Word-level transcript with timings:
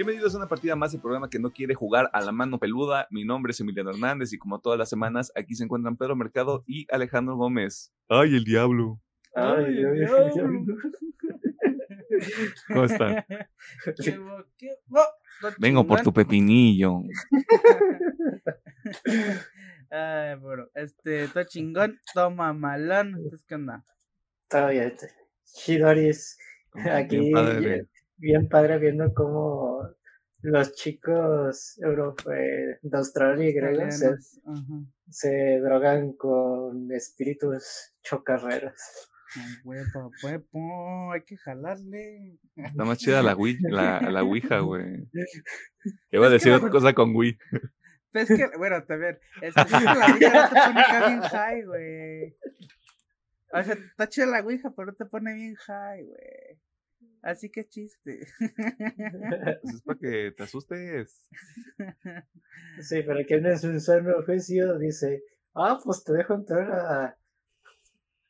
Bienvenidos 0.00 0.32
a 0.34 0.38
una 0.38 0.48
partida 0.48 0.74
más 0.76 0.92
del 0.92 1.02
programa 1.02 1.28
que 1.28 1.38
no 1.38 1.52
quiere 1.52 1.74
jugar 1.74 2.08
a 2.14 2.22
la 2.22 2.32
mano 2.32 2.58
peluda. 2.58 3.06
Mi 3.10 3.22
nombre 3.22 3.50
es 3.50 3.60
Emiliano 3.60 3.90
Hernández 3.90 4.32
y 4.32 4.38
como 4.38 4.58
todas 4.58 4.78
las 4.78 4.88
semanas 4.88 5.30
aquí 5.36 5.54
se 5.54 5.62
encuentran 5.64 5.98
Pedro 5.98 6.16
Mercado 6.16 6.64
y 6.66 6.86
Alejandro 6.90 7.36
Gómez. 7.36 7.92
¡Ay, 8.08 8.34
el 8.34 8.44
diablo! 8.44 8.98
Ay, 9.34 9.66
Ay, 9.66 9.74
Dios. 9.74 10.10
ay, 10.16 10.30
¿Cómo 12.68 12.84
están? 12.84 13.26
¿Qué 14.02 14.16
bo- 14.16 14.46
qué 14.56 14.70
bo- 14.86 15.04
lo 15.42 15.50
Vengo 15.58 15.86
por 15.86 16.00
tu 16.00 16.14
pepinillo. 16.14 17.02
Ay, 19.90 20.34
bueno, 20.36 20.64
este, 20.76 21.28
todo 21.28 21.44
chingón, 21.44 22.00
toma 22.14 22.54
malón. 22.54 23.18
¿qué 23.46 23.54
onda? 23.54 23.84
Todavía 24.48 24.84
este, 24.84 25.10
Chidoris, 25.44 26.38
aquí 26.90 27.18
Bien 27.18 27.32
padre. 27.34 27.86
Bien 28.20 28.48
padre 28.48 28.78
viendo 28.78 29.12
cómo 29.14 29.88
los 30.42 30.72
chicos 30.74 31.78
europe- 31.78 32.78
de 32.80 32.96
Australia 32.96 33.48
y 33.48 33.52
griegos 33.52 34.02
se, 35.10 35.60
drogan 35.60 36.12
con 36.12 36.90
espíritus 36.92 37.92
chocarreros. 38.02 38.80
Ay, 39.36 39.52
Huevo, 39.64 40.10
huevo, 40.22 41.12
hay 41.12 41.22
que 41.22 41.36
jalarle. 41.36 42.38
Está 42.56 42.84
más 42.84 42.98
chida 42.98 43.22
la, 43.22 43.36
Wii, 43.36 43.58
la, 43.60 44.00
la 44.00 44.22
Ouija, 44.22 44.58
güey. 44.60 45.08
Iba 46.10 46.26
a 46.26 46.30
decir 46.30 46.52
otra 46.52 46.70
cosa 46.70 46.92
con 46.94 47.14
Wii. 47.14 47.38
Pues 48.12 48.28
es 48.28 48.38
que, 48.38 48.56
bueno, 48.58 48.84
ver, 48.88 49.20
es 49.40 49.54
que 49.54 49.84
la 49.84 50.06
ouija 50.06 50.32
no 50.32 50.48
te 50.48 50.56
pone 50.56 51.06
bien 51.06 51.20
high, 51.20 51.64
güey. 51.64 52.36
O 53.52 53.62
sea, 53.62 53.74
está 53.74 54.08
chida 54.08 54.26
la 54.26 54.40
ouija, 54.40 54.72
pero 54.74 54.86
no 54.86 54.94
te 54.94 55.04
pone 55.04 55.32
bien 55.32 55.54
high, 55.54 56.02
güey. 56.04 56.59
Así 57.22 57.50
que 57.50 57.68
chiste. 57.68 58.26
Pues 59.62 59.74
es 59.74 59.82
para 59.82 59.98
que 59.98 60.32
te 60.36 60.42
asustes. 60.42 61.28
Sí, 62.82 63.02
pero 63.06 63.26
que 63.26 63.34
en 63.34 63.58
su 63.58 63.78
sano 63.80 64.22
juicio 64.24 64.78
dice, 64.78 65.22
ah, 65.54 65.78
pues 65.82 66.02
te 66.04 66.12
dejo 66.12 66.34
entrar 66.34 66.70
a, 66.70 67.18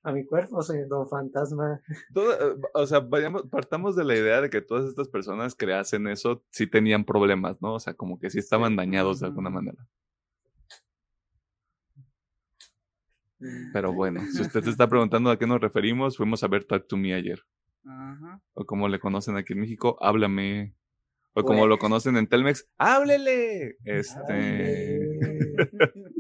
a 0.03 0.13
mi 0.13 0.25
cuerpo, 0.25 0.63
soy 0.63 0.87
don 0.89 1.09
fantasma. 1.09 1.81
Todo, 2.13 2.33
eh, 2.33 2.57
o 2.75 2.87
sea, 2.87 3.01
vayamos, 3.01 3.47
partamos 3.49 3.97
de 3.97 4.05
la 4.05 4.17
idea 4.17 4.41
de 4.41 4.51
que 4.51 4.61
todas 4.61 4.87
estas 4.87 5.09
personas 5.09 5.55
que 5.55 5.73
hacen 5.73 6.09
eso 6.09 6.45
sí 6.51 6.67
tenían 6.67 7.05
problemas, 7.05 7.61
¿no? 7.61 7.75
O 7.75 7.81
sea, 7.81 7.95
como 7.95 8.19
que 8.19 8.31
sí 8.31 8.39
estaban 8.39 8.77
dañados 8.77 9.21
de 9.21 9.27
alguna 9.27 9.51
manera. 9.51 9.87
Pero 13.73 13.93
bueno, 13.93 14.21
si 14.33 14.43
usted 14.43 14.63
se 14.63 14.71
está 14.71 14.87
preguntando 14.87 15.31
a 15.31 15.39
qué 15.39 15.47
nos 15.47 15.61
referimos, 15.61 16.17
fuimos 16.17 16.43
a 16.45 16.49
ver 16.49 16.65
Talk 16.65 16.87
to 16.87 16.97
Me 16.97 17.15
ayer. 17.15 17.41
Ajá. 17.85 18.41
O 18.55 18.65
como 18.67 18.89
le 18.89 18.99
conocen 18.99 19.37
aquí 19.37 19.53
en 19.55 19.61
México, 19.61 19.97
háblame. 20.01 20.75
O 21.33 21.45
como 21.45 21.67
lo 21.69 21.79
conocen 21.79 22.17
en 22.17 22.27
Telmex, 22.27 22.67
háblele. 22.77 23.77
Este. 23.85 25.01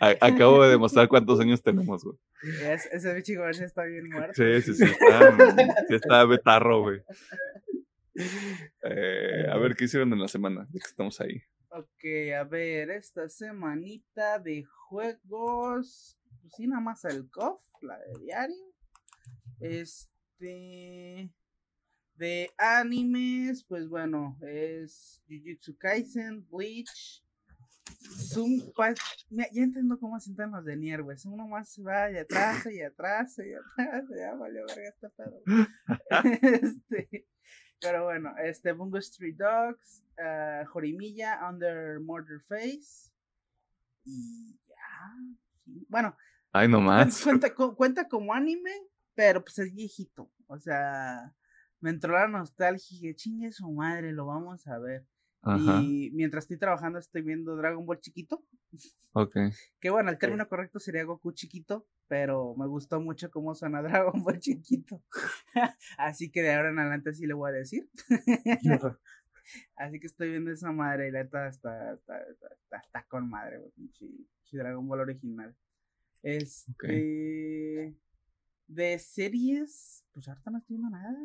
acabo 0.00 0.62
de 0.62 0.70
demostrar 0.70 1.08
cuántos 1.08 1.40
años 1.40 1.62
tenemos, 1.62 2.04
güey. 2.04 2.18
Es- 2.62 2.86
ese 2.92 3.14
bicho 3.14 3.48
está 3.48 3.84
bien 3.84 4.04
muerto. 4.10 4.34
Sí, 4.34 4.62
sí, 4.62 4.74
sí. 4.74 4.84
Está, 5.10 5.84
sí 5.88 5.94
está 5.94 6.24
betarro, 6.26 6.82
güey. 6.82 7.00
Eh, 8.82 9.46
a 9.50 9.56
ver 9.56 9.74
qué 9.74 9.84
hicieron 9.84 10.12
en 10.12 10.20
la 10.20 10.28
semana, 10.28 10.66
ya 10.72 10.80
que 10.80 10.86
estamos 10.86 11.20
ahí. 11.20 11.42
Ok, 11.70 12.04
a 12.38 12.44
ver, 12.44 12.90
esta 12.90 13.28
semanita 13.28 14.38
de 14.38 14.64
juegos. 14.64 16.18
Pues 16.42 16.52
sí, 16.56 16.66
nada 16.66 16.82
más 16.82 17.04
el 17.06 17.30
COF, 17.30 17.62
la 17.82 17.96
de 17.98 18.20
diario. 18.20 18.74
Este. 19.60 20.09
De 20.40 21.30
animes, 22.58 23.64
pues 23.64 23.88
bueno, 23.88 24.36
es 24.42 25.22
Jujutsu 25.28 25.76
Kaisen, 25.78 26.46
Bleach. 26.50 27.24
Zoom, 28.02 28.60
mira, 29.30 29.48
ya 29.52 29.62
entiendo 29.62 29.98
cómo 29.98 30.18
se 30.18 30.26
sientan 30.26 30.52
los 30.52 30.64
de 30.64 30.76
Nier, 30.76 31.02
güey. 31.02 31.16
Uno 31.26 31.46
más 31.48 31.68
se 31.70 31.82
va 31.82 32.10
y 32.10 32.16
atrás 32.18 32.66
y 32.70 32.80
atrás 32.82 33.38
y 33.38 33.52
atrás. 33.52 34.04
Ya 34.16 34.34
valió 34.34 34.64
verga 34.66 34.88
este 34.88 35.08
pedo. 35.10 35.42
este, 36.64 37.26
pero 37.80 38.04
bueno, 38.04 38.34
este 38.42 38.72
Bungo 38.72 38.98
Street 38.98 39.36
Dogs, 39.36 40.02
uh, 40.18 40.64
Jorimilla, 40.66 41.40
Under 41.48 42.00
Murder 42.00 42.40
Face. 42.48 43.10
Y 44.04 44.58
ya. 44.68 45.14
Bueno, 45.88 46.16
Ay, 46.52 46.68
no 46.68 46.80
más. 47.12 47.22
cuenta, 47.22 47.54
cu- 47.54 47.74
cuenta 47.74 48.08
como 48.08 48.32
anime, 48.34 48.72
pero 49.14 49.42
pues 49.42 49.58
es 49.58 49.74
viejito. 49.74 50.30
O 50.46 50.58
sea, 50.58 51.34
me 51.80 51.90
entró 51.90 52.12
la 52.12 52.28
nostalgia 52.28 52.96
y 52.96 53.00
dije, 53.00 53.16
chingue 53.16 53.52
su 53.52 53.70
madre, 53.70 54.12
lo 54.12 54.26
vamos 54.26 54.66
a 54.66 54.78
ver. 54.78 55.06
Ajá, 55.42 55.80
Y 55.82 56.10
mientras 56.12 56.44
estoy 56.44 56.58
trabajando 56.58 56.98
estoy 56.98 57.22
viendo 57.22 57.56
Dragon 57.56 57.86
Ball 57.86 58.00
chiquito. 58.00 58.44
ok. 59.12 59.34
Que 59.80 59.90
bueno, 59.90 60.10
el 60.10 60.18
término 60.18 60.46
correcto 60.48 60.78
sería 60.78 61.04
Goku 61.04 61.32
chiquito, 61.32 61.86
pero 62.08 62.54
me 62.56 62.66
gustó 62.66 63.00
mucho 63.00 63.30
cómo 63.30 63.54
suena 63.54 63.82
Dragon 64.12 64.22
Ball 64.22 64.38
chiquito. 64.38 65.02
Así 65.98 66.30
que 66.30 66.42
de 66.42 66.54
ahora 66.54 66.70
en 66.70 66.78
adelante 66.78 67.14
sí 67.14 67.26
le 67.26 67.34
voy 67.34 67.50
a 67.50 67.54
decir. 67.54 67.88
Así 69.76 69.98
que 69.98 70.06
estoy 70.06 70.30
viendo 70.30 70.50
esa 70.50 70.70
madre 70.72 71.08
y 71.08 71.10
la 71.10 71.22
está, 71.22 71.48
está, 71.48 71.94
está, 71.94 73.06
con 73.08 73.28
madre, 73.28 73.58
Dragon 74.52 74.86
Ball 74.86 75.00
original. 75.00 75.56
Este. 76.22 77.96
De 78.72 78.98
series, 79.00 80.04
pues 80.12 80.28
ahorita 80.28 80.48
no 80.52 80.58
estoy 80.58 80.76
viendo 80.76 80.96
nada. 80.96 81.18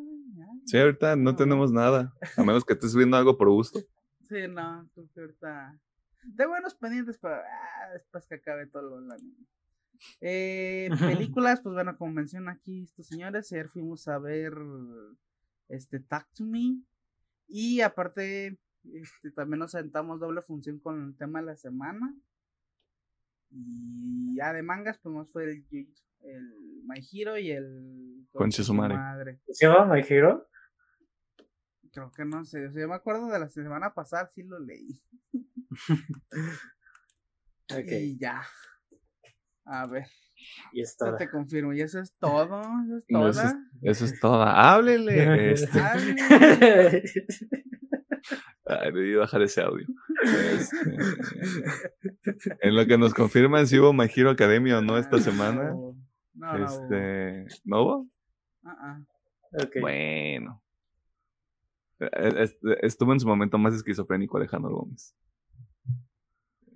Sí, 0.64 0.76
ahorita 0.78 1.14
no 1.14 1.30
No. 1.30 1.36
tenemos 1.36 1.70
nada. 1.70 2.12
A 2.36 2.42
menos 2.42 2.64
que 2.64 2.72
estés 2.72 2.94
viendo 2.96 3.16
algo 3.16 3.36
por 3.38 3.48
gusto. 3.50 3.78
Sí, 4.28 4.48
no, 4.48 4.90
creo 4.92 5.08
que 5.14 5.20
ahorita. 5.20 5.80
De 6.24 6.46
buenos 6.48 6.74
pendientes, 6.74 7.16
pero 7.22 7.36
ah, 7.36 7.90
después 7.92 8.26
que 8.26 8.34
acabe 8.34 8.66
todo 8.66 8.98
lo 8.98 9.12
anime. 9.14 9.46
Eh, 10.20 10.88
películas, 11.36 11.60
pues 11.60 11.74
bueno, 11.76 11.96
como 11.96 12.12
menciona 12.12 12.50
aquí 12.50 12.82
estos 12.82 13.06
señores, 13.06 13.52
ayer 13.52 13.68
fuimos 13.68 14.08
a 14.08 14.18
ver 14.18 14.52
este 15.68 16.00
Talk 16.00 16.26
to 16.34 16.44
Me. 16.44 16.82
Y 17.46 17.82
aparte, 17.82 18.58
este, 18.92 19.30
también 19.30 19.60
nos 19.60 19.70
sentamos 19.70 20.18
doble 20.18 20.42
función 20.42 20.80
con 20.80 21.00
el 21.04 21.16
tema 21.16 21.38
de 21.38 21.46
la 21.46 21.56
semana. 21.56 22.12
Y 23.50 24.34
ya 24.34 24.52
de 24.52 24.64
mangas, 24.64 24.98
pues 24.98 25.14
nos 25.14 25.30
fue 25.30 25.44
el, 25.44 25.64
Jujutsu- 25.68 26.02
el 26.22 26.82
My 26.86 27.00
Hero 27.12 27.38
y 27.38 27.50
el 27.50 28.26
Conche 28.32 28.62
su 28.62 28.74
madre. 28.74 28.96
madre. 28.96 29.40
¿Se 29.48 29.66
llama 29.66 29.94
My 29.94 30.04
Hero? 30.06 30.48
Creo 31.92 32.12
que 32.12 32.24
no 32.24 32.44
sé, 32.44 32.66
o 32.66 32.72
sea, 32.72 32.82
yo 32.82 32.88
me 32.88 32.94
acuerdo 32.94 33.28
de 33.28 33.38
la 33.38 33.48
semana 33.48 33.94
pasada, 33.94 34.30
sí 34.34 34.42
lo 34.42 34.58
leí. 34.58 35.00
Y 37.68 38.16
ya. 38.18 38.42
A 39.64 39.88
ver, 39.88 40.06
y 40.72 40.82
es 40.82 40.96
yo 41.00 41.06
todo. 41.06 41.16
te 41.16 41.28
confirmo. 41.28 41.72
Y 41.72 41.80
eso 41.80 41.98
es 42.00 42.14
todo. 42.18 42.60
Eso 42.60 42.98
es 42.98 43.04
No, 43.08 43.28
eso, 43.28 43.42
es, 43.42 43.50
toda. 43.50 43.60
eso 43.82 44.04
es 44.04 44.20
todo. 44.20 44.42
Háblele. 44.42 45.52
Este, 45.52 45.80
Ay, 48.68 48.92
debí 48.92 49.14
bajar 49.14 49.42
ese 49.42 49.62
audio. 49.62 49.86
Este, 50.22 50.76
en 52.62 52.74
lo 52.74 52.86
que 52.86 52.98
nos 52.98 53.14
confirman 53.14 53.66
si 53.66 53.78
hubo 53.78 53.92
My 53.92 54.08
Hero 54.14 54.30
Academia 54.30 54.78
o 54.78 54.82
no 54.82 54.98
esta 54.98 55.16
ah, 55.16 55.20
semana. 55.20 55.70
No, 55.70 55.96
no, 56.36 56.58
no. 56.58 56.64
Este, 56.64 57.46
¿No 57.64 57.82
hubo? 57.82 58.06
Ah, 58.64 58.76
ah. 58.80 59.00
Bueno. 59.80 60.62
Es- 61.98 62.58
Estuvo 62.82 63.12
en 63.12 63.20
su 63.20 63.26
momento 63.26 63.56
más 63.58 63.74
esquizofrénico 63.74 64.36
Alejandro 64.36 64.70
Gómez. 64.76 65.14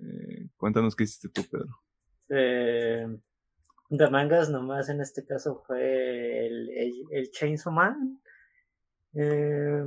Eh, 0.00 0.48
cuéntanos 0.56 0.96
qué 0.96 1.04
hiciste 1.04 1.28
tú, 1.28 1.42
Pedro. 1.50 1.78
Eh, 2.30 3.06
de 3.90 4.10
mangas 4.10 4.48
nomás 4.48 4.88
en 4.88 5.00
este 5.00 5.26
caso 5.26 5.62
fue 5.66 6.46
el, 6.46 6.70
el, 6.70 6.92
el 7.10 7.30
Chainsaw 7.30 7.72
Man. 7.72 8.20
Eh, 9.14 9.82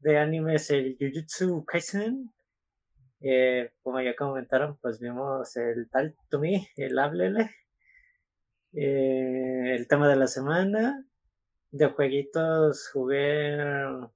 de 0.00 0.18
animes 0.18 0.70
el 0.70 0.96
Jujutsu 1.00 1.64
Kaisen. 1.64 2.30
Eh, 3.20 3.72
como 3.82 4.00
ya 4.00 4.14
comentaron, 4.14 4.76
pues 4.82 5.00
vimos 5.00 5.56
el 5.56 5.88
Tal 5.90 6.14
to 6.28 6.38
Me, 6.38 6.68
el 6.76 6.98
Háblele. 6.98 7.50
Eh, 8.72 9.74
el 9.76 9.86
tema 9.88 10.08
de 10.08 10.16
la 10.16 10.26
semana. 10.26 11.04
De 11.70 11.86
jueguitos 11.86 12.88
jugué 12.92 13.58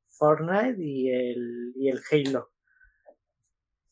Fortnite 0.09 0.77
y 0.83 1.11
el, 1.11 1.73
y 1.77 1.89
el 1.89 2.01
Halo. 2.11 2.51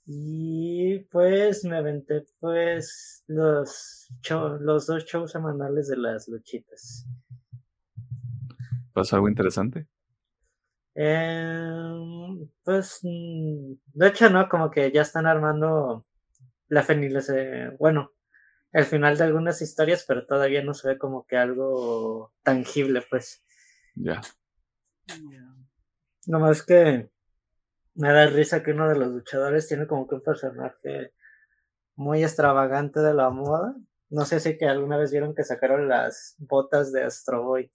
Y 0.07 0.99
pues 1.11 1.65
me 1.65 1.77
aventé 1.77 2.25
pues 2.41 3.23
los, 3.27 4.09
show- 4.23 4.59
los 4.61 4.87
dos 4.87 5.05
shows 5.05 5.31
semanales 5.31 5.89
de 5.89 5.97
las 5.99 6.27
luchitas. 6.29 7.06
¿Pasó 8.93 9.17
algo 9.17 9.29
interesante? 9.29 9.87
Em, 10.95 12.49
pues 12.65 12.99
mm, 13.03 13.73
de 13.95 14.09
hecho 14.09 14.29
no, 14.31 14.49
como 14.49 14.71
que 14.71 14.91
ya 14.91 15.03
están 15.03 15.27
armando 15.27 16.05
la 16.69 16.83
finalización, 16.83 17.77
bueno, 17.79 18.13
el 18.72 18.84
final 18.84 19.17
de 19.19 19.25
algunas 19.25 19.61
historias, 19.62 20.05
pero 20.06 20.26
todavía 20.26 20.62
no 20.62 20.75
se 20.75 20.88
ve 20.88 20.99
como 20.99 21.26
que 21.26 21.37
algo 21.37 22.32
tangible, 22.43 23.02
pues. 23.08 23.43
Ya. 23.94 24.20
Ya. 25.06 25.55
Nomás 26.26 26.62
que 26.62 27.11
me 27.94 28.12
da 28.12 28.26
risa 28.26 28.62
que 28.62 28.72
uno 28.72 28.88
de 28.88 28.96
los 28.96 29.08
luchadores 29.08 29.67
tiene 29.67 29.87
como 29.87 30.06
que 30.06 30.17
un 30.17 30.22
personaje 30.22 31.12
muy 31.96 32.22
extravagante 32.22 33.00
de 33.00 33.14
la 33.14 33.31
moda. 33.31 33.75
No 34.08 34.25
sé 34.25 34.40
si 34.40 34.56
que 34.56 34.67
alguna 34.67 34.96
vez 34.96 35.11
vieron 35.11 35.34
que 35.34 35.44
sacaron 35.44 35.88
las 35.88 36.37
botas 36.38 36.93
de 36.93 37.02
Astro 37.02 37.44
Boy. 37.44 37.70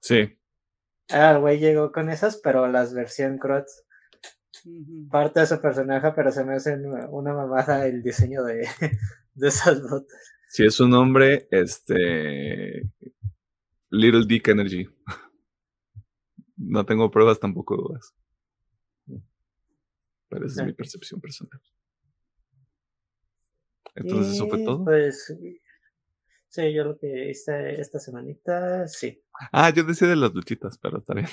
Sí. 0.00 0.38
Ah, 1.10 1.32
el 1.32 1.40
güey 1.40 1.58
llegó 1.58 1.92
con 1.92 2.08
esas, 2.10 2.36
pero 2.36 2.66
las 2.68 2.94
versión 2.94 3.38
Crots. 3.38 3.84
Ujú. 4.64 5.08
Parte 5.10 5.40
de 5.40 5.46
su 5.46 5.60
personaje, 5.60 6.12
pero 6.14 6.30
se 6.30 6.44
me 6.44 6.54
hace 6.54 6.74
una 7.10 7.32
mamada 7.32 7.86
el 7.86 8.02
diseño 8.02 8.42
de, 8.44 8.68
de 9.40 9.48
esas 9.48 9.82
botas. 9.82 10.20
Si 10.48 10.64
es 10.64 10.78
un 10.80 10.90
nombre, 10.90 11.48
este. 11.50 12.88
Little 13.90 14.24
Dick 14.26 14.48
Energy. 14.48 14.88
No 16.56 16.84
tengo 16.84 17.10
pruebas, 17.10 17.40
tampoco 17.40 17.76
dudas. 17.76 18.14
Pero 20.28 20.46
esa 20.46 20.62
es 20.62 20.66
mi 20.66 20.72
percepción 20.74 21.20
personal. 21.20 21.60
Entonces, 23.94 24.34
¿eso 24.34 24.46
fue 24.48 24.62
todo? 24.64 24.84
Pues 24.84 25.34
sí, 26.48 26.72
yo 26.72 26.84
lo 26.84 26.98
que 26.98 27.30
hice 27.30 27.80
esta 27.80 27.98
semanita, 27.98 28.86
sí. 28.86 29.20
Ah, 29.52 29.70
yo 29.70 29.82
decía 29.84 30.06
de 30.06 30.16
las 30.16 30.32
luchitas, 30.32 30.78
pero 30.78 30.98
está 30.98 31.14
bien. 31.14 31.26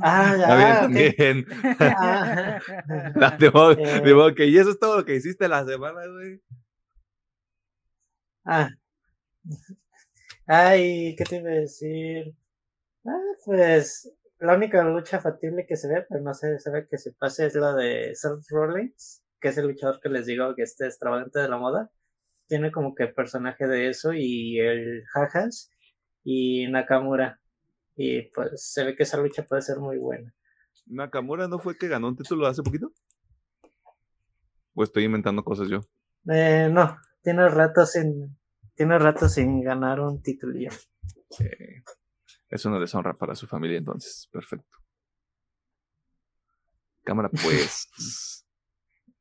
Ah, 0.00 0.32
Está 0.36 0.48
ya, 0.48 0.86
bien, 0.86 1.08
ok. 1.10 1.16
bien. 1.18 1.46
Ah, 1.80 2.60
Ah, 3.20 3.36
de 3.38 3.50
modo, 3.50 3.72
Eh. 3.72 4.00
de 4.00 4.14
modo 4.14 4.34
que, 4.34 4.46
y 4.46 4.56
eso 4.58 4.70
es 4.70 4.78
todo 4.78 4.98
lo 4.98 5.04
que 5.04 5.16
hiciste 5.16 5.48
la 5.48 5.64
semana, 5.66 6.00
güey. 6.06 6.40
Ah. 8.46 8.70
Ay, 10.46 11.16
¿qué 11.16 11.24
te 11.24 11.36
iba 11.38 11.50
a 11.50 11.54
decir? 11.54 12.32
Ah, 13.04 13.18
pues 13.44 14.12
la 14.38 14.54
única 14.54 14.84
lucha 14.84 15.20
factible 15.20 15.66
que 15.66 15.76
se 15.76 15.88
ve, 15.88 16.06
pero 16.08 16.22
no 16.22 16.32
sé, 16.32 16.58
se 16.60 16.70
ve 16.70 16.86
que 16.88 16.96
se 16.98 17.12
pase 17.12 17.46
es 17.46 17.56
la 17.56 17.74
de 17.74 18.14
Seth 18.14 18.48
Rollins, 18.50 19.24
que 19.40 19.48
es 19.48 19.58
el 19.58 19.66
luchador 19.66 20.00
que 20.00 20.08
les 20.08 20.26
digo 20.26 20.54
que 20.54 20.62
este 20.62 20.86
extravagante 20.86 21.40
de 21.40 21.48
la 21.48 21.58
moda. 21.58 21.90
Tiene 22.46 22.70
como 22.70 22.94
que 22.94 23.08
personaje 23.08 23.66
de 23.66 23.88
eso 23.88 24.12
y 24.12 24.60
el 24.60 25.04
Jajas 25.12 25.72
y 26.22 26.68
Nakamura. 26.68 27.40
Y 27.96 28.22
pues 28.30 28.72
se 28.72 28.84
ve 28.84 28.94
que 28.94 29.02
esa 29.02 29.16
lucha 29.16 29.44
puede 29.44 29.62
ser 29.62 29.78
muy 29.78 29.98
buena. 29.98 30.32
Nakamura 30.86 31.48
no 31.48 31.58
fue 31.58 31.76
que 31.76 31.88
ganó 31.88 32.06
un 32.08 32.16
título 32.16 32.46
hace 32.46 32.62
poquito. 32.62 32.92
O 34.74 34.84
estoy 34.84 35.04
inventando 35.04 35.42
cosas 35.42 35.68
yo. 35.68 35.80
Eh, 36.28 36.68
no, 36.70 36.96
tiene 37.26 37.48
rato 37.48 37.84
sin, 37.84 38.38
tiene 38.76 39.00
rato 39.00 39.28
sin 39.28 39.60
ganar 39.60 39.98
un 39.98 40.22
título 40.22 40.56
ya. 40.60 40.70
Eh, 41.40 41.82
es 42.48 42.64
una 42.64 42.78
deshonra 42.78 43.14
para 43.14 43.34
su 43.34 43.48
familia, 43.48 43.78
entonces. 43.78 44.28
Perfecto. 44.30 44.78
Cámara, 47.02 47.28
pues. 47.30 47.88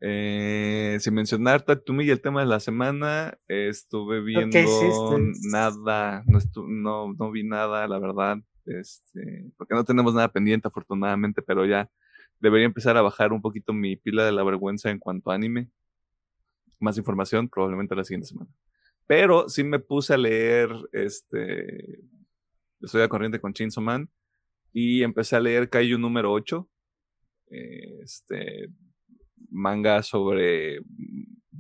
Eh, 0.02 0.98
sin 1.00 1.14
mencionar 1.16 1.64
Tatumi 1.64 2.04
y 2.04 2.12
el 2.12 2.22
tema 2.22 2.42
de 2.42 2.46
la 2.48 2.60
semana, 2.60 3.40
estuve 3.48 4.22
viendo 4.22 5.18
nada, 5.50 6.22
no, 6.28 6.38
estu- 6.38 6.68
no, 6.68 7.14
no 7.18 7.32
vi 7.32 7.44
nada, 7.44 7.88
la 7.88 7.98
verdad, 7.98 8.38
este, 8.66 9.50
porque 9.58 9.74
no 9.74 9.84
tenemos 9.86 10.14
nada 10.14 10.28
pendiente 10.28 10.68
afortunadamente, 10.68 11.42
pero 11.42 11.66
ya 11.66 11.90
debería 12.40 12.68
empezar 12.68 12.98
a 12.98 13.02
bajar 13.02 13.32
un 13.32 13.42
poquito 13.42 13.74
mi 13.74 13.96
pila 13.96 14.26
de 14.26 14.34
la 14.34 14.44
vergüenza 14.44 14.92
en 14.92 15.00
cuanto 15.00 15.32
a 15.32 15.36
anime. 15.36 15.70
Más 16.80 16.98
información 16.98 17.50
probablemente 17.50 17.96
la 17.96 18.04
siguiente 18.04 18.28
semana. 18.28 18.52
Pero 19.08 19.50
sí 19.50 19.64
me 19.64 19.80
puse 19.80 20.14
a 20.14 20.18
leer, 20.18 20.70
este, 20.92 22.00
estoy 22.82 23.02
a 23.02 23.10
corriente 23.10 23.40
con 23.40 23.54
Chainsaw 23.54 23.84
Man 23.84 24.10
y 24.74 25.04
empecé 25.04 25.36
a 25.36 25.40
leer 25.40 25.70
Kaiju 25.70 25.98
número 25.98 26.32
8. 26.32 26.68
eh, 27.52 28.00
Este 28.04 28.70
manga 29.50 30.04
sobre 30.04 30.80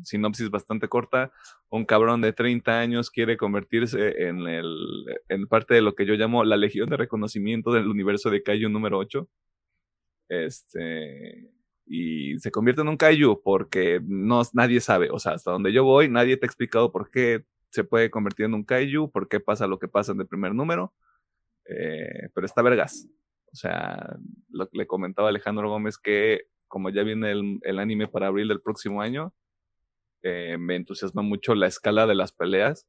sinopsis 0.04 0.50
bastante 0.50 0.88
corta. 0.88 1.32
Un 1.70 1.86
cabrón 1.86 2.22
de 2.22 2.34
30 2.34 2.80
años 2.80 3.10
quiere 3.10 3.38
convertirse 3.38 4.28
en, 4.28 4.48
el, 4.48 5.06
en 5.30 5.48
parte 5.48 5.74
de 5.74 5.82
lo 5.82 5.96
que 5.96 6.06
yo 6.06 6.16
llamo 6.16 6.44
la 6.44 6.58
legión 6.58 6.90
de 6.90 6.98
reconocimiento 6.98 7.72
del 7.72 7.88
universo 7.88 8.30
de 8.30 8.44
Kaiju 8.44 8.70
número 8.70 8.98
8. 8.98 9.30
Este, 10.30 11.52
y 11.86 12.38
se 12.40 12.52
convierte 12.52 12.82
en 12.82 12.90
un 12.90 12.98
Kaiju 12.98 13.42
porque 13.44 14.02
no, 14.06 14.42
nadie 14.54 14.82
sabe, 14.82 15.10
o 15.12 15.20
sea, 15.20 15.34
hasta 15.34 15.52
donde 15.52 15.74
yo 15.74 15.84
voy, 15.84 16.10
nadie 16.10 16.38
te 16.38 16.46
ha 16.46 16.50
explicado 16.50 16.92
por 16.92 17.12
qué 17.12 17.46
se 17.70 17.84
puede 17.84 18.10
convertir 18.10 18.46
en 18.46 18.54
un 18.56 18.64
Kaiju, 18.64 19.12
por 19.12 19.28
qué 19.28 19.40
pasa 19.40 19.68
lo 19.68 19.80
que 19.80 19.88
pasa 19.88 20.12
en 20.14 20.22
el 20.22 20.28
primer 20.28 20.54
número. 20.56 20.94
Eh, 21.68 22.30
pero 22.34 22.46
está 22.46 22.62
vergas. 22.62 23.08
O 23.52 23.56
sea, 23.56 24.18
lo 24.50 24.70
que 24.70 24.78
le 24.78 24.88
comentaba 24.88 25.30
Alejandro 25.30 25.70
Gómez 25.70 25.98
que 25.98 26.48
como 26.68 26.90
ya 26.90 27.04
viene 27.04 27.32
el, 27.32 27.60
el 27.64 27.80
anime 27.80 28.08
para 28.08 28.28
abril 28.28 28.48
del 28.50 28.62
próximo 28.62 29.02
año, 29.02 29.34
eh, 30.24 30.58
me 30.60 30.76
entusiasma 30.76 31.22
mucho 31.22 31.56
la 31.56 31.68
escala 31.68 32.08
de 32.08 32.16
las 32.16 32.32
peleas. 32.34 32.88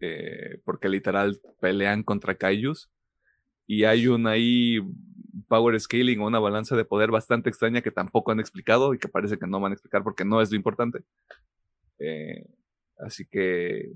eh, 0.00 0.58
porque 0.64 0.88
literal 0.88 1.40
pelean 1.60 2.02
contra 2.02 2.34
kaijus. 2.36 2.90
Y 3.66 3.84
hay 3.84 4.08
un 4.08 4.26
ahí 4.26 4.80
power 5.48 5.78
scaling 5.80 6.20
o 6.20 6.26
una 6.26 6.38
balanza 6.38 6.76
de 6.76 6.84
poder 6.84 7.10
bastante 7.10 7.48
extraña 7.48 7.82
que 7.82 7.90
tampoco 7.90 8.32
han 8.32 8.40
explicado 8.40 8.94
y 8.94 8.98
que 8.98 9.08
parece 9.08 9.38
que 9.38 9.46
no 9.46 9.60
van 9.60 9.72
a 9.72 9.74
explicar 9.74 10.02
porque 10.02 10.24
no 10.24 10.40
es 10.40 10.50
lo 10.50 10.56
importante. 10.56 11.04
Eh, 11.98 12.46
así 12.98 13.26
que 13.26 13.92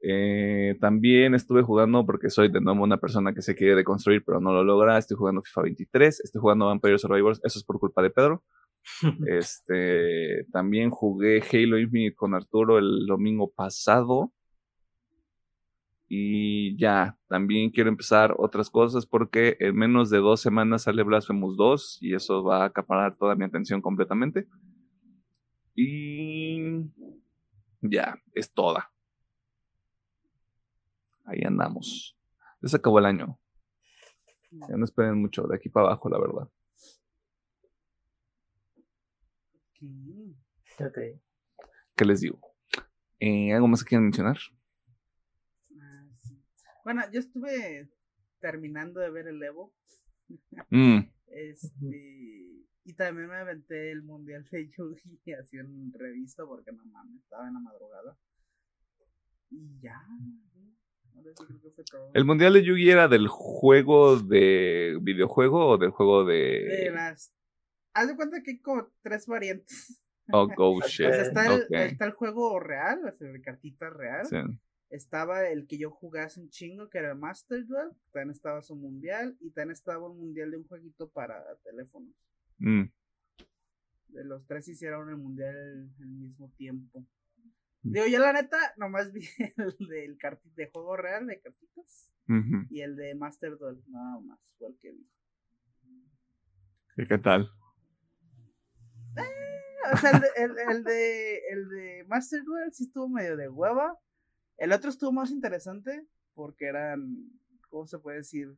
Eh, 0.00 0.76
también 0.80 1.34
estuve 1.34 1.62
jugando 1.62 2.06
porque 2.06 2.30
soy 2.30 2.50
de 2.50 2.60
nuevo 2.60 2.84
una 2.84 2.98
persona 2.98 3.34
que 3.34 3.42
se 3.42 3.54
quiere 3.54 3.74
deconstruir, 3.74 4.22
pero 4.24 4.40
no 4.40 4.52
lo 4.52 4.64
logra. 4.64 4.98
Estoy 4.98 5.16
jugando 5.16 5.42
FIFA 5.42 5.62
23, 5.62 6.20
estoy 6.20 6.40
jugando 6.40 6.66
Vampire 6.66 6.98
Survivors. 6.98 7.40
Eso 7.44 7.58
es 7.58 7.64
por 7.64 7.78
culpa 7.78 8.02
de 8.02 8.10
Pedro. 8.10 8.44
Este, 9.28 10.44
también 10.52 10.90
jugué 10.90 11.42
Halo 11.42 11.78
Infinite 11.78 12.16
con 12.16 12.34
Arturo 12.34 12.78
el 12.78 13.06
domingo 13.06 13.50
pasado. 13.50 14.32
Y 16.10 16.74
ya, 16.78 17.18
también 17.28 17.70
quiero 17.70 17.90
empezar 17.90 18.34
otras 18.38 18.70
cosas 18.70 19.04
porque 19.04 19.56
en 19.60 19.76
menos 19.76 20.08
de 20.08 20.18
dos 20.18 20.40
semanas 20.40 20.84
sale 20.84 21.02
Blasphemous 21.02 21.56
2 21.56 21.98
y 22.00 22.14
eso 22.14 22.42
va 22.42 22.62
a 22.62 22.66
acaparar 22.66 23.14
toda 23.16 23.34
mi 23.34 23.44
atención 23.44 23.82
completamente. 23.82 24.46
Y 25.74 26.88
ya, 27.82 28.18
es 28.34 28.52
toda. 28.52 28.90
Ahí 31.28 31.42
andamos. 31.44 32.16
Ya 32.62 32.68
se 32.68 32.76
acabó 32.76 32.98
el 32.98 33.04
año. 33.04 33.38
Ya 34.50 34.76
no 34.76 34.84
esperen 34.84 35.20
mucho 35.20 35.42
de 35.46 35.56
aquí 35.56 35.68
para 35.68 35.88
abajo, 35.88 36.08
la 36.08 36.18
verdad. 36.18 36.50
Ok. 39.66 40.86
Ok. 40.86 40.98
¿Qué 41.94 42.04
les 42.06 42.20
digo? 42.20 42.40
Eh, 43.20 43.52
¿Algo 43.52 43.68
más 43.68 43.84
que 43.84 43.90
quieran 43.90 44.04
mencionar? 44.04 44.38
Ah, 45.78 46.08
sí. 46.22 46.42
Bueno, 46.82 47.02
yo 47.12 47.20
estuve 47.20 47.90
terminando 48.40 49.00
de 49.00 49.10
ver 49.10 49.28
el 49.28 49.42
Evo. 49.42 49.74
Mm, 50.70 51.00
Este. 51.26 52.48
Y 52.84 52.94
también 52.94 53.28
me 53.28 53.36
aventé 53.36 53.92
el 53.92 54.02
mundial 54.02 54.48
de 54.50 54.70
Yugi 54.70 55.32
así 55.38 55.58
en 55.58 55.92
revista 55.92 56.46
porque 56.46 56.72
no 56.72 56.86
mames, 56.86 57.20
estaba 57.22 57.46
en 57.46 57.52
la 57.54 57.60
madrugada. 57.60 58.16
Y 59.50 59.78
ya. 59.80 60.00
¿El 62.14 62.24
mundial 62.24 62.54
de 62.54 62.64
Yugi 62.64 62.90
era 62.90 63.08
del 63.08 63.28
juego 63.28 64.18
de 64.18 64.98
videojuego 65.02 65.66
o 65.68 65.78
del 65.78 65.90
juego 65.90 66.24
De 66.24 66.34
de. 66.34 66.90
las. 66.90 67.32
Haz 67.94 68.08
de 68.08 68.16
cuenta 68.16 68.42
que 68.42 68.52
hay 68.52 68.58
como 68.60 68.88
tres 69.02 69.26
variantes. 69.26 70.00
Oh, 70.32 70.48
oh 70.56 70.80
shit. 70.86 71.06
O 71.06 71.10
sea, 71.12 71.22
está 71.22 71.46
el, 71.46 71.62
Ok. 71.62 71.70
está 71.70 72.04
el 72.04 72.12
juego 72.12 72.60
real, 72.60 73.00
o 73.06 73.12
sea, 73.16 73.28
de 73.32 73.40
cartita 73.40 73.90
real. 73.90 74.26
Sí. 74.26 74.36
Estaba 74.90 75.48
el 75.48 75.66
que 75.66 75.78
yo 75.78 75.90
jugué 75.90 76.20
hace 76.20 76.40
un 76.40 76.48
chingo, 76.48 76.88
que 76.88 76.98
era 76.98 77.12
el 77.12 77.18
Master 77.18 77.66
Duel. 77.66 77.90
También 78.12 78.30
estaba 78.30 78.62
su 78.62 78.74
mundial. 78.74 79.36
Y 79.40 79.50
también 79.50 79.72
estaba 79.72 80.08
un 80.08 80.18
mundial 80.18 80.50
de 80.50 80.56
un 80.58 80.66
jueguito 80.66 81.10
para 81.10 81.44
teléfono. 81.62 82.06
Mm, 82.58 82.84
De 84.08 84.24
los 84.24 84.46
tres 84.46 84.66
hicieron 84.68 85.10
el 85.10 85.16
mundial 85.16 85.90
al 86.00 86.06
mismo 86.08 86.50
tiempo. 86.56 87.04
Digo, 87.92 88.06
yo 88.06 88.18
la 88.18 88.32
neta, 88.32 88.58
nomás 88.76 89.12
vi 89.12 89.20
el 89.56 89.76
del 89.88 90.18
de 90.54 90.70
juego 90.70 90.96
real 90.96 91.26
de 91.26 91.40
cartitas. 91.40 92.12
Y 92.68 92.82
el 92.82 92.94
de 92.96 93.14
Master 93.14 93.56
Duel, 93.56 93.82
nada 93.88 94.20
más, 94.20 94.38
fue 94.58 94.68
el 94.68 94.78
que 94.78 94.92
vi. 94.92 95.10
¿Y 96.98 97.06
¿Qué 97.06 97.16
tal? 97.16 97.50
O 99.90 99.96
sea, 99.96 100.10
el 100.10 100.20
de, 100.20 100.28
el, 100.36 100.58
el 100.70 100.84
de, 100.84 101.38
el 101.50 101.68
de 101.70 102.04
Master 102.06 102.42
Duel 102.44 102.70
sí 102.74 102.84
estuvo 102.84 103.08
medio 103.08 103.36
de 103.36 103.48
hueva. 103.48 103.98
El 104.58 104.72
otro 104.72 104.90
estuvo 104.90 105.10
más 105.10 105.30
interesante 105.30 106.06
porque 106.34 106.66
eran 106.66 107.30
¿cómo 107.68 107.86
se 107.86 107.98
puede 107.98 108.18
decir? 108.18 108.56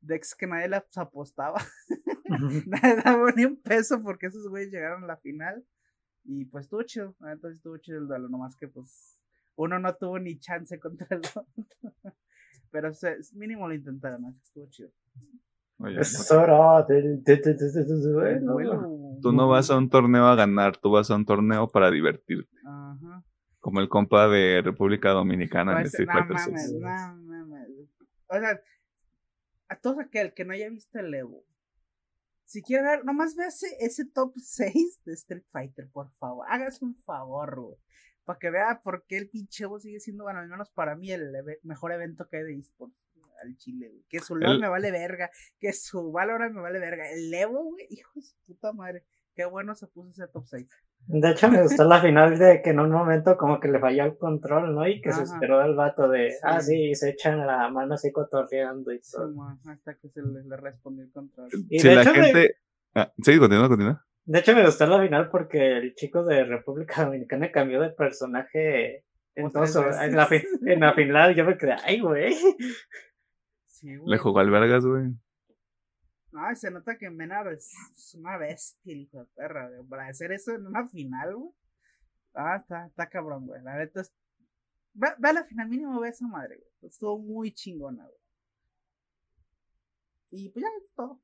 Decks 0.00 0.34
que 0.34 0.46
nadie 0.46 0.68
las 0.68 0.84
apostaba. 0.96 1.62
nadie 2.66 2.96
daba 3.02 3.32
ni 3.32 3.44
un 3.44 3.60
peso 3.60 4.00
porque 4.02 4.26
esos 4.26 4.48
güeyes 4.48 4.70
llegaron 4.70 5.04
a 5.04 5.08
la 5.08 5.16
final. 5.16 5.64
Y 6.24 6.44
pues 6.46 6.64
estuvo 6.64 6.82
chido, 6.82 7.14
entonces 7.20 7.56
estuvo 7.56 7.76
chido 7.78 7.98
el 7.98 8.08
duelo, 8.08 8.28
nomás 8.28 8.56
que 8.56 8.68
pues 8.68 9.20
uno 9.56 9.78
no 9.78 9.94
tuvo 9.94 10.18
ni 10.18 10.38
chance 10.38 10.78
contra 10.80 11.06
el 11.10 11.18
otro. 11.18 11.46
Pero 12.70 12.88
es 12.88 13.32
mínimo 13.34 13.68
lo 13.68 13.74
intentaron, 13.74 14.24
estuvo 14.42 14.66
chido. 14.68 14.90
Oye, 15.78 16.00
Es 16.00 16.30
hora 16.32 16.82
del 16.84 17.22
tú 19.20 19.32
no 19.32 19.48
vas 19.48 19.70
a 19.70 19.76
un 19.76 19.90
torneo 19.90 20.24
a 20.26 20.34
ganar, 20.34 20.76
tú 20.76 20.90
vas 20.90 21.10
a 21.10 21.16
un 21.16 21.24
torneo 21.24 21.68
para 21.68 21.90
divertirte. 21.90 22.56
Ajá. 22.64 23.22
Como 23.60 23.80
el 23.80 23.88
compa 23.88 24.28
de 24.28 24.62
República 24.62 25.10
Dominicana 25.10 25.72
en 25.72 25.78
Pues, 25.78 25.94
Street 25.94 26.08
no 26.08 26.12
Fighter 26.14 26.36
mames, 26.36 26.70
6. 26.70 26.80
no 26.80 27.46
mames. 27.46 27.68
O 28.28 28.38
sea, 28.38 28.60
a 29.68 29.76
todo 29.76 30.00
aquel 30.00 30.32
que 30.34 30.44
no 30.44 30.52
haya 30.52 30.68
visto 30.68 30.98
el 30.98 31.12
Evo, 31.14 31.44
si 32.44 32.62
quiere 32.62 32.82
ver, 32.84 33.04
nomás 33.04 33.34
ve 33.36 33.46
ese, 33.46 33.66
ese 33.80 34.04
top 34.06 34.32
6 34.36 35.00
de 35.04 35.12
Street 35.14 35.44
Fighter, 35.50 35.88
por 35.90 36.10
favor. 36.12 36.46
Hágase 36.48 36.84
un 36.84 36.94
favor, 36.96 37.60
güey. 37.60 37.76
Para 38.24 38.38
que 38.38 38.50
vea 38.50 38.80
por 38.82 39.04
qué 39.06 39.18
el 39.18 39.28
pinche 39.28 39.64
Evo 39.64 39.78
sigue 39.80 40.00
siendo, 40.00 40.24
bueno, 40.24 40.40
al 40.40 40.48
menos 40.48 40.70
para 40.70 40.96
mí, 40.96 41.10
el 41.12 41.32
mejor 41.62 41.92
evento 41.92 42.26
que 42.28 42.38
hay 42.38 42.44
de 42.44 42.58
esports 42.58 42.94
al 43.42 43.56
Chile, 43.56 43.88
güey. 43.88 44.04
Que 44.08 44.20
su 44.20 44.34
LOL 44.36 44.52
El- 44.54 44.60
me 44.60 44.68
vale 44.68 44.90
verga, 44.90 45.30
que 45.58 45.72
su 45.72 46.10
Valorant 46.12 46.54
me 46.54 46.62
vale 46.62 46.78
verga. 46.78 47.10
El 47.10 47.32
Evo, 47.34 47.64
güey, 47.64 47.86
hijo 47.90 48.10
de 48.14 48.22
su 48.22 48.34
puta 48.46 48.72
madre. 48.72 49.04
Qué 49.34 49.44
bueno 49.44 49.74
se 49.74 49.86
puso 49.88 50.10
ese 50.10 50.28
top 50.28 50.46
6. 50.46 50.66
De 51.06 51.30
hecho, 51.30 51.50
me 51.50 51.62
gustó 51.62 51.84
la 51.84 52.00
final 52.00 52.38
de 52.38 52.62
que 52.62 52.70
en 52.70 52.80
un 52.80 52.90
momento 52.90 53.36
como 53.36 53.60
que 53.60 53.68
le 53.68 53.78
falló 53.78 54.04
el 54.04 54.16
control, 54.16 54.74
¿no? 54.74 54.86
Y 54.88 55.00
que 55.02 55.12
se 55.12 55.22
esperó 55.24 55.60
al 55.60 55.74
vato 55.74 56.08
de, 56.08 56.30
Sí. 56.30 56.36
ah, 56.42 56.60
sí, 56.60 56.90
y 56.90 56.94
se 56.94 57.10
echan 57.10 57.46
la 57.46 57.68
mano 57.68 57.94
así 57.94 58.10
cotorreando 58.10 58.90
y 58.92 59.00
todo. 59.00 59.28
Simón, 59.28 59.58
Hasta 59.68 59.94
que 59.94 60.08
se 60.08 60.22
le, 60.22 60.42
le 60.44 60.56
respondió 60.56 61.04
el 61.04 61.12
control. 61.12 61.48
Y 61.68 61.78
Si 61.78 61.88
de 61.88 61.94
la 61.94 62.02
hecho 62.02 62.12
me- 62.14 62.22
gente. 62.24 62.56
Ah, 62.94 63.12
sí, 63.22 63.38
continúa, 63.38 63.68
continúa. 63.68 64.04
De 64.24 64.38
hecho, 64.38 64.54
me 64.54 64.64
gustó 64.64 64.86
la 64.86 65.02
final 65.02 65.28
porque 65.28 65.76
el 65.76 65.94
chico 65.94 66.24
de 66.24 66.44
República 66.44 67.04
Dominicana 67.04 67.50
cambió 67.52 67.80
de 67.82 67.90
personaje 67.90 69.04
en, 69.34 69.42
Como 69.42 69.52
todo 69.52 69.62
tres 69.64 69.72
su- 69.74 69.82
veces. 69.82 70.00
en, 70.02 70.16
la, 70.16 70.28
en 70.72 70.80
la 70.80 70.92
final. 70.94 71.34
Yo 71.34 71.44
me 71.44 71.58
quedé, 71.58 71.74
ay, 71.84 72.00
güey. 72.00 72.34
Sí, 73.66 73.96
güey. 73.96 74.10
Le 74.10 74.18
jugó 74.18 74.38
al 74.40 74.50
Vergas, 74.50 74.86
güey. 74.86 75.04
Ay, 76.36 76.56
se 76.56 76.70
nota 76.70 76.96
que 76.98 77.10
Menard 77.10 77.52
es, 77.52 77.72
una 78.18 78.36
bestia, 78.36 78.92
el 78.92 79.00
hijo 79.02 79.18
de 79.20 79.26
perra, 79.36 79.68
güey. 79.68 79.88
Para 79.88 80.08
hacer 80.08 80.32
eso 80.32 80.52
en 80.52 80.66
una 80.66 80.88
final, 80.88 81.36
güey. 81.36 81.52
Ah, 82.34 82.56
está, 82.56 82.86
está 82.86 83.08
cabrón, 83.08 83.46
güey. 83.46 83.62
La 83.62 83.76
neta 83.76 84.00
es. 84.00 84.12
Ve, 84.92 85.08
ve 85.18 85.28
a 85.28 85.32
la 85.32 85.44
final, 85.44 85.68
mínimo 85.68 86.00
ve 86.00 86.08
esa 86.08 86.26
madre, 86.26 86.56
güey. 86.56 86.70
Estuvo 86.90 87.18
muy 87.18 87.52
chingona, 87.52 88.04
güey. 88.04 88.18
Y 90.30 90.48
pues 90.50 90.62
ya, 90.64 90.68
es 90.82 90.92
todo. 90.94 91.20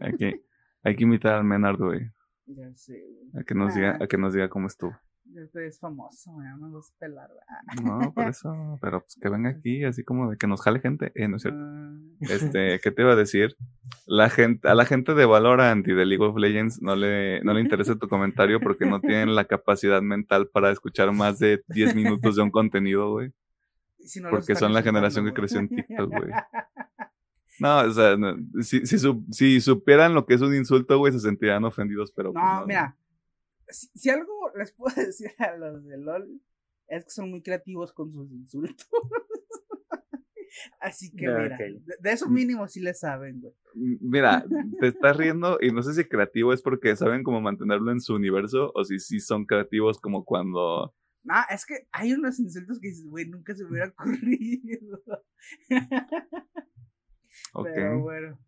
Hay 0.00 0.16
que, 0.16 0.44
hay 0.82 0.96
que 0.96 1.04
invitar 1.04 1.34
al 1.34 1.44
Menard, 1.44 1.78
güey. 1.78 2.10
Ya 2.46 2.74
sé, 2.74 3.00
güey. 3.00 3.30
A 3.40 3.44
que 3.44 3.54
nos 3.54 3.74
diga, 3.74 3.92
Ah. 3.98 4.04
a 4.04 4.06
que 4.06 4.18
nos 4.18 4.34
diga 4.34 4.48
cómo 4.50 4.66
estuvo. 4.66 4.94
Ya 5.34 5.60
es 5.62 5.80
famoso. 5.80 6.30
No 6.32 6.56
me 6.58 6.74
gusta 6.74 6.94
pelar, 6.98 7.30
No, 7.82 8.12
por 8.12 8.24
eso. 8.28 8.78
Pero 8.80 9.00
pues 9.00 9.16
que 9.20 9.28
venga 9.28 9.50
aquí, 9.50 9.84
así 9.84 10.04
como 10.04 10.30
de 10.30 10.36
que 10.36 10.46
nos 10.46 10.60
jale 10.62 10.80
gente. 10.80 11.10
Eh, 11.14 11.28
no 11.28 11.36
es 11.36 11.42
cierto. 11.42 11.60
ah, 11.60 11.94
Este, 12.20 12.80
¿qué 12.80 12.90
te 12.90 13.02
iba 13.02 13.12
a 13.12 13.16
decir? 13.16 13.56
La 14.06 14.28
gente, 14.28 14.68
a 14.68 14.74
la 14.74 14.84
gente 14.84 15.14
de 15.14 15.24
Valorant 15.24 15.86
y 15.88 15.94
de 15.94 16.04
League 16.04 16.24
of 16.24 16.36
Legends 16.36 16.82
no 16.82 16.96
le, 16.96 17.42
no 17.44 17.54
le 17.54 17.60
interesa 17.60 17.96
tu 17.96 18.08
comentario 18.08 18.60
porque 18.60 18.84
no 18.84 19.00
tienen 19.00 19.34
la 19.34 19.44
capacidad 19.46 20.02
mental 20.02 20.48
para 20.48 20.70
escuchar 20.70 21.12
más 21.12 21.38
de 21.38 21.62
10 21.68 21.94
minutos 21.94 22.36
de 22.36 22.42
un 22.42 22.50
contenido, 22.50 23.10
güey. 23.10 23.32
si 24.04 24.20
no 24.20 24.30
Porque 24.30 24.54
son 24.54 24.72
la 24.74 24.82
generación 24.82 25.24
que 25.24 25.32
creció 25.32 25.60
en 25.60 25.68
TikTok, 25.68 26.10
güey. 26.10 26.30
No, 27.60 27.78
o 27.80 27.90
sea, 27.92 28.16
no, 28.16 28.34
si, 28.62 28.84
si, 28.86 28.96
si 29.30 29.60
supieran 29.60 30.14
lo 30.14 30.26
que 30.26 30.34
es 30.34 30.40
un 30.40 30.54
insulto, 30.54 30.98
güey, 30.98 31.12
se 31.12 31.20
sentirían 31.20 31.64
ofendidos, 31.64 32.10
pero. 32.10 32.32
pues, 32.32 32.42
No, 32.44 32.66
mira. 32.66 32.96
Si, 33.72 33.88
si 33.94 34.10
algo 34.10 34.32
les 34.56 34.72
puedo 34.72 34.94
decir 34.94 35.32
a 35.38 35.56
los 35.56 35.84
de 35.84 35.98
LOL 35.98 36.40
es 36.88 37.04
que 37.04 37.10
son 37.10 37.30
muy 37.30 37.42
creativos 37.42 37.92
con 37.92 38.12
sus 38.12 38.30
insultos. 38.30 38.86
Así 40.80 41.10
que 41.10 41.26
mira, 41.26 41.56
de, 41.56 41.80
de 41.98 42.12
eso 42.12 42.28
mínimo 42.28 42.68
sí 42.68 42.80
le 42.80 42.92
saben, 42.92 43.40
güey. 43.40 43.54
Mira, 43.74 44.44
te 44.80 44.88
estás 44.88 45.16
riendo 45.16 45.58
y 45.60 45.70
no 45.70 45.82
sé 45.82 45.94
si 45.94 46.04
creativo 46.04 46.52
es 46.52 46.60
porque 46.60 46.94
saben 46.94 47.22
cómo 47.22 47.40
mantenerlo 47.40 47.90
en 47.90 48.00
su 48.00 48.14
universo 48.14 48.70
o 48.74 48.84
si 48.84 48.98
sí 48.98 49.20
son 49.20 49.46
creativos 49.46 49.98
como 49.98 50.24
cuando. 50.24 50.94
No, 51.24 51.34
es 51.48 51.64
que 51.64 51.86
hay 51.92 52.12
unos 52.12 52.38
insultos 52.38 52.80
que 52.80 52.88
dices, 52.88 53.06
güey, 53.08 53.26
nunca 53.28 53.54
se 53.54 53.64
me 53.64 53.70
hubiera 53.70 53.88
ocurrido. 53.88 55.02
Ok. 57.54 57.68
Pero 57.74 58.00
bueno. 58.00 58.38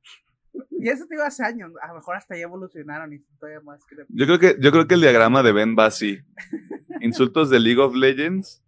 Y 0.70 0.88
eso 0.88 1.06
te 1.06 1.14
digo 1.14 1.24
hace 1.24 1.42
años, 1.44 1.72
a 1.82 1.88
lo 1.88 1.94
mejor 1.94 2.16
hasta 2.16 2.36
ya 2.36 2.42
evolucionaron 2.42 3.12
y 3.12 3.18
todavía 3.38 3.60
más 3.60 3.84
creativos. 3.86 4.16
Yo 4.18 4.26
creo 4.26 4.38
que, 4.38 4.56
yo 4.60 4.70
creo 4.70 4.86
que 4.86 4.94
el 4.94 5.00
diagrama 5.00 5.42
de 5.42 5.52
Ben 5.52 5.74
va 5.78 5.86
así. 5.86 6.18
Insultos 7.00 7.50
de 7.50 7.58
League 7.60 7.80
of 7.80 7.94
Legends, 7.94 8.62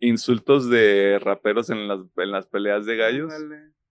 insultos 0.00 0.68
de 0.70 1.18
raperos 1.22 1.70
en 1.70 1.86
las, 1.88 2.00
en 2.16 2.30
las 2.30 2.46
peleas 2.46 2.84
de 2.86 2.96
gallos, 2.96 3.32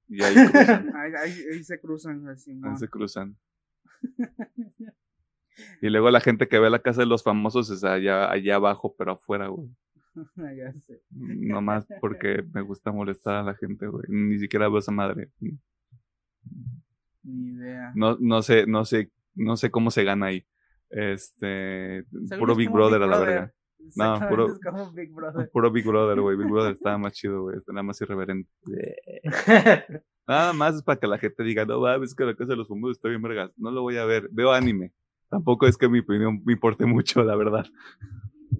y 0.09 0.23
ahí 0.23 0.33
cruzan, 0.35 0.91
Ahí, 0.95 1.11
ahí- 1.17 1.43
ahí 1.53 1.63
se 1.63 1.79
cruzan 1.79 2.27
así, 2.29 2.51
ahí 2.51 2.57
¿no? 2.59 2.77
se 2.77 2.87
cruzan. 2.87 3.37
Y 5.81 5.89
luego 5.89 6.11
la 6.11 6.19
gente 6.21 6.47
que 6.47 6.59
ve 6.59 6.69
la 6.69 6.79
casa 6.83 7.01
de 7.01 7.07
los 7.07 7.23
famosos 7.23 7.69
es 7.71 7.83
allá, 7.83 8.29
allá 8.31 8.55
abajo, 8.55 8.95
pero 8.95 9.13
afuera, 9.13 9.47
güey. 9.47 9.67
ya 10.55 10.71
sé. 10.81 11.01
Nomás 11.09 11.85
porque 11.99 12.43
me 12.53 12.61
gusta 12.61 12.91
molestar 12.91 13.35
a 13.37 13.43
la 13.43 13.55
gente, 13.55 13.87
güey. 13.87 14.03
Ni 14.07 14.37
siquiera 14.37 14.69
veo 14.69 14.77
esa 14.77 14.91
madre. 14.91 15.31
Ni 17.27 17.49
idea. 17.49 17.91
No, 17.95 18.17
no 18.19 18.41
sé, 18.41 18.65
no 18.67 18.85
sé, 18.85 19.11
no 19.35 19.57
sé 19.57 19.69
cómo 19.69 19.91
se 19.91 20.03
gana 20.03 20.27
ahí. 20.27 20.45
Este, 20.89 22.05
puro 22.39 22.55
Big 22.55 22.69
Brother 22.69 23.03
a 23.03 23.07
la 23.07 23.19
verga. 23.19 23.53
No, 23.95 24.19
puro- 24.27 24.47
es 24.53 24.59
como 24.59 24.91
Big 24.91 25.13
Brother. 25.13 25.49
Puro 25.51 25.71
Big 25.71 25.85
Brother, 25.85 26.19
güey. 26.21 26.35
Big 26.37 26.47
Brother 26.49 26.73
estaba 26.73 26.97
más 26.97 27.13
chido, 27.13 27.43
güey. 27.43 27.57
Nada 27.67 27.83
más 27.83 27.99
irreverente. 28.01 28.49
Nada 30.27 30.51
más 30.53 30.75
es 30.75 30.83
para 30.83 30.99
que 30.99 31.07
la 31.07 31.17
gente 31.17 31.43
diga, 31.43 31.65
no 31.65 31.79
mames, 31.79 32.09
es 32.09 32.15
que 32.15 32.25
la 32.25 32.35
casa 32.35 32.51
de 32.51 32.57
los 32.57 32.67
famosos 32.67 32.97
está 32.97 33.07
bien 33.09 33.21
vergas. 33.21 33.51
No 33.57 33.71
lo 33.71 33.81
voy 33.81 33.97
a 33.97 34.05
ver. 34.05 34.27
Veo 34.31 34.51
anime. 34.51 34.91
Tampoco 35.29 35.67
es 35.67 35.77
que 35.77 35.87
mi 35.89 35.99
opinión 35.99 36.41
me 36.45 36.53
importe 36.53 36.85
mucho, 36.85 37.23
la 37.23 37.35
verdad. 37.35 37.65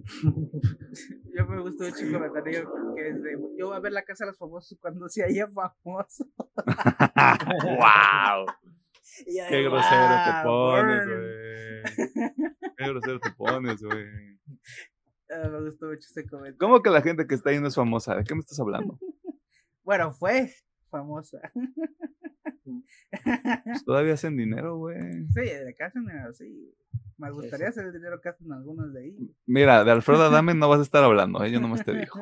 Yo 1.38 1.46
me 1.46 1.62
gustó 1.62 1.84
un 1.86 1.94
chico 1.94 2.14
comentario 2.14 2.68
que 2.96 3.10
es 3.10 3.22
de, 3.22 3.32
yo 3.60 3.68
voy 3.68 3.76
a 3.78 3.80
ver 3.80 3.92
la 3.92 4.04
casa 4.04 4.26
de 4.26 4.32
los 4.32 4.40
famosos 4.40 4.76
cuando 4.82 5.08
se 5.08 5.24
haya 5.24 5.48
famoso. 5.48 6.26
¡Wow! 7.64 8.46
¡Qué 9.24 9.62
grosero 9.62 10.16
te 10.26 10.32
"Wow, 10.32 10.44
pones, 10.44 11.06
burn". 11.06 11.20
güey! 11.22 12.74
¡Qué 12.76 12.88
grosero 12.88 13.20
te 13.22 13.30
pones, 13.32 13.82
güey! 13.84 14.08
Ah, 15.30 15.50
me 15.50 15.62
gustó 15.62 15.88
mucho 15.88 16.00
ese 16.10 16.26
comentario. 16.26 16.58
¿Cómo 16.58 16.82
que 16.82 16.90
la 16.90 17.02
gente 17.02 17.28
que 17.28 17.36
está 17.36 17.50
ahí 17.50 17.60
no 17.60 17.68
es 17.68 17.76
famosa? 17.76 18.16
¿De 18.16 18.24
qué 18.24 18.34
me 18.34 18.40
estás 18.40 18.60
hablando? 18.62 18.98
Bueno, 19.84 20.12
fue 20.14 20.54
famosa. 20.90 21.40
Pues 23.64 23.86
todavía 23.86 24.14
hacen 24.14 24.38
dinero, 24.38 24.78
güey. 24.78 25.00
sí, 25.34 25.42
de 25.42 25.74
que 25.78 25.84
hacen 25.84 26.06
dinero, 26.06 26.34
sí. 26.34 26.74
Me 27.18 27.32
gustaría 27.32 27.70
hacer 27.70 27.88
el 27.88 27.94
dinero 27.94 28.22
que 28.22 28.30
hacen 28.30 28.52
algunos 28.52 28.94
de 28.94 29.02
ahí. 29.02 29.36
Mira, 29.48 29.84
de 29.84 29.92
Alfredo 29.92 30.24
Adame 30.24 30.54
no 30.54 30.70
vas 30.70 30.80
a 30.80 30.84
estar 30.84 31.04
hablando, 31.04 31.44
¿eh? 31.44 31.52
yo 31.52 31.60
nomás 31.60 31.84
te 31.84 31.94
digo. 31.94 32.22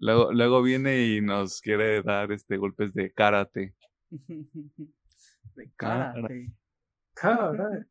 Luego, 0.00 0.32
luego 0.32 0.62
viene 0.62 1.06
y 1.06 1.20
nos 1.20 1.60
quiere 1.60 2.02
dar 2.02 2.32
este 2.32 2.56
golpes 2.56 2.94
de 2.94 3.12
karate. 3.12 3.74
De 5.56 5.70
karate. 5.76 6.52
Cabrón. 7.14 7.86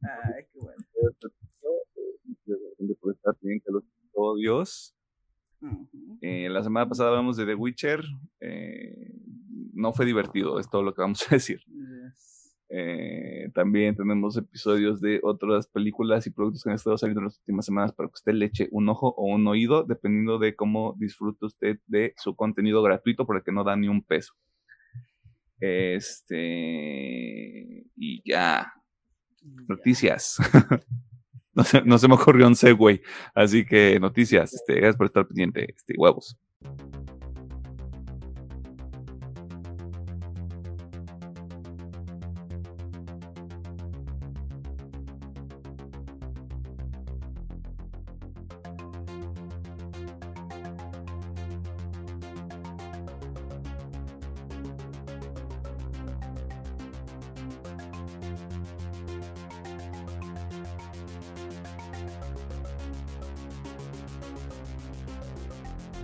Ay, 0.00 0.44
qué 0.50 0.58
bueno. 0.58 0.78
por 3.00 3.12
estar 3.12 3.36
bien, 3.42 3.60
que 3.60 3.70
los 3.70 3.84
todo 4.12 4.36
Eh, 6.20 6.48
la 6.48 6.62
semana 6.62 6.88
pasada 6.88 7.10
hablamos 7.10 7.36
de 7.36 7.46
The 7.46 7.54
Witcher. 7.54 8.04
eh, 8.40 9.12
no 9.74 9.92
fue 9.92 10.06
divertido, 10.06 10.58
es 10.58 10.68
todo 10.68 10.82
lo 10.82 10.92
que 10.92 11.02
vamos 11.02 11.24
a 11.30 11.30
decir. 11.36 11.60
Yes. 11.66 12.56
Eh, 12.70 13.50
también 13.54 13.96
tenemos 13.96 14.36
episodios 14.36 15.00
de 15.00 15.20
otras 15.22 15.66
películas 15.68 16.26
y 16.26 16.30
productos 16.30 16.62
que 16.64 16.68
han 16.70 16.76
estado 16.76 16.98
saliendo 16.98 17.20
en 17.20 17.26
las 17.26 17.38
últimas 17.38 17.64
semanas 17.64 17.92
para 17.92 18.08
que 18.08 18.14
usted 18.14 18.32
le 18.34 18.46
eche 18.46 18.68
un 18.72 18.88
ojo 18.88 19.14
o 19.16 19.24
un 19.32 19.46
oído, 19.46 19.84
dependiendo 19.84 20.38
de 20.38 20.54
cómo 20.54 20.94
disfruta 20.98 21.46
usted 21.46 21.78
de 21.86 22.12
su 22.16 22.34
contenido 22.36 22.82
gratuito, 22.82 23.24
porque 23.24 23.52
no 23.52 23.64
da 23.64 23.76
ni 23.76 23.88
un 23.88 24.02
peso. 24.02 24.34
Este. 25.60 26.36
Y 27.96 28.22
ya. 28.28 28.72
Y 29.40 29.48
ya. 29.54 29.64
Noticias. 29.68 30.36
no, 31.84 31.98
se, 31.98 32.08
me 32.08 32.14
ocurrió 32.14 32.46
un 32.46 32.56
segue. 32.56 33.02
Así 33.34 33.64
que 33.64 33.98
noticias. 34.00 34.54
Este, 34.54 34.74
gracias 34.74 34.96
por 34.96 35.06
estar 35.06 35.26
pendiente. 35.26 35.74
Este, 35.76 35.94
huevos. 35.96 36.36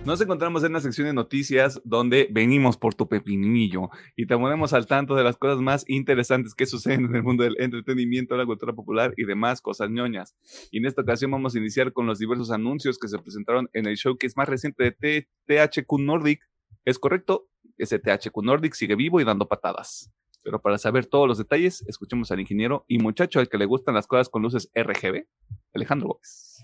Nos 0.05 0.21
encontramos 0.21 0.63
en 0.63 0.71
la 0.71 0.81
sección 0.81 1.07
de 1.07 1.13
noticias 1.13 1.81
donde 1.83 2.27
venimos 2.29 2.77
por 2.77 2.93
tu 2.93 3.09
pepinillo 3.09 3.89
y 4.15 4.27
te 4.27 4.37
ponemos 4.37 4.71
al 4.73 4.85
tanto 4.85 5.15
de 5.15 5.23
las 5.23 5.35
cosas 5.35 5.57
más 5.61 5.83
interesantes 5.87 6.53
que 6.53 6.67
suceden 6.67 7.05
en 7.05 7.15
el 7.15 7.23
mundo 7.23 7.43
del 7.43 7.55
entretenimiento, 7.59 8.37
la 8.37 8.45
cultura 8.45 8.73
popular 8.73 9.15
y 9.17 9.25
demás 9.25 9.61
cosas 9.61 9.89
ñoñas. 9.89 10.35
Y 10.69 10.77
en 10.77 10.85
esta 10.85 11.01
ocasión 11.01 11.31
vamos 11.31 11.55
a 11.55 11.57
iniciar 11.57 11.91
con 11.91 12.05
los 12.05 12.19
diversos 12.19 12.51
anuncios 12.51 12.99
que 12.99 13.07
se 13.07 13.17
presentaron 13.17 13.67
en 13.73 13.87
el 13.87 13.95
showcase 13.95 14.35
más 14.37 14.47
reciente 14.47 14.95
de 14.99 15.27
THQ 15.47 15.91
Nordic. 15.97 16.47
Es 16.85 16.99
correcto, 16.99 17.49
ese 17.79 17.97
THQ 17.97 18.43
Nordic 18.43 18.75
sigue 18.75 18.95
vivo 18.95 19.19
y 19.19 19.23
dando 19.23 19.47
patadas. 19.47 20.11
Pero 20.43 20.61
para 20.61 20.77
saber 20.77 21.07
todos 21.07 21.27
los 21.27 21.39
detalles, 21.39 21.83
escuchemos 21.87 22.29
al 22.29 22.39
ingeniero 22.39 22.85
y 22.87 22.99
muchacho 22.99 23.39
al 23.39 23.49
que 23.49 23.57
le 23.57 23.65
gustan 23.65 23.95
las 23.95 24.05
cosas 24.05 24.29
con 24.29 24.43
luces 24.43 24.69
RGB, 24.75 25.25
Alejandro 25.73 26.09
Gómez. 26.09 26.63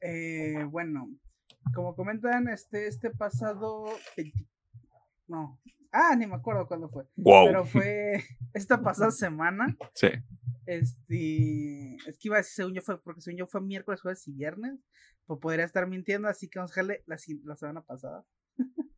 Eh, 0.00 0.64
bueno, 0.70 1.08
como 1.74 1.94
comentan, 1.94 2.48
este, 2.48 2.86
este 2.86 3.10
pasado. 3.10 3.86
No. 5.26 5.60
Ah, 5.92 6.14
ni 6.16 6.26
me 6.26 6.34
acuerdo 6.34 6.66
cuándo 6.66 6.88
fue. 6.88 7.04
Pero 7.16 7.64
fue 7.64 8.22
esta 8.54 8.82
pasada 8.82 9.10
semana. 9.10 9.76
Sí. 9.94 10.08
Este. 10.66 11.96
Es 12.06 12.18
que 12.18 12.28
iba 12.28 12.36
a 12.36 12.38
decir, 12.38 12.54
según 12.54 12.74
yo 12.74 12.82
fue, 12.82 13.02
porque 13.02 13.20
según 13.20 13.38
yo 13.38 13.46
fue 13.46 13.60
miércoles, 13.60 14.00
jueves 14.00 14.26
y 14.28 14.32
viernes. 14.32 14.78
Pues 15.26 15.40
podría 15.40 15.64
estar 15.64 15.86
mintiendo, 15.86 16.28
así 16.28 16.48
que 16.48 16.58
vamos 16.58 16.72
a 16.72 16.74
dejarle 16.74 17.04
la, 17.06 17.16
la 17.44 17.56
semana 17.56 17.82
pasada. 17.82 18.24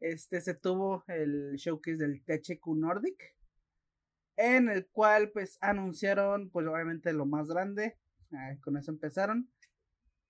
este 0.00 0.40
se 0.40 0.54
tuvo 0.54 1.04
el 1.08 1.54
showcase 1.56 1.96
del 1.96 2.22
THQ 2.24 2.66
Nordic. 2.76 3.36
En 4.36 4.68
el 4.70 4.86
cual, 4.86 5.30
pues, 5.30 5.58
anunciaron, 5.60 6.50
pues, 6.50 6.66
obviamente 6.66 7.12
lo 7.12 7.26
más 7.26 7.48
grande. 7.48 7.98
con 8.62 8.76
eso 8.76 8.90
empezaron. 8.90 9.50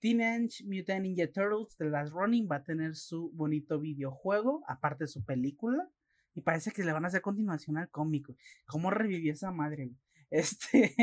Teenage 0.03 0.65
Mutant 0.65 1.05
Ninja 1.05 1.31
Turtles 1.31 1.77
The 1.77 1.85
Last 1.85 2.11
Running 2.11 2.49
va 2.51 2.57
a 2.57 2.63
tener 2.65 2.93
su 2.97 3.31
bonito 3.31 3.79
videojuego, 3.79 4.61
aparte 4.67 5.05
de 5.05 5.07
su 5.07 5.23
película. 5.23 5.89
Y 6.35 6.41
parece 6.41 6.71
que 6.71 6.83
le 6.83 6.91
van 6.91 7.05
a 7.05 7.07
hacer 7.07 7.21
continuación 7.21 7.77
al 7.77 7.89
cómico. 7.89 8.35
¿Cómo 8.65 8.91
revivió 8.91 9.31
esa 9.31 9.51
madre? 9.51 9.91
Este. 10.29 10.93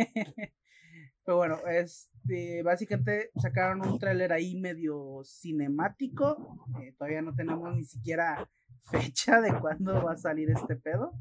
Pero 1.24 1.36
bueno, 1.36 1.58
este. 1.70 2.62
Básicamente 2.62 3.30
sacaron 3.36 3.88
un 3.88 3.98
tráiler 3.98 4.34
ahí 4.34 4.60
medio 4.60 5.22
cinemático. 5.24 6.66
Eh, 6.82 6.92
todavía 6.98 7.22
no 7.22 7.34
tenemos 7.34 7.74
ni 7.74 7.84
siquiera 7.84 8.50
fecha 8.90 9.40
de 9.40 9.58
cuándo 9.60 10.04
va 10.04 10.12
a 10.12 10.18
salir 10.18 10.50
este 10.50 10.76
pedo. 10.76 11.12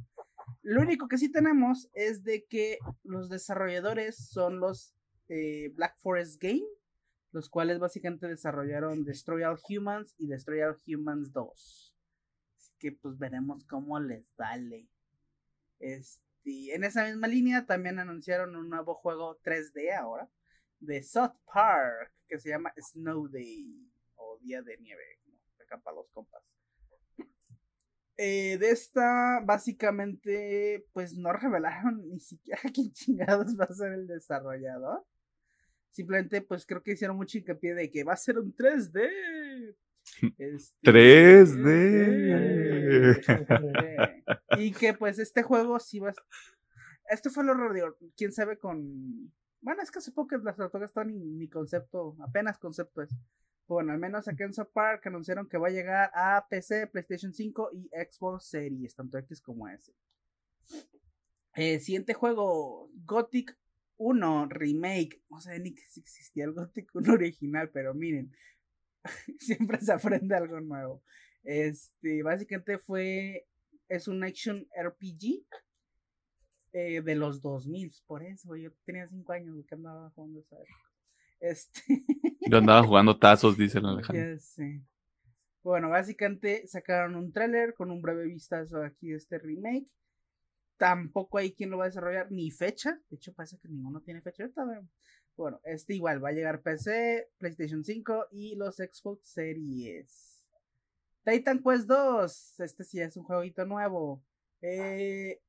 Lo 0.63 0.81
único 0.81 1.07
que 1.07 1.19
sí 1.19 1.31
tenemos 1.31 1.87
es 1.93 2.23
de 2.23 2.45
que 2.49 2.79
los 3.03 3.29
desarrolladores 3.29 4.17
son 4.17 4.59
los 4.59 4.95
eh, 5.29 5.71
Black 5.75 5.95
Forest 5.99 6.41
Game 6.41 6.65
los 7.31 7.49
cuales 7.49 7.79
básicamente 7.79 8.27
desarrollaron 8.27 9.03
Destroy 9.03 9.43
All 9.43 9.59
Humans 9.67 10.15
y 10.17 10.27
Destroy 10.27 10.61
All 10.61 10.81
Humans 10.87 11.31
2. 11.31 11.95
Así 12.57 12.73
que 12.79 12.91
pues 12.91 13.17
veremos 13.17 13.65
cómo 13.65 13.99
les 13.99 14.25
sale. 14.35 14.87
Este, 15.79 16.75
en 16.75 16.83
esa 16.83 17.05
misma 17.05 17.27
línea 17.27 17.65
también 17.65 17.99
anunciaron 17.99 18.55
un 18.55 18.69
nuevo 18.69 18.95
juego 18.95 19.39
3D 19.41 19.95
ahora 19.97 20.29
de 20.79 21.03
South 21.03 21.35
Park 21.53 22.11
que 22.27 22.39
se 22.39 22.49
llama 22.49 22.73
Snow 22.77 23.27
Day 23.27 23.91
o 24.15 24.37
Día 24.39 24.61
de 24.61 24.77
Nieve, 24.77 25.19
acá 25.59 25.79
para 25.79 25.97
los 25.97 26.09
compas. 26.11 26.43
Eh, 28.21 28.57
de 28.57 28.71
esta, 28.71 29.39
básicamente, 29.45 30.85
pues 30.91 31.13
no 31.15 31.31
revelaron 31.31 32.01
ni 32.09 32.19
siquiera 32.19 32.61
quién 32.73 32.91
chingados 32.91 33.57
va 33.57 33.63
a 33.63 33.73
ser 33.73 33.93
el 33.93 34.07
desarrollador. 34.07 35.05
Simplemente, 35.91 36.41
pues 36.41 36.65
creo 36.65 36.81
que 36.83 36.91
hicieron 36.91 37.17
mucho 37.17 37.37
hincapié 37.37 37.73
de 37.73 37.89
que 37.89 38.03
va 38.03 38.13
a 38.13 38.17
ser 38.17 38.37
un 38.39 38.55
3D. 38.55 39.75
3D. 40.83 41.69
Este, 42.89 44.23
y 44.57 44.71
que 44.71 44.93
pues 44.93 45.19
este 45.19 45.43
juego 45.43 45.79
sí 45.79 45.99
va 45.99 46.09
a... 46.09 46.13
Esto 47.09 47.29
fue 47.29 47.43
lo 47.43 47.53
raro, 47.53 47.97
quién 48.15 48.31
sabe 48.31 48.57
con... 48.57 49.31
Bueno, 49.61 49.81
es 49.81 49.91
que 49.91 49.99
hace 49.99 50.11
poco 50.11 50.37
las 50.37 50.55
tortugas 50.55 50.89
están 50.89 51.07
ni, 51.37 51.47
concepto, 51.49 52.15
apenas 52.21 52.57
concepto 52.57 53.01
es. 53.01 53.09
Bueno, 53.67 53.91
al 53.91 53.99
menos 53.99 54.27
aquí 54.27 54.43
en 54.43 54.53
South 54.53 54.69
Park 54.73 55.05
anunciaron 55.07 55.47
que 55.47 55.57
va 55.57 55.67
a 55.67 55.71
llegar 55.71 56.09
a 56.13 56.47
PC, 56.49 56.87
PlayStation 56.87 57.33
5 57.33 57.71
y 57.73 57.89
Xbox 57.89 58.45
Series, 58.45 58.95
tanto 58.95 59.17
X 59.19 59.41
como 59.41 59.67
S. 59.67 59.93
Eh, 61.55 61.79
siguiente 61.79 62.13
juego, 62.13 62.89
Gothic 63.05 63.55
uno 63.99 64.47
remake, 64.47 65.21
no 65.29 65.41
sé 65.41 65.59
ni 65.59 65.75
que 65.75 65.83
si 65.89 65.99
existía 65.99 66.45
el 66.45 66.53
Gothic 66.53 66.89
1 66.95 67.13
original, 67.13 67.69
pero 67.69 67.93
miren, 67.93 68.33
siempre 69.39 69.79
se 69.81 69.91
aprende 69.91 70.35
algo 70.35 70.59
nuevo. 70.61 71.03
Este, 71.43 72.23
básicamente 72.23 72.77
fue, 72.77 73.45
es 73.89 74.07
un 74.07 74.23
action 74.23 74.65
RPG 74.81 75.45
eh, 76.71 77.01
de 77.01 77.15
los 77.15 77.41
2000, 77.41 77.91
por 78.07 78.23
eso, 78.23 78.55
yo 78.55 78.71
tenía 78.85 79.07
5 79.07 79.31
años 79.33 79.65
que 79.67 79.75
andaba 79.75 80.09
jugando 80.11 80.39
esa 80.39 80.55
Este. 81.41 81.81
Yo 82.49 82.57
andaba 82.57 82.83
jugando 82.83 83.19
tazos, 83.19 83.57
dice 83.57 83.79
el 83.79 83.85
Alejandro. 83.85 84.33
Ya 84.33 84.39
sé. 84.39 84.81
Bueno, 85.61 85.89
básicamente 85.89 86.65
sacaron 86.67 87.15
un 87.15 87.31
tráiler 87.31 87.73
con 87.75 87.91
un 87.91 88.01
breve 88.01 88.25
vistazo 88.25 88.81
aquí 88.81 89.09
de 89.09 89.17
este 89.17 89.37
remake. 89.37 89.91
Tampoco 90.79 91.37
hay 91.37 91.51
quien 91.51 91.69
lo 91.69 91.77
va 91.77 91.83
a 91.83 91.87
desarrollar, 91.87 92.31
ni 92.31 92.51
fecha. 92.51 92.97
De 93.09 93.17
hecho, 93.17 93.33
parece 93.33 93.59
que 93.59 93.67
ninguno 93.67 94.01
tiene 94.01 94.21
fecha. 94.21 94.49
Bueno, 95.35 95.59
este 95.65 95.93
igual 95.93 96.23
va 96.23 96.29
a 96.29 96.31
llegar 96.31 96.61
PC, 96.61 97.31
PlayStation 97.37 97.83
5 97.83 98.27
y 98.31 98.55
los 98.55 98.77
Xbox 98.77 99.27
Series. 99.27 100.41
Titan 101.25 101.61
Quest 101.61 101.85
2. 101.85 102.59
Este 102.61 102.83
sí 102.85 103.01
es 103.01 103.17
un 103.17 103.25
jueguito 103.25 103.65
nuevo. 103.65 104.23
Eh, 104.61 105.41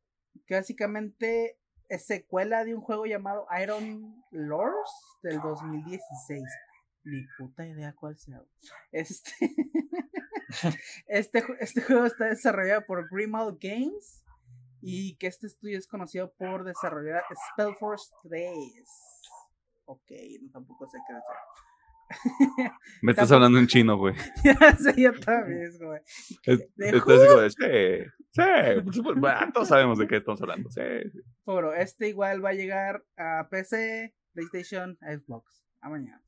que 0.47 0.55
básicamente 0.55 1.61
es 1.89 2.07
secuela 2.07 2.65
de 2.65 2.75
un 2.75 2.81
juego 2.81 3.07
llamado 3.07 3.47
Iron 3.63 4.25
Lords 4.33 4.91
del 5.23 5.41
2016. 5.41 6.43
Ni 7.05 7.25
puta 7.39 7.69
idea 7.69 7.95
cuál 7.95 8.19
sea. 8.19 8.43
Este, 8.91 9.31
este, 11.07 11.45
este 11.61 11.83
juego 11.83 12.07
está 12.07 12.25
desarrollado 12.25 12.85
por 12.85 13.09
Grimald 13.09 13.59
Games 13.61 14.25
y 14.83 15.17
que 15.17 15.27
este 15.27 15.47
estudio 15.47 15.79
es 15.79 15.87
conocido 15.87 16.33
por 16.33 16.65
desarrollar 16.65 17.23
Spellforce 17.53 18.11
3. 18.29 18.51
Ok, 19.85 20.11
no, 20.43 20.51
tampoco 20.53 20.87
sé 20.87 20.99
qué 21.07 21.15
decir. 21.15 21.37
Me 23.03 23.13
estás 23.13 23.31
hablando 23.33 23.59
en 23.59 23.67
chino, 23.67 23.97
güey. 23.97 24.15
ya 24.45 24.77
sé, 24.77 24.95
yo 25.01 25.13
también, 25.21 25.71
güey. 25.81 26.01
Estás 26.45 27.03
como 27.03 27.41
de, 27.41 27.51
sí, 27.51 28.43
sí, 28.93 29.01
bueno, 29.01 29.53
todos 29.53 29.69
sabemos 29.69 29.99
de 29.99 30.07
qué 30.07 30.17
estamos 30.17 30.41
hablando, 30.43 30.71
sí, 30.71 30.83
Bueno, 31.45 31.73
este 31.73 32.09
igual 32.09 32.45
va 32.45 32.51
a 32.51 32.55
llegar 32.55 33.05
a 33.17 33.49
PC, 33.51 34.15
PlayStation, 34.33 34.99
Xbox, 35.01 35.65
a 35.81 35.89
mañana. 35.89 36.23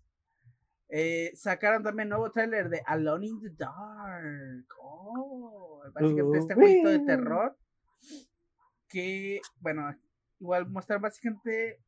Eh, 0.88 1.32
sacaron 1.34 1.82
también 1.82 2.10
nuevo 2.10 2.30
trailer 2.30 2.68
de 2.68 2.82
Alone 2.84 3.26
in 3.26 3.40
the 3.40 3.50
Dark. 3.56 4.66
Oh, 4.78 5.82
básicamente 5.94 6.38
este 6.38 6.54
jueguito 6.54 6.90
de 6.90 6.98
terror 7.00 7.56
que, 8.92 9.40
bueno, 9.60 9.96
igual 10.38 10.68
mostrar 10.68 11.00
básicamente, 11.00 11.80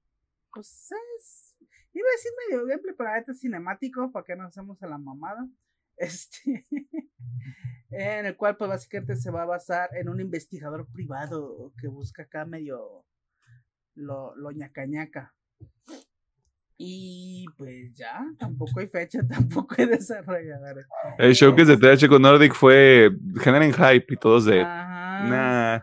pues 0.53 0.91
es, 0.91 1.57
iba 1.93 2.09
a 2.09 2.17
decir 2.17 2.33
medio 2.49 2.67
gameplay, 2.67 2.95
pero 2.97 3.15
este 3.15 3.35
cinemático, 3.35 4.11
para 4.11 4.25
que 4.25 4.37
no 4.37 4.47
hacemos 4.47 4.83
a 4.83 4.89
la 4.89 4.99
mamada. 4.99 5.47
Este, 5.97 6.65
en 7.91 8.27
el 8.27 8.37
cual, 8.37 8.57
pues 8.57 8.69
básicamente 8.69 9.15
se 9.15 9.31
va 9.31 9.43
a 9.43 9.47
basar 9.47 9.91
en 9.97 10.09
un 10.09 10.21
investigador 10.21 10.89
privado 10.91 11.73
que 11.81 11.87
busca 11.87 12.25
acá 12.25 12.45
medio 12.45 13.05
lo, 13.95 14.35
lo 14.35 14.51
ñaca 14.51 14.87
ñaca. 14.87 15.33
Y 16.77 17.47
pues 17.57 17.95
ya, 17.95 18.25
tampoco 18.41 18.81
hay 18.81 18.89
fecha, 18.89 19.21
tampoco 19.29 19.77
hay 19.79 19.87
desarrolladores. 19.87 20.87
El 21.19 21.33
showcase 21.33 21.77
de 21.77 21.97
THQ 21.97 22.21
Nordic 22.21 22.55
fue 22.55 23.11
generen 23.41 23.73
hype 23.73 24.07
y 24.13 24.17
todos 24.17 24.47
de. 24.47 24.65
Nah. 24.65 25.81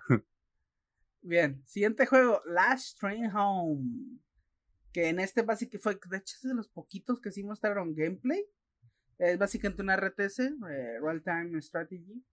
Bien, 1.23 1.63
siguiente 1.67 2.07
juego, 2.07 2.41
Last 2.45 2.99
Train 2.99 3.29
Home. 3.36 4.19
Que 4.91 5.10
en 5.10 5.19
este 5.19 5.43
básicamente 5.43 5.79
fue, 5.79 5.99
de 6.10 6.17
hecho 6.17 6.36
es 6.36 6.41
de 6.41 6.55
los 6.55 6.67
poquitos 6.67 7.21
que 7.21 7.31
sí 7.31 7.43
mostraron 7.43 7.93
gameplay. 7.95 8.45
Es 9.19 9.38
básicamente 9.38 9.84
una 9.84 9.95
RTS, 9.95 10.39
eh, 10.39 10.99
Real 10.99 11.21
Time 11.23 11.62
Strategy. 11.62 12.25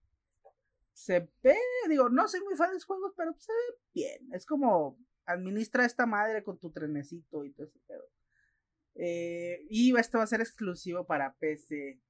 Se 0.94 1.30
ve, 1.42 1.56
digo, 1.88 2.08
no 2.08 2.26
soy 2.26 2.40
muy 2.40 2.56
fan 2.56 2.70
de 2.70 2.74
los 2.74 2.86
juegos, 2.86 3.12
pero 3.16 3.34
se 3.38 3.52
ve 3.52 3.78
bien. 3.94 4.32
Es 4.32 4.46
como 4.46 4.98
administra 5.26 5.84
esta 5.84 6.06
madre 6.06 6.42
con 6.42 6.58
tu 6.58 6.72
trenecito 6.72 7.44
y 7.44 7.52
todo 7.52 7.66
ese 7.66 7.78
pedo. 7.86 8.04
Eh, 8.94 9.66
y 9.68 9.94
esto 9.96 10.18
va 10.18 10.24
a 10.24 10.28
ser 10.28 10.40
exclusivo 10.40 11.06
para 11.06 11.34
PC. 11.34 12.00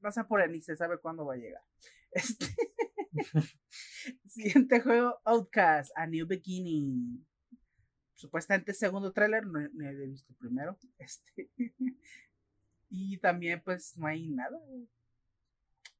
No 0.00 0.10
sé 0.10 0.24
por 0.24 0.46
ni 0.50 0.60
se 0.60 0.76
sabe 0.76 0.98
cuándo 0.98 1.24
va 1.24 1.34
a 1.34 1.38
llegar. 1.38 1.62
Este. 2.14 2.46
Siguiente 4.26 4.80
juego, 4.80 5.18
Outcast, 5.24 5.90
A 5.96 6.06
New 6.06 6.26
Beginning. 6.26 7.26
Supuestamente 8.14 8.72
segundo 8.72 9.12
tráiler, 9.12 9.46
no, 9.46 9.60
he 9.60 10.06
visto 10.06 10.34
primero. 10.38 10.78
Este. 10.98 11.50
y 12.88 13.18
también 13.18 13.60
pues 13.64 13.96
no 13.96 14.06
hay 14.06 14.28
nada. 14.28 14.58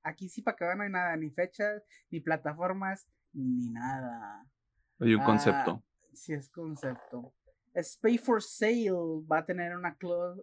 Aquí 0.03 0.29
sí 0.29 0.43
para 0.43 0.57
que 0.57 0.65
no 0.77 0.83
hay 0.83 0.91
nada, 0.91 1.17
ni 1.17 1.31
fechas, 1.31 1.83
ni 2.11 2.21
plataformas, 2.21 3.07
ni 3.33 3.71
nada. 3.71 4.47
Hay 4.99 5.15
un 5.15 5.25
concepto. 5.25 5.83
Ah, 5.83 6.11
sí, 6.13 6.33
es 6.33 6.49
concepto. 6.49 7.35
Spay 7.75 8.19
for 8.19 8.43
Sale 8.43 8.91
va 9.31 9.39
a 9.39 9.47
tener 9.47 9.75
una, 9.75 9.97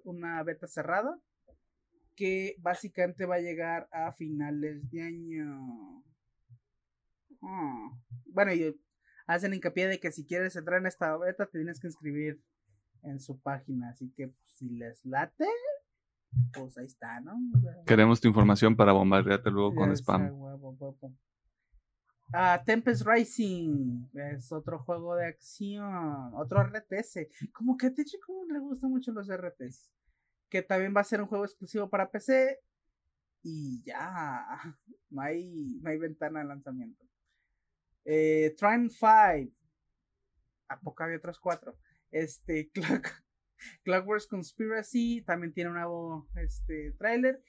una 0.04 0.44
beta 0.44 0.68
cerrada 0.68 1.20
que 2.16 2.56
básicamente 2.60 3.26
va 3.26 3.36
a 3.36 3.40
llegar 3.40 3.88
a 3.92 4.12
finales 4.12 4.90
de 4.90 5.02
año. 5.04 6.04
Ah, 7.42 7.92
bueno, 8.26 8.54
y 8.54 8.80
hacen 9.28 9.54
hincapié 9.54 9.88
de 9.88 10.00
que 10.00 10.12
si 10.12 10.26
quieres 10.26 10.56
entrar 10.56 10.80
en 10.80 10.88
esta 10.88 11.16
beta 11.18 11.46
te 11.46 11.60
tienes 11.60 11.80
que 11.80 11.88
inscribir 11.88 12.42
en 13.04 13.20
su 13.20 13.40
página, 13.40 13.90
así 13.90 14.12
que 14.16 14.28
pues, 14.28 14.52
si 14.52 14.70
les 14.70 15.06
late, 15.06 15.46
pues 16.54 16.78
ahí 16.78 16.86
está, 16.86 17.22
¿no? 17.22 17.38
Queremos 17.86 18.20
tu 18.20 18.28
información 18.28 18.76
para 18.76 18.92
bombardearte 18.92 19.50
luego 19.52 19.76
con 19.76 19.92
spam. 19.92 20.32
Ah, 22.32 22.62
Tempest 22.64 23.04
Rising 23.08 24.08
es 24.14 24.52
otro 24.52 24.80
juego 24.80 25.16
de 25.16 25.26
acción, 25.26 26.32
otro 26.36 26.64
RTS. 26.64 27.28
Como 27.52 27.76
que 27.76 27.88
a 27.88 27.94
como 28.26 28.46
le 28.46 28.60
gustan 28.60 28.92
mucho 28.92 29.12
los 29.12 29.28
RTS. 29.28 29.92
Que 30.48 30.62
también 30.62 30.94
va 30.96 31.02
a 31.02 31.06
ser 31.06 31.22
un 31.22 31.28
juego 31.28 31.46
exclusivo 31.46 31.90
para 31.90 32.12
PC. 32.12 32.60
Y 33.42 33.82
ya, 33.84 34.46
no 35.10 35.22
hay, 35.22 35.80
no 35.82 35.90
hay 35.90 35.98
ventana 35.98 36.42
de 36.42 36.46
lanzamiento. 36.46 37.09
Eh, 38.06 38.56
Trine 38.58 38.90
5. 38.90 39.54
¿A 40.70 40.80
poco 40.82 41.04
había 41.04 41.18
otros 41.18 41.40
cuatro? 41.40 41.78
Este, 42.12 42.70
Clock, 42.74 43.08
Clockworks 43.84 44.28
Conspiracy 44.28 45.24
también 45.26 45.54
tiene 45.54 45.70
un 45.70 45.76
nuevo 45.76 46.30
este, 46.36 46.94
trailer. 46.98 47.44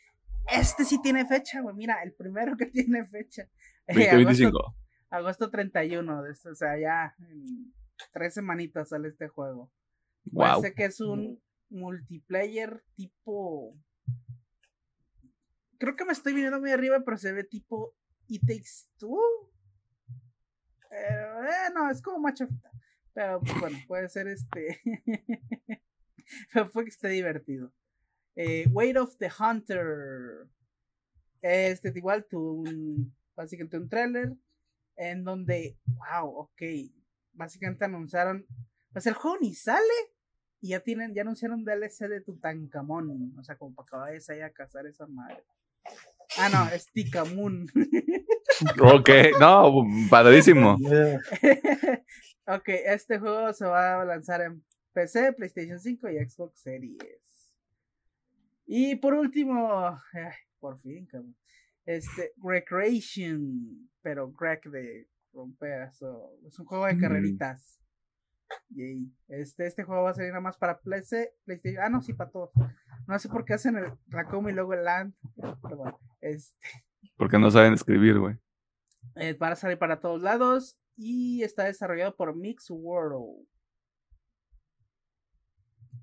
Este 0.51 0.85
sí 0.85 1.01
tiene 1.03 1.27
fecha, 1.27 1.61
güey. 1.61 1.75
Mira, 1.77 2.03
el 2.03 2.15
primero 2.15 2.57
que 2.57 2.67
tiene 2.67 3.05
fecha. 3.07 3.49
2025. 3.89 4.59
agosto, 4.59 4.77
agosto, 5.11 5.51
31. 5.51 6.23
De 6.23 6.33
esto, 6.33 6.51
o 6.51 6.55
sea, 6.55 6.79
ya 6.79 7.15
en 7.19 7.75
tres 8.13 8.35
semanitas 8.35 8.89
sale 8.89 9.09
este 9.09 9.29
juego. 9.29 9.73
Wow. 10.33 10.47
Parece 10.47 10.75
que 10.75 10.85
es 10.85 11.01
un 11.01 11.43
multiplayer 11.69 12.83
tipo. 12.95 13.77
Creo 15.79 15.97
que 15.97 16.05
me 16.05 16.13
estoy 16.13 16.35
viniendo 16.35 16.61
muy 16.61 16.71
arriba, 16.71 17.01
pero 17.05 17.17
se 17.17 17.33
ve 17.33 17.45
tipo 17.45 17.95
It 18.29 18.43
Takes 18.47 18.89
Two. 18.99 19.19
Pero, 20.91 21.45
eh, 21.45 21.71
no, 21.75 21.91
es 21.91 22.03
como 22.03 22.19
macho. 22.19 22.47
Pero 23.15 23.41
pues, 23.41 23.61
bueno, 23.61 23.79
puede 23.89 24.09
ser 24.09 24.29
este. 24.29 24.81
pero 26.53 26.69
fue 26.69 26.85
que 26.85 26.91
esté 26.91 27.09
divertido. 27.09 27.73
Eh, 28.37 28.67
Weight 28.71 28.97
of 28.97 29.17
the 29.17 29.31
Hunter. 29.39 30.49
Este 31.41 31.91
igual 31.95 32.27
tuvo 32.29 32.53
un, 32.53 33.17
básicamente 33.35 33.79
un 33.79 33.89
trailer 33.89 34.37
en 34.97 35.25
donde, 35.25 35.79
wow, 35.87 36.29
ok, 36.29 36.63
básicamente 37.33 37.87
anunciaron, 37.87 38.47
pues 38.93 39.07
el 39.07 39.15
juego 39.15 39.39
ni 39.41 39.55
sale 39.55 39.81
y 40.61 40.71
ya 40.71 40.81
tienen, 40.81 41.15
ya 41.15 41.23
anunciaron 41.23 41.65
DLC 41.65 42.09
de 42.09 42.21
Tutankamón, 42.21 43.35
o 43.39 43.43
sea, 43.43 43.57
como 43.57 43.75
para 43.75 43.87
que 43.89 43.97
vayas 43.97 44.29
ahí 44.29 44.41
a 44.41 44.53
cazar 44.53 44.87
esa 44.87 45.07
madre. 45.07 45.43
Ah, 46.39 46.49
no, 46.49 46.75
es 46.75 46.91
Tikamun. 46.93 47.67
ok, 48.81 49.11
no, 49.41 49.85
padrísimo. 50.09 50.77
ok, 52.47 52.69
este 52.69 53.19
juego 53.19 53.53
se 53.53 53.67
va 53.67 54.01
a 54.01 54.05
lanzar 54.05 54.43
en 54.43 54.65
PC, 54.93 55.33
PlayStation 55.33 55.79
5 55.79 56.09
y 56.11 56.29
Xbox 56.29 56.61
Series. 56.61 57.53
Y 58.67 58.97
por 58.97 59.15
último, 59.15 60.01
por 60.61 60.81
fin, 60.81 61.07
cabrón. 61.07 61.37
Este, 61.85 62.33
Recreation, 62.43 63.91
pero 64.03 64.31
Greg 64.33 64.61
de 64.71 65.09
romper, 65.33 65.89
es 66.47 66.59
un 66.59 66.67
juego 66.67 66.87
de 66.87 66.99
carreritas. 66.99 67.81
Yay. 68.69 69.13
Este, 69.29 69.67
este 69.67 69.85
juego 69.85 70.05
va 70.05 70.11
a 70.11 70.15
salir 70.15 70.31
nada 70.31 70.41
más 70.41 70.57
para 70.57 70.81
PC, 70.81 71.35
PlayStation. 71.45 71.83
Ah, 71.83 71.89
no, 71.89 72.01
sí, 72.01 72.13
para 72.13 72.31
todos. 72.31 72.51
No 73.07 73.19
sé 73.19 73.29
por 73.29 73.45
qué 73.45 73.55
hacen 73.55 73.77
el 73.77 73.93
Raccoon 74.09 74.49
y 74.49 74.53
luego 74.53 74.75
el 74.75 74.85
Land. 74.85 75.15
Pero 75.63 75.77
bueno, 75.77 75.99
este. 76.21 76.69
Porque 77.17 77.39
no 77.39 77.51
saben 77.51 77.75
escribir, 77.75 78.19
güey. 78.19 78.37
Eh, 79.17 79.35
va 79.35 79.49
a 79.49 79.57
salir 79.57 79.79
para 79.79 80.01
todos 80.01 80.23
lados. 80.23 80.79
Y 80.97 81.43
está 81.43 81.65
desarrollado 81.65 82.17
por 82.17 82.37
Mix 82.37 82.71
World. 82.71 83.47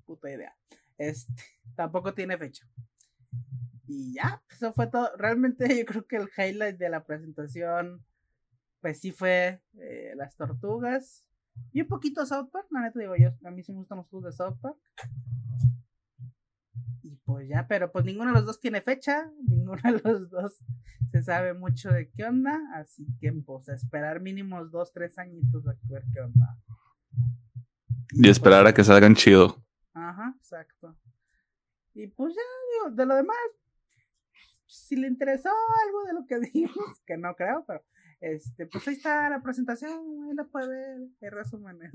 Puta 0.04 0.30
idea. 0.30 0.56
Este, 0.96 1.44
tampoco 1.76 2.12
tiene 2.14 2.36
fecha. 2.36 2.66
Y 3.86 4.14
ya, 4.14 4.42
pues, 4.46 4.62
eso 4.62 4.72
fue 4.72 4.88
todo. 4.88 5.10
Realmente 5.16 5.66
yo 5.78 5.84
creo 5.84 6.06
que 6.06 6.16
el 6.16 6.28
highlight 6.36 6.76
de 6.76 6.90
la 6.90 7.04
presentación, 7.04 8.04
pues 8.80 9.00
sí 9.00 9.12
fue 9.12 9.62
eh, 9.80 10.12
las 10.16 10.36
tortugas. 10.36 11.24
Y 11.72 11.82
un 11.82 11.88
poquito 11.88 12.24
South 12.24 12.50
Park, 12.52 12.68
la 12.70 12.82
neta 12.82 13.00
digo 13.00 13.16
yo, 13.16 13.30
a 13.44 13.50
mí 13.50 13.62
sí 13.62 13.72
me 13.72 13.78
gustan 13.78 13.98
los 13.98 14.08
juegos 14.08 14.30
de 14.30 14.36
South 14.36 14.58
Park. 14.60 14.78
Pues 17.28 17.46
ya, 17.46 17.66
pero 17.68 17.92
pues 17.92 18.06
ninguno 18.06 18.30
de 18.30 18.36
los 18.36 18.46
dos 18.46 18.58
tiene 18.58 18.80
fecha, 18.80 19.30
ninguno 19.46 19.82
de 19.84 20.00
los 20.02 20.30
dos 20.30 20.64
se 21.12 21.22
sabe 21.22 21.52
mucho 21.52 21.90
de 21.90 22.10
qué 22.10 22.24
onda, 22.24 22.58
así 22.74 23.06
que 23.20 23.30
pues 23.32 23.68
a 23.68 23.74
esperar 23.74 24.22
mínimos 24.22 24.70
dos, 24.70 24.94
tres 24.94 25.18
añitos 25.18 25.68
a 25.68 25.76
ver 25.90 26.04
qué 26.10 26.22
onda. 26.22 26.56
Y, 28.12 28.30
esperar 28.30 28.66
a 28.66 28.72
que 28.72 28.82
salgan 28.82 29.14
chido. 29.14 29.62
Ajá, 29.92 30.34
exacto. 30.38 30.96
Y 31.92 32.06
pues 32.06 32.34
ya, 32.34 32.40
digo, 32.86 32.96
de 32.96 33.04
lo 33.04 33.14
demás, 33.14 33.36
si 34.64 34.96
le 34.96 35.06
interesó 35.06 35.50
algo 35.84 36.04
de 36.04 36.14
lo 36.14 36.26
que 36.26 36.40
dijimos, 36.50 37.02
que 37.04 37.18
no 37.18 37.34
creo, 37.36 37.62
pero 37.66 37.84
este, 38.22 38.64
pues 38.68 38.88
ahí 38.88 38.94
está 38.94 39.28
la 39.28 39.42
presentación, 39.42 40.00
ahí 40.24 40.34
la 40.34 40.44
puede 40.44 40.68
ver, 40.68 41.08
hay 41.20 41.28
resúmenes. 41.28 41.92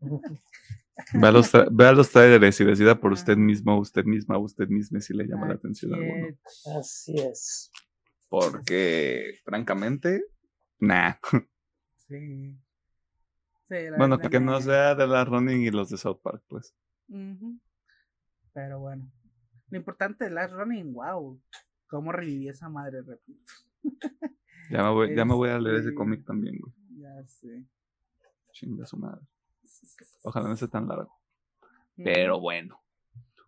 Vea 1.14 1.30
los, 1.30 1.52
vea 1.70 1.92
los 1.92 2.10
trailers 2.10 2.60
y 2.60 2.64
decida 2.64 2.98
por 2.98 3.12
usted 3.12 3.36
mismo, 3.36 3.78
usted 3.78 4.04
misma, 4.04 4.36
usted 4.38 4.68
misma 4.68 5.00
si 5.00 5.14
le 5.14 5.26
llama 5.26 5.48
la 5.48 5.54
atención 5.54 5.94
a 5.94 5.96
alguno. 5.96 6.36
Así 6.78 7.18
es. 7.18 7.70
Porque, 8.28 9.38
francamente, 9.44 10.24
nah. 10.78 11.14
Sí. 12.08 12.58
bueno, 13.96 14.18
que 14.18 14.40
no 14.40 14.60
sea 14.60 14.94
de 14.94 15.06
la 15.06 15.24
Running 15.24 15.62
y 15.62 15.70
los 15.70 15.90
de 15.90 15.98
South 15.98 16.20
Park, 16.22 16.42
pues. 16.48 16.74
Pero 18.52 18.80
bueno. 18.80 19.10
Lo 19.70 19.76
importante 19.76 20.24
de 20.24 20.30
Last 20.30 20.54
Running, 20.54 20.94
wow. 20.94 21.40
¿Cómo 21.86 22.12
reviví 22.12 22.48
esa 22.48 22.68
madre, 22.68 23.02
repito? 23.02 23.52
ya, 24.70 24.82
me 24.82 24.90
voy, 24.90 25.14
ya 25.14 25.24
me 25.24 25.34
voy 25.34 25.50
a 25.50 25.58
leer 25.58 25.76
ese 25.76 25.88
este, 25.88 25.94
cómic 25.94 26.24
también, 26.24 26.58
güey. 26.58 26.72
Ya 26.98 27.22
sé. 27.26 27.64
Chinga 28.52 28.84
su 28.86 28.96
madre. 28.96 29.26
Ojalá 30.22 30.48
no 30.48 30.56
sea 30.56 30.68
tan 30.68 30.88
largo. 30.88 31.18
Pero 31.96 32.40
bueno. 32.40 32.80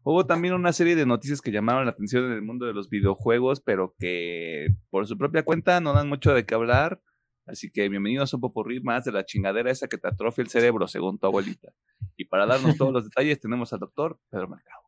Hubo 0.02 0.24
también 0.24 0.54
una 0.54 0.72
serie 0.72 0.96
de 0.96 1.04
noticias 1.04 1.42
que 1.42 1.52
llamaron 1.52 1.84
la 1.84 1.92
atención 1.92 2.24
en 2.24 2.32
el 2.32 2.42
mundo 2.42 2.64
de 2.66 2.72
los 2.72 2.88
videojuegos, 2.88 3.60
pero 3.60 3.94
que 3.98 4.68
por 4.88 5.06
su 5.06 5.18
propia 5.18 5.44
cuenta 5.44 5.80
no 5.80 5.92
dan 5.92 6.08
mucho 6.08 6.32
de 6.32 6.46
qué 6.46 6.54
hablar. 6.54 7.02
Así 7.46 7.70
que 7.70 7.88
bienvenidos 7.88 8.32
a 8.32 8.36
un 8.36 8.40
popurrí 8.40 8.80
más 8.80 9.04
de 9.04 9.12
la 9.12 9.24
chingadera 9.24 9.70
esa 9.70 9.88
que 9.88 9.98
te 9.98 10.08
atrofia 10.08 10.42
el 10.42 10.48
cerebro, 10.48 10.88
según 10.88 11.18
tu 11.18 11.26
abuelita. 11.26 11.72
Y 12.16 12.24
para 12.24 12.46
darnos 12.46 12.76
todos 12.78 12.92
los 12.92 13.04
detalles 13.04 13.40
tenemos 13.40 13.72
al 13.72 13.80
doctor 13.80 14.18
Pedro 14.30 14.48
Mercado. 14.48 14.82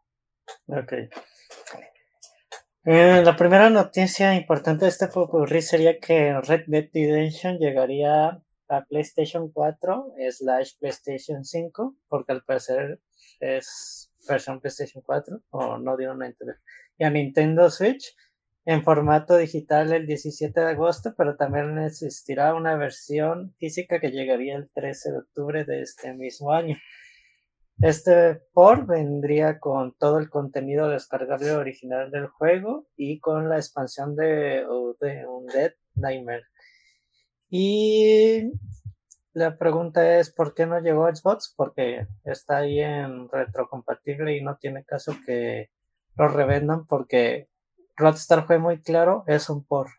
Ok. 0.66 0.92
Eh, 2.84 3.22
la 3.24 3.36
primera 3.36 3.70
noticia 3.70 4.34
importante 4.34 4.86
de 4.86 4.90
este 4.90 5.08
popurrí 5.08 5.62
sería 5.62 5.98
que 6.00 6.40
Red 6.40 6.64
Dead 6.66 6.88
Redemption 6.92 7.58
llegaría 7.58 8.42
a 8.72 8.84
PlayStation 8.84 9.50
4 9.50 10.14
slash 10.30 10.78
PlayStation 10.78 11.44
5, 11.44 11.96
porque 12.08 12.32
al 12.32 12.42
parecer 12.44 13.00
es 13.40 14.12
versión 14.28 14.60
PlayStation 14.60 15.02
4, 15.04 15.42
o 15.50 15.78
no 15.78 15.96
dieron 15.96 16.22
a 16.22 16.26
entender. 16.26 16.56
Y 16.98 17.04
a 17.04 17.10
Nintendo 17.10 17.70
Switch 17.70 18.14
en 18.64 18.84
formato 18.84 19.36
digital 19.36 19.92
el 19.92 20.06
17 20.06 20.60
de 20.60 20.66
agosto, 20.66 21.14
pero 21.16 21.36
también 21.36 21.78
existirá 21.78 22.54
una 22.54 22.76
versión 22.76 23.54
física 23.58 24.00
que 24.00 24.10
llegaría 24.10 24.56
el 24.56 24.70
13 24.70 25.12
de 25.12 25.18
octubre 25.18 25.64
de 25.64 25.82
este 25.82 26.14
mismo 26.14 26.52
año. 26.52 26.76
Este 27.80 28.40
port 28.52 28.86
vendría 28.86 29.58
con 29.58 29.96
todo 29.98 30.18
el 30.18 30.30
contenido 30.30 30.88
descargable 30.88 31.50
original 31.52 32.12
del 32.12 32.28
juego 32.28 32.86
y 32.96 33.18
con 33.18 33.48
la 33.48 33.56
expansión 33.56 34.14
de, 34.14 34.64
de 35.00 35.26
Undead 35.26 35.72
Nightmare. 35.96 36.44
Y 37.54 38.50
la 39.34 39.58
pregunta 39.58 40.18
es, 40.18 40.30
¿por 40.30 40.54
qué 40.54 40.64
no 40.64 40.80
llegó 40.80 41.14
Xbox? 41.14 41.52
Porque 41.54 42.06
está 42.24 42.56
ahí 42.56 42.80
en 42.80 43.28
retrocompatible 43.28 44.34
y 44.34 44.42
no 44.42 44.56
tiene 44.56 44.84
caso 44.84 45.14
que 45.26 45.68
lo 46.16 46.28
revendan 46.28 46.86
porque 46.86 47.50
Rockstar 47.94 48.46
fue 48.46 48.58
muy 48.58 48.80
claro, 48.80 49.24
es 49.26 49.50
un 49.50 49.62
port. 49.66 49.90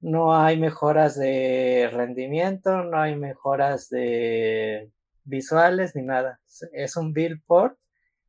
No 0.00 0.36
hay 0.36 0.60
mejoras 0.60 1.18
de 1.18 1.88
rendimiento, 1.90 2.84
no 2.84 3.00
hay 3.00 3.16
mejoras 3.16 3.88
de 3.88 4.90
visuales 5.24 5.96
ni 5.96 6.02
nada. 6.02 6.38
Es 6.74 6.98
un 6.98 7.14
build 7.14 7.40
port 7.46 7.78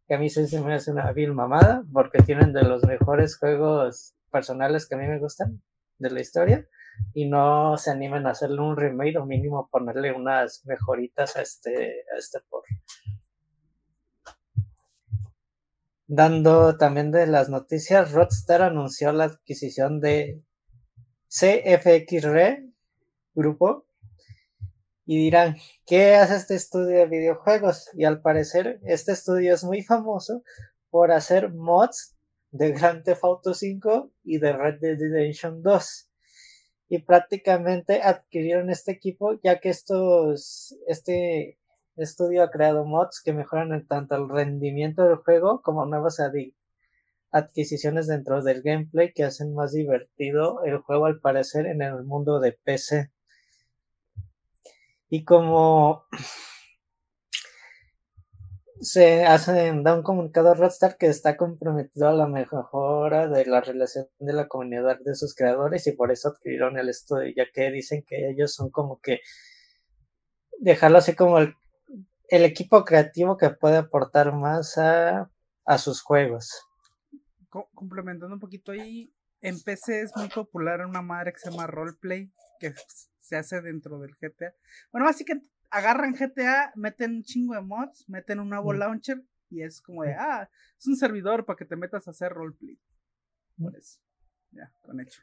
que 0.08 0.16
a 0.16 0.18
mí 0.18 0.30
se 0.30 0.62
me 0.62 0.76
hace 0.76 0.92
una 0.92 1.12
vil 1.12 1.34
mamada 1.34 1.84
porque 1.92 2.20
tienen 2.20 2.54
de 2.54 2.64
los 2.64 2.86
mejores 2.86 3.38
juegos 3.38 4.16
personales 4.32 4.88
que 4.88 4.96
a 4.96 4.98
mí 4.98 5.08
me 5.08 5.20
gustan 5.20 5.62
de 5.98 6.10
la 6.10 6.22
historia 6.22 6.66
y 7.14 7.26
no 7.28 7.78
se 7.78 7.92
animen 7.92 8.28
a 8.28 8.32
hacerle 8.32 8.62
un 8.62 8.78
remake 8.78 9.18
o 9.18 9.26
mínimo 9.26 9.70
ponerle 9.72 10.14
unas 10.14 10.66
mejoritas 10.66 11.36
a 11.36 11.42
este, 11.42 12.06
a 12.14 12.18
este 12.18 12.40
por. 12.50 12.64
Dando 16.08 16.78
también 16.78 17.12
de 17.12 17.28
las 17.28 17.50
noticias, 17.50 18.14
Rockstar 18.14 18.62
anunció 18.62 19.12
la 19.12 19.26
adquisición 19.26 20.00
de 20.00 20.42
CFXR 21.28 22.64
Grupo 23.34 23.86
y 25.06 25.18
dirán, 25.18 25.58
¿qué 25.86 26.16
hace 26.16 26.36
este 26.36 26.56
estudio 26.56 26.98
de 26.98 27.06
videojuegos? 27.08 27.90
Y 27.94 28.06
al 28.06 28.22
parecer 28.22 28.80
este 28.84 29.14
estudio 29.14 29.54
es 29.54 29.64
muy 29.64 29.84
famoso 29.84 30.44
por 30.90 31.12
hacer 31.12 31.54
mods 31.54 32.16
de 32.52 32.72
Grand 32.72 33.04
Theft 33.04 33.24
Auto 33.24 33.54
5 33.54 34.12
y 34.24 34.40
de 34.40 34.54
Red 34.54 34.80
Dead 34.80 34.98
Redemption 34.98 35.62
2. 35.62 36.07
Y 36.90 37.00
prácticamente 37.00 38.02
adquirieron 38.02 38.70
este 38.70 38.92
equipo 38.92 39.40
ya 39.44 39.60
que 39.60 39.70
estos, 39.70 40.76
este 40.88 41.58
estudio 41.98 42.44
ha 42.44 42.52
creado 42.52 42.86
mods 42.86 43.22
que 43.24 43.34
mejoran 43.34 43.86
tanto 43.88 44.16
el 44.16 44.30
rendimiento 44.30 45.04
del 45.04 45.18
juego 45.18 45.62
como 45.62 45.86
nuevas 45.86 46.22
adquisiciones 47.32 48.08
dentro 48.08 48.42
del 48.42 48.62
gameplay 48.62 49.12
que 49.14 49.24
hacen 49.24 49.54
más 49.54 49.74
divertido 49.74 50.64
el 50.64 50.78
juego 50.78 51.08
al 51.08 51.20
parecer 51.20 51.66
en 51.66 51.82
el 51.82 52.04
mundo 52.04 52.40
de 52.40 52.54
PC. 52.54 53.12
Y 55.10 55.24
como 55.24 56.06
se 58.82 59.26
hace, 59.26 59.72
da 59.82 59.96
un 59.96 60.04
comunicado 60.04 60.52
a 60.52 60.54
Rockstar 60.54 60.98
que 60.98 61.08
está 61.08 61.38
comprometido 61.38 62.08
a 62.08 62.14
la 62.14 62.28
mejora 62.28 63.28
de 63.28 63.46
la 63.46 63.62
relación 63.62 64.08
de 64.20 64.34
la 64.34 64.48
comunidad 64.48 65.00
de 65.00 65.16
sus 65.16 65.34
creadores 65.36 65.88
y 65.88 65.94
por 65.94 66.12
eso 66.12 66.30
adquirieron 66.30 66.78
el 66.78 66.90
estudio, 66.90 67.34
ya 67.36 67.46
que 67.52 67.72
dicen 67.72 68.04
que 68.08 68.30
ellos 68.30 68.54
son 68.54 68.70
como 68.70 69.00
que 69.00 69.22
dejarlo 70.60 71.00
así 71.00 71.16
como 71.16 71.40
el, 71.40 71.56
equipo 72.30 72.84
creativo 72.84 73.38
que 73.38 73.50
puede 73.50 73.78
aportar 73.78 74.34
más 74.34 74.78
a, 74.78 75.32
a 75.66 75.78
sus 75.78 76.02
juegos. 76.02 76.66
complementando 77.74 78.36
un 78.36 78.40
poquito 78.40 78.72
ahí, 78.72 79.14
en 79.42 79.62
PC 79.62 80.02
es 80.02 80.12
muy 80.16 80.30
popular 80.30 80.86
una 80.86 81.02
madre 81.02 81.34
que 81.34 81.40
se 81.40 81.50
llama 81.50 81.68
Roleplay, 81.68 82.32
que 82.60 82.74
se 83.20 83.36
hace 83.38 83.62
dentro 83.62 84.00
del 84.00 84.16
GTA. 84.16 84.54
Bueno, 84.92 85.08
así 85.08 85.26
que 85.26 85.42
agarran 85.70 86.14
GTA, 86.14 86.72
meten 86.76 87.16
un 87.16 87.24
chingo 87.24 87.54
de 87.54 87.62
mods, 87.62 88.08
meten 88.10 88.40
un 88.40 88.50
nuevo 88.50 88.74
launcher 88.74 89.22
y 89.50 89.62
es 89.62 89.82
como 89.82 90.04
de, 90.04 90.14
ah, 90.14 90.50
es 90.78 90.88
un 90.88 90.96
servidor 90.96 91.46
para 91.46 91.58
que 91.58 91.66
te 91.66 91.76
metas 91.76 92.08
a 92.08 92.12
hacer 92.12 92.32
roleplay. 92.32 92.78
Por 93.58 93.76
eso, 93.76 94.00
ya, 94.52 94.72
con 94.82 95.00
hecho. 95.00 95.22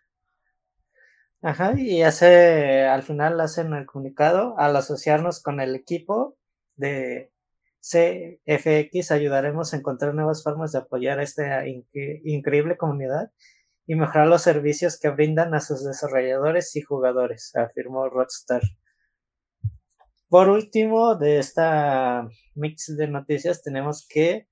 Ajá, 1.42 1.78
y 1.78 2.02
hace, 2.02 2.84
al 2.84 3.02
final 3.02 3.38
hacen 3.40 3.74
el 3.74 3.86
comunicado, 3.86 4.58
al 4.58 4.74
asociarnos 4.76 5.42
con 5.42 5.60
el 5.60 5.74
equipo 5.74 6.38
de 6.76 7.30
CFX 7.80 9.10
ayudaremos 9.10 9.74
a 9.74 9.76
encontrar 9.76 10.14
nuevas 10.14 10.42
formas 10.42 10.72
de 10.72 10.78
apoyar 10.78 11.18
a 11.18 11.22
esta 11.22 11.66
increíble 11.66 12.78
comunidad 12.78 13.30
y 13.86 13.94
mejorar 13.94 14.26
los 14.26 14.40
servicios 14.40 14.98
que 14.98 15.10
brindan 15.10 15.52
a 15.52 15.60
sus 15.60 15.84
desarrolladores 15.84 16.74
y 16.76 16.80
jugadores, 16.80 17.54
afirmó 17.54 18.08
Rockstar. 18.08 18.62
Por 20.34 20.48
último, 20.48 21.14
de 21.14 21.38
esta 21.38 22.28
mix 22.56 22.96
de 22.96 23.06
noticias, 23.06 23.62
tenemos 23.62 24.04
que 24.04 24.48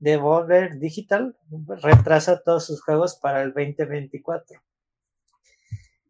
Devolver 0.00 0.80
Digital 0.80 1.36
retrasa 1.68 2.42
todos 2.42 2.66
sus 2.66 2.82
juegos 2.82 3.14
para 3.14 3.40
el 3.42 3.52
2024. 3.52 4.60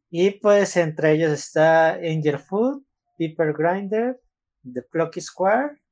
Y 0.08 0.30
pues 0.30 0.74
entre 0.78 1.12
ellos 1.12 1.32
está 1.32 1.96
Angel 1.96 2.38
Food, 2.38 2.82
Piper 3.18 3.52
Grinder, 3.52 4.22
The 4.62 4.80
Plucky 4.90 5.20
Square 5.20 5.82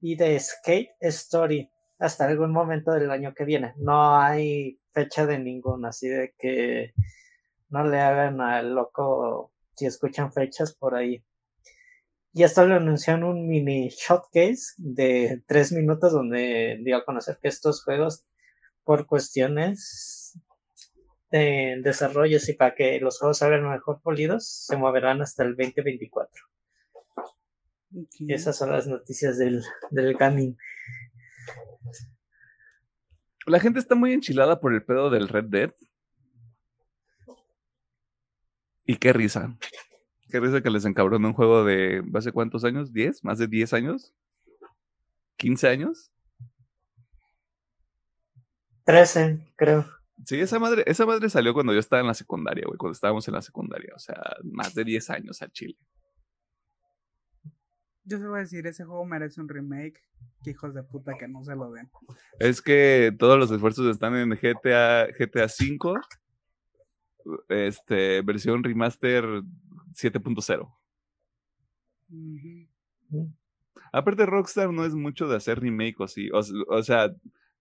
y 0.00 0.16
The 0.16 0.38
Skate 0.38 0.92
Story 1.00 1.68
hasta 1.98 2.26
algún 2.26 2.52
momento 2.52 2.92
del 2.92 3.10
año 3.10 3.34
que 3.34 3.44
viene. 3.44 3.74
No 3.78 4.16
hay 4.16 4.78
fecha 4.92 5.26
de 5.26 5.40
ninguna, 5.40 5.88
así 5.88 6.08
de 6.08 6.32
que 6.38 6.92
no 7.70 7.82
le 7.82 7.98
hagan 7.98 8.40
al 8.40 8.72
loco 8.72 9.50
si 9.74 9.86
escuchan 9.86 10.32
fechas 10.32 10.76
por 10.76 10.94
ahí. 10.94 11.24
Y 12.34 12.44
esto 12.44 12.66
lo 12.66 12.76
anunció 12.76 13.14
en 13.14 13.24
un 13.24 13.46
mini 13.46 13.90
showcase 13.90 14.74
de 14.78 15.42
tres 15.46 15.70
minutos 15.70 16.12
donde 16.12 16.78
dio 16.82 16.96
a 16.96 17.04
conocer 17.04 17.38
que 17.42 17.48
estos 17.48 17.84
juegos, 17.84 18.24
por 18.84 19.06
cuestiones 19.06 20.38
de 21.30 21.80
desarrollo 21.82 22.38
y 22.46 22.52
para 22.54 22.74
que 22.74 22.98
los 23.00 23.18
juegos 23.18 23.38
salgan 23.38 23.68
mejor 23.68 24.00
polidos, 24.00 24.48
se 24.48 24.76
moverán 24.76 25.20
hasta 25.20 25.44
el 25.44 25.56
2024. 25.56 26.28
Y 27.90 28.32
esas 28.32 28.56
son 28.56 28.72
las 28.72 28.86
noticias 28.86 29.36
del, 29.36 29.62
del 29.90 30.14
gaming. 30.14 30.56
La 33.46 33.60
gente 33.60 33.78
está 33.78 33.94
muy 33.94 34.12
enchilada 34.12 34.58
por 34.58 34.72
el 34.72 34.82
pedo 34.82 35.10
del 35.10 35.28
Red 35.28 35.44
Dead. 35.44 35.72
Y 38.86 38.96
qué 38.96 39.12
risa. 39.12 39.58
Qué 40.32 40.40
risa 40.40 40.62
que 40.62 40.70
les 40.70 40.86
encabronó 40.86 41.28
un 41.28 41.34
juego 41.34 41.62
de 41.62 42.02
¿hace 42.14 42.32
cuántos 42.32 42.64
años? 42.64 42.90
¿10? 42.90 43.18
¿Más 43.22 43.36
de 43.36 43.48
10 43.48 43.74
años? 43.74 44.14
¿15 45.38 45.68
años? 45.68 46.10
13, 48.84 49.52
creo. 49.56 49.84
Sí, 50.24 50.40
esa 50.40 50.58
madre, 50.58 50.84
esa 50.86 51.04
madre 51.04 51.28
salió 51.28 51.52
cuando 51.52 51.74
yo 51.74 51.80
estaba 51.80 52.00
en 52.00 52.06
la 52.06 52.14
secundaria, 52.14 52.64
güey, 52.66 52.78
cuando 52.78 52.94
estábamos 52.94 53.28
en 53.28 53.34
la 53.34 53.42
secundaria, 53.42 53.92
o 53.94 53.98
sea, 53.98 54.16
más 54.42 54.74
de 54.74 54.84
10 54.84 55.10
años 55.10 55.42
a 55.42 55.50
Chile. 55.50 55.76
Yo 58.04 58.18
se 58.18 58.26
voy 58.26 58.38
a 58.38 58.42
decir, 58.42 58.66
ese 58.66 58.86
juego 58.86 59.04
merece 59.04 59.38
un 59.38 59.50
remake, 59.50 60.00
que 60.42 60.52
hijos 60.52 60.72
de 60.72 60.82
puta 60.82 61.12
que 61.18 61.28
no 61.28 61.44
se 61.44 61.54
lo 61.54 61.70
den. 61.72 61.90
Es 62.40 62.62
que 62.62 63.14
todos 63.18 63.38
los 63.38 63.50
esfuerzos 63.50 63.86
están 63.86 64.16
en 64.16 64.30
GTA, 64.30 65.08
GTA 65.08 65.48
5, 65.48 66.00
este, 67.50 68.22
versión 68.22 68.64
remaster 68.64 69.24
7.0. 69.92 70.76
Aparte, 73.92 74.26
Rockstar 74.26 74.72
no 74.72 74.84
es 74.84 74.94
mucho 74.94 75.28
de 75.28 75.36
hacer 75.36 75.60
remake 75.60 76.00
o 76.00 76.04
así. 76.04 76.30
O, 76.32 76.82
sea, 76.82 77.14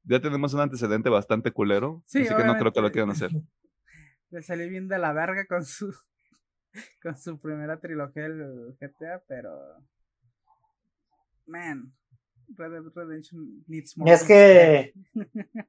ya 0.03 0.19
tenemos 0.19 0.53
un 0.53 0.61
antecedente 0.61 1.09
bastante 1.09 1.51
culero. 1.51 2.03
así 2.05 2.23
que 2.23 2.43
no 2.43 2.57
creo 2.57 2.73
que 2.73 2.81
lo 2.81 2.91
quieran 2.91 3.11
hacer. 3.11 3.31
Le 4.31 4.41
salió 4.41 4.69
bien 4.69 4.87
de 4.87 4.97
la 4.97 5.11
verga 5.11 5.45
con 5.45 5.65
su 5.65 5.93
con 7.01 7.17
su 7.17 7.39
primera 7.39 7.79
trilogía 7.79 8.29
del 8.29 8.75
GTA, 8.79 9.23
pero 9.27 9.59
man, 11.45 11.93
Red 12.55 12.71
Dead 12.71 12.91
Redemption 12.95 13.63
needs 13.67 13.97
more. 13.97 14.11
Es 14.11 14.23
que 14.23 14.93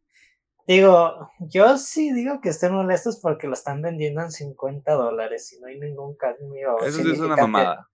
Digo, 0.66 1.30
yo 1.40 1.76
sí 1.76 2.12
digo 2.12 2.40
que 2.40 2.50
estén 2.50 2.72
molestos 2.72 3.18
porque 3.20 3.46
lo 3.48 3.54
están 3.54 3.82
vendiendo 3.82 4.22
en 4.22 4.30
50 4.30 4.92
dólares 4.92 5.52
y 5.52 5.60
no 5.60 5.66
hay 5.66 5.80
ningún 5.80 6.16
cambio. 6.16 6.78
Eso 6.80 7.02
sí 7.02 7.10
es 7.10 7.18
una 7.18 7.36
mamada. 7.36 7.88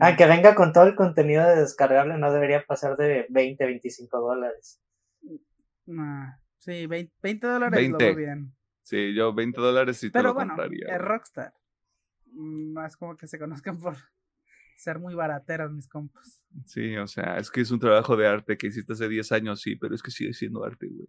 Ah, 0.00 0.16
que 0.16 0.26
venga 0.26 0.54
con 0.54 0.72
todo 0.72 0.84
el 0.84 0.96
contenido 0.96 1.46
de 1.46 1.56
descargable 1.56 2.18
no 2.18 2.32
debería 2.32 2.64
pasar 2.66 2.96
de 2.96 3.26
20, 3.28 3.64
25 3.64 4.20
dólares. 4.20 4.80
sí, 6.58 6.86
20, 6.86 7.46
dólares 7.46 7.78
20. 7.78 8.08
lo 8.10 8.16
bien. 8.16 8.54
Sí, 8.82 9.14
yo 9.14 9.32
20 9.32 9.60
dólares 9.60 9.96
sí 9.98 10.08
te 10.08 10.18
Pero 10.18 10.30
lo 10.30 10.34
bueno, 10.34 10.56
Es 10.62 10.98
Rockstar. 10.98 11.54
Más 12.32 12.96
como 12.96 13.16
que 13.16 13.28
se 13.28 13.38
conozcan 13.38 13.78
por 13.80 13.96
ser 14.76 14.98
muy 14.98 15.14
barateros 15.14 15.72
mis 15.72 15.88
compas. 15.88 16.42
Sí, 16.64 16.96
o 16.96 17.06
sea, 17.06 17.38
es 17.38 17.50
que 17.50 17.60
es 17.60 17.70
un 17.70 17.78
trabajo 17.78 18.16
de 18.16 18.26
arte 18.26 18.58
que 18.58 18.66
hiciste 18.66 18.94
hace 18.94 19.08
10 19.08 19.30
años, 19.32 19.60
sí, 19.60 19.76
pero 19.76 19.94
es 19.94 20.02
que 20.02 20.10
sigue 20.10 20.32
siendo 20.32 20.64
arte, 20.64 20.88
güey. 20.88 21.06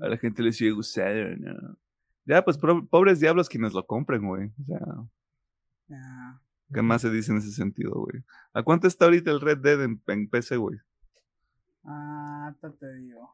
A 0.00 0.08
la 0.08 0.16
gente 0.16 0.42
le 0.42 0.52
sigue 0.52 0.72
gustando, 0.72 1.36
¿no? 1.36 1.76
Ya, 2.24 2.44
pues 2.44 2.58
pobres 2.58 3.20
diablos 3.20 3.48
quienes 3.48 3.72
lo 3.72 3.86
compren, 3.86 4.26
güey. 4.26 4.52
O 4.62 5.10
sea. 5.86 6.40
¿Qué 6.72 6.82
más 6.82 7.02
se 7.02 7.10
dice 7.10 7.32
en 7.32 7.38
ese 7.38 7.50
sentido, 7.50 7.92
güey? 7.94 8.22
¿A 8.52 8.62
cuánto 8.62 8.86
está 8.86 9.06
ahorita 9.06 9.30
el 9.30 9.40
Red 9.40 9.58
Dead 9.58 9.82
en, 9.82 10.28
PC, 10.28 10.56
güey? 10.56 10.78
Ah, 11.84 12.54
te 12.60 12.94
digo. 12.94 13.28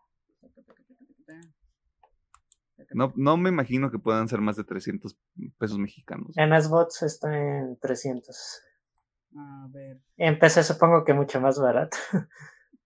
No, 2.94 3.12
no 3.16 3.36
me 3.36 3.50
imagino 3.50 3.90
que 3.90 3.98
puedan 3.98 4.28
ser 4.28 4.40
más 4.40 4.56
de 4.56 4.64
300 4.64 5.18
pesos 5.58 5.78
mexicanos. 5.78 6.36
En 6.36 6.50
Xbox 6.50 7.02
está 7.02 7.36
en 7.36 7.78
300. 7.78 8.62
A 9.36 9.68
ver. 9.70 10.00
En 10.16 10.38
PC 10.38 10.62
supongo 10.62 11.04
que 11.04 11.12
mucho 11.12 11.40
más 11.40 11.58
barato. 11.58 11.98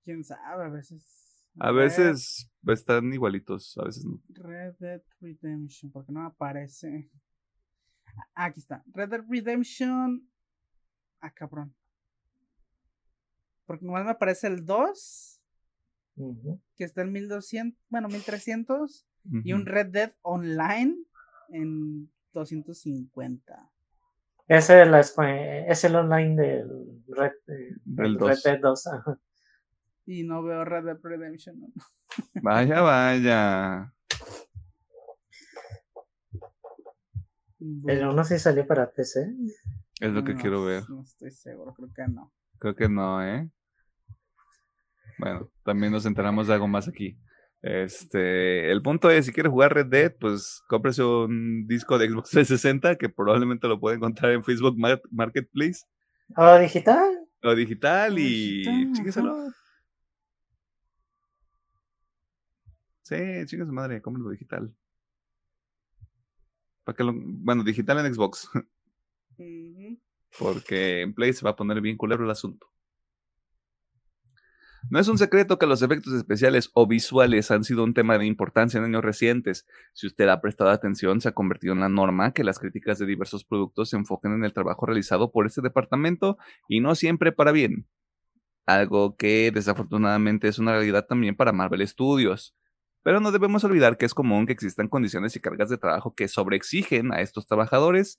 Quién 0.04 0.24
sabe, 0.24 0.64
a 0.64 0.68
veces 0.68 1.19
a 1.58 1.72
veces 1.72 2.50
están 2.66 3.12
igualitos, 3.12 3.76
a 3.78 3.84
veces 3.84 4.04
no. 4.04 4.20
Red 4.28 4.74
Dead 4.78 5.02
Redemption, 5.20 5.90
porque 5.90 6.12
no 6.12 6.24
aparece. 6.24 7.10
Aquí 8.34 8.60
está. 8.60 8.82
Red 8.92 9.08
Dead 9.08 9.24
Redemption. 9.28 10.28
Ah, 11.20 11.32
cabrón. 11.32 11.74
Porque 13.66 13.84
nomás 13.84 14.04
me 14.04 14.10
aparece 14.10 14.46
el 14.46 14.64
2. 14.64 15.40
Que 16.76 16.84
está 16.84 17.02
en 17.02 17.12
1200. 17.12 17.78
Bueno, 17.88 18.08
1300. 18.08 19.06
Y 19.44 19.52
un 19.52 19.66
Red 19.66 19.86
Dead 19.88 20.14
Online 20.22 20.96
en 21.50 22.10
250. 22.32 23.70
Ese 24.48 24.82
es, 24.82 24.88
la, 24.88 25.00
es 25.00 25.84
el 25.84 25.94
online 25.94 26.34
del 26.34 27.02
Red, 27.06 27.32
Del 27.84 28.18
Red 28.18 28.18
2. 28.18 28.42
Dead 28.42 28.60
2. 28.60 28.86
ajá. 28.88 29.20
Y 30.06 30.24
no 30.24 30.42
veo 30.42 30.64
Red 30.64 30.84
Dead 30.84 30.98
Redemption. 31.02 31.60
¿no? 31.60 31.68
Vaya, 32.42 32.80
vaya. 32.80 33.92
El 37.86 38.06
1 38.06 38.24
sí 38.24 38.38
salió 38.38 38.66
para 38.66 38.90
PC. 38.90 39.32
Es 40.00 40.12
lo 40.12 40.24
que 40.24 40.34
No, 40.34 40.40
quiero 40.40 40.64
ver. 40.64 40.82
No 40.88 41.02
estoy 41.02 41.30
seguro, 41.30 41.74
creo 41.74 41.88
que 41.94 42.12
no. 42.12 42.32
Creo 42.58 42.74
que 42.74 42.88
no, 42.88 43.22
¿eh? 43.24 43.48
Bueno, 45.18 45.50
también 45.64 45.92
nos 45.92 46.06
enteramos 46.06 46.46
de 46.46 46.54
algo 46.54 46.66
más 46.68 46.88
aquí. 46.88 47.18
Este, 47.62 48.70
el 48.72 48.80
punto 48.80 49.10
es, 49.10 49.26
si 49.26 49.32
quiere 49.32 49.50
jugar 49.50 49.74
Red 49.74 49.86
Dead, 49.86 50.14
pues 50.18 50.62
cómprese 50.68 51.02
un 51.04 51.66
disco 51.66 51.98
de 51.98 52.08
Xbox 52.08 52.30
360 52.30 52.96
que 52.96 53.10
probablemente 53.10 53.68
lo 53.68 53.78
puede 53.78 53.96
encontrar 53.96 54.32
en 54.32 54.42
Facebook 54.42 54.78
Mar- 54.78 55.02
Marketplace 55.10 55.80
¿O 56.36 56.58
digital? 56.58 57.10
o 57.42 57.54
digital 57.54 58.18
y 58.18 58.62
chíqueselo. 58.94 59.36
Sí, 63.10 63.16
chingue 63.46 63.66
su 63.66 63.72
madre, 63.72 64.00
cómpralo 64.00 64.30
digital. 64.30 64.72
Para 66.84 66.96
que 66.96 67.02
lo, 67.02 67.12
bueno, 67.12 67.64
digital 67.64 67.98
en 68.06 68.14
Xbox, 68.14 68.48
porque 70.38 71.02
en 71.02 71.12
Play 71.12 71.32
se 71.32 71.44
va 71.44 71.50
a 71.50 71.56
poner 71.56 71.80
bien 71.80 71.96
culero 71.96 72.22
el 72.22 72.30
asunto. 72.30 72.68
No 74.88 75.00
es 75.00 75.08
un 75.08 75.18
secreto 75.18 75.58
que 75.58 75.66
los 75.66 75.82
efectos 75.82 76.12
especiales 76.14 76.70
o 76.72 76.86
visuales 76.86 77.50
han 77.50 77.64
sido 77.64 77.82
un 77.82 77.94
tema 77.94 78.16
de 78.16 78.26
importancia 78.26 78.78
en 78.78 78.84
años 78.84 79.02
recientes. 79.02 79.66
Si 79.92 80.06
usted 80.06 80.28
ha 80.28 80.40
prestado 80.40 80.70
atención, 80.70 81.20
se 81.20 81.30
ha 81.30 81.32
convertido 81.32 81.74
en 81.74 81.80
la 81.80 81.88
norma 81.88 82.32
que 82.32 82.44
las 82.44 82.60
críticas 82.60 83.00
de 83.00 83.06
diversos 83.06 83.44
productos 83.44 83.90
se 83.90 83.96
enfoquen 83.96 84.34
en 84.34 84.44
el 84.44 84.52
trabajo 84.52 84.86
realizado 84.86 85.32
por 85.32 85.46
este 85.46 85.62
departamento 85.62 86.38
y 86.68 86.78
no 86.78 86.94
siempre 86.94 87.32
para 87.32 87.50
bien. 87.50 87.88
Algo 88.66 89.16
que 89.16 89.50
desafortunadamente 89.52 90.46
es 90.46 90.60
una 90.60 90.72
realidad 90.72 91.06
también 91.06 91.34
para 91.34 91.52
Marvel 91.52 91.86
Studios. 91.86 92.54
Pero 93.02 93.20
no 93.20 93.32
debemos 93.32 93.64
olvidar 93.64 93.96
que 93.96 94.06
es 94.06 94.14
común 94.14 94.46
que 94.46 94.52
existan 94.52 94.88
condiciones 94.88 95.34
y 95.36 95.40
cargas 95.40 95.68
de 95.68 95.78
trabajo 95.78 96.14
que 96.14 96.28
sobreexigen 96.28 97.12
a 97.12 97.20
estos 97.20 97.46
trabajadores, 97.46 98.18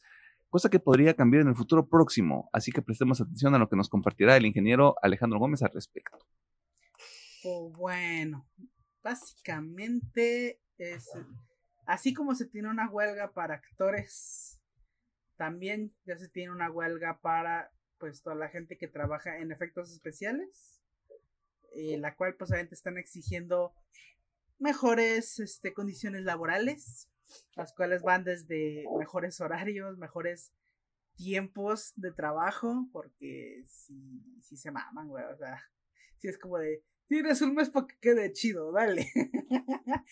cosa 0.49 0.69
que 0.69 0.79
podría 0.79 1.15
cambiar 1.15 1.41
en 1.41 1.49
el 1.49 1.55
futuro 1.55 1.87
próximo. 1.87 2.49
Así 2.51 2.71
que 2.71 2.81
prestemos 2.81 3.21
atención 3.21 3.53
a 3.55 3.59
lo 3.59 3.69
que 3.69 3.75
nos 3.75 3.89
compartirá 3.89 4.35
el 4.37 4.45
ingeniero 4.45 4.95
Alejandro 5.01 5.39
Gómez 5.39 5.61
al 5.61 5.71
respecto. 5.71 6.17
Pues 7.43 7.71
bueno, 7.77 8.47
básicamente 9.03 10.61
es 10.77 11.09
así 11.85 12.13
como 12.13 12.35
se 12.35 12.47
tiene 12.47 12.69
una 12.69 12.89
huelga 12.89 13.33
para 13.33 13.55
actores, 13.55 14.59
también 15.37 15.93
ya 16.05 16.17
se 16.17 16.29
tiene 16.29 16.51
una 16.51 16.71
huelga 16.71 17.19
para 17.19 17.71
pues 17.97 18.21
toda 18.23 18.35
la 18.35 18.49
gente 18.49 18.77
que 18.77 18.87
trabaja 18.87 19.37
en 19.37 19.51
efectos 19.51 19.91
especiales, 19.91 20.81
eh, 21.75 21.97
la 21.97 22.15
cual 22.15 22.35
pues 22.35 22.51
obviamente 22.51 22.75
están 22.75 22.97
exigiendo 22.97 23.73
mejores 24.62 25.39
este, 25.39 25.74
condiciones 25.74 26.24
laborales, 26.24 27.10
las 27.56 27.74
cuales 27.74 28.02
van 28.04 28.24
desde 28.24 28.86
mejores 28.97 29.41
horarios, 29.41 29.97
mejores 29.97 30.54
tiempos 31.15 31.93
de 31.95 32.12
trabajo, 32.12 32.88
porque 32.91 33.63
si, 33.67 34.24
si 34.41 34.58
se 34.58 34.71
maman, 34.71 35.08
güey, 35.08 35.26
o 35.26 35.38
sea, 35.38 35.62
si 36.17 36.28
es 36.28 36.38
como 36.38 36.58
de, 36.58 36.84
tienes 37.08 37.41
un 37.41 37.56
mes 37.56 37.69
para 37.69 37.88
que 37.88 37.97
quede 38.00 38.32
chido, 38.32 38.71
dale. 38.71 39.08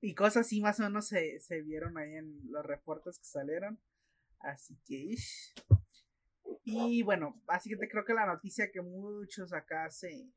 y 0.00 0.14
cosas 0.14 0.46
así 0.46 0.60
más 0.60 0.80
o 0.80 0.84
menos 0.84 1.08
se, 1.08 1.40
se 1.40 1.62
vieron 1.62 1.98
ahí 1.98 2.14
en 2.14 2.40
los 2.50 2.64
reportes 2.64 3.18
que 3.18 3.26
salieron. 3.26 3.80
Así 4.40 4.78
que... 4.86 5.16
Y 6.68 7.02
bueno, 7.02 7.40
básicamente 7.44 7.88
creo 7.88 8.04
que 8.04 8.14
la 8.14 8.26
noticia 8.26 8.70
que 8.72 8.80
muchos 8.80 9.52
acá 9.52 9.88
se 9.90 10.32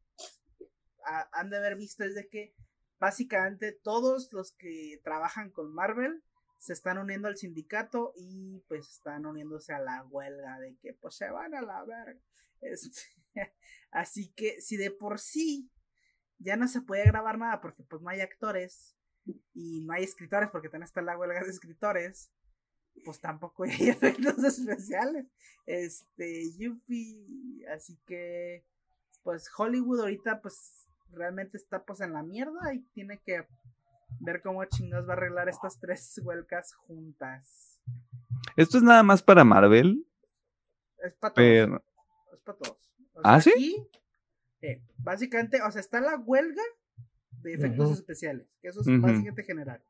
han 1.31 1.49
de 1.49 1.57
haber 1.57 1.75
visto 1.75 2.03
es 2.03 2.13
de 2.13 2.27
que 2.27 2.53
básicamente 2.99 3.71
todos 3.71 4.31
los 4.33 4.51
que 4.53 4.99
trabajan 5.03 5.51
con 5.51 5.73
Marvel 5.73 6.23
se 6.57 6.73
están 6.73 6.97
uniendo 6.97 7.27
al 7.27 7.37
sindicato 7.37 8.13
y 8.15 8.59
pues 8.67 8.89
están 8.89 9.25
uniéndose 9.25 9.73
a 9.73 9.79
la 9.79 10.03
huelga 10.03 10.59
de 10.59 10.75
que 10.77 10.93
pues 10.93 11.15
se 11.15 11.29
van 11.29 11.55
a 11.55 11.61
la 11.61 11.83
verga. 11.85 12.19
Este, 12.61 13.01
así 13.91 14.33
que 14.33 14.59
si 14.61 14.75
de 14.75 14.91
por 14.91 15.19
sí 15.19 15.71
ya 16.37 16.57
no 16.57 16.67
se 16.67 16.81
puede 16.81 17.05
grabar 17.05 17.37
nada 17.37 17.61
porque 17.61 17.83
pues 17.83 18.01
no 18.01 18.09
hay 18.09 18.19
actores 18.19 18.97
y 19.53 19.81
no 19.81 19.93
hay 19.93 20.03
escritores 20.03 20.49
porque 20.49 20.67
también 20.67 20.87
está 20.87 21.01
la 21.01 21.17
huelga 21.17 21.43
de 21.43 21.49
escritores, 21.49 22.31
pues 23.05 23.21
tampoco 23.21 23.63
hay 23.63 23.89
efectos 23.89 24.43
especiales. 24.43 25.27
Este, 25.65 26.43
yupi, 26.57 27.63
así 27.73 27.97
que 28.05 28.65
pues 29.23 29.49
Hollywood 29.57 30.01
ahorita 30.01 30.41
pues 30.41 30.88
realmente 31.11 31.57
está 31.57 31.83
pues 31.83 32.01
en 32.01 32.13
la 32.13 32.23
mierda 32.23 32.73
y 32.73 32.79
tiene 32.93 33.19
que 33.19 33.45
ver 34.19 34.41
cómo 34.41 34.63
chingados 34.65 35.07
va 35.07 35.13
a 35.13 35.17
arreglar 35.17 35.49
estas 35.49 35.79
tres 35.79 36.19
huelgas 36.23 36.73
juntas. 36.73 37.79
Esto 38.55 38.77
es 38.77 38.83
nada 38.83 39.03
más 39.03 39.21
para 39.23 39.43
Marvel, 39.43 40.05
Es 41.03 41.13
para 41.15 41.33
todos. 41.33 41.45
pero... 41.47 41.83
Es 42.33 42.39
para 42.41 42.57
todos. 42.57 42.91
O 43.13 43.21
¿Ah, 43.23 43.41
sí? 43.41 43.51
aquí, 43.51 43.87
eh, 44.61 44.81
básicamente, 44.97 45.61
o 45.61 45.71
sea, 45.71 45.81
está 45.81 45.99
la 46.01 46.17
huelga 46.17 46.61
de 47.41 47.53
efectos 47.53 47.91
especiales, 47.91 48.47
que 48.61 48.67
eso 48.69 48.81
es 48.81 48.87
Ujú. 48.87 49.01
básicamente 49.01 49.43
general. 49.43 49.81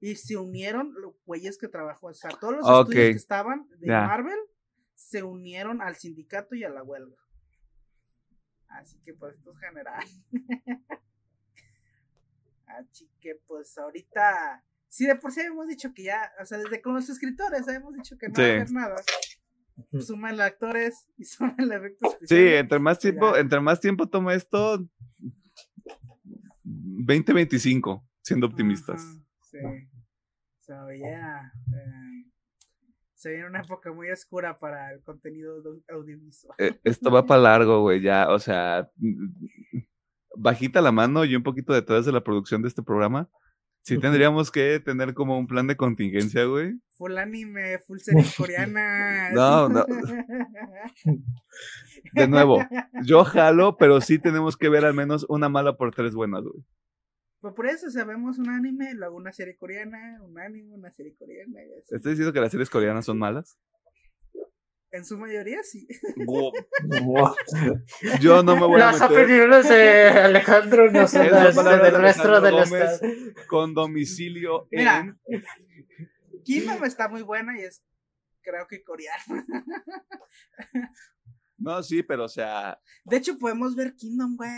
Y 0.00 0.16
se 0.16 0.36
unieron 0.36 0.94
los 1.00 1.14
güeyes 1.24 1.58
que 1.58 1.68
trabajó, 1.68 2.08
o 2.08 2.14
sea, 2.14 2.30
todos 2.30 2.54
los 2.56 2.64
Ok. 2.66 2.88
estudios 2.88 3.10
que 3.10 3.16
estaban 3.16 3.68
de. 3.78 3.86
Marvel 3.86 4.38
se 4.94 5.22
unieron 5.22 5.80
al 5.80 5.96
sindicato 5.96 6.54
y 6.54 6.64
a 6.64 6.68
la 6.70 6.82
huelga. 6.82 7.16
Así 8.72 8.98
que 9.04 9.12
pues 9.14 9.34
esto 9.36 9.50
es 9.52 9.58
general. 9.58 10.04
Así 12.66 13.10
que 13.20 13.34
pues 13.46 13.76
ahorita, 13.76 14.64
sí 14.88 15.06
de 15.06 15.16
por 15.16 15.30
sí 15.32 15.40
habíamos 15.40 15.68
dicho 15.68 15.92
que 15.94 16.04
ya, 16.04 16.32
o 16.40 16.46
sea, 16.46 16.58
desde 16.58 16.80
con 16.80 16.94
los 16.94 17.08
escritores 17.08 17.68
habíamos 17.68 17.94
dicho 17.94 18.16
que 18.18 18.28
no 18.28 18.34
Sí. 18.34 18.40
va 18.42 18.46
a 18.48 18.50
haber 18.52 18.70
nada. 18.72 18.96
Súmenle 20.00 20.42
actores 20.42 21.06
y 21.18 21.24
súmenle 21.66 21.76
efectos 21.76 22.16
Sí, 22.24 22.36
entre 22.54 22.78
más 22.78 22.98
tiempo, 22.98 23.34
Ya. 23.34 23.40
entre 23.40 23.60
más 23.60 23.80
tiempo 23.80 24.08
toma 24.08 24.34
esto, 24.34 24.86
2025, 26.64 28.06
siendo 28.22 28.46
optimistas. 28.46 29.02
Sí. 29.50 29.58
So, 30.60 30.90
yeah. 30.92 31.52
eh, 31.74 32.11
se 33.22 33.30
viene 33.30 33.46
una 33.46 33.60
época 33.60 33.92
muy 33.92 34.10
oscura 34.10 34.58
para 34.58 34.92
el 34.92 35.00
contenido 35.02 35.54
audio- 35.56 35.82
audiovisual. 35.88 36.56
Eh, 36.58 36.78
Esto 36.84 37.10
va 37.10 37.24
para 37.24 37.40
largo, 37.42 37.80
güey, 37.82 38.00
ya, 38.00 38.28
o 38.28 38.38
sea, 38.40 38.90
bajita 40.36 40.80
la 40.80 40.90
mano 40.92 41.24
y 41.24 41.36
un 41.36 41.42
poquito 41.42 41.72
detrás 41.72 42.04
de 42.04 42.12
la 42.12 42.24
producción 42.24 42.62
de 42.62 42.68
este 42.68 42.82
programa. 42.82 43.30
Sí 43.84 43.98
tendríamos 43.98 44.52
que 44.52 44.78
tener 44.78 45.12
como 45.12 45.36
un 45.36 45.48
plan 45.48 45.66
de 45.66 45.76
contingencia, 45.76 46.44
güey. 46.44 46.74
Full 46.92 47.18
anime, 47.18 47.78
full 47.80 47.98
serie 47.98 48.24
coreana. 48.36 49.30
No, 49.32 49.68
no. 49.68 49.84
De 52.12 52.28
nuevo, 52.28 52.58
yo 53.04 53.24
jalo, 53.24 53.76
pero 53.76 54.00
sí 54.00 54.18
tenemos 54.20 54.56
que 54.56 54.68
ver 54.68 54.84
al 54.84 54.94
menos 54.94 55.26
una 55.28 55.48
mala 55.48 55.76
por 55.76 55.92
tres 55.94 56.14
buenas, 56.14 56.42
güey. 56.42 56.64
Pues 57.42 57.54
por 57.54 57.66
eso 57.66 57.90
sabemos 57.90 58.38
un 58.38 58.48
anime, 58.50 58.94
luego 58.94 59.16
una 59.16 59.32
serie 59.32 59.56
coreana, 59.56 60.20
un 60.22 60.38
anime, 60.38 60.76
una 60.76 60.92
serie 60.92 61.12
coreana. 61.16 61.60
y 61.60 61.72
así. 61.72 61.92
¿Estás 61.96 62.12
diciendo 62.12 62.32
que 62.32 62.38
las 62.40 62.52
series 62.52 62.70
coreanas 62.70 63.04
son 63.04 63.18
malas? 63.18 63.58
En 64.92 65.04
su 65.04 65.18
mayoría 65.18 65.60
sí. 65.64 65.88
Yo 68.20 68.44
no 68.44 68.54
me 68.54 68.66
voy 68.66 68.80
a 68.80 68.92
Las 68.92 69.00
meter 69.00 69.24
opiniones 69.24 69.68
de 69.68 70.08
Alejandro 70.10 70.90
no 70.92 71.08
son 71.08 71.30
las 71.30 71.56
del 71.56 71.80
de 71.80 71.90
resto 71.98 72.40
del 72.40 72.58
estado. 72.58 73.00
con 73.48 73.74
domicilio 73.74 74.68
Mira. 74.70 75.00
en... 75.26 75.44
Kingdom 76.44 76.84
está 76.84 77.08
muy 77.08 77.22
buena 77.22 77.58
y 77.58 77.62
es, 77.62 77.82
creo 78.42 78.68
que 78.68 78.84
coreana. 78.84 79.46
No, 81.58 81.82
sí, 81.82 82.02
pero 82.02 82.24
o 82.24 82.28
sea, 82.28 82.78
De 83.04 83.16
hecho, 83.16 83.38
podemos 83.38 83.74
ver 83.74 83.94
Kingdom, 83.94 84.36
güey. 84.36 84.50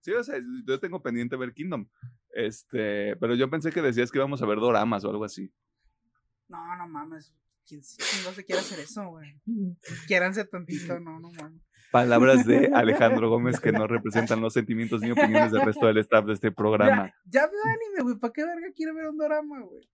Sí, 0.00 0.12
o 0.12 0.22
sea, 0.22 0.40
yo 0.66 0.80
tengo 0.80 1.02
pendiente 1.02 1.36
ver 1.36 1.52
Kingdom. 1.52 1.88
Este, 2.30 3.16
pero 3.16 3.34
yo 3.34 3.50
pensé 3.50 3.70
que 3.72 3.82
decías 3.82 4.10
que 4.10 4.18
íbamos 4.18 4.42
a 4.42 4.46
ver 4.46 4.58
doramas 4.58 5.04
o 5.04 5.10
algo 5.10 5.24
así. 5.24 5.52
No, 6.48 6.76
no 6.76 6.88
mames. 6.88 7.34
¿Quién, 7.66 7.80
no 8.24 8.32
se 8.32 8.44
quiere 8.44 8.60
hacer 8.60 8.80
eso, 8.80 9.08
güey? 9.08 9.40
Quiéranse 10.06 10.44
tantito, 10.44 10.98
no, 10.98 11.20
no 11.20 11.30
mames. 11.32 11.62
Palabras 11.90 12.46
de 12.46 12.70
Alejandro 12.74 13.28
Gómez 13.28 13.60
que 13.60 13.72
no 13.72 13.86
representan 13.86 14.40
los 14.40 14.52
sentimientos 14.52 15.00
ni 15.00 15.10
opiniones 15.10 15.52
del 15.52 15.62
resto 15.62 15.86
del 15.86 15.98
staff 15.98 16.24
de 16.24 16.34
este 16.34 16.52
programa. 16.52 17.12
Ya, 17.24 17.42
ya 17.42 17.46
veo 17.46 17.60
anime, 17.64 18.02
güey. 18.02 18.18
¿Para 18.18 18.32
qué 18.32 18.44
verga 18.44 18.72
quiere 18.74 18.92
ver 18.92 19.06
un 19.06 19.18
drama, 19.18 19.60
güey? 19.60 19.88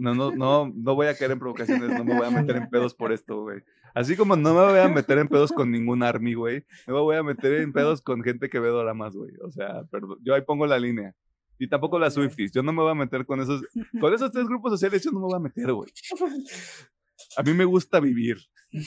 No, 0.00 0.14
no, 0.14 0.30
no, 0.32 0.72
no 0.74 0.94
voy 0.94 1.06
a 1.08 1.14
caer 1.16 1.30
en 1.32 1.38
provocaciones, 1.38 1.90
no 1.90 2.04
me 2.04 2.16
voy 2.16 2.26
a 2.26 2.30
meter 2.30 2.56
en 2.56 2.68
pedos 2.70 2.94
por 2.94 3.12
esto, 3.12 3.42
güey. 3.42 3.60
Así 3.94 4.16
como 4.16 4.36
no 4.36 4.54
me 4.54 4.60
voy 4.70 4.78
a 4.80 4.88
meter 4.88 5.18
en 5.18 5.28
pedos 5.28 5.52
con 5.52 5.70
ningún 5.70 6.02
army, 6.02 6.34
güey. 6.34 6.64
No 6.86 6.94
me 6.94 7.00
voy 7.00 7.16
a 7.16 7.22
meter 7.22 7.52
en 7.54 7.72
pedos 7.72 8.00
con 8.02 8.22
gente 8.22 8.48
que 8.48 8.58
ve 8.60 8.68
doramas, 8.68 9.14
güey. 9.14 9.32
O 9.42 9.50
sea, 9.50 9.82
perdón, 9.90 10.18
yo 10.22 10.34
ahí 10.34 10.42
pongo 10.42 10.66
la 10.66 10.78
línea. 10.78 11.14
Y 11.58 11.68
tampoco 11.68 11.98
las 11.98 12.14
Swifties. 12.14 12.52
Yo 12.52 12.62
no 12.62 12.72
me 12.72 12.80
voy 12.82 12.92
a 12.92 12.94
meter 12.94 13.26
con 13.26 13.40
esos. 13.40 13.62
Con 14.00 14.14
esos 14.14 14.30
tres 14.32 14.46
grupos 14.46 14.72
sociales, 14.72 15.02
yo 15.04 15.10
no 15.10 15.18
me 15.20 15.26
voy 15.26 15.36
a 15.36 15.40
meter, 15.40 15.72
güey. 15.72 15.90
A 17.36 17.42
mí 17.42 17.52
me 17.52 17.64
gusta 17.66 18.00
vivir. 18.00 18.38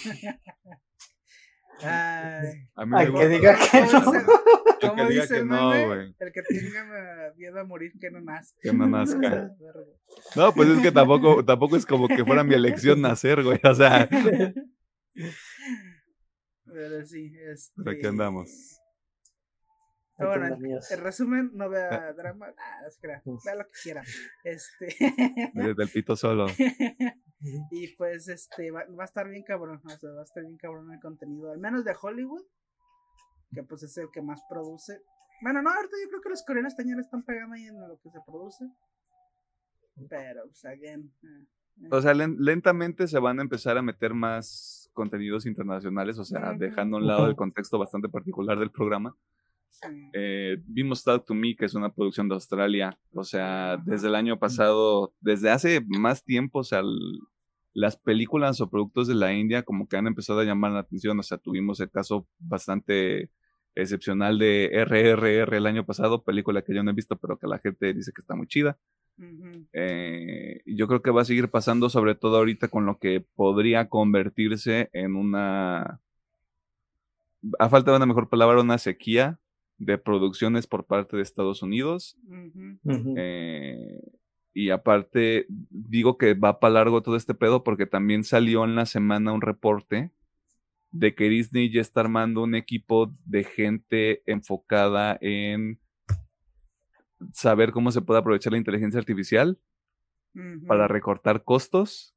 Ay, 1.82 2.68
A 2.76 2.86
mí 2.86 2.92
me 2.92 3.06
que 3.06 3.12
gusta- 3.12 3.28
diga 3.28 3.58
que 3.58 3.86
¿Cómo 3.92 4.14
no. 4.14 4.20
El 4.84 4.96
que 4.96 5.06
diga 5.08 5.22
dice 5.22 5.34
que 5.34 5.40
el 5.40 5.48
no, 5.48 5.70
güey. 5.88 6.16
El 6.20 6.32
que 6.32 6.42
tenga 6.44 7.34
miedo 7.36 7.60
a 7.60 7.64
morir 7.64 7.94
que 8.00 8.12
no 8.12 8.22
nazca. 8.22 8.60
Que 8.62 8.74
no 8.74 8.88
nazca. 8.90 9.30
Verga. 9.60 9.86
No, 10.36 10.54
pues 10.54 10.70
es 10.70 10.82
que 10.82 10.92
tampoco, 10.92 11.44
tampoco 11.44 11.76
es 11.78 11.86
como 11.86 12.08
que 12.08 12.24
fuera 12.26 12.44
mi 12.44 12.54
elección 12.54 13.02
nacer, 13.02 13.44
güey. 13.44 13.60
O 13.64 13.76
sea, 13.76 14.10
Pero 16.66 17.06
sí, 17.06 17.32
este... 17.50 17.74
¿Pero 17.84 17.92
aquí 17.92 18.06
andamos? 18.06 18.80
Pero 20.18 20.30
bueno, 20.30 20.58
en 20.90 21.00
resumen, 21.02 21.52
no 21.54 21.70
vea 21.70 22.14
drama, 22.14 22.54
ah, 22.58 22.88
es 22.88 22.98
que 22.98 23.08
vea 23.08 23.56
lo 23.56 23.66
que 23.66 23.80
quiera. 23.82 24.04
Este, 24.44 24.96
desde 25.54 25.84
el 25.84 25.90
pito 25.90 26.16
solo. 26.16 26.46
y 27.72 27.96
pues 27.96 28.28
este 28.28 28.72
va, 28.72 28.86
va 28.98 29.04
a 29.04 29.06
estar 29.06 29.28
bien 29.28 29.44
cabrón, 29.44 29.82
o 29.84 29.90
sea, 29.90 30.10
va 30.12 30.22
a 30.22 30.24
estar 30.24 30.44
bien 30.44 30.58
cabrón 30.58 30.94
el 30.94 31.00
contenido, 31.00 31.52
al 31.52 31.60
menos 31.60 31.84
de 31.84 31.96
Hollywood, 32.00 32.44
que 33.54 33.64
pues 33.64 33.84
es 33.84 33.98
el 33.98 34.10
que 34.12 34.22
más 34.22 34.42
produce. 34.50 35.02
Bueno, 35.42 35.62
no, 35.62 35.70
ahorita 35.70 35.96
yo 36.04 36.10
creo 36.10 36.22
que 36.22 36.30
los 36.30 36.44
coreanos 36.44 36.76
también 36.76 37.00
están 37.00 37.24
pegando 37.24 37.56
ahí 37.56 37.66
en 37.66 37.80
lo 37.80 38.00
que 38.02 38.10
se 38.10 38.20
produce. 38.26 38.66
Pero, 40.10 40.44
pues, 40.46 40.66
again. 40.66 41.12
eh, 41.24 41.46
eh. 41.84 41.88
O 41.92 42.02
sea, 42.02 42.14
len- 42.14 42.38
lentamente 42.40 43.08
se 43.08 43.20
van 43.20 43.40
a 43.40 43.42
empezar 43.44 43.78
a 43.78 43.82
meter 43.82 44.14
más 44.14 44.90
contenidos 44.94 45.46
internacionales, 45.46 46.18
o 46.20 46.24
sea, 46.24 46.54
dejando 46.54 46.98
a 46.98 47.00
un 47.00 47.08
lado 47.08 47.28
el 47.28 47.36
contexto 47.36 47.78
bastante 47.80 48.10
particular 48.10 48.58
del 48.60 48.72
programa. 48.72 49.16
Sí. 49.70 49.88
Eh, 50.14 50.58
vimos 50.66 51.04
Talk 51.04 51.26
to 51.26 51.34
Me, 51.34 51.56
que 51.56 51.66
es 51.66 51.74
una 51.74 51.92
producción 51.92 52.30
de 52.30 52.36
Australia. 52.36 52.98
O 53.14 53.24
sea, 53.24 53.78
desde 53.84 54.08
el 54.08 54.16
año 54.16 54.38
pasado, 54.38 55.14
desde 55.20 55.50
hace 55.50 55.82
más 55.88 56.24
tiempo, 56.24 56.60
o 56.60 56.64
sea, 56.64 56.84
las 57.74 57.98
películas 57.98 58.62
o 58.62 58.70
productos 58.70 59.08
de 59.08 59.16
la 59.16 59.34
India 59.34 59.64
como 59.64 59.88
que 59.88 59.98
han 59.98 60.06
empezado 60.06 60.40
a 60.42 60.44
llamar 60.46 60.72
la 60.74 60.80
atención. 60.82 61.20
O 61.20 61.24
sea, 61.24 61.40
tuvimos 61.40 61.80
el 61.80 61.90
caso 61.90 62.28
bastante 62.38 63.32
excepcional 63.76 64.38
de 64.40 64.70
RRR 64.86 65.56
el 65.58 65.66
año 65.66 65.86
pasado, 65.86 66.24
película 66.24 66.62
que 66.62 66.74
yo 66.74 66.84
no 66.84 66.92
he 66.92 66.96
visto, 66.96 67.18
pero 67.18 67.38
que 67.38 67.48
la 67.48 67.60
gente 67.60 67.94
dice 67.94 68.12
que 68.14 68.22
está 68.22 68.36
muy 68.36 68.48
chida. 68.48 68.78
Eh, 69.74 70.62
yo 70.66 70.88
creo 70.88 71.02
que 71.02 71.12
va 71.12 71.22
a 71.22 71.26
seguir 71.26 71.50
pasando, 71.50 71.90
sobre 71.90 72.16
todo 72.16 72.38
ahorita 72.38 72.68
con 72.68 72.86
lo 72.86 72.98
que 72.98 73.26
podría 73.36 73.90
convertirse 73.90 74.90
en 74.94 75.16
una, 75.16 76.02
a 77.60 77.70
falta 77.70 77.92
de 77.92 77.98
una 77.98 78.06
mejor 78.06 78.30
palabra, 78.30 78.62
una 78.62 78.78
sequía 78.78 79.40
de 79.78 79.98
producciones 79.98 80.68
por 80.68 80.86
parte 80.86 81.18
de 81.18 81.24
Estados 81.24 81.62
Unidos. 81.62 82.18
Eh, 83.18 84.02
y 84.54 84.70
aparte, 84.70 85.48
digo 85.50 86.18
que 86.18 86.36
va 86.36 86.60
para 86.60 86.76
largo 86.76 87.02
todo 87.02 87.16
este 87.16 87.34
pedo 87.34 87.64
porque 87.64 87.86
también 87.86 88.24
salió 88.24 88.64
en 88.66 88.76
la 88.76 88.86
semana 88.86 89.34
un 89.34 89.42
reporte 89.42 90.12
de 90.94 91.16
que 91.16 91.28
Disney 91.28 91.72
ya 91.72 91.82
está 91.82 92.02
armando 92.02 92.44
un 92.44 92.56
equipo 92.56 93.14
de 93.26 93.44
gente 93.44 94.22
enfocada 94.28 95.18
en 95.22 95.80
saber 97.34 97.72
cómo 97.72 97.92
se 97.92 98.02
puede 98.02 98.20
aprovechar 98.20 98.52
la 98.54 98.60
inteligencia 98.60 99.00
artificial 99.00 99.60
para 100.68 100.88
recortar 100.88 101.44
costos, 101.44 102.16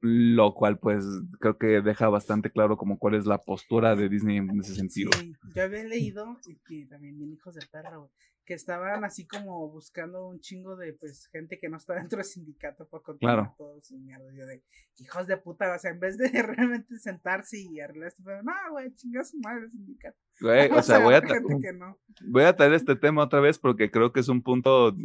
lo 0.00 0.54
cual 0.54 0.78
pues 0.78 1.04
creo 1.38 1.58
que 1.58 1.82
deja 1.82 2.08
bastante 2.08 2.50
claro 2.50 2.76
como 2.76 2.98
cuál 2.98 3.14
es 3.14 3.26
la 3.26 3.38
postura 3.38 3.94
de 3.94 4.08
Disney 4.08 4.38
en 4.38 4.60
ese 4.60 4.74
sentido. 4.74 5.10
Sí, 5.18 5.34
yo 5.54 5.62
había 5.62 5.84
leído 5.84 6.38
que 6.66 6.86
también 6.86 7.18
bien 7.18 7.32
hijos 7.32 7.54
de 7.54 7.60
güey, 7.70 8.10
que 8.48 8.54
estaban 8.54 9.04
así 9.04 9.26
como 9.26 9.68
buscando 9.68 10.26
un 10.26 10.40
chingo 10.40 10.74
de 10.74 10.94
pues 10.94 11.28
gente 11.30 11.58
que 11.58 11.68
no 11.68 11.76
está 11.76 11.96
dentro 11.96 12.16
del 12.16 12.24
sindicato 12.24 12.88
para 12.88 13.02
controlar 13.02 13.36
Claro. 13.40 13.54
todo 13.58 13.78
su 13.82 13.98
mierda. 13.98 14.24
Yo 14.34 14.46
de 14.46 14.62
hijos 14.96 15.26
de 15.26 15.36
puta, 15.36 15.76
o 15.76 15.78
sea, 15.78 15.90
en 15.90 16.00
vez 16.00 16.16
de 16.16 16.30
realmente 16.42 16.98
sentarse 16.98 17.58
y 17.60 17.78
arreglar 17.78 18.08
esto, 18.08 18.22
pero 18.24 18.42
no, 18.42 18.52
güey, 18.70 18.90
chinga 18.94 19.22
su 19.22 19.38
madre 19.40 19.66
el 19.66 19.70
sindicato. 19.70 20.16
Güey, 20.40 20.70
o 20.72 20.82
sea, 20.82 20.98
voy 21.00 21.14
a, 21.14 21.20
no. 21.20 21.98
voy 22.30 22.44
a 22.44 22.56
traer 22.56 22.72
este 22.72 22.96
tema 22.96 23.22
otra 23.24 23.40
vez 23.40 23.58
porque 23.58 23.90
creo 23.90 24.14
que 24.14 24.20
es 24.20 24.30
un 24.30 24.42
punto, 24.42 24.96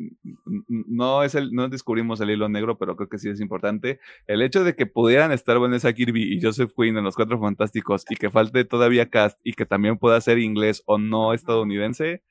no 0.67 1.23
es 1.23 1.35
el, 1.35 1.51
no 1.51 1.67
descubrimos 1.67 2.21
el 2.21 2.29
hilo 2.29 2.47
negro, 2.47 2.77
pero 2.77 2.95
creo 2.95 3.09
que 3.09 3.17
sí 3.17 3.27
es 3.29 3.41
importante. 3.41 3.99
El 4.25 4.41
hecho 4.41 4.63
de 4.63 4.73
que 4.73 4.85
pudieran 4.85 5.33
estar 5.33 5.59
Vanessa 5.59 5.91
Kirby 5.91 6.33
y 6.33 6.41
Joseph 6.41 6.71
Quinn 6.77 6.95
en 6.97 7.03
los 7.03 7.17
Cuatro 7.17 7.37
Fantásticos 7.41 8.05
y 8.09 8.15
que 8.15 8.29
falte 8.29 8.63
todavía 8.63 9.09
cast 9.09 9.37
y 9.43 9.51
que 9.51 9.65
también 9.65 9.97
pueda 9.97 10.21
ser 10.21 10.37
inglés 10.39 10.81
o 10.85 10.97
no 10.97 11.33
estadounidense, 11.33 12.23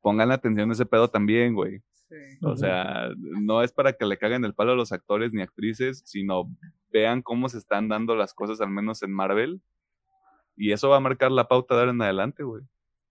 pongan 0.00 0.30
atención 0.30 0.70
a 0.70 0.72
ese 0.72 0.86
pedo 0.86 1.08
también, 1.08 1.54
güey. 1.54 1.82
Sí. 2.08 2.16
O 2.42 2.56
sea, 2.56 3.10
no 3.16 3.62
es 3.62 3.72
para 3.72 3.92
que 3.92 4.04
le 4.04 4.18
caguen 4.18 4.44
el 4.44 4.54
palo 4.54 4.72
a 4.72 4.76
los 4.76 4.92
actores 4.92 5.32
ni 5.32 5.42
actrices, 5.42 6.02
sino 6.04 6.50
vean 6.90 7.22
cómo 7.22 7.48
se 7.48 7.58
están 7.58 7.88
dando 7.88 8.16
las 8.16 8.34
cosas, 8.34 8.60
al 8.60 8.70
menos 8.70 9.02
en 9.02 9.12
Marvel. 9.12 9.62
Y 10.56 10.72
eso 10.72 10.88
va 10.88 10.96
a 10.96 11.00
marcar 11.00 11.30
la 11.30 11.48
pauta 11.48 11.74
de 11.74 11.80
ahora 11.80 11.92
en 11.92 12.02
adelante, 12.02 12.42
güey. 12.42 12.64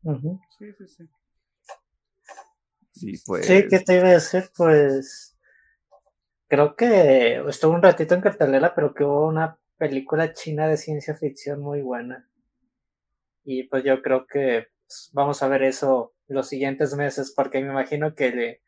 Ujú. 0.04 0.40
Sí, 0.58 0.74
sí, 0.74 0.88
sí. 0.88 1.10
Y 3.02 3.18
pues. 3.26 3.46
Sí, 3.46 3.68
¿qué 3.70 3.80
te 3.80 3.96
iba 3.96 4.08
a 4.08 4.14
decir? 4.14 4.50
Pues 4.56 5.38
creo 6.48 6.76
que 6.76 7.42
estuvo 7.48 7.74
un 7.74 7.82
ratito 7.82 8.16
en 8.16 8.22
cartelera, 8.22 8.76
pero 8.76 8.94
que 8.94 9.04
hubo 9.04 9.28
una 9.28 9.58
película 9.78 10.34
china 10.34 10.68
de 10.68 10.78
ciencia 10.78 11.16
ficción 11.16 11.62
muy 11.62 11.82
buena. 11.82 12.30
Y 13.46 13.64
pues 13.64 13.84
yo 13.84 14.02
creo 14.02 14.28
que 14.28 14.68
pues, 14.86 15.10
vamos 15.14 15.42
a 15.42 15.48
ver 15.48 15.64
eso 15.64 16.14
los 16.30 16.48
siguientes 16.48 16.96
meses, 16.96 17.34
porque 17.36 17.62
me 17.62 17.70
imagino 17.72 18.16
que 18.16 18.28
el 18.28 18.60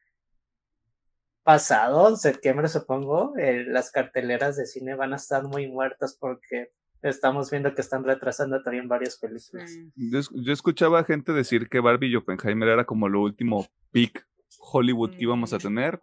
pasado, 1.44 2.10
en 2.10 2.18
septiembre 2.18 2.68
supongo, 2.68 3.38
eh, 3.38 3.64
las 3.66 3.92
carteleras 3.92 4.58
de 4.58 4.66
cine 4.66 4.96
van 4.96 5.14
a 5.14 5.16
estar 5.16 5.44
muy 5.44 5.68
muertas 5.68 6.16
porque 6.20 6.72
estamos 7.02 7.50
viendo 7.50 7.74
que 7.74 7.82
están 7.82 8.04
retrasando 8.04 8.62
también 8.62 8.88
varias 8.88 9.18
películas. 9.18 9.72
Sí. 9.72 9.92
Yo, 9.96 10.20
yo 10.34 10.54
escuchaba 10.54 11.04
gente 11.04 11.34
decir 11.34 11.68
que 11.70 11.80
Barbie 11.80 12.10
y 12.10 12.16
Oppenheimer 12.16 12.70
era 12.70 12.86
como 12.86 13.10
lo 13.10 13.22
último 13.22 13.66
peak 13.92 14.28
Hollywood 14.60 15.12
que 15.12 15.24
íbamos 15.24 15.54
a 15.54 15.58
Mm. 15.58 15.62
tener. 15.62 16.00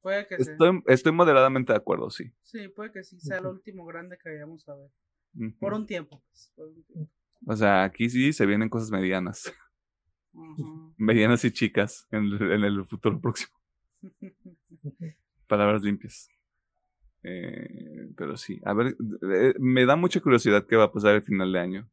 Puede 0.00 0.26
que 0.26 0.36
sí. 0.36 0.50
Estoy, 0.52 0.82
estoy 0.86 1.12
moderadamente 1.12 1.72
de 1.72 1.78
acuerdo, 1.78 2.10
sí. 2.10 2.32
Sí, 2.42 2.68
puede 2.68 2.92
que 2.92 3.02
sí 3.02 3.18
sea 3.20 3.40
lo 3.40 3.48
Ujú. 3.48 3.58
último 3.58 3.84
grande 3.84 4.16
que 4.22 4.30
vayamos 4.30 4.66
a 4.68 4.74
ver. 4.76 4.90
Por 5.60 5.74
un 5.74 5.84
tiempo, 5.86 6.22
pues. 6.30 6.52
Por 6.54 6.68
un 6.68 6.82
tiempo. 6.84 7.12
O 7.46 7.54
sea, 7.56 7.82
aquí 7.84 8.08
sí 8.08 8.32
se 8.32 8.46
vienen 8.46 8.68
cosas 8.70 8.90
medianas. 8.90 9.52
Medianas 10.96 11.44
y 11.44 11.50
chicas 11.50 12.06
en, 12.10 12.24
el- 12.24 12.52
en 12.52 12.64
el 12.64 12.84
futuro 12.86 13.20
próximo. 13.20 13.52
Palabras 15.46 15.82
limpias. 15.82 16.28
Eh, 17.22 18.08
pero 18.16 18.36
sí, 18.36 18.60
a 18.64 18.72
ver, 18.72 18.96
eh, 19.32 19.54
me 19.58 19.84
da 19.84 19.96
mucha 19.96 20.20
curiosidad 20.20 20.66
qué 20.66 20.76
va 20.76 20.84
a 20.84 20.92
pasar 20.92 21.14
el 21.16 21.22
final 21.22 21.52
de 21.52 21.58
año. 21.58 21.90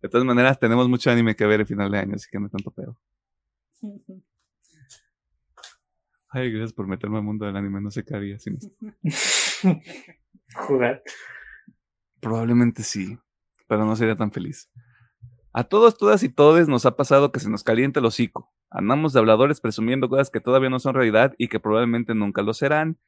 De 0.00 0.08
todas 0.08 0.24
maneras, 0.24 0.58
tenemos 0.58 0.88
mucho 0.88 1.10
anime 1.10 1.34
que 1.36 1.44
ver 1.46 1.60
el 1.60 1.66
final 1.66 1.90
de 1.90 1.98
año, 1.98 2.14
así 2.14 2.28
que 2.30 2.38
no 2.38 2.48
tanto 2.48 2.70
pedo. 2.70 2.96
Ay, 6.28 6.50
gracias 6.52 6.72
por 6.72 6.86
meterme 6.86 7.16
al 7.18 7.24
mundo 7.24 7.44
del 7.46 7.56
anime, 7.56 7.80
no 7.80 7.90
sé 7.90 8.04
qué 8.04 8.14
haría 8.14 8.38
sin 8.38 8.56
esto. 8.56 8.72
Jugar. 10.54 11.02
Probablemente 12.20 12.82
sí, 12.82 13.18
pero 13.66 13.84
no 13.84 13.96
sería 13.96 14.16
tan 14.16 14.30
feliz. 14.30 14.70
A 15.52 15.64
todos, 15.64 15.98
todas 15.98 16.22
y 16.22 16.28
todes 16.28 16.68
nos 16.68 16.86
ha 16.86 16.94
pasado 16.94 17.32
que 17.32 17.40
se 17.40 17.50
nos 17.50 17.64
calienta 17.64 17.98
el 17.98 18.06
hocico. 18.06 18.52
Andamos 18.70 19.12
de 19.12 19.18
habladores 19.18 19.60
presumiendo 19.60 20.08
cosas 20.08 20.30
que 20.30 20.40
todavía 20.40 20.70
no 20.70 20.78
son 20.78 20.94
realidad 20.94 21.34
y 21.38 21.48
que 21.48 21.58
probablemente 21.58 22.14
nunca 22.14 22.42
lo 22.42 22.54
serán. 22.54 22.98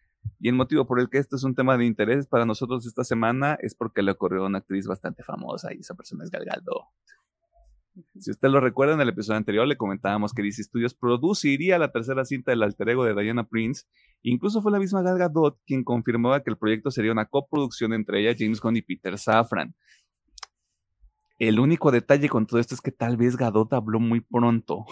Y 0.40 0.49
el 0.49 0.57
motivo 0.57 0.84
por 0.84 0.99
el 0.99 1.09
que 1.09 1.18
este 1.18 1.36
es 1.36 1.45
un 1.45 1.55
tema 1.55 1.78
de 1.78 1.84
interés 1.84 2.26
para 2.26 2.45
nosotros 2.45 2.84
esta 2.84 3.05
semana 3.05 3.57
es 3.61 3.76
porque 3.76 4.03
le 4.03 4.11
ocurrió 4.11 4.43
a 4.43 4.47
una 4.47 4.59
actriz 4.59 4.88
bastante 4.88 5.22
famosa 5.22 5.72
y 5.72 5.78
esa 5.78 5.95
persona 5.95 6.24
es 6.24 6.30
Gal 6.30 6.45
Gadot. 6.45 6.82
Si 8.18 8.30
usted 8.30 8.49
lo 8.49 8.61
recuerda, 8.61 8.95
en 8.95 9.01
el 9.03 9.11
episodio 9.11 9.36
anterior 9.36 9.66
le 9.66 9.76
comentábamos 9.76 10.32
que 10.32 10.43
DC 10.43 10.64
Studios 10.64 10.95
produciría 10.95 11.78
la 11.78 11.93
tercera 11.93 12.24
cinta 12.24 12.51
del 12.51 12.62
alter 12.62 12.88
ego 12.88 13.05
de 13.05 13.14
Diana 13.14 13.47
Prince. 13.47 13.84
Incluso 14.22 14.62
fue 14.62 14.72
la 14.72 14.78
misma 14.80 15.03
Gal 15.03 15.18
Gadot 15.18 15.61
quien 15.64 15.84
confirmaba 15.84 16.43
que 16.43 16.51
el 16.51 16.57
proyecto 16.57 16.90
sería 16.90 17.12
una 17.12 17.26
coproducción 17.26 17.93
entre 17.93 18.20
ella, 18.20 18.34
James 18.36 18.61
Gunn 18.61 18.78
y 18.78 18.82
Peter 18.82 19.16
Safran. 19.16 19.76
El 21.43 21.59
único 21.59 21.90
detalle 21.90 22.28
con 22.28 22.47
todo 22.47 22.61
esto 22.61 22.76
es 22.76 22.80
que 22.80 22.93
tal 22.93 23.16
vez 23.16 23.36
Gadot 23.36 23.72
habló 23.72 23.99
muy 23.99 24.20
pronto. 24.20 24.86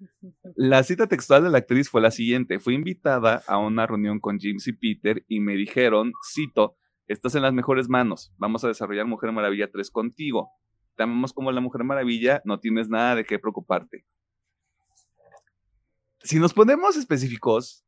La 0.56 0.82
cita 0.82 1.06
textual 1.06 1.44
de 1.44 1.50
la 1.50 1.58
actriz 1.58 1.88
fue 1.88 2.00
la 2.00 2.10
siguiente. 2.10 2.58
Fui 2.58 2.74
invitada 2.74 3.44
a 3.46 3.58
una 3.58 3.86
reunión 3.86 4.18
con 4.18 4.40
James 4.40 4.66
y 4.66 4.72
Peter 4.72 5.24
y 5.28 5.38
me 5.38 5.54
dijeron, 5.54 6.12
cito, 6.34 6.76
estás 7.06 7.36
en 7.36 7.42
las 7.42 7.52
mejores 7.52 7.88
manos. 7.88 8.34
Vamos 8.36 8.64
a 8.64 8.68
desarrollar 8.68 9.06
Mujer 9.06 9.30
Maravilla 9.30 9.70
3 9.70 9.88
contigo. 9.92 10.50
Te 10.96 11.04
amamos 11.04 11.32
como 11.32 11.52
la 11.52 11.60
Mujer 11.60 11.84
Maravilla, 11.84 12.42
no 12.44 12.58
tienes 12.58 12.88
nada 12.88 13.14
de 13.14 13.24
qué 13.24 13.38
preocuparte. 13.38 14.04
Si 16.24 16.40
nos 16.40 16.52
ponemos 16.52 16.96
específicos, 16.96 17.86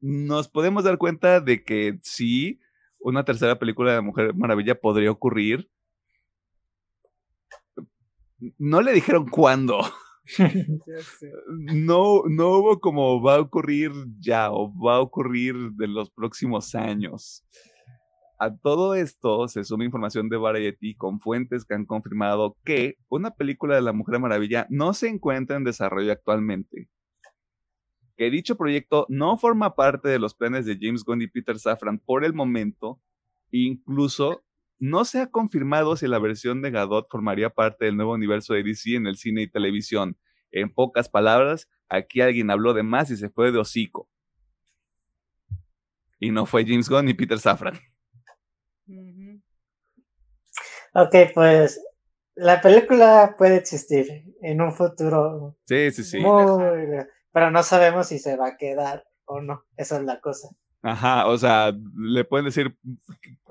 nos 0.00 0.48
podemos 0.48 0.84
dar 0.84 0.98
cuenta 0.98 1.40
de 1.40 1.64
que 1.64 1.98
sí, 2.02 2.60
una 3.00 3.24
tercera 3.24 3.58
película 3.58 3.92
de 3.92 4.02
Mujer 4.02 4.36
Maravilla 4.36 4.80
podría 4.80 5.10
ocurrir. 5.10 5.68
No 8.58 8.82
le 8.82 8.92
dijeron 8.92 9.26
cuándo. 9.28 9.80
No, 11.48 12.22
no 12.26 12.48
hubo 12.58 12.80
como 12.80 13.22
va 13.22 13.36
a 13.36 13.40
ocurrir 13.40 13.92
ya 14.18 14.50
o 14.50 14.72
va 14.74 14.96
a 14.96 15.00
ocurrir 15.00 15.54
de 15.72 15.86
los 15.86 16.10
próximos 16.10 16.74
años. 16.74 17.44
A 18.38 18.56
todo 18.56 18.94
esto 18.94 19.46
se 19.48 19.64
suma 19.64 19.84
información 19.84 20.28
de 20.28 20.36
Variety 20.36 20.96
con 20.96 21.20
fuentes 21.20 21.64
que 21.64 21.74
han 21.74 21.86
confirmado 21.86 22.56
que 22.64 22.96
una 23.08 23.30
película 23.30 23.74
de 23.74 23.82
la 23.82 23.92
Mujer 23.92 24.18
Maravilla 24.18 24.66
no 24.70 24.92
se 24.92 25.08
encuentra 25.08 25.56
en 25.56 25.64
desarrollo 25.64 26.12
actualmente. 26.12 26.88
Que 28.16 28.30
dicho 28.30 28.56
proyecto 28.56 29.06
no 29.08 29.36
forma 29.36 29.74
parte 29.74 30.08
de 30.08 30.18
los 30.18 30.34
planes 30.34 30.66
de 30.66 30.78
James 30.80 31.04
Gunn 31.04 31.22
y 31.22 31.26
Peter 31.26 31.58
Safran 31.58 31.98
por 31.98 32.24
el 32.24 32.32
momento. 32.32 33.00
Incluso 33.50 34.43
no 34.78 35.04
se 35.04 35.20
ha 35.20 35.30
confirmado 35.30 35.96
si 35.96 36.06
la 36.06 36.18
versión 36.18 36.62
de 36.62 36.70
Gadot 36.70 37.08
formaría 37.08 37.50
parte 37.50 37.86
del 37.86 37.96
nuevo 37.96 38.12
universo 38.12 38.54
de 38.54 38.62
DC 38.62 38.96
en 38.96 39.06
el 39.06 39.16
cine 39.16 39.42
y 39.42 39.50
televisión. 39.50 40.16
En 40.50 40.72
pocas 40.72 41.08
palabras, 41.08 41.68
aquí 41.88 42.20
alguien 42.20 42.50
habló 42.50 42.74
de 42.74 42.82
más 42.82 43.10
y 43.10 43.16
se 43.16 43.28
fue 43.28 43.52
de 43.52 43.58
hocico. 43.58 44.08
Y 46.20 46.30
no 46.30 46.46
fue 46.46 46.64
James 46.64 46.88
Gunn 46.88 47.06
ni 47.06 47.14
Peter 47.14 47.38
Safran. 47.38 47.78
Ok, 50.94 51.14
pues 51.34 51.82
la 52.36 52.60
película 52.60 53.34
puede 53.36 53.56
existir 53.56 54.24
en 54.42 54.60
un 54.60 54.72
futuro 54.72 55.56
Sí, 55.64 55.90
sí, 55.90 56.04
sí. 56.04 56.20
muy... 56.20 56.64
Pero 57.32 57.50
no 57.50 57.62
sabemos 57.64 58.08
si 58.08 58.20
se 58.20 58.36
va 58.36 58.48
a 58.48 58.56
quedar 58.56 59.04
o 59.24 59.40
no. 59.40 59.64
Esa 59.76 59.96
es 59.96 60.04
la 60.04 60.20
cosa. 60.20 60.48
Ajá, 60.86 61.28
o 61.28 61.38
sea, 61.38 61.72
le 61.96 62.26
pueden 62.26 62.44
decir, 62.44 62.76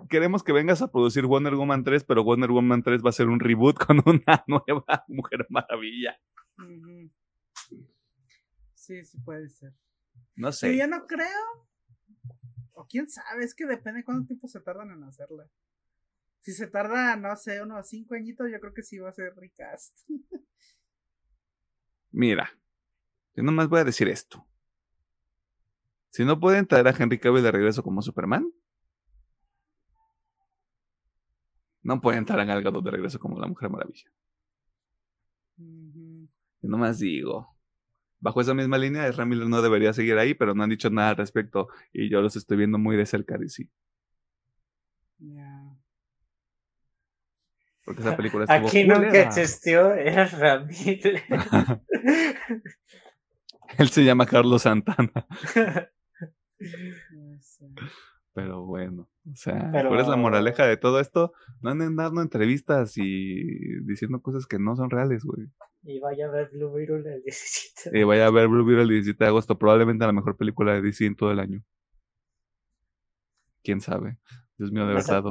queremos 0.08 0.44
que 0.44 0.54
vengas 0.54 0.84
a 0.84 0.92
producir 0.92 1.26
Wonder 1.26 1.56
Woman 1.56 1.84
3, 1.84 2.04
pero 2.04 2.24
Wonder 2.24 2.52
Woman 2.52 2.84
3 2.84 3.04
va 3.04 3.10
a 3.10 3.14
ser 3.14 3.28
un 3.28 3.40
reboot 3.40 3.76
con 3.84 3.98
una 4.06 4.44
nueva 4.46 5.04
Mujer 5.08 5.48
Maravilla. 5.50 6.16
Sí, 8.76 9.04
sí 9.04 9.18
puede 9.26 9.50
ser. 9.50 9.74
No 10.36 10.50
Pero 10.50 10.52
sé. 10.52 10.78
yo 10.78 10.88
no 10.88 11.08
creo. 11.08 11.68
O 12.74 12.86
quién 12.86 13.10
sabe, 13.10 13.44
es 13.44 13.56
que 13.56 13.66
depende 13.66 14.04
cuánto 14.04 14.28
tiempo 14.28 14.48
se 14.48 14.60
tardan 14.60 14.92
en 14.92 15.04
hacerla. 15.04 15.50
Si 16.42 16.52
se 16.52 16.68
tarda, 16.68 17.16
no 17.16 17.36
sé, 17.36 17.64
unos 17.64 17.90
cinco 17.90 18.14
añitos, 18.14 18.48
yo 18.52 18.60
creo 18.60 18.76
que 18.76 18.84
sí 18.84 19.00
va 19.00 19.10
a 19.10 19.14
ser 19.14 19.34
recast. 19.36 19.98
Mira, 22.12 22.52
yo 23.36 23.42
nomás 23.42 23.70
voy 23.70 23.80
a 23.80 23.86
decir 23.86 24.08
esto. 24.08 24.46
Si 26.14 26.24
no 26.26 26.39
pueden 26.39 26.68
traer 26.68 26.88
a 26.88 26.91
Henry 26.91 27.18
Cavill 27.18 27.41
de 27.41 27.51
regreso 27.51 27.82
como 27.82 28.03
Superman, 28.03 28.53
no 31.82 31.99
pueden 32.01 32.24
traer 32.24 32.41
a 32.41 32.45
Gal 32.45 32.61
Gadot 32.61 32.86
de 32.86 32.91
regreso 32.91 33.18
como 33.18 33.39
la 33.39 33.47
Mujer 33.47 33.72
Maravilla. 33.72 34.11
Yo 35.57 36.70
nomás 36.70 36.99
digo. 36.99 37.57
Bajo 38.20 38.41
esa 38.41 38.53
misma 38.53 38.78
línea, 38.78 39.07
Ezra 39.07 39.26
Miller 39.26 39.47
no 39.47 39.64
debería 39.64 39.91
seguir 39.91 40.20
ahí, 40.20 40.36
pero 40.36 40.53
no 40.53 40.61
han 40.61 40.70
dicho 40.70 40.91
nada 40.91 41.09
al 41.09 41.18
respecto. 41.18 41.70
Y 41.91 42.11
yo 42.11 42.22
los 42.22 42.36
estoy 42.36 42.57
viendo 42.57 42.78
muy 42.78 42.95
de 42.95 43.07
cerca, 43.07 43.39
DC. 43.39 43.68
Ya. 45.18 45.76
Porque 47.86 48.01
esa 48.01 48.16
película 48.16 48.43
estuvo 48.43 48.68
Aquí 48.68 48.84
nunca 48.84 49.20
existió, 49.20 49.95
era 49.95 50.28
Ramírez. 50.28 51.24
Él 53.80 53.89
se 53.89 54.05
llama 54.05 54.28
Carlos 54.28 54.61
Santana. 54.61 55.11
Pero 58.34 58.66
bueno, 58.66 59.07
o 59.32 59.36
sea, 59.36 59.70
Pero- 59.72 59.89
¿cuál 59.89 60.01
es 60.01 60.07
la 60.07 60.16
moraleja 60.16 60.66
de 60.66 60.78
todo 60.78 60.99
esto? 60.99 61.34
No 61.61 61.70
anden 61.70 61.95
dando 61.95 62.22
entrevistas 62.22 62.93
y 62.97 63.43
diciendo 63.84 64.22
cosas 64.22 64.47
que 64.47 64.57
no 64.57 64.76
son 64.76 64.89
reales, 64.89 65.24
güey. 65.24 65.47
y 65.86 65.99
vaya 65.99 66.28
a 66.28 66.32
ver 66.32 66.49
Blue 66.53 66.72
Beetle 66.74 66.97
el 67.14 67.22
17. 67.24 67.99
Y 67.99 68.03
vaya 68.03 68.26
a 68.28 68.32
ver 68.32 68.47
Blue 68.47 68.66
Beetle 68.66 68.84
el 68.84 68.89
17 68.89 69.24
de 69.24 69.28
agosto, 69.28 69.57
probablemente 69.59 70.05
la 70.05 70.14
mejor 70.14 70.38
película 70.38 70.74
de 70.74 70.82
DC 70.82 71.05
en 71.05 71.16
todo 71.16 71.32
el 71.32 71.39
año. 71.39 71.61
¿Quién 73.64 73.82
sabe? 73.82 74.18
Dios 74.57 74.72
mío, 74.72 74.84
de 74.88 74.93
No 74.93 74.99
verdad. 74.99 75.24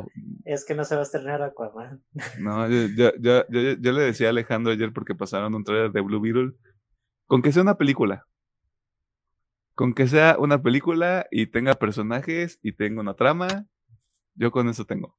Es 0.44 0.64
que 0.64 0.74
no 0.74 0.84
se 0.84 0.94
va 0.94 1.00
a 1.00 1.04
estrenar 1.04 1.42
Aquaman. 1.42 2.02
No, 2.40 2.68
yo, 2.68 2.86
yo- 2.96 3.12
yo- 3.18 3.44
yo- 3.48 3.72
yo 3.80 3.92
le 3.92 4.02
decía 4.02 4.26
a 4.28 4.30
Alejandro 4.30 4.72
ayer 4.72 4.92
porque 4.92 5.14
pasaron 5.14 5.54
un 5.54 5.64
trailer 5.64 5.90
de 5.92 6.00
Blue 6.00 6.20
Beetle. 6.20 6.52
Con 7.26 7.40
que 7.42 7.52
sea 7.52 7.62
una 7.62 7.78
película. 7.78 8.26
Con 9.74 9.94
que 9.94 10.06
sea 10.06 10.36
una 10.38 10.62
película 10.62 11.26
y 11.30 11.46
tenga 11.46 11.74
personajes 11.74 12.58
y 12.62 12.72
tenga 12.72 13.00
una 13.00 13.14
trama, 13.14 13.66
yo 14.34 14.50
con 14.50 14.68
eso 14.68 14.84
tengo. 14.84 15.16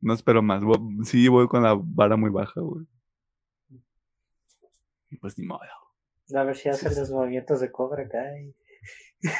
No 0.00 0.12
espero 0.12 0.42
más. 0.42 0.62
Sí, 1.04 1.28
voy 1.28 1.48
con 1.48 1.62
la 1.62 1.74
vara 1.82 2.16
muy 2.16 2.30
baja, 2.30 2.60
güey. 2.60 2.86
Y 5.10 5.16
Pues 5.16 5.38
ni 5.38 5.46
modo. 5.46 5.60
A 6.34 6.42
ver 6.44 6.56
si 6.56 6.68
hace 6.68 6.94
los 6.94 7.10
movimientos 7.10 7.60
de 7.60 7.70
Cobra 7.72 8.08
Kai. 8.08 8.54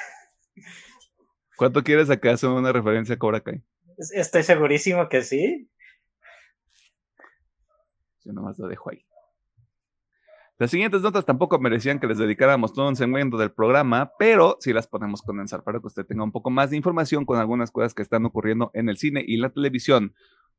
¿Cuánto 1.56 1.82
quieres 1.82 2.10
a 2.10 2.16
que 2.18 2.28
haga 2.30 2.52
una 2.52 2.72
referencia 2.72 3.14
a 3.14 3.18
Cobra 3.18 3.40
Kai? 3.42 3.62
Es- 3.98 4.12
Estoy 4.12 4.42
segurísimo 4.42 5.08
que 5.08 5.22
sí. 5.22 5.70
Yo 8.24 8.32
nomás 8.32 8.58
lo 8.58 8.68
dejo 8.68 8.90
ahí. 8.90 9.04
Las 10.56 10.70
siguientes 10.70 11.02
notas 11.02 11.24
tampoco 11.24 11.58
merecían 11.58 11.98
que 11.98 12.06
les 12.06 12.18
dedicáramos 12.18 12.72
todo 12.72 12.88
un 12.88 12.94
segmento 12.94 13.36
del 13.36 13.50
programa, 13.50 14.12
pero 14.20 14.56
sí 14.60 14.72
las 14.72 14.86
podemos 14.86 15.20
condensar 15.20 15.64
para 15.64 15.80
que 15.80 15.88
usted 15.88 16.06
tenga 16.06 16.22
un 16.22 16.30
poco 16.30 16.48
más 16.50 16.70
de 16.70 16.76
información 16.76 17.24
con 17.24 17.40
algunas 17.40 17.72
cosas 17.72 17.92
que 17.92 18.02
están 18.02 18.24
ocurriendo 18.24 18.70
en 18.72 18.88
el 18.88 18.96
cine 18.96 19.24
y 19.26 19.36
la 19.36 19.50
televisión, 19.50 20.14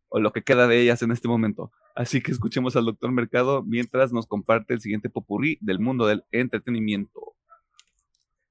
o 0.10 0.20
lo 0.20 0.34
que 0.34 0.44
queda 0.44 0.68
de 0.68 0.82
ellas 0.82 1.02
en 1.02 1.12
este 1.12 1.30
momento. 1.30 1.72
Así 1.96 2.22
que 2.22 2.32
escuchemos 2.32 2.76
al 2.76 2.86
doctor 2.86 3.10
Mercado 3.14 3.64
mientras 3.64 4.12
nos 4.12 4.28
comparte 4.28 4.74
el 4.74 4.82
siguiente 4.82 5.10
popurrí 5.10 5.58
del 5.62 5.80
mundo 5.80 6.08
del 6.08 6.26
entretenimiento. 6.32 7.34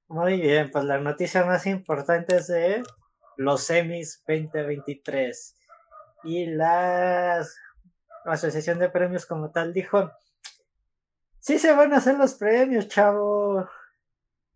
Muy 0.07 0.41
bien, 0.41 0.71
pues 0.71 0.83
la 0.83 0.99
noticia 0.99 1.45
más 1.45 1.67
importante 1.67 2.37
es 2.37 2.47
de 2.47 2.81
los 3.37 3.69
Emmys 3.69 4.23
2023. 4.27 5.55
Y 6.23 6.47
la 6.47 7.45
Asociación 8.25 8.79
de 8.79 8.89
Premios 8.89 9.27
como 9.27 9.51
tal 9.51 9.73
dijo, 9.73 10.11
sí 11.45 11.59
se 11.59 11.73
van 11.73 11.93
a 11.93 11.97
hacer 11.97 12.17
los 12.17 12.33
premios, 12.33 12.87
chavo, 12.87 13.69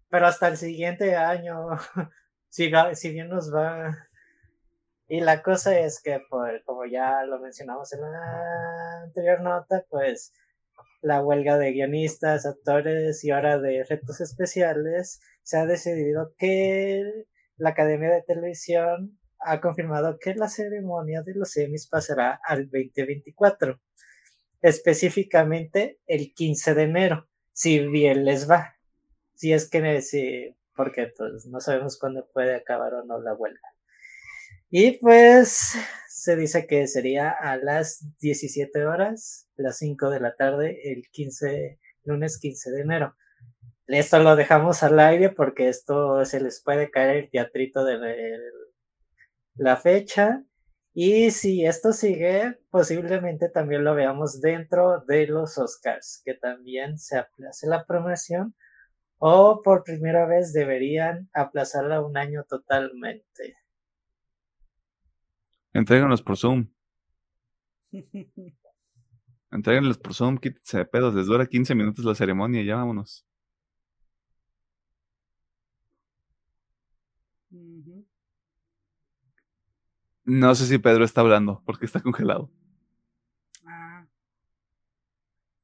pero 0.09 0.25
hasta 0.25 0.47
el 0.47 0.57
siguiente 0.57 1.15
año, 1.15 1.67
si, 2.49 2.71
bien 3.11 3.29
nos 3.29 3.53
va. 3.53 4.09
Y 5.07 5.21
la 5.21 5.43
cosa 5.43 5.79
es 5.79 6.01
que, 6.01 6.19
pues, 6.31 6.63
como 6.65 6.85
ya 6.85 7.23
lo 7.25 7.39
mencionamos 7.39 7.93
en 7.93 8.01
la 8.01 9.03
anterior 9.03 9.41
nota, 9.41 9.85
pues 9.89 10.33
la 11.01 11.21
huelga 11.21 11.59
de 11.59 11.73
guionistas, 11.73 12.47
actores 12.47 13.23
y 13.23 13.29
ahora 13.29 13.59
de 13.59 13.79
efectos 13.79 14.19
especiales 14.19 15.21
se 15.43 15.57
ha 15.57 15.67
decidido 15.67 16.33
que 16.39 17.03
la 17.57 17.69
Academia 17.69 18.09
de 18.09 18.23
Televisión 18.23 19.19
ha 19.39 19.61
confirmado 19.61 20.17
que 20.19 20.33
la 20.33 20.49
ceremonia 20.49 21.21
de 21.21 21.35
los 21.35 21.55
Emmys 21.55 21.87
pasará 21.87 22.39
al 22.43 22.63
2024, 22.65 23.79
específicamente 24.61 25.99
el 26.07 26.33
15 26.33 26.73
de 26.75 26.83
enero, 26.83 27.29
si 27.53 27.79
bien 27.87 28.25
les 28.25 28.49
va. 28.49 28.75
Si 29.35 29.53
es 29.53 29.69
que 29.69 30.01
si, 30.01 30.55
porque 30.75 31.13
pues 31.17 31.45
no 31.47 31.59
sabemos 31.61 31.97
cuándo 31.97 32.27
puede 32.33 32.55
acabar 32.55 32.93
o 32.93 33.05
no 33.05 33.19
la 33.21 33.33
huelga. 33.33 33.61
Y 34.69 34.93
pues 34.99 35.73
se 36.07 36.35
dice 36.35 36.67
que 36.67 36.87
sería 36.87 37.31
a 37.31 37.57
las 37.57 38.05
17 38.19 38.85
horas, 38.85 39.47
las 39.55 39.77
5 39.77 40.09
de 40.09 40.19
la 40.19 40.35
tarde, 40.35 40.91
el 40.91 41.03
15, 41.11 41.79
lunes 42.03 42.39
15 42.39 42.71
de 42.71 42.81
enero. 42.81 43.15
Esto 43.87 44.19
lo 44.19 44.35
dejamos 44.35 44.83
al 44.83 44.99
aire 44.99 45.29
porque 45.31 45.69
esto 45.69 46.23
se 46.25 46.39
les 46.41 46.61
puede 46.63 46.91
caer 46.91 47.17
el 47.17 47.29
teatrito 47.31 47.83
de 47.85 47.97
la- 47.97 48.15
la 49.55 49.77
fecha. 49.77 50.43
Y 50.93 51.31
si 51.31 51.65
esto 51.65 51.93
sigue, 51.93 52.59
posiblemente 52.71 53.49
también 53.49 53.83
lo 53.83 53.93
veamos 53.95 54.41
dentro 54.41 55.01
de 55.07 55.27
los 55.27 55.57
Oscars, 55.57 56.21
que 56.25 56.33
también 56.33 56.97
se 56.97 57.17
aplace 57.17 57.67
la 57.67 57.85
promoción. 57.85 58.55
O 59.17 59.61
por 59.63 59.83
primera 59.83 60.25
vez 60.25 60.53
deberían 60.53 61.29
aplazarla 61.33 62.01
un 62.01 62.17
año 62.17 62.45
totalmente. 62.47 63.57
Entréganos 65.73 66.21
por 66.21 66.37
Zoom. 66.37 66.69
Entréganlos 69.51 69.97
por 69.97 70.13
Zoom, 70.13 70.37
quítense 70.37 70.77
de 70.79 70.85
pedos. 70.85 71.13
Les 71.13 71.25
dura 71.25 71.45
15 71.45 71.75
minutos 71.75 72.05
la 72.05 72.15
ceremonia 72.15 72.61
y 72.61 72.65
ya 72.65 72.75
vámonos. 72.77 73.28
No 80.29 80.53
sé 80.53 80.65
si 80.67 80.77
Pedro 80.77 81.03
está 81.03 81.21
hablando 81.21 81.63
porque 81.65 81.85
está 81.87 82.01
congelado. 82.01 82.51
Ah. 83.65 84.05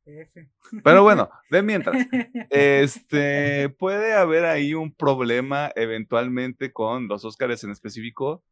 F. 0.06 0.50
Pero 0.84 1.04
bueno, 1.04 1.30
de 1.52 1.62
mientras. 1.62 1.96
Este, 2.50 3.70
puede 3.70 4.14
haber 4.14 4.46
ahí 4.46 4.74
un 4.74 4.92
problema 4.94 5.72
eventualmente 5.76 6.74
con 6.74 7.08
los 7.08 7.24
Óscares 7.26 7.64
en 7.64 7.70
específico, 7.72 8.44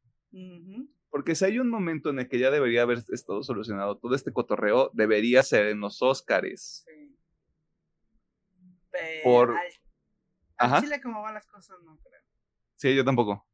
porque 1.09 1.33
si 1.35 1.45
hay 1.45 1.57
un 1.59 1.69
momento 1.69 2.09
en 2.11 2.19
el 2.19 2.27
que 2.29 2.37
ya 2.39 2.51
debería 2.51 2.83
haber 2.83 2.99
estado 3.11 3.41
solucionado 3.43 3.97
todo 3.97 4.13
este 4.15 4.31
cotorreo, 4.33 4.91
debería 4.93 5.41
ser 5.41 5.67
en 5.67 5.79
los 5.79 6.01
Óscares. 6.03 6.85
Sí. 6.87 7.17
Pero 8.91 9.23
Por- 9.23 9.49
al- 9.51 9.57
Ajá. 10.57 10.75
al 10.77 10.83
Chile 10.83 11.01
como 11.01 11.23
van 11.23 11.33
las 11.33 11.47
cosas, 11.47 11.77
no 11.83 11.97
creo. 11.97 12.21
Sí, 12.75 12.95
yo 12.95 13.03
tampoco. 13.03 13.47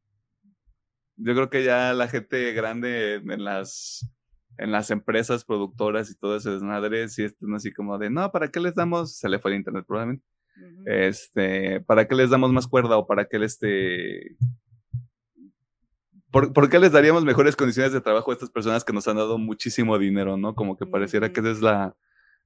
Yo 1.22 1.34
creo 1.34 1.50
que 1.50 1.64
ya 1.64 1.92
la 1.92 2.08
gente 2.08 2.52
grande 2.52 3.16
en 3.16 3.44
las 3.44 4.08
en 4.60 4.72
las 4.72 4.90
empresas 4.90 5.44
productoras 5.44 6.10
y 6.10 6.18
todo 6.18 6.36
ese 6.36 6.50
desmadre, 6.50 7.08
sí 7.08 7.24
están 7.24 7.54
así 7.54 7.72
como 7.72 7.96
de, 7.96 8.10
no, 8.10 8.30
¿para 8.30 8.48
qué 8.48 8.60
les 8.60 8.74
damos? 8.74 9.16
Se 9.16 9.28
le 9.28 9.38
fue 9.38 9.52
el 9.52 9.56
internet 9.56 9.86
probablemente. 9.88 10.26
Este, 10.84 11.80
¿para 11.80 12.06
qué 12.06 12.14
les 12.14 12.28
damos 12.28 12.52
más 12.52 12.66
cuerda 12.66 12.98
o 12.98 13.06
para 13.06 13.24
qué 13.24 13.38
les 13.38 13.52
este... 13.54 14.36
¿Por, 16.30 16.52
por 16.52 16.68
qué 16.68 16.78
les 16.78 16.92
daríamos 16.92 17.24
mejores 17.24 17.56
condiciones 17.56 17.92
de 17.92 18.02
trabajo 18.02 18.30
a 18.30 18.34
estas 18.34 18.50
personas 18.50 18.84
que 18.84 18.92
nos 18.92 19.08
han 19.08 19.16
dado 19.16 19.38
muchísimo 19.38 19.98
dinero, 19.98 20.36
no? 20.36 20.54
Como 20.54 20.76
que 20.76 20.86
pareciera 20.86 21.32
que 21.32 21.40
esa 21.40 21.50
es 21.50 21.62
la 21.62 21.96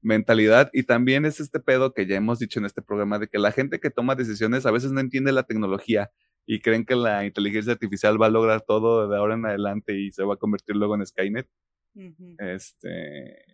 mentalidad. 0.00 0.70
Y 0.72 0.84
también 0.84 1.26
es 1.26 1.40
este 1.40 1.60
pedo 1.60 1.92
que 1.92 2.06
ya 2.06 2.16
hemos 2.16 2.38
dicho 2.38 2.60
en 2.60 2.64
este 2.64 2.80
programa 2.80 3.18
de 3.18 3.26
que 3.26 3.38
la 3.38 3.50
gente 3.50 3.80
que 3.80 3.90
toma 3.90 4.14
decisiones 4.14 4.66
a 4.66 4.70
veces 4.70 4.92
no 4.92 5.00
entiende 5.00 5.32
la 5.32 5.42
tecnología 5.42 6.12
y 6.46 6.60
creen 6.60 6.84
que 6.84 6.94
la 6.94 7.24
inteligencia 7.24 7.72
artificial 7.72 8.20
va 8.20 8.26
a 8.26 8.30
lograr 8.30 8.62
todo 8.62 9.08
de 9.08 9.16
ahora 9.16 9.34
en 9.34 9.46
adelante 9.46 9.98
y 9.98 10.10
se 10.10 10.24
va 10.24 10.34
a 10.34 10.38
convertir 10.38 10.76
luego 10.76 10.94
en 10.94 11.06
Skynet. 11.06 11.48
Este. 12.38 13.44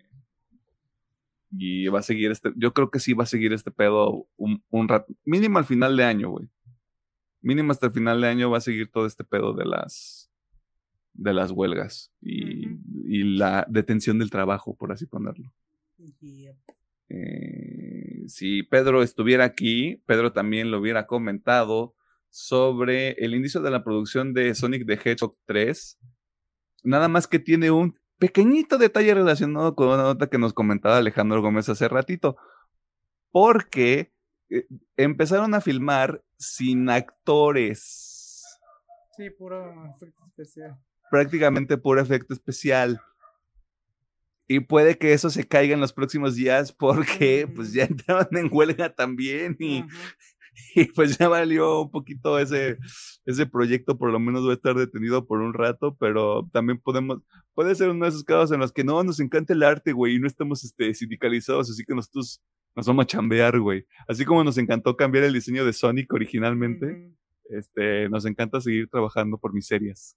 Y 1.52 1.88
va 1.88 2.00
a 2.00 2.02
seguir 2.02 2.30
este. 2.30 2.52
Yo 2.56 2.72
creo 2.72 2.90
que 2.90 3.00
sí 3.00 3.12
va 3.12 3.24
a 3.24 3.26
seguir 3.26 3.52
este 3.52 3.70
pedo 3.70 4.26
un, 4.36 4.62
un 4.70 4.88
rato. 4.88 5.12
Mínimo 5.24 5.58
al 5.58 5.64
final 5.64 5.96
de 5.96 6.04
año, 6.04 6.30
güey. 6.30 6.48
Mínimo 7.42 7.72
hasta 7.72 7.86
el 7.86 7.92
final 7.92 8.20
de 8.20 8.28
año 8.28 8.50
va 8.50 8.58
a 8.58 8.62
seguir 8.62 8.90
todo 8.90 9.06
este 9.06 9.24
pedo 9.24 9.52
de 9.54 9.64
las. 9.64 10.30
de 11.12 11.34
las 11.34 11.50
huelgas. 11.50 12.12
Y, 12.20 12.66
y 13.04 13.36
la 13.36 13.66
detención 13.68 14.18
del 14.18 14.30
trabajo, 14.30 14.74
por 14.76 14.92
así 14.92 15.06
ponerlo. 15.06 15.52
Yep. 16.20 16.56
Eh, 17.08 18.22
si 18.26 18.62
Pedro 18.62 19.02
estuviera 19.02 19.44
aquí, 19.44 20.02
Pedro 20.06 20.32
también 20.32 20.70
lo 20.70 20.78
hubiera 20.78 21.06
comentado 21.06 21.94
sobre 22.30 23.12
el 23.12 23.34
inicio 23.34 23.60
de 23.60 23.70
la 23.70 23.84
producción 23.84 24.32
de 24.32 24.54
Sonic 24.54 24.86
the 24.86 24.94
Hedgehog 24.94 25.36
3. 25.46 25.98
Nada 26.84 27.08
más 27.08 27.26
que 27.26 27.38
tiene 27.38 27.70
un 27.70 27.98
pequeñito 28.18 28.78
detalle 28.78 29.14
relacionado 29.14 29.74
con 29.74 29.88
una 29.88 30.04
nota 30.04 30.28
que 30.28 30.38
nos 30.38 30.52
comentaba 30.52 30.98
Alejandro 30.98 31.42
Gómez 31.42 31.68
hace 31.68 31.88
ratito. 31.88 32.36
Porque 33.32 34.12
eh, 34.48 34.66
empezaron 34.96 35.54
a 35.54 35.60
filmar 35.60 36.24
sin 36.38 36.88
actores. 36.88 38.58
Sí, 39.16 39.30
puro 39.30 39.86
efecto 39.96 40.24
especial. 40.26 40.78
prácticamente 41.10 41.76
puro 41.76 42.00
efecto 42.00 42.32
especial. 42.32 43.00
Y 44.48 44.60
puede 44.60 44.98
que 44.98 45.12
eso 45.12 45.30
se 45.30 45.46
caiga 45.46 45.74
en 45.74 45.80
los 45.80 45.92
próximos 45.92 46.34
días 46.34 46.72
porque 46.72 47.48
pues 47.54 47.72
ya 47.72 47.84
entraron 47.84 48.36
en 48.36 48.48
huelga 48.50 48.94
también 48.94 49.56
y. 49.58 49.84
y, 50.74 50.84
pues 50.86 51.18
ya 51.18 51.28
valió 51.28 51.82
un 51.82 51.90
poquito 51.90 52.38
ese, 52.38 52.78
ese 53.24 53.46
proyecto, 53.46 53.98
por 53.98 54.10
lo 54.10 54.20
menos 54.20 54.46
va 54.46 54.50
a 54.50 54.54
estar 54.54 54.74
detenido 54.74 55.26
por 55.26 55.40
un 55.40 55.54
rato, 55.54 55.96
pero 55.98 56.48
también 56.52 56.78
podemos, 56.78 57.18
puede 57.54 57.74
ser 57.74 57.90
uno 57.90 58.04
de 58.04 58.10
esos 58.10 58.24
casos 58.24 58.52
en 58.52 58.60
los 58.60 58.72
que 58.72 58.84
no, 58.84 59.02
nos 59.02 59.20
encanta 59.20 59.52
el 59.52 59.62
arte, 59.62 59.92
güey, 59.92 60.16
y 60.16 60.20
no 60.20 60.26
estamos 60.26 60.64
este, 60.64 60.94
sindicalizados, 60.94 61.70
así 61.70 61.84
que 61.84 61.94
nosotros 61.94 62.40
nos 62.76 62.86
vamos 62.86 63.04
a 63.04 63.06
chambear, 63.06 63.58
güey. 63.58 63.84
Así 64.06 64.24
como 64.24 64.44
nos 64.44 64.58
encantó 64.58 64.96
cambiar 64.96 65.24
el 65.24 65.32
diseño 65.32 65.64
de 65.64 65.72
Sonic 65.72 66.12
originalmente, 66.12 67.12
este, 67.50 68.08
nos 68.08 68.24
encanta 68.26 68.60
seguir 68.60 68.88
trabajando 68.88 69.38
por 69.38 69.52
miserias. 69.52 70.16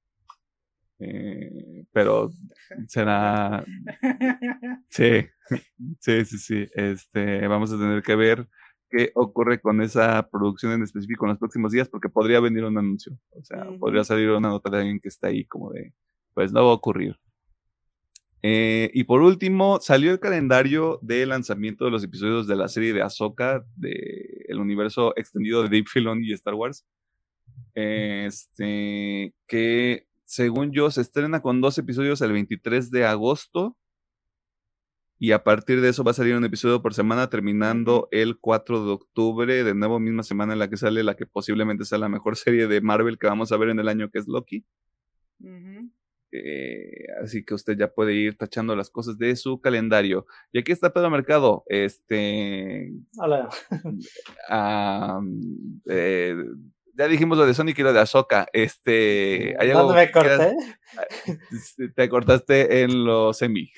Eh, 0.99 1.85
pero 1.91 2.31
será, 2.87 3.65
sí, 4.89 5.25
sí, 5.99 6.25
sí, 6.25 6.37
sí. 6.37 6.67
Este, 6.73 7.47
vamos 7.47 7.71
a 7.71 7.77
tener 7.77 8.03
que 8.03 8.15
ver 8.15 8.47
qué 8.95 9.11
ocurre 9.15 9.59
con 9.59 9.81
esa 9.81 10.29
producción 10.31 10.71
en 10.73 10.83
específico 10.83 11.25
en 11.25 11.29
los 11.29 11.39
próximos 11.39 11.71
días, 11.71 11.89
porque 11.89 12.09
podría 12.09 12.39
venir 12.39 12.63
un 12.63 12.77
anuncio. 12.77 13.17
O 13.31 13.43
sea, 13.43 13.67
Ujú. 13.67 13.79
podría 13.79 14.03
salir 14.03 14.29
una 14.29 14.49
nota 14.49 14.69
de 14.69 14.77
alguien 14.77 14.99
que 14.99 15.07
está 15.07 15.27
ahí 15.27 15.45
como 15.45 15.71
de, 15.71 15.93
pues 16.35 16.51
no 16.53 16.63
va 16.63 16.71
a 16.71 16.75
ocurrir. 16.75 17.17
Eh, 18.43 18.91
y 18.93 19.05
por 19.05 19.21
último, 19.21 19.79
salió 19.79 20.11
el 20.11 20.19
calendario 20.19 20.99
de 21.01 21.25
lanzamiento 21.25 21.85
de 21.85 21.91
los 21.91 22.03
episodios 22.03 22.45
de 22.45 22.57
la 22.57 22.67
serie 22.67 22.93
de 22.93 23.01
Ahsoka, 23.01 23.65
de 23.75 24.45
el 24.47 24.59
universo 24.59 25.13
extendido 25.15 25.63
de 25.63 25.69
Dave 25.69 25.85
Filoni 25.87 26.27
y 26.27 26.33
Star 26.33 26.53
Wars. 26.53 26.85
Este, 27.73 29.33
que 29.47 30.05
según 30.25 30.71
yo 30.71 30.91
se 30.91 31.01
estrena 31.01 31.41
con 31.41 31.61
dos 31.61 31.77
episodios 31.77 32.21
el 32.21 32.33
23 32.33 32.91
de 32.91 33.05
agosto. 33.05 33.77
Y 35.19 35.31
a 35.31 35.43
partir 35.43 35.79
de 35.81 35.89
eso 35.89 36.03
va 36.03 36.11
a 36.11 36.15
salir 36.15 36.35
un 36.35 36.43
episodio 36.43 36.81
por 36.81 36.93
semana, 36.93 37.29
terminando 37.29 38.07
el 38.11 38.37
4 38.39 38.85
de 38.85 38.91
octubre, 38.91 39.63
de 39.63 39.75
nuevo 39.75 39.99
misma 39.99 40.23
semana 40.23 40.53
en 40.53 40.59
la 40.59 40.69
que 40.69 40.77
sale 40.77 41.03
la 41.03 41.15
que 41.15 41.25
posiblemente 41.25 41.85
sea 41.85 41.97
la 41.97 42.09
mejor 42.09 42.35
serie 42.37 42.67
de 42.67 42.81
Marvel 42.81 43.17
que 43.17 43.27
vamos 43.27 43.51
a 43.51 43.57
ver 43.57 43.69
en 43.69 43.79
el 43.79 43.87
año, 43.87 44.09
que 44.09 44.19
es 44.19 44.27
Loki. 44.27 44.65
Eh, 46.35 47.05
así 47.21 47.45
que 47.45 47.53
usted 47.53 47.77
ya 47.77 47.93
puede 47.93 48.13
ir 48.13 48.35
tachando 48.37 48.75
las 48.75 48.89
cosas 48.89 49.17
de 49.19 49.35
su 49.35 49.61
calendario. 49.61 50.25
Y 50.51 50.59
aquí 50.59 50.71
está 50.71 50.91
Pedro 50.91 51.11
Mercado. 51.11 51.63
Este. 51.67 52.91
Hola. 53.17 53.49
ah, 54.49 55.21
eh, 55.89 56.35
ya 56.95 57.07
dijimos 57.07 57.37
lo 57.37 57.45
de 57.45 57.53
Sonic 57.53 57.77
y 57.77 57.83
lo 57.83 57.93
de 57.93 57.99
Ahsoka. 57.99 58.47
Este. 58.51 59.55
¿hay 59.59 59.69
algo 59.69 59.83
¿Dónde 59.83 60.05
me 60.05 60.11
corté? 60.11 60.55
Te 61.95 62.09
cortaste 62.09 62.81
en 62.81 63.05
los 63.05 63.41
Emmy. 63.41 63.71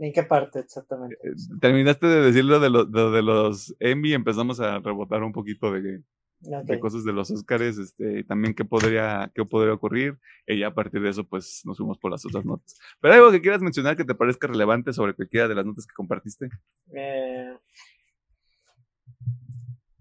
¿En 0.00 0.12
qué 0.12 0.22
parte 0.22 0.60
exactamente? 0.60 1.16
Eh, 1.24 1.32
Terminaste 1.60 2.06
de 2.06 2.20
decir 2.22 2.44
lo 2.44 2.60
de, 2.60 2.70
lo- 2.70 2.84
de 2.84 3.22
los 3.22 3.74
Emmy. 3.80 4.12
Empezamos 4.14 4.60
a 4.60 4.78
rebotar 4.78 5.22
un 5.24 5.32
poquito 5.32 5.72
de, 5.72 6.02
de 6.40 6.74
Ok. 6.74 6.78
cosas 6.80 7.04
de 7.04 7.12
los 7.12 7.30
Oscars. 7.32 7.78
Este, 7.78 8.20
y 8.20 8.24
también 8.24 8.54
qué 8.54 8.64
podría, 8.64 9.30
qué 9.34 9.44
podría 9.44 9.74
ocurrir. 9.74 10.16
Y 10.46 10.60
ya 10.60 10.68
a 10.68 10.74
partir 10.74 11.00
de 11.02 11.10
eso, 11.10 11.24
pues 11.24 11.62
nos 11.64 11.76
fuimos 11.78 11.98
por 11.98 12.12
las 12.12 12.24
otras 12.24 12.44
notas. 12.44 12.78
Pero 13.00 13.12
hay 13.14 13.18
algo 13.18 13.32
que 13.32 13.40
quieras 13.42 13.60
mencionar 13.60 13.96
que 13.96 14.04
te 14.04 14.14
parezca 14.14 14.46
relevante 14.46 14.92
sobre 14.92 15.14
cualquiera 15.14 15.48
de 15.48 15.54
las 15.56 15.66
notas 15.66 15.84
que 15.86 15.94
compartiste. 15.94 16.48
Eh, 16.94 17.56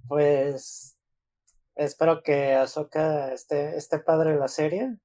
pues 0.07 0.95
espero 1.75 2.21
que 2.23 2.53
Ahsoka 2.53 3.33
esté, 3.33 3.75
esté 3.77 3.99
padre 3.99 4.35
la 4.37 4.47
serie. 4.47 4.97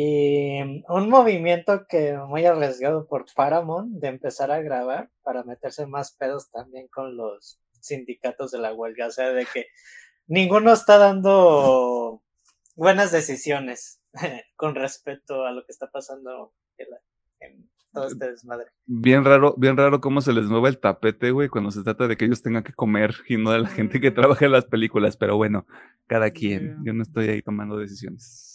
Y 0.00 0.60
un 0.88 1.08
movimiento 1.10 1.86
que 1.88 2.16
muy 2.16 2.46
arriesgado 2.46 3.08
por 3.08 3.24
Paramount 3.34 3.94
de 3.98 4.06
empezar 4.06 4.52
a 4.52 4.60
grabar 4.62 5.10
para 5.24 5.42
meterse 5.42 5.86
más 5.88 6.12
pedos 6.12 6.52
también 6.52 6.86
con 6.86 7.16
los 7.16 7.58
sindicatos 7.80 8.52
de 8.52 8.60
la 8.60 8.72
huelga. 8.72 9.08
O 9.08 9.10
sea, 9.10 9.30
de 9.32 9.44
que 9.52 9.66
ninguno 10.28 10.72
está 10.72 10.98
dando 10.98 12.22
buenas 12.76 13.10
decisiones 13.10 14.00
con 14.56 14.76
respecto 14.76 15.44
a 15.44 15.50
lo 15.50 15.66
que 15.66 15.72
está 15.72 15.90
pasando 15.90 16.52
en, 16.76 16.90
la- 16.90 17.00
en 17.40 17.68
todo 17.92 18.06
este 18.06 18.30
desmadre. 18.30 18.66
Bien 18.86 19.24
raro, 19.24 19.56
bien 19.58 19.76
raro 19.76 20.00
cómo 20.00 20.20
se 20.20 20.32
les 20.32 20.44
mueve 20.44 20.68
el 20.68 20.78
tapete, 20.78 21.32
güey, 21.32 21.48
cuando 21.48 21.72
se 21.72 21.82
trata 21.82 22.06
de 22.06 22.16
que 22.16 22.26
ellos 22.26 22.40
tengan 22.40 22.62
que 22.62 22.72
comer 22.72 23.16
y 23.28 23.36
no 23.36 23.50
de 23.50 23.58
la 23.58 23.68
gente 23.68 24.00
que 24.00 24.08
Ujú. 24.10 24.14
trabaja 24.14 24.44
en 24.44 24.52
las 24.52 24.66
películas. 24.66 25.16
Pero 25.16 25.36
bueno, 25.36 25.66
cada 26.06 26.30
quien. 26.30 26.76
Yo 26.84 26.92
no 26.92 27.02
estoy 27.02 27.30
ahí 27.30 27.42
tomando 27.42 27.76
decisiones. 27.76 28.54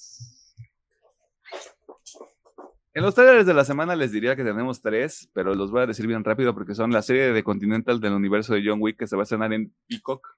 En 2.96 3.02
los 3.02 3.16
trailers 3.16 3.48
de 3.48 3.56
la 3.56 3.66
semana 3.66 3.96
les 3.96 4.12
diría 4.12 4.36
que 4.36 4.44
tenemos 4.44 4.80
tres, 4.80 5.28
pero 5.34 5.56
los 5.56 5.72
voy 5.72 5.82
a 5.82 5.88
decir 5.88 6.06
bien 6.06 6.24
rápido 6.24 6.54
porque 6.54 6.76
son 6.76 6.92
la 6.92 7.02
serie 7.02 7.34
de 7.34 7.44
Continental 7.44 8.00
del 8.00 8.14
universo 8.14 8.54
de 8.54 8.62
John 8.64 8.80
Wick 8.80 8.98
que 9.00 9.08
se 9.08 9.16
va 9.16 9.24
a 9.24 9.24
estrenar 9.24 9.52
en 9.52 9.74
Peacock. 9.88 10.38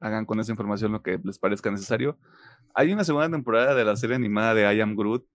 Hagan 0.00 0.24
con 0.24 0.40
esa 0.40 0.52
información 0.52 0.92
lo 0.92 1.02
que 1.02 1.20
les 1.22 1.38
parezca 1.38 1.70
necesario. 1.70 2.18
Hay 2.74 2.90
una 2.92 3.04
segunda 3.04 3.28
temporada 3.30 3.74
de 3.74 3.84
la 3.84 3.94
serie 3.96 4.16
animada 4.16 4.54
de 4.54 4.74
I 4.74 4.80
Am 4.80 4.96
Groot. 4.96 5.26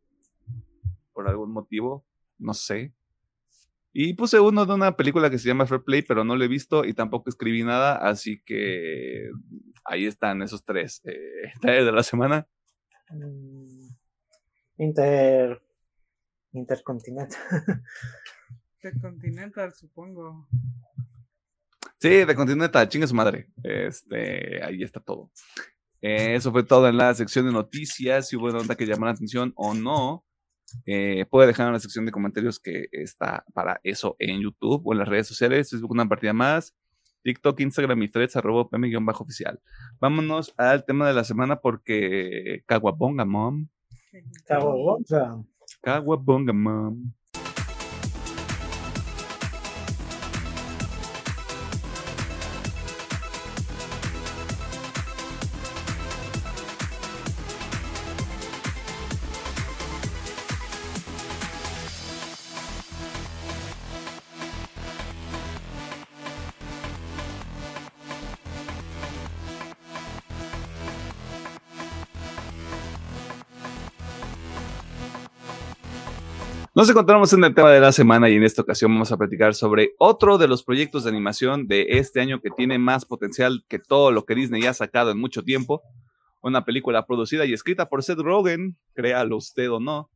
Por 1.14 1.30
algún 1.30 1.52
motivo. 1.52 2.04
No 2.40 2.56
sé. 2.56 2.92
Y 3.94 4.16
puse 4.16 4.40
uno 4.40 4.66
de 4.66 4.74
una 4.74 4.98
película 4.98 5.30
que 5.30 5.38
se 5.38 5.48
llama 5.48 5.68
Fair 5.68 5.84
Play, 5.84 6.02
pero 6.02 6.24
no 6.24 6.36
lo 6.36 6.44
he 6.44 6.48
visto 6.48 6.84
y 6.84 6.94
tampoco 6.94 7.30
escribí 7.30 7.64
nada. 7.64 7.96
Así 7.98 8.42
que 8.44 9.30
ahí 9.84 10.08
están 10.08 10.42
esos 10.42 10.64
tres. 10.64 11.02
Eh, 11.06 11.52
trailers 11.62 11.86
de 11.86 11.92
la 11.92 12.04
semana. 12.04 12.48
Mm, 13.12 13.75
Inter. 14.78 15.62
Intercontinental. 16.54 17.40
De 18.82 19.00
Continental, 19.02 19.74
supongo. 19.74 20.48
Sí, 22.00 22.10
de 22.10 22.36
Continental, 22.36 22.88
chingue 22.88 23.08
su 23.08 23.16
madre. 23.16 23.50
Este, 23.64 24.64
ahí 24.64 24.84
está 24.84 25.00
todo. 25.00 25.32
Eh, 26.02 26.36
eso 26.36 26.52
fue 26.52 26.64
todo 26.64 26.88
en 26.88 26.98
la 26.98 27.12
sección 27.16 27.48
de 27.48 27.52
noticias. 27.52 28.28
Si 28.28 28.36
hubo 28.36 28.46
una 28.46 28.60
nota 28.60 28.76
que 28.76 28.86
llamó 28.86 29.06
la 29.06 29.14
atención 29.14 29.54
o 29.56 29.74
no, 29.74 30.24
eh, 30.86 31.26
puede 31.32 31.48
dejar 31.48 31.66
en 31.66 31.74
la 31.74 31.80
sección 31.80 32.06
de 32.06 32.12
comentarios 32.12 32.60
que 32.60 32.88
está 32.92 33.44
para 33.56 33.80
eso 33.84 34.16
en 34.20 34.40
YouTube 34.40 34.84
o 34.86 34.94
en 34.94 35.00
las 35.00 35.08
redes 35.08 35.28
sociales. 35.28 35.72
Facebook 35.72 35.92
una 35.92 36.08
partida 36.08 36.34
más. 36.34 36.76
TikTok, 37.24 37.60
Instagram 37.62 38.04
y 38.04 38.08
threads, 38.10 38.36
arroba 38.36 38.70
pm-oficial. 38.70 39.60
Vámonos 40.00 40.54
al 40.58 40.86
tema 40.86 41.08
de 41.08 41.16
la 41.16 41.24
semana 41.24 41.60
porque 41.60 42.62
Caguabonga 42.68 43.26
Mom. 43.26 43.68
Caguabonga. 44.48 45.44
Caguabonga 45.84 46.54
Mom. 46.54 47.12
Nos 76.76 76.90
encontramos 76.90 77.32
en 77.32 77.42
el 77.42 77.56
tema 77.56 77.72
de 77.72 77.80
la 77.80 77.94
semana 77.94 78.30
y 78.30 78.36
en 78.36 78.44
esta 78.44 78.62
ocasión 78.62 78.92
vamos 78.92 79.10
a 79.10 79.16
platicar 79.16 79.56
sobre 79.56 79.96
otro 79.98 80.38
de 80.38 80.50
los 80.50 80.62
proyectos 80.62 81.06
de 81.06 81.10
animación 81.10 81.68
de 81.68 81.86
este 81.92 82.20
año 82.20 82.42
que 82.42 82.50
tiene 82.50 82.78
más 82.78 83.06
potencial 83.06 83.64
que 83.70 83.80
todo 83.80 84.12
lo 84.12 84.26
que 84.26 84.36
Disney 84.36 84.66
ha 84.66 84.74
sacado 84.74 85.10
en 85.12 85.18
mucho 85.18 85.42
tiempo. 85.42 85.84
Una 86.42 86.66
película 86.66 87.08
producida 87.08 87.46
y 87.46 87.54
escrita 87.54 87.88
por 87.88 88.04
Seth 88.04 88.20
Rogen, 88.20 88.76
créalo 88.94 89.38
usted 89.38 89.72
o 89.72 89.80
no, 89.80 90.12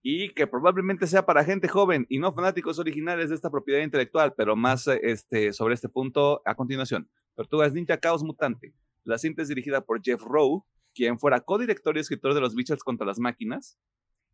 y 0.00 0.30
que 0.30 0.46
probablemente 0.46 1.06
sea 1.06 1.26
para 1.26 1.44
gente 1.44 1.68
joven 1.68 2.06
y 2.08 2.18
no 2.18 2.32
fanáticos 2.32 2.78
originales 2.78 3.28
de 3.28 3.34
esta 3.34 3.50
propiedad 3.50 3.82
intelectual, 3.82 4.32
pero 4.34 4.56
más 4.56 4.86
este, 4.86 5.52
sobre 5.52 5.74
este 5.74 5.90
punto 5.90 6.40
a 6.46 6.54
continuación. 6.54 7.06
Tortugas 7.34 7.74
Ninja 7.74 7.98
Caos 7.98 8.22
Mutante. 8.22 8.72
La 9.04 9.18
cinta 9.18 9.42
es 9.42 9.48
dirigida 9.48 9.82
por 9.82 10.02
Jeff 10.02 10.22
Rowe, 10.22 10.64
quien 10.94 11.18
fuera 11.18 11.40
codirector 11.42 11.98
y 11.98 12.00
escritor 12.00 12.32
de 12.32 12.40
Los 12.40 12.54
Bichos 12.54 12.82
contra 12.82 13.06
las 13.06 13.18
Máquinas, 13.18 13.78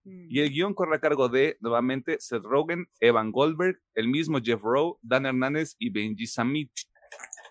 y 0.04 0.40
el 0.40 0.50
guion 0.50 0.74
corre 0.74 0.96
a 0.96 1.00
cargo 1.00 1.28
de, 1.28 1.56
nuevamente, 1.60 2.16
Seth 2.20 2.44
Rogen, 2.44 2.86
Evan 3.00 3.32
Goldberg, 3.32 3.80
el 3.94 4.08
mismo 4.08 4.38
Jeff 4.42 4.62
Rowe, 4.62 4.98
Dan 5.02 5.26
Hernández 5.26 5.76
y 5.78 5.90
Benji 5.90 6.26
Samit. 6.26 6.70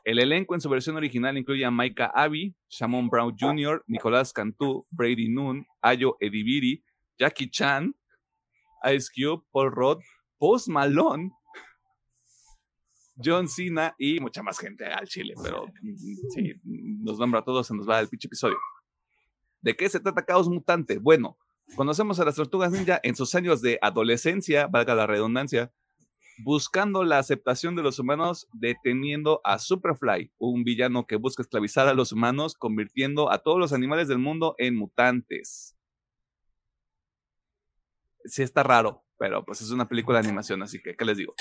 El 0.03 0.19
elenco 0.19 0.53
en 0.53 0.61
su 0.61 0.69
versión 0.69 0.97
original 0.97 1.37
incluye 1.37 1.65
a 1.65 1.71
Maika 1.71 2.11
Abbey, 2.13 2.53
Shamon 2.69 3.09
Brown 3.09 3.35
Jr., 3.39 3.83
Nicolás 3.87 4.33
Cantú, 4.33 4.85
Brady 4.91 5.29
Noon, 5.29 5.65
Ayo 5.81 6.17
Edibiri, 6.19 6.83
Jackie 7.17 7.49
Chan, 7.49 7.95
Ice 8.93 9.09
Cube, 9.15 9.43
Paul 9.51 9.71
Rudd, 9.71 10.01
Post 10.37 10.67
Malone, 10.67 11.31
John 13.23 13.47
Cena 13.47 13.95
y 13.97 14.19
mucha 14.19 14.43
más 14.43 14.59
gente 14.59 14.85
al 14.85 15.07
chile, 15.07 15.35
pero 15.41 15.65
sí, 16.29 16.53
nos 16.63 17.17
nombra 17.17 17.39
a 17.39 17.43
todos, 17.43 17.67
se 17.67 17.75
nos 17.75 17.87
va 17.87 17.99
el 17.99 18.09
pinche 18.09 18.27
episodio. 18.27 18.57
¿De 19.61 19.75
qué 19.75 19.87
se 19.87 19.99
trata 19.99 20.25
Caos 20.25 20.49
Mutante? 20.49 20.97
Bueno, 20.97 21.37
Conocemos 21.75 22.19
a 22.19 22.25
las 22.25 22.35
tortugas 22.35 22.71
ninja 22.71 22.99
en 23.03 23.15
sus 23.15 23.33
años 23.35 23.61
de 23.61 23.79
adolescencia, 23.81 24.67
valga 24.67 24.93
la 24.93 25.07
redundancia, 25.07 25.71
buscando 26.43 27.03
la 27.03 27.19
aceptación 27.19 27.75
de 27.75 27.83
los 27.83 27.99
humanos, 27.99 28.47
deteniendo 28.53 29.41
a 29.43 29.59
Superfly, 29.59 30.31
un 30.37 30.63
villano 30.63 31.07
que 31.07 31.15
busca 31.15 31.41
esclavizar 31.41 31.87
a 31.87 31.93
los 31.93 32.11
humanos, 32.11 32.55
convirtiendo 32.55 33.31
a 33.31 33.39
todos 33.39 33.59
los 33.59 33.73
animales 33.73 34.07
del 34.07 34.19
mundo 34.19 34.55
en 34.57 34.75
mutantes. 34.75 35.75
Sí 38.25 38.43
está 38.43 38.63
raro, 38.63 39.03
pero 39.17 39.43
pues 39.43 39.61
es 39.61 39.71
una 39.71 39.87
película 39.87 40.19
de 40.19 40.27
animación, 40.27 40.61
así 40.63 40.81
que, 40.81 40.95
¿qué 40.95 41.05
les 41.05 41.17
digo? 41.17 41.33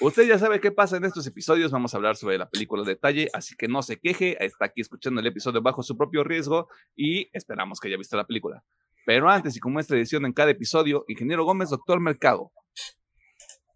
Usted 0.00 0.26
ya 0.26 0.38
sabe 0.38 0.60
qué 0.60 0.70
pasa 0.70 0.96
en 0.96 1.04
estos 1.04 1.26
episodios, 1.26 1.70
vamos 1.70 1.94
a 1.94 1.96
hablar 1.96 2.16
sobre 2.16 2.36
la 2.36 2.50
película 2.50 2.82
de 2.82 2.90
detalle, 2.90 3.28
así 3.32 3.54
que 3.56 3.68
no 3.68 3.82
se 3.82 3.98
queje, 3.98 4.42
está 4.44 4.66
aquí 4.66 4.80
escuchando 4.80 5.20
el 5.20 5.26
episodio 5.26 5.62
bajo 5.62 5.82
su 5.82 5.96
propio 5.96 6.24
riesgo 6.24 6.68
y 6.96 7.28
esperamos 7.32 7.80
que 7.80 7.88
haya 7.88 7.96
visto 7.96 8.16
la 8.16 8.26
película. 8.26 8.62
Pero 9.06 9.28
antes, 9.28 9.56
y 9.56 9.60
como 9.60 9.80
es 9.80 9.86
tradición 9.86 10.26
en 10.26 10.32
cada 10.32 10.50
episodio, 10.50 11.04
Ingeniero 11.08 11.44
Gómez, 11.44 11.70
Doctor 11.70 12.00
Mercado, 12.00 12.52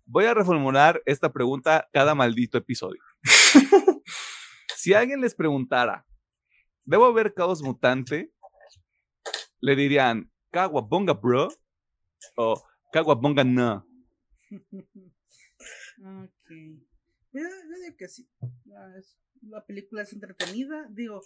voy 0.04 0.26
a 0.26 0.34
reformular 0.34 1.02
esta 1.06 1.32
pregunta 1.32 1.88
cada 1.92 2.14
maldito 2.14 2.58
episodio. 2.58 3.00
si 4.76 4.92
alguien 4.92 5.20
les 5.20 5.34
preguntara, 5.34 6.06
¿debo 6.84 7.12
ver 7.12 7.32
Caos 7.34 7.62
Mutante? 7.62 8.32
Le 9.60 9.76
dirían, 9.76 10.30
Kawabonga, 10.50 11.14
bro, 11.14 11.48
o 12.36 12.62
Kawabonga, 12.92 13.44
no. 13.44 13.86
Ok. 15.98 16.50
Yo, 17.32 17.40
yo 17.40 17.76
digo 17.82 17.96
que 17.98 18.08
sí. 18.08 18.28
La, 18.66 18.92
la 19.42 19.64
película 19.64 20.02
es 20.02 20.12
entretenida. 20.12 20.86
Digo, 20.90 21.22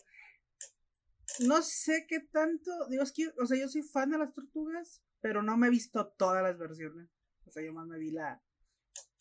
no 1.47 1.63
sé 1.63 2.07
qué 2.09 2.21
tanto. 2.21 2.71
Digo, 2.89 3.03
es 3.03 3.13
que, 3.13 3.29
o 3.41 3.47
sea, 3.47 3.59
yo 3.59 3.69
soy 3.69 3.83
fan 3.83 4.11
de 4.11 4.19
las 4.19 4.33
tortugas, 4.33 5.03
pero 5.21 5.43
no 5.43 5.57
me 5.57 5.69
he 5.69 5.71
visto 5.71 6.09
todas 6.19 6.43
las 6.43 6.59
versiones. 6.59 7.09
O 7.47 7.51
sea, 7.51 7.65
yo 7.65 7.73
más 7.73 7.87
me 7.87 7.99
vi 7.99 8.11
la 8.11 8.43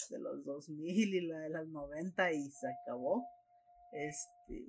de 0.09 0.19
los 0.19 0.43
2000 0.43 1.13
y 1.13 1.27
la 1.27 1.39
de 1.39 1.49
las 1.49 1.67
90 1.67 2.33
y 2.33 2.51
se 2.51 2.67
acabó. 2.67 3.25
Este. 3.91 4.65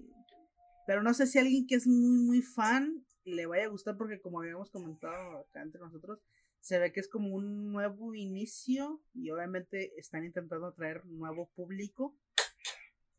Pero 0.87 1.03
no 1.03 1.13
sé 1.13 1.27
si 1.27 1.39
alguien 1.39 1.67
que 1.67 1.75
es 1.75 1.87
muy, 1.87 2.19
muy 2.19 2.43
fan 2.43 3.05
le 3.25 3.47
vaya 3.47 3.65
a 3.65 3.69
gustar, 3.69 3.97
porque 3.97 4.21
como 4.21 4.41
habíamos 4.41 4.71
comentado 4.71 5.39
acá 5.39 5.63
entre 5.63 5.81
nosotros, 5.81 6.21
se 6.61 6.79
ve 6.79 6.93
que 6.93 7.01
es 7.01 7.09
como 7.09 7.35
un 7.35 7.73
nuevo 7.73 8.15
inicio 8.15 9.03
y 9.13 9.31
obviamente 9.31 9.93
están 9.99 10.25
intentando 10.25 10.67
atraer 10.67 11.05
nuevo 11.07 11.51
público. 11.55 12.17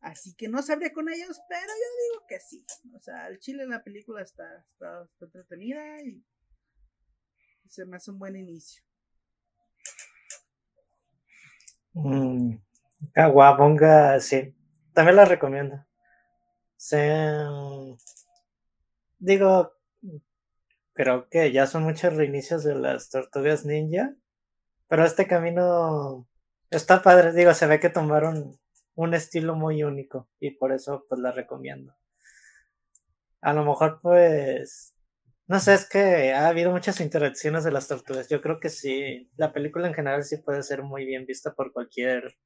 Así 0.00 0.34
que 0.34 0.48
no 0.48 0.62
sabría 0.62 0.92
con 0.92 1.08
ellos, 1.10 1.40
pero 1.48 1.66
yo 1.66 2.14
digo 2.14 2.26
que 2.26 2.40
sí. 2.40 2.64
O 2.94 3.00
sea, 3.00 3.28
el 3.28 3.38
chile 3.38 3.64
en 3.64 3.70
la 3.70 3.82
película 3.82 4.22
está, 4.22 4.64
está, 4.72 5.06
entretenida 5.20 6.00
y 6.02 6.24
se 7.68 7.84
me 7.84 7.96
hace 7.96 8.10
un 8.10 8.18
buen 8.18 8.36
inicio. 8.36 8.82
Mm, 11.92 12.56
sí. 14.20 14.54
También 14.94 15.16
la 15.16 15.24
recomiendo. 15.24 15.84
Se, 16.76 17.46
digo, 19.18 19.72
creo 20.94 21.28
que 21.28 21.52
ya 21.52 21.66
son 21.66 21.84
muchos 21.84 22.14
reinicios 22.14 22.64
de 22.64 22.74
las 22.74 23.10
tortugas 23.10 23.66
ninja. 23.66 24.14
Pero 24.88 25.04
este 25.04 25.26
camino 25.26 26.26
está 26.70 27.02
padre. 27.02 27.32
Digo, 27.32 27.54
se 27.54 27.66
ve 27.66 27.78
que 27.78 27.90
tomaron 27.90 28.58
un 28.94 29.14
estilo 29.14 29.54
muy 29.54 29.82
único 29.82 30.28
y 30.38 30.52
por 30.52 30.72
eso 30.72 31.06
pues 31.08 31.20
la 31.20 31.32
recomiendo. 31.32 31.94
A 33.40 33.52
lo 33.52 33.64
mejor 33.64 34.00
pues 34.02 34.94
no 35.50 35.58
sé, 35.58 35.74
es 35.74 35.88
que 35.88 36.32
ha 36.32 36.46
habido 36.46 36.70
muchas 36.70 37.00
interacciones 37.00 37.64
de 37.64 37.72
las 37.72 37.88
tortugas. 37.88 38.28
Yo 38.28 38.40
creo 38.40 38.60
que 38.60 38.68
sí, 38.68 39.28
la 39.36 39.52
película 39.52 39.88
en 39.88 39.94
general 39.94 40.22
sí 40.22 40.36
puede 40.36 40.62
ser 40.62 40.84
muy 40.84 41.04
bien 41.04 41.26
vista 41.26 41.54
por 41.54 41.72
cualquier 41.72 42.38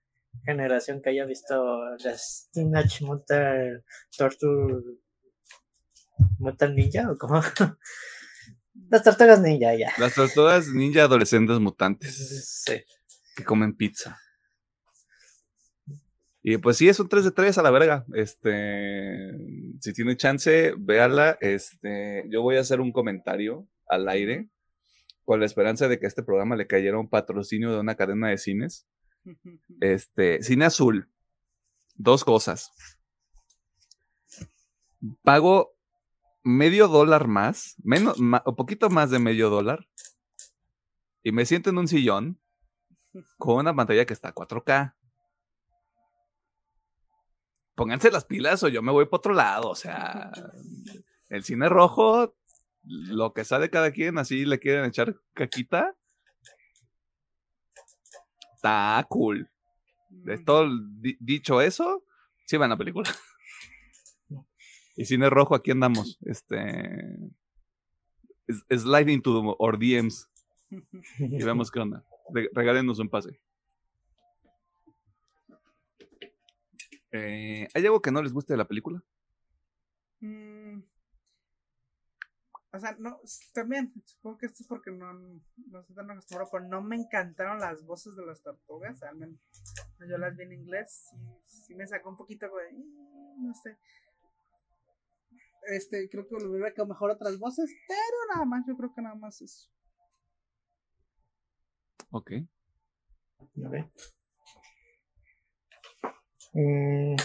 generación 0.47 1.03
que 1.03 1.11
haya 1.11 1.27
visto 1.27 1.85
las 1.99 2.49
Teenage 2.53 3.05
Mutant 3.05 3.85
Torture 4.17 4.83
Mutant 6.39 6.75
Ninja 6.75 7.11
o 7.11 7.19
como 7.19 7.43
las 8.91 9.03
tortugas 9.03 9.41
ninja 9.41 9.75
ya. 9.75 9.93
Las 9.99 10.15
tortugas 10.15 10.69
ninja 10.69 11.03
adolescentes 11.03 11.59
mutantes. 11.59 12.63
Sí. 12.65 12.83
Que 13.37 13.45
comen 13.45 13.77
pizza. 13.77 14.19
Y 16.47 16.59
pues 16.59 16.77
sí, 16.77 16.91
es 16.91 17.01
un 17.01 17.09
3 17.09 17.25
de 17.25 17.31
3 17.31 17.57
a 17.57 17.63
la 17.63 17.71
verga. 17.71 18.05
Este, 18.13 19.33
si 19.81 19.95
tiene 19.95 20.15
chance, 20.15 20.75
véala. 20.77 21.39
Este, 21.41 22.27
yo 22.29 22.43
voy 22.43 22.59
a 22.59 22.61
hacer 22.61 22.83
un 22.83 22.93
comentario 22.93 23.67
al 23.89 24.07
aire 24.11 24.51
con 25.25 25.41
la 25.41 25.47
esperanza 25.47 25.89
de 25.89 25.99
que 25.99 26.05
a 26.05 26.09
este 26.09 26.23
programa 26.23 26.55
le 26.55 26.67
cayera 26.67 26.99
un 26.99 27.09
patrocinio 27.09 27.73
de 27.73 27.81
una 27.81 27.95
cadena 27.95 28.29
de 28.29 28.37
cines. 28.37 28.87
Este, 29.81 30.43
Cine 30.43 30.67
Azul. 30.67 31.09
Dos 31.95 32.25
cosas. 32.25 32.71
Pago 35.23 35.75
medio 36.43 36.89
dólar 36.89 37.27
más, 37.27 37.75
menos, 37.83 38.19
o 38.45 38.55
poquito 38.55 38.91
más 38.91 39.11
de 39.11 39.19
medio 39.19 39.49
dólar, 39.49 39.89
y 41.23 41.33
me 41.33 41.47
siento 41.47 41.71
en 41.71 41.79
un 41.79 41.89
sillón 41.89 42.39
con 43.39 43.61
una 43.61 43.75
pantalla 43.75 44.05
que 44.05 44.13
está 44.13 44.29
a 44.29 44.35
4K 44.35 44.95
pónganse 47.75 48.11
las 48.11 48.25
pilas 48.25 48.63
o 48.63 48.69
yo 48.69 48.83
me 48.83 48.93
voy 48.93 49.07
para 49.07 49.19
otro 49.19 49.35
lado. 49.35 49.71
O 49.71 49.75
sea, 49.75 50.31
el 51.29 51.45
cine 51.45 51.69
rojo, 51.69 52.37
lo 52.83 53.33
que 53.33 53.45
sale 53.45 53.71
cada 53.71 53.93
quien, 53.93 54.19
así 54.19 54.45
le 54.45 54.59
quieren 54.59 54.85
echar 54.85 55.21
caquita. 55.33 55.95
Está 58.55 59.05
cool. 59.09 59.51
De 60.09 60.39
todo 60.39 60.71
dicho 61.21 61.61
eso, 61.61 62.05
sí 62.47 62.57
van 62.57 62.71
a 62.71 62.75
la 62.75 62.79
película. 62.79 63.11
y 64.97 65.05
cine 65.05 65.29
rojo, 65.29 65.55
aquí 65.55 65.71
andamos. 65.71 66.19
Este. 66.23 67.19
Sliding 68.71 69.23
to 69.23 69.57
our 69.59 69.79
DMs. 69.79 70.29
Y 71.19 71.43
vemos 71.43 71.71
qué 71.71 71.81
onda. 71.81 72.05
Regálenos 72.53 72.99
un 72.99 73.09
pase. 73.09 73.41
Eh, 77.17 77.69
¿Hay 77.73 77.87
algo 77.87 78.03
que 78.03 78.11
no 78.11 78.21
les 78.21 78.33
guste 78.33 78.55
de 78.55 78.57
la 78.57 78.67
película? 78.67 79.01
Mm. 80.19 80.81
O 82.73 82.81
sea, 82.81 82.97
no, 82.99 83.21
también, 83.53 83.93
supongo 84.05 84.37
que 84.37 84.47
esto 84.47 84.65
es 84.65 84.67
porque 84.67 84.91
no, 84.91 85.13
no 85.13 85.81
estoy 85.81 85.95
tan 85.95 86.11
acostumbrado, 86.11 86.51
pero 86.51 86.65
no 86.65 86.83
me 86.83 86.97
encantaron 86.97 87.61
las 87.61 87.85
voces 87.85 88.17
de 88.17 88.27
las 88.27 88.43
tortugas, 88.43 89.01
al 89.05 89.15
menos 89.15 89.39
yo 90.01 90.19
las 90.19 90.37
vi 90.37 90.43
en 90.43 90.55
inglés, 90.55 91.09
y 91.15 91.41
sí 91.47 91.77
me 91.77 91.87
sacó 91.87 92.11
un 92.11 92.17
poquito 92.17 92.47
de, 92.47 92.73
mm, 92.73 93.47
no 93.47 93.55
sé. 93.55 93.79
Este, 95.69 96.09
creo 96.11 96.27
que 96.27 96.35
lo 96.35 96.51
hubiera 96.51 96.73
quedado 96.73 96.89
mejor 96.89 97.13
otras 97.13 97.39
voces, 97.39 97.73
pero 97.87 98.35
nada 98.35 98.45
más, 98.45 98.67
yo 98.67 98.77
creo 98.77 98.93
que 98.93 99.03
nada 99.03 99.15
más 99.15 99.41
eso. 99.41 99.71
Ok. 102.11 102.33
Okay. 103.39 103.89
Mm. 106.55 107.17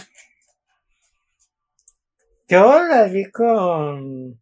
Yo 2.48 2.82
la 2.84 3.04
vi 3.04 3.30
con 3.30 4.40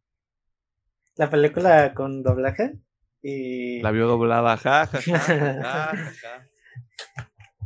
la 1.17 1.29
película 1.29 1.93
con 1.95 2.23
doblaje 2.23 2.79
Y, 3.21 3.83
La 3.83 3.91
vio 3.91 4.07
doblada, 4.07 4.57
ja, 4.57 4.87
ja, 4.87 5.01
ja, 5.01 5.19
ja, 5.19 5.63
ja, 5.63 6.13
ja. 6.23 6.49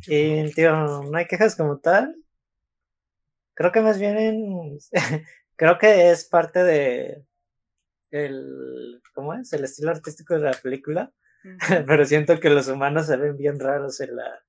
y, 0.07 0.51
tío, 0.53 0.73
no 1.05 1.16
hay 1.16 1.27
quejas 1.27 1.55
como 1.55 1.79
tal. 1.79 2.16
Creo 3.55 3.70
que 3.70 3.83
más 3.83 3.99
bien 4.01 4.18
en- 4.18 4.79
creo 5.57 5.79
que 5.79 6.11
es 6.11 6.25
parte 6.25 6.64
de 6.64 7.25
el 8.11 9.01
¿cómo 9.14 9.35
es? 9.35 9.53
el 9.53 9.64
estilo 9.64 9.91
artístico 9.91 10.35
de 10.35 10.41
la 10.41 10.53
película, 10.53 11.12
pero 11.87 12.05
siento 12.05 12.41
que 12.41 12.51
los 12.51 12.66
humanos 12.68 13.07
se 13.07 13.16
ven 13.16 13.37
bien 13.37 13.61
raros 13.61 14.01
en 14.01 14.16
la 14.16 14.43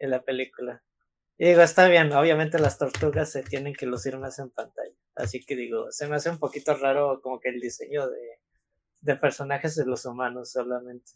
en 0.00 0.10
la 0.10 0.22
película. 0.22 0.82
Y 1.38 1.46
digo, 1.46 1.62
está 1.62 1.88
bien, 1.88 2.12
obviamente 2.12 2.58
las 2.58 2.78
tortugas 2.78 3.30
se 3.30 3.44
tienen 3.44 3.72
que 3.72 3.86
lucir 3.86 4.18
más 4.18 4.40
en 4.40 4.50
pantalla. 4.50 4.94
Así 5.14 5.44
que 5.44 5.54
digo, 5.54 5.90
se 5.92 6.08
me 6.08 6.16
hace 6.16 6.30
un 6.30 6.38
poquito 6.38 6.74
raro 6.74 7.20
como 7.22 7.38
que 7.38 7.50
el 7.50 7.60
diseño 7.60 8.08
de, 8.08 8.40
de 9.00 9.16
personajes 9.16 9.76
de 9.76 9.86
los 9.86 10.04
humanos 10.04 10.50
solamente. 10.50 11.12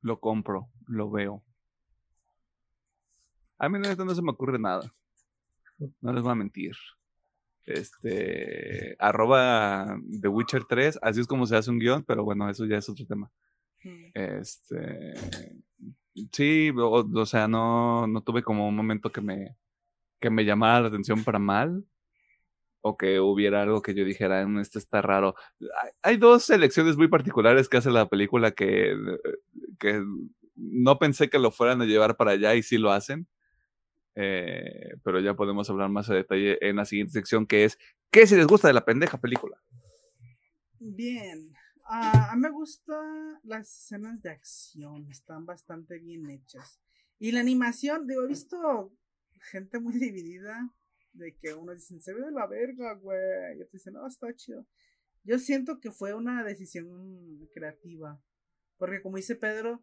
Lo 0.00 0.18
compro, 0.18 0.70
lo 0.86 1.10
veo. 1.10 1.42
A 3.58 3.68
mí 3.68 3.78
no 3.78 4.14
se 4.14 4.22
me 4.22 4.30
ocurre 4.30 4.58
nada. 4.58 4.90
No 6.00 6.12
les 6.12 6.22
voy 6.22 6.32
a 6.32 6.36
mentir. 6.36 6.74
Este, 7.64 8.96
arroba 8.98 9.98
The 10.22 10.28
Witcher 10.28 10.64
3, 10.64 11.00
así 11.02 11.20
es 11.20 11.26
como 11.26 11.44
se 11.44 11.54
hace 11.54 11.70
un 11.70 11.78
guion, 11.78 12.02
pero 12.02 12.24
bueno, 12.24 12.48
eso 12.48 12.64
ya 12.64 12.78
es 12.78 12.88
otro 12.88 13.04
tema. 13.04 13.30
Ujú. 13.84 14.10
Este, 14.14 15.14
sí, 16.32 16.70
o, 16.70 16.90
o 17.20 17.26
sea, 17.26 17.48
no, 17.48 18.06
no 18.06 18.22
tuve 18.22 18.42
como 18.42 18.68
un 18.68 18.76
momento 18.76 19.10
que 19.12 19.20
me, 19.20 19.56
que 20.20 20.30
me 20.30 20.44
llamara 20.44 20.80
la 20.82 20.88
atención 20.88 21.24
para 21.24 21.38
mal, 21.38 21.84
o 22.80 22.96
que 22.96 23.20
hubiera 23.20 23.62
algo 23.62 23.82
que 23.82 23.94
yo 23.94 24.04
dijera, 24.04 24.46
"Mm, 24.46 24.60
este 24.60 24.78
está 24.78 25.02
raro. 25.02 25.34
Hay, 25.82 25.90
hay 26.02 26.16
dos 26.16 26.44
selecciones 26.44 26.96
muy 26.96 27.08
particulares 27.08 27.68
que 27.68 27.76
hace 27.78 27.90
la 27.90 28.08
película 28.08 28.52
que, 28.52 28.96
que 29.78 30.02
no 30.54 30.98
pensé 30.98 31.28
que 31.28 31.38
lo 31.38 31.50
fueran 31.50 31.82
a 31.82 31.86
llevar 31.86 32.16
para 32.16 32.32
allá 32.32 32.54
y 32.54 32.62
sí 32.62 32.78
lo 32.78 32.92
hacen. 32.92 33.26
Eh, 34.16 34.94
pero 35.04 35.20
ya 35.20 35.34
podemos 35.34 35.70
hablar 35.70 35.90
más 35.90 36.10
a 36.10 36.14
detalle 36.14 36.58
en 36.66 36.76
la 36.76 36.84
siguiente 36.84 37.12
sección 37.12 37.46
que 37.46 37.64
es 37.64 37.78
¿Qué 38.10 38.26
si 38.26 38.34
les 38.36 38.46
gusta 38.48 38.66
de 38.68 38.74
la 38.74 38.84
pendeja 38.84 39.18
película? 39.20 39.58
Bien. 40.80 41.52
Ah, 41.90 42.32
a 42.32 42.36
mí 42.36 42.42
me 42.42 42.50
gustan 42.50 43.40
las 43.44 43.66
escenas 43.66 44.20
de 44.20 44.28
acción, 44.28 45.08
están 45.10 45.46
bastante 45.46 45.98
bien 45.98 46.28
hechas. 46.28 46.82
Y 47.18 47.32
la 47.32 47.40
animación, 47.40 48.06
digo, 48.06 48.24
he 48.24 48.26
visto 48.26 48.92
gente 49.50 49.80
muy 49.80 49.94
dividida 49.98 50.70
de 51.14 51.34
que 51.36 51.54
uno 51.54 51.74
dice, 51.74 51.98
se 51.98 52.12
ve 52.12 52.20
de 52.20 52.30
la 52.30 52.46
verga, 52.46 52.92
güey. 52.92 53.56
Y 53.56 53.62
otro 53.62 53.72
dice, 53.72 53.90
no, 53.90 54.06
está 54.06 54.34
chido. 54.34 54.66
Yo 55.24 55.38
siento 55.38 55.80
que 55.80 55.90
fue 55.90 56.12
una 56.12 56.44
decisión 56.44 57.48
creativa. 57.54 58.22
Porque 58.76 59.00
como 59.00 59.16
dice 59.16 59.34
Pedro, 59.34 59.82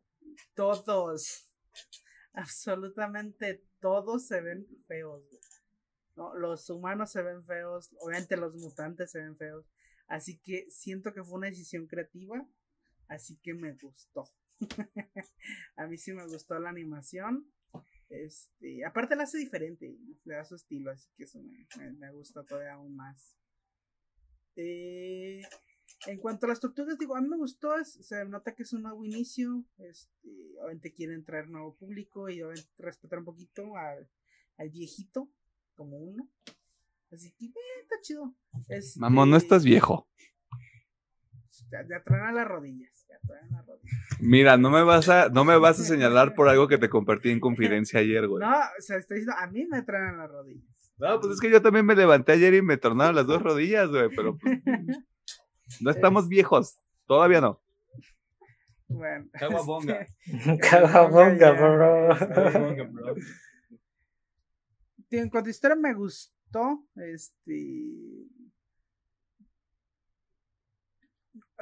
todos, 0.54 1.50
absolutamente 2.34 3.66
todos 3.80 4.28
se 4.28 4.42
ven 4.42 4.68
feos. 4.88 5.24
¿no? 6.16 6.36
Los 6.36 6.70
humanos 6.70 7.12
se 7.12 7.24
ven 7.24 7.44
feos, 7.46 7.90
obviamente 8.00 8.38
los 8.38 8.54
mutantes 8.56 9.10
se 9.10 9.20
ven 9.20 9.36
feos. 9.38 9.66
Así 10.08 10.38
que 10.40 10.68
siento 10.70 11.14
que 11.14 11.24
fue 11.24 11.38
una 11.38 11.48
decisión 11.48 11.88
creativa. 11.88 12.48
Así 13.08 13.38
que 13.38 13.54
me 13.54 13.74
gustó. 13.74 14.24
a 15.76 15.88
mí 15.88 15.98
sí 15.98 16.14
me 16.14 16.26
gustó 16.28 16.58
la 16.60 16.70
animación. 16.70 17.52
Este, 18.10 18.86
aparte 18.86 19.16
la 19.16 19.24
hace 19.24 19.40
diferente, 19.40 19.98
le 20.26 20.36
da 20.36 20.46
su 20.46 20.56
estilo, 20.56 20.92
así 20.92 21.10
que 21.18 21.24
eso 21.24 21.42
me, 21.42 21.92
me- 21.94 22.12
gusta 22.12 22.44
todavía 22.44 22.74
aún 22.74 22.96
más. 22.96 23.36
Eh, 24.56 25.42
en 26.08 26.20
cuanto 26.20 26.46
a 26.46 26.50
las 26.50 26.60
tortugas, 26.60 26.98
digo, 26.98 27.16
a 27.16 27.22
mí 27.22 27.28
me 27.28 27.38
gustó, 27.38 27.78
es- 27.78 27.94
se 28.08 28.24
nota 28.26 28.54
que 28.54 28.64
es 28.64 28.74
un 28.74 28.84
nuevo 28.84 29.04
inicio, 29.04 29.66
este, 29.80 30.30
obviamente 30.62 30.94
quieren 30.94 31.24
traer 31.26 31.50
nuevo 31.50 31.76
público 31.76 32.30
y 32.30 32.42
respetar 32.78 33.20
un 33.20 33.26
poquito 33.26 33.76
al 33.78 34.70
viejito, 34.70 35.30
como 35.74 35.98
uno. 35.98 36.30
Así 37.12 37.34
que, 37.38 37.46
eh, 37.46 37.52
está 37.82 37.96
chido. 38.02 38.34
Mamón, 38.98 39.30
no 39.30 39.38
Este, 39.38 39.46
estás 39.46 39.64
viejo. 39.64 40.08
Ya, 41.72 41.80
ya 41.90 42.04
traen 42.04 42.26
a 42.26 42.32
las 42.32 42.48
rodillas, 42.48 43.06
ya 43.10 43.18
traen 43.28 43.54
a 43.54 43.58
las 43.58 43.66
rodillas. 43.66 44.00
Mira, 44.20 44.58
no 44.58 44.70
me 44.70 44.84
vas 44.84 45.10
a, 45.10 45.30
no 45.30 45.46
me 45.46 45.58
vas 45.58 45.80
a 45.80 45.84
señalar 45.84 46.36
por 46.36 46.50
algo 46.50 46.68
que 46.68 46.78
te 46.78 46.90
compartí 46.90 47.32
en 47.32 47.40
confidencia 47.40 48.00
ayer, 48.00 48.28
güey. 48.28 48.42
No, 48.44 48.52
o 48.52 48.82
sea, 48.82 48.98
estoy 48.98 49.18
diciendo, 49.20 49.40
a 49.42 49.48
mí 49.48 49.66
me 49.66 49.82
traen 49.82 50.16
a 50.16 50.18
las 50.18 50.32
rodillas. 50.32 50.66
No, 50.98 51.20
pues 51.20 51.34
es 51.34 51.40
que 51.42 51.50
yo 51.50 51.62
también 51.62 51.86
me 51.86 51.96
levanté 51.96 52.34
ayer 52.34 52.54
y 52.54 52.62
me 52.62 52.78
tornaron 52.78 53.16
las 53.16 53.28
dos 53.28 53.42
rodillas, 53.42 53.90
güey, 53.90 54.10
pero 54.16 54.38
pues, 54.38 54.60
no 55.82 55.92
estamos 55.92 56.28
viejos, 56.28 56.78
todavía 57.06 57.42
no. 57.42 57.62
Bueno. 58.88 59.28
Caguabonga. 59.34 60.02
este, 60.26 60.58
Cagabonga, 60.70 61.38
ya. 61.38 61.52
bro. 61.52 63.16
Tío, 65.10 65.22
en 65.22 65.30
cuanto 65.30 65.48
a 65.48 65.52
historia 65.52 65.76
me 65.76 65.94
gustó, 65.94 66.35
este... 66.96 68.28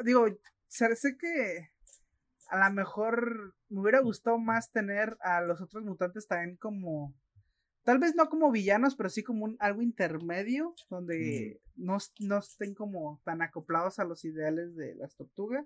Digo, 0.03 0.27
sé 0.67 1.17
que 1.17 1.69
a 2.49 2.67
lo 2.67 2.73
mejor 2.73 3.55
me 3.69 3.81
hubiera 3.81 3.99
gustado 4.01 4.37
más 4.37 4.71
tener 4.71 5.17
a 5.21 5.41
los 5.41 5.61
otros 5.61 5.83
mutantes 5.83 6.27
también 6.27 6.57
como... 6.57 7.13
Tal 7.83 7.99
vez 7.99 8.15
no 8.15 8.29
como 8.29 8.51
villanos, 8.51 8.95
pero 8.95 9.09
sí 9.09 9.23
como 9.23 9.43
un, 9.43 9.57
algo 9.59 9.81
intermedio, 9.81 10.73
donde 10.89 11.59
no, 11.75 11.97
no 12.19 12.37
estén 12.37 12.73
como 12.73 13.21
tan 13.25 13.41
acoplados 13.41 13.99
a 13.99 14.05
los 14.05 14.23
ideales 14.23 14.75
de 14.75 14.95
las 14.95 15.15
tortugas. 15.15 15.65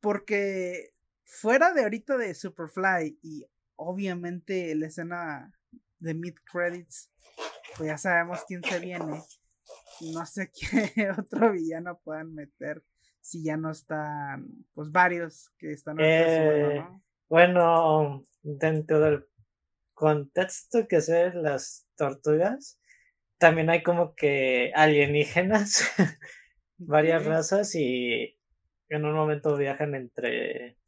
Porque 0.00 0.94
fuera 1.24 1.72
de 1.72 1.82
ahorita 1.82 2.16
de 2.16 2.34
Superfly 2.34 3.18
y 3.20 3.46
obviamente 3.74 4.74
la 4.74 4.86
escena 4.86 5.52
de 5.98 6.14
mid 6.14 6.34
credits, 6.50 7.10
pues 7.76 7.88
ya 7.88 7.98
sabemos 7.98 8.40
quién 8.46 8.62
se 8.62 8.78
viene. 8.80 9.22
No 10.14 10.26
sé 10.26 10.50
qué 10.94 11.10
otro 11.10 11.52
villano 11.52 11.98
puedan 12.02 12.34
meter 12.34 12.82
si 13.20 13.44
ya 13.44 13.56
no 13.56 13.70
están, 13.70 14.48
pues 14.74 14.90
varios 14.90 15.50
que 15.58 15.72
están 15.72 15.96
Eh, 16.00 16.76
¿no? 16.76 17.02
Bueno, 17.28 18.22
dentro 18.42 19.00
del 19.00 19.26
contexto 19.94 20.88
que 20.88 21.00
se 21.00 21.32
las 21.34 21.86
tortugas, 21.96 22.80
también 23.38 23.70
hay 23.70 23.82
como 23.82 24.14
que 24.14 24.72
alienígenas, 24.74 25.84
varias 26.78 27.26
razas 27.26 27.74
y 27.74 28.38
en 28.88 29.04
un 29.04 29.14
momento 29.14 29.56
viajan 29.56 29.94
entre 29.94 30.78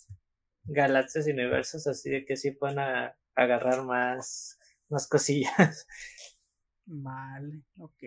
galaxias 0.65 1.29
y 1.29 1.33
universos, 1.33 1.87
así 1.87 2.11
de 2.11 2.25
que 2.25 2.37
sí 2.37 2.53
pueden 2.53 2.79
a- 2.81 3.17
agarrar 3.35 3.85
más, 3.85 4.59
más 4.89 5.09
cosillas. 5.09 5.87
Vale, 6.87 7.63
ok. 7.79 8.03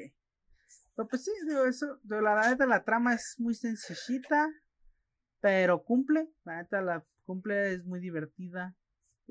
Pero 0.96 1.08
pues 1.08 1.24
sí, 1.24 1.32
digo, 1.48 1.66
eso, 1.66 2.00
digo, 2.04 2.22
la 2.22 2.50
neta 2.50 2.66
la 2.66 2.84
trama 2.84 3.14
es 3.14 3.36
muy 3.38 3.54
sencillita, 3.54 4.50
pero 5.42 5.84
cumple, 5.84 6.30
la 6.46 6.58
neta 6.58 6.82
la 6.82 7.06
cumple, 7.26 7.74
es 7.74 7.86
muy 7.86 8.00
divertida. 8.00 8.76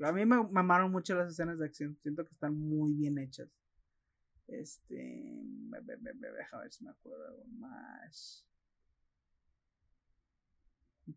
A 0.03 0.11
mí 0.11 0.25
me 0.25 0.43
mamaron 0.43 0.91
mucho 0.91 1.15
las 1.15 1.31
escenas 1.31 1.57
de 1.57 1.65
acción, 1.65 1.97
siento 2.01 2.25
que 2.25 2.33
están 2.33 2.57
muy 2.57 2.93
bien 2.93 3.17
hechas. 3.17 3.49
Este, 4.47 4.95
deja 6.37 6.59
ver 6.59 6.71
si 6.71 6.83
me 6.83 6.91
acuerdo 6.91 7.27
algo 7.27 7.45
más. 7.59 8.45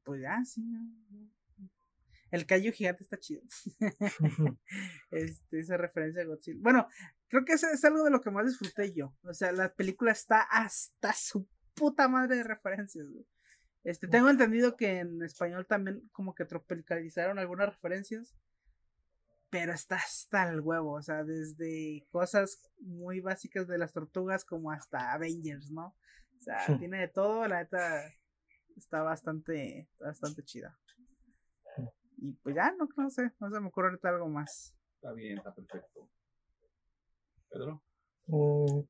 Pues 0.05 0.22
ya, 0.22 0.43
sí. 0.45 0.62
no. 0.62 1.38
El 2.31 2.47
callo 2.47 2.72
gigante 2.72 3.03
está 3.03 3.18
chido. 3.18 3.43
este, 5.11 5.61
esa 5.61 5.76
referencia 5.76 6.22
a 6.22 6.26
Godzilla. 6.26 6.59
Bueno, 6.61 6.89
creo 7.29 7.45
que 7.45 7.55
eso 7.55 7.68
es 7.68 7.85
algo 7.85 8.05
de 8.05 8.11
lo 8.11 8.20
que 8.20 8.31
más 8.31 8.47
disfruté 8.47 8.93
yo. 8.93 9.14
O 9.22 9.33
sea, 9.33 9.53
la 9.53 9.74
película 9.74 10.12
está 10.12 10.43
hasta 10.43 11.12
su 11.14 11.49
puta 11.74 12.09
madre 12.09 12.37
de 12.37 12.45
referencias. 12.45 13.09
güey. 13.09 13.26
Este, 13.85 14.09
tengo 14.09 14.29
entendido 14.29 14.76
que 14.76 14.99
en 14.99 15.22
español 15.22 15.66
también 15.66 16.07
como 16.12 16.35
que 16.35 16.45
tropicalizaron 16.45 17.39
algunas 17.39 17.70
referencias. 17.70 18.37
Pero 19.51 19.72
está 19.72 19.97
hasta 19.97 20.51
el 20.51 20.61
huevo, 20.61 20.93
o 20.93 21.01
sea, 21.01 21.24
desde 21.24 22.07
cosas 22.11 22.70
muy 22.81 23.20
básicas 23.20 23.66
de 23.66 23.79
las 23.79 23.95
tortugas 23.95 24.45
como 24.45 24.70
hasta 24.70 25.14
Avengers, 25.14 25.70
¿no? 25.70 25.97
O 26.37 26.41
sea, 26.41 26.79
tiene 26.79 27.01
de 27.01 27.09
todo, 27.09 27.49
la 27.49 27.61
neta 27.61 28.05
está 28.76 29.01
bastante, 29.01 29.89
bastante 29.99 30.45
chida. 30.45 30.79
Y 32.21 32.33
pues 32.43 32.55
ya, 32.55 32.73
no, 32.79 32.89
no 32.97 33.11
sé, 33.11 33.31
no 33.41 33.51
se 33.51 33.61
me 33.61 33.69
ocurre 33.69 33.89
ahorita 33.89 34.09
algo 34.11 34.29
más. 34.29 34.75
Está 34.97 35.12
bien, 35.12 35.39
está 35.39 35.55
perfecto. 35.55 36.09
Pedro. 37.51 37.83
Mm, 38.27 38.81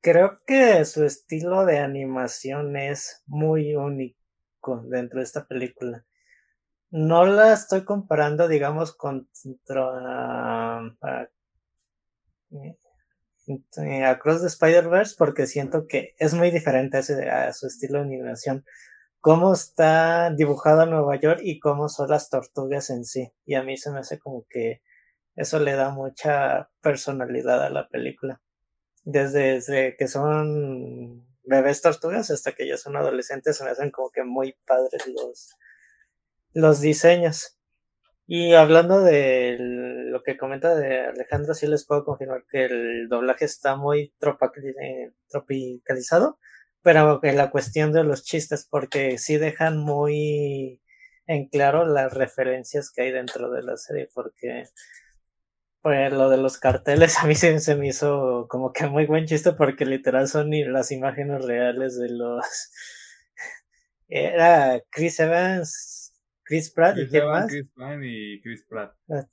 Creo 0.00 0.40
que 0.46 0.84
su 0.84 1.02
estilo 1.04 1.64
de 1.64 1.78
animación 1.78 2.76
es 2.76 3.22
muy 3.26 3.74
único 3.74 4.82
dentro 4.86 5.18
de 5.18 5.24
esta 5.24 5.46
película. 5.46 6.04
No 6.90 7.24
la 7.24 7.54
estoy 7.54 7.84
comparando, 7.84 8.46
digamos, 8.46 8.94
contra 8.94 9.32
ah, 11.00 11.26
eh, 12.50 14.04
Across 14.04 14.42
the 14.42 14.46
Spider-Verse 14.48 15.14
porque 15.18 15.46
siento 15.46 15.86
que 15.86 16.14
es 16.18 16.34
muy 16.34 16.50
diferente 16.50 16.98
a, 16.98 17.00
ese- 17.00 17.30
a 17.30 17.52
su 17.54 17.66
estilo 17.66 17.98
de 18.00 18.04
animación. 18.04 18.64
Cómo 19.24 19.54
está 19.54 20.28
dibujado 20.28 20.84
Nueva 20.84 21.16
York 21.16 21.40
y 21.42 21.58
cómo 21.58 21.88
son 21.88 22.10
las 22.10 22.28
tortugas 22.28 22.90
en 22.90 23.06
sí. 23.06 23.32
Y 23.46 23.54
a 23.54 23.62
mí 23.62 23.78
se 23.78 23.90
me 23.90 24.00
hace 24.00 24.18
como 24.18 24.44
que 24.50 24.82
eso 25.34 25.58
le 25.60 25.72
da 25.72 25.88
mucha 25.88 26.68
personalidad 26.82 27.64
a 27.64 27.70
la 27.70 27.88
película. 27.88 28.42
Desde, 29.02 29.96
que 29.96 30.08
son 30.08 31.26
bebés 31.42 31.80
tortugas 31.80 32.30
hasta 32.30 32.52
que 32.52 32.68
ya 32.68 32.76
son 32.76 32.98
adolescentes 32.98 33.56
se 33.56 33.64
me 33.64 33.70
hacen 33.70 33.90
como 33.90 34.10
que 34.10 34.24
muy 34.24 34.58
padres 34.66 35.06
los, 35.06 35.56
los 36.52 36.82
diseños. 36.82 37.56
Y 38.26 38.52
hablando 38.52 39.00
de 39.00 39.56
lo 39.58 40.22
que 40.22 40.36
comenta 40.36 40.74
de 40.74 41.00
Alejandro, 41.00 41.54
sí 41.54 41.66
les 41.66 41.86
puedo 41.86 42.04
confirmar 42.04 42.44
que 42.50 42.66
el 42.66 43.08
doblaje 43.08 43.46
está 43.46 43.76
muy 43.76 44.12
eh, 44.20 45.12
tropicalizado, 45.30 46.38
pero 46.84 47.18
en 47.22 47.38
la 47.38 47.50
cuestión 47.50 47.92
de 47.92 48.04
los 48.04 48.24
chistes, 48.24 48.68
porque 48.70 49.16
sí 49.16 49.38
dejan 49.38 49.78
muy 49.78 50.82
en 51.26 51.48
claro 51.48 51.86
las 51.86 52.12
referencias 52.12 52.90
que 52.92 53.02
hay 53.02 53.10
dentro 53.10 53.50
de 53.50 53.62
la 53.62 53.78
serie, 53.78 54.10
porque 54.14 54.64
pues 55.80 56.12
lo 56.12 56.28
de 56.28 56.36
los 56.36 56.58
carteles 56.58 57.16
a 57.22 57.26
mí 57.26 57.34
se, 57.34 57.58
se 57.58 57.74
me 57.74 57.88
hizo 57.88 58.46
como 58.48 58.72
que 58.72 58.86
muy 58.86 59.06
buen 59.06 59.24
chiste 59.24 59.52
porque 59.52 59.86
literal 59.86 60.28
son 60.28 60.50
las 60.72 60.92
imágenes 60.92 61.44
reales 61.44 61.98
de 61.98 62.10
los... 62.10 62.44
Era 64.08 64.78
Chris 64.90 65.18
Evans, 65.20 66.12
Chris 66.42 66.70
Pratt 66.70 66.98
y 66.98 67.00
Chris 67.00 67.10
quién 67.10 67.26
más. 67.26 67.46
Chris 67.46 67.66
Pine 67.74 68.06
y 68.06 68.42
Chris 68.42 68.64
Pratt. 68.68 68.94
Ah, 69.08 69.24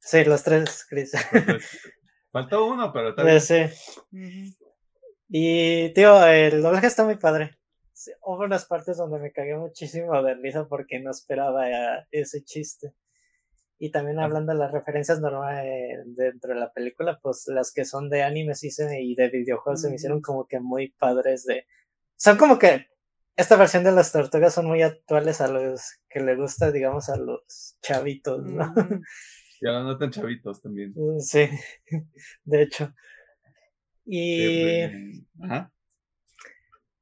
Sí. 0.00 0.24
Los 0.24 0.44
tres, 0.44 0.86
Chris. 0.88 1.12
Faltó 2.32 2.66
uno, 2.66 2.92
pero 2.92 3.10
está 3.10 3.24
bien. 3.24 3.40
Sí. 3.40 4.56
Y, 5.28 5.92
tío, 5.92 6.24
el 6.26 6.62
doblaje 6.62 6.86
está 6.86 7.04
muy 7.04 7.16
padre. 7.16 7.58
Sí, 7.92 8.12
Hubo 8.22 8.44
unas 8.44 8.64
partes 8.64 8.96
donde 8.96 9.18
me 9.18 9.32
cagué 9.32 9.56
muchísimo 9.56 10.22
de 10.22 10.34
risa 10.34 10.66
porque 10.68 11.00
no 11.00 11.10
esperaba 11.10 11.68
eh, 11.70 12.06
ese 12.12 12.42
chiste. 12.44 12.92
Y 13.78 13.90
también 13.90 14.18
Ah. 14.18 14.24
hablando 14.24 14.52
de 14.52 14.58
las 14.58 14.72
referencias 14.72 15.20
normales 15.20 16.00
dentro 16.06 16.54
de 16.54 16.60
la 16.60 16.72
película, 16.72 17.18
pues 17.22 17.44
las 17.48 17.72
que 17.72 17.84
son 17.84 18.08
de 18.10 18.22
anime 18.22 18.54
sí 18.54 18.70
se- 18.70 19.00
y 19.00 19.14
de 19.14 19.28
videojuegos 19.28 19.82
se 19.82 19.88
me 19.88 19.96
hicieron 19.96 20.20
como 20.20 20.46
que 20.46 20.60
muy 20.60 20.90
padres 20.92 21.44
de... 21.44 21.66
Son 22.16 22.36
como 22.36 22.58
que 22.58 22.86
esta 23.36 23.56
versión 23.56 23.84
de 23.84 23.92
las 23.92 24.10
tortugas 24.10 24.54
son 24.54 24.66
muy 24.66 24.82
actuales 24.82 25.40
a 25.40 25.46
los 25.48 26.00
que 26.08 26.20
le 26.20 26.34
gusta, 26.34 26.72
digamos, 26.72 27.08
a 27.08 27.16
los 27.16 27.76
chavitos, 27.82 28.44
¿no? 28.44 28.72
Y 29.60 29.66
ahora 29.66 29.82
no 29.82 29.98
tan 29.98 30.10
chavitos 30.12 30.60
también. 30.62 30.94
Sí, 31.18 31.48
de 32.44 32.62
hecho. 32.62 32.94
Y 34.10 34.84
Ajá. 35.42 35.70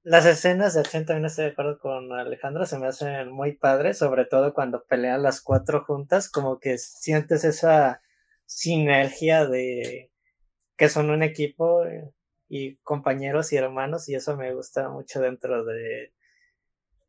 las 0.02 0.26
escenas 0.26 0.74
de 0.74 0.80
acción 0.80 1.06
también 1.06 1.26
estoy 1.26 1.44
de 1.44 1.50
acuerdo 1.52 1.78
con 1.78 2.12
Alejandro, 2.12 2.66
se 2.66 2.78
me 2.80 2.88
hacen 2.88 3.30
muy 3.30 3.52
padres, 3.52 3.98
sobre 3.98 4.24
todo 4.24 4.52
cuando 4.52 4.84
pelean 4.84 5.22
las 5.22 5.40
cuatro 5.40 5.84
juntas, 5.84 6.28
como 6.28 6.58
que 6.58 6.78
sientes 6.78 7.44
esa 7.44 8.02
sinergia 8.44 9.46
de 9.46 10.10
que 10.76 10.88
son 10.88 11.10
un 11.10 11.22
equipo 11.22 11.84
eh, 11.84 12.10
y 12.48 12.76
compañeros 12.78 13.52
y 13.52 13.56
hermanos, 13.56 14.08
y 14.08 14.16
eso 14.16 14.36
me 14.36 14.52
gusta 14.52 14.88
mucho 14.88 15.20
dentro 15.20 15.64
de 15.64 16.12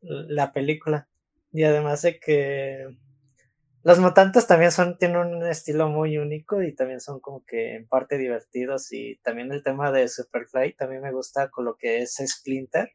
la 0.00 0.52
película. 0.52 1.08
Y 1.50 1.64
además 1.64 2.02
de 2.02 2.20
que 2.20 2.96
los 3.84 3.98
mutantes 3.98 4.46
también 4.46 4.72
son, 4.72 4.98
tienen 4.98 5.18
un 5.18 5.46
estilo 5.46 5.88
muy 5.88 6.18
único 6.18 6.62
y 6.62 6.74
también 6.74 7.00
son 7.00 7.20
como 7.20 7.44
que 7.46 7.76
en 7.76 7.86
parte 7.88 8.18
divertidos 8.18 8.92
y 8.92 9.18
también 9.22 9.52
el 9.52 9.62
tema 9.62 9.92
de 9.92 10.08
Superfly 10.08 10.74
también 10.74 11.02
me 11.02 11.12
gusta 11.12 11.48
con 11.50 11.64
lo 11.64 11.76
que 11.76 11.98
es 12.02 12.16
Splinter, 12.26 12.90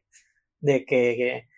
de 0.60 0.84
que, 0.84 1.14
que- 1.16 1.48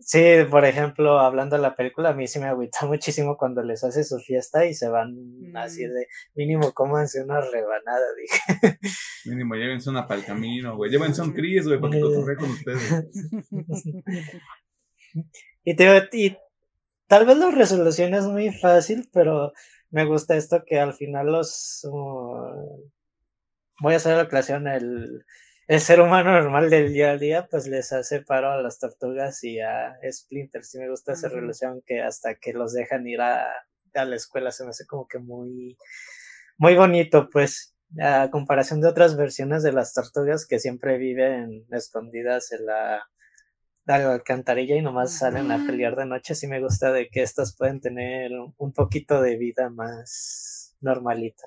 sí, 0.00 0.22
por 0.50 0.64
ejemplo, 0.64 1.20
hablando 1.20 1.54
de 1.56 1.62
la 1.62 1.76
película, 1.76 2.10
a 2.10 2.14
mí 2.14 2.26
sí 2.26 2.38
me 2.40 2.46
agüita 2.46 2.78
muchísimo 2.86 3.36
cuando 3.36 3.62
les 3.62 3.84
hace 3.84 4.02
su 4.04 4.18
fiesta 4.18 4.66
y 4.66 4.74
se 4.74 4.88
van 4.88 5.14
así 5.54 5.86
Mm. 5.86 5.92
de 5.92 6.06
mínimo 6.34 6.72
cómanse 6.72 7.22
una 7.22 7.40
rebanada, 7.40 8.04
dije. 8.20 8.78
Mínimo, 9.26 9.54
llévense 9.54 9.88
una 9.90 10.06
para 10.08 10.20
el 10.20 10.26
camino, 10.26 10.76
güey. 10.76 10.90
Llévense 10.90 11.22
un 11.22 11.32
Chris, 11.32 11.66
güey, 11.68 11.80
para 11.80 11.92
que 11.92 12.00
cotorree 12.00 12.36
con 12.36 12.50
ustedes. 12.50 13.08
Y, 15.64 15.76
te, 15.76 15.84
digo, 15.84 16.06
y 16.12 16.36
tal 17.12 17.26
vez 17.26 17.36
la 17.36 17.50
resolución 17.50 18.14
es 18.14 18.24
muy 18.24 18.50
fácil, 18.50 19.06
pero 19.12 19.52
me 19.90 20.06
gusta 20.06 20.34
esto 20.34 20.64
que 20.64 20.80
al 20.80 20.94
final 20.94 21.26
los... 21.26 21.84
uh, 21.84 22.90
voy 23.80 23.92
a 23.92 23.96
hacer 23.98 24.16
la 24.16 24.22
aclaración, 24.22 24.66
el, 24.66 25.22
el 25.68 25.80
ser 25.80 26.00
humano 26.00 26.32
normal 26.32 26.70
del 26.70 26.90
día 26.90 27.10
a 27.10 27.18
día, 27.18 27.48
pues 27.50 27.66
les 27.66 27.92
hace 27.92 28.22
paro 28.22 28.50
a 28.50 28.62
las 28.62 28.78
tortugas 28.78 29.44
y 29.44 29.60
a 29.60 29.94
Splinter. 30.10 30.64
Sí 30.64 30.78
me 30.78 30.88
gusta 30.88 31.12
esa 31.12 31.26
Ujú. 31.26 31.36
relación 31.36 31.82
que 31.84 32.00
hasta 32.00 32.36
que 32.36 32.54
los 32.54 32.72
dejan 32.72 33.06
ir 33.06 33.20
a, 33.20 33.44
a 33.92 34.04
la 34.06 34.16
escuela 34.16 34.50
se 34.50 34.64
me 34.64 34.70
hace 34.70 34.86
como 34.86 35.06
que 35.06 35.18
muy, 35.18 35.76
muy 36.56 36.74
bonito, 36.76 37.28
pues. 37.30 37.76
A 38.00 38.30
comparación 38.30 38.80
de 38.80 38.88
otras 38.88 39.18
versiones 39.18 39.62
de 39.62 39.72
las 39.72 39.92
tortugas 39.92 40.46
que 40.46 40.58
siempre 40.58 40.96
viven 40.96 41.66
escondidas 41.72 42.50
en 42.52 42.64
la, 42.64 43.02
a 43.86 43.98
la 43.98 44.12
alcantarilla 44.14 44.76
y 44.76 44.82
nomás 44.82 45.18
salen 45.18 45.50
a 45.50 45.64
pelear 45.66 45.96
de 45.96 46.06
noche, 46.06 46.34
sí 46.34 46.46
me 46.46 46.60
gusta 46.60 46.92
de 46.92 47.08
que 47.08 47.22
estas 47.22 47.56
pueden 47.56 47.80
tener 47.80 48.32
un- 48.58 48.72
poquito 48.72 49.20
de 49.20 49.36
vida 49.36 49.70
más 49.70 50.76
normalita. 50.80 51.44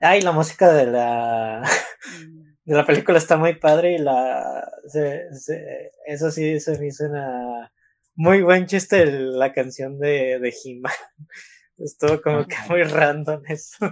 Ay, 0.00 0.20
la 0.20 0.32
música 0.32 0.72
de 0.72 0.86
la 0.86 1.62
de 2.64 2.74
la 2.74 2.84
película 2.86 3.18
está 3.18 3.36
muy 3.36 3.54
padre 3.58 3.94
y 3.94 3.98
la 3.98 4.68
se- 4.88 5.32
se- 5.34 5.92
eso 6.06 6.30
sí 6.30 6.60
se 6.60 6.78
me 6.78 6.88
hizo 6.88 7.06
una 7.06 7.72
muy 8.14 8.42
buen 8.42 8.66
chiste 8.66 9.02
el- 9.02 9.38
la 9.38 9.52
canción 9.52 9.98
de, 9.98 10.38
de 10.40 10.54
He-Man. 10.64 10.92
Estuvo 11.78 12.20
como 12.22 12.46
que 12.46 12.56
muy 12.68 12.82
random 12.84 13.42
eso. 13.48 13.90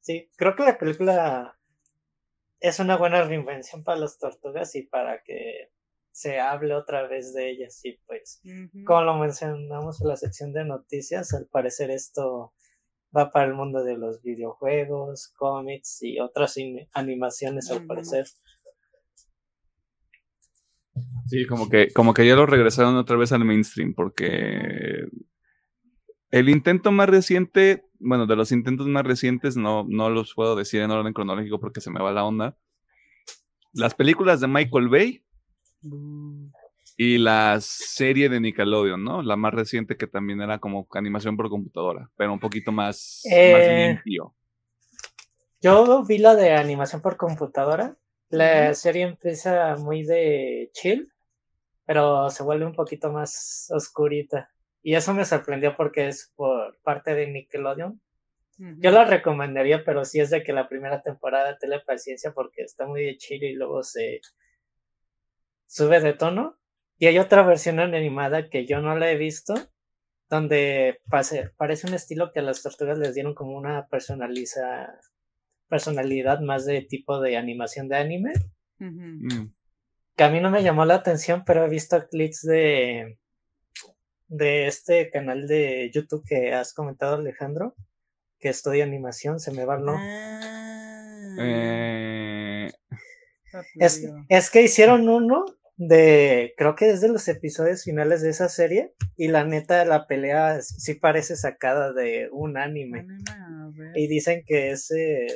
Sí, 0.00 0.30
creo 0.36 0.54
que 0.56 0.62
la 0.64 0.78
película 0.78 1.55
es 2.60 2.78
una 2.80 2.96
buena 2.96 3.22
reinvención 3.22 3.84
para 3.84 4.00
las 4.00 4.18
tortugas 4.18 4.74
y 4.74 4.82
para 4.82 5.22
que 5.22 5.70
se 6.10 6.40
hable 6.40 6.74
otra 6.74 7.06
vez 7.06 7.34
de 7.34 7.50
ellas. 7.50 7.80
Y 7.84 7.98
pues, 8.06 8.40
como 8.86 9.02
lo 9.02 9.18
mencionamos 9.18 10.00
en 10.00 10.08
la 10.08 10.16
sección 10.16 10.52
de 10.52 10.64
noticias, 10.64 11.34
al 11.34 11.46
parecer 11.46 11.90
esto 11.90 12.54
va 13.16 13.30
para 13.30 13.46
el 13.46 13.54
mundo 13.54 13.84
de 13.84 13.96
los 13.96 14.22
videojuegos, 14.22 15.32
cómics 15.36 16.02
y 16.02 16.18
otras 16.18 16.56
animaciones, 16.92 17.70
al 17.70 17.86
parecer. 17.86 18.26
Sí, 21.26 21.46
como 21.46 21.68
que, 21.68 21.92
como 21.92 22.14
que 22.14 22.26
ya 22.26 22.36
lo 22.36 22.46
regresaron 22.46 22.96
otra 22.96 23.16
vez 23.16 23.32
al 23.32 23.44
mainstream, 23.44 23.94
porque 23.94 25.06
el 26.30 26.48
intento 26.48 26.92
más 26.92 27.08
reciente, 27.08 27.85
bueno, 28.00 28.26
de 28.26 28.36
los 28.36 28.52
intentos 28.52 28.86
más 28.86 29.04
recientes, 29.04 29.56
no, 29.56 29.84
no 29.88 30.10
los 30.10 30.34
puedo 30.34 30.56
decir 30.56 30.80
en 30.82 30.90
orden 30.90 31.12
cronológico 31.12 31.60
porque 31.60 31.80
se 31.80 31.90
me 31.90 32.00
va 32.02 32.12
la 32.12 32.24
onda. 32.24 32.56
Las 33.72 33.94
películas 33.94 34.40
de 34.40 34.48
Michael 34.48 34.88
Bay 34.88 35.22
Bu- 35.82 36.50
y 36.96 37.18
la 37.18 37.58
serie 37.60 38.28
de 38.28 38.40
Nickelodeon, 38.40 39.04
¿no? 39.04 39.22
La 39.22 39.36
más 39.36 39.52
reciente 39.52 39.96
que 39.96 40.06
también 40.06 40.40
era 40.40 40.58
como 40.58 40.86
animación 40.92 41.36
por 41.36 41.50
computadora, 41.50 42.10
pero 42.16 42.32
un 42.32 42.40
poquito 42.40 42.72
más, 42.72 43.22
más 43.24 43.32
Eh, 43.32 43.88
limpio. 43.88 44.34
Yo 45.60 46.04
vi 46.04 46.18
la 46.18 46.34
de 46.34 46.52
animación 46.52 47.02
por 47.02 47.16
computadora. 47.16 47.96
La 48.28 48.72
serie 48.74 49.02
empieza 49.02 49.76
muy 49.76 50.04
de 50.04 50.70
chill, 50.72 51.12
pero 51.84 52.30
se 52.30 52.42
vuelve 52.42 52.66
un 52.66 52.74
poquito 52.74 53.12
más 53.12 53.68
oscurita. 53.74 54.50
Y 54.88 54.94
eso 54.94 55.12
me 55.14 55.24
sorprendió 55.24 55.74
porque 55.76 56.06
es 56.06 56.32
por 56.36 56.78
parte 56.84 57.12
de 57.16 57.26
Nickelodeon. 57.26 58.00
Yo 58.78 58.92
la 58.92 59.04
recomendaría, 59.04 59.82
pero 59.84 60.04
sí 60.04 60.20
es 60.20 60.30
de 60.30 60.44
que 60.44 60.52
la 60.52 60.68
primera 60.68 61.02
temporada 61.02 61.58
tenle 61.58 61.80
paciencia 61.80 62.30
porque 62.32 62.62
está 62.62 62.86
muy 62.86 63.04
de 63.04 63.16
chill 63.16 63.42
y 63.42 63.54
luego 63.54 63.82
se 63.82 64.20
sube 65.66 66.00
de 66.00 66.12
tono. 66.12 66.56
Y 66.98 67.06
hay 67.06 67.18
otra 67.18 67.42
versión 67.42 67.80
animada 67.80 68.48
que 68.48 68.64
yo 68.64 68.80
no 68.80 68.96
la 68.96 69.10
he 69.10 69.16
visto, 69.16 69.54
donde 70.30 71.00
pase- 71.10 71.50
parece 71.56 71.88
un 71.88 71.94
estilo 71.94 72.30
que 72.32 72.38
a 72.38 72.42
las 72.42 72.62
tortugas 72.62 72.96
les 72.96 73.12
dieron 73.14 73.34
como 73.34 73.56
una 73.56 73.88
personaliza, 73.88 74.94
personalidad 75.68 76.38
más 76.40 76.64
de 76.64 76.82
tipo 76.82 77.20
de 77.20 77.36
animación 77.36 77.88
de 77.88 77.96
anime. 77.96 78.32
Mm. 78.78 79.48
que 80.16 80.24
a 80.24 80.30
mí 80.30 80.40
no 80.40 80.50
me 80.50 80.62
llamó 80.62 80.84
la 80.84 80.94
atención, 80.94 81.42
pero 81.44 81.64
he 81.64 81.68
visto 81.68 82.06
clips 82.08 82.42
de, 82.42 83.18
de 84.28 84.66
este 84.66 85.10
canal 85.10 85.46
de 85.46 85.90
YouTube 85.92 86.24
que 86.26 86.52
has 86.52 86.74
comentado, 86.74 87.16
Alejandro, 87.16 87.74
que 88.38 88.48
estudia 88.48 88.84
animación, 88.84 89.40
se 89.40 89.52
me 89.52 89.64
va 89.64 89.76
el 89.76 89.84
nombre. 89.84 90.06
Ah, 90.06 91.36
Eh, 91.38 92.70
Es, 93.78 94.06
es 94.28 94.50
que 94.50 94.62
hicieron 94.62 95.08
uno 95.08 95.44
de, 95.76 96.54
creo 96.56 96.74
que 96.74 96.90
es 96.90 97.00
de 97.00 97.08
los 97.08 97.28
episodios 97.28 97.84
finales 97.84 98.22
de 98.22 98.30
esa 98.30 98.48
serie, 98.48 98.94
y 99.16 99.28
la 99.28 99.44
neta 99.44 99.84
la 99.84 100.06
pelea 100.06 100.60
sí 100.62 100.94
parece 100.94 101.36
sacada 101.36 101.92
de 101.92 102.28
un 102.32 102.56
anime. 102.56 103.06
Y 103.94 104.08
dicen 104.08 104.42
que 104.46 104.70
ese, 104.70 105.26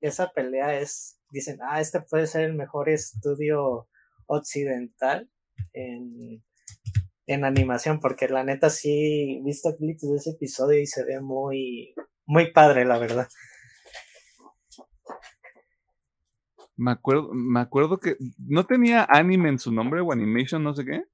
esa 0.00 0.30
pelea 0.32 0.78
es, 0.78 1.20
dicen, 1.30 1.58
ah, 1.62 1.80
este 1.80 2.00
puede 2.00 2.26
ser 2.26 2.42
el 2.42 2.54
mejor 2.54 2.88
estudio 2.88 3.88
occidental 4.26 5.30
en, 5.72 6.42
en 7.28 7.44
animación, 7.44 8.00
porque 8.00 8.26
la 8.26 8.42
neta 8.42 8.70
sí, 8.70 9.40
visto 9.44 9.76
clips 9.76 10.00
de 10.00 10.16
ese 10.16 10.30
episodio 10.30 10.80
y 10.80 10.86
se 10.86 11.04
ve 11.04 11.20
muy, 11.20 11.94
muy 12.24 12.52
padre, 12.52 12.86
la 12.86 12.98
verdad. 12.98 13.28
Me 16.74 16.92
acuerdo, 16.92 17.30
me 17.34 17.60
acuerdo 17.60 17.98
que 17.98 18.16
no 18.38 18.64
tenía 18.64 19.06
anime 19.08 19.50
en 19.50 19.58
su 19.58 19.70
nombre 19.70 20.00
o 20.00 20.10
animation, 20.10 20.64
no 20.64 20.74
sé 20.74 20.86
qué. 20.86 21.04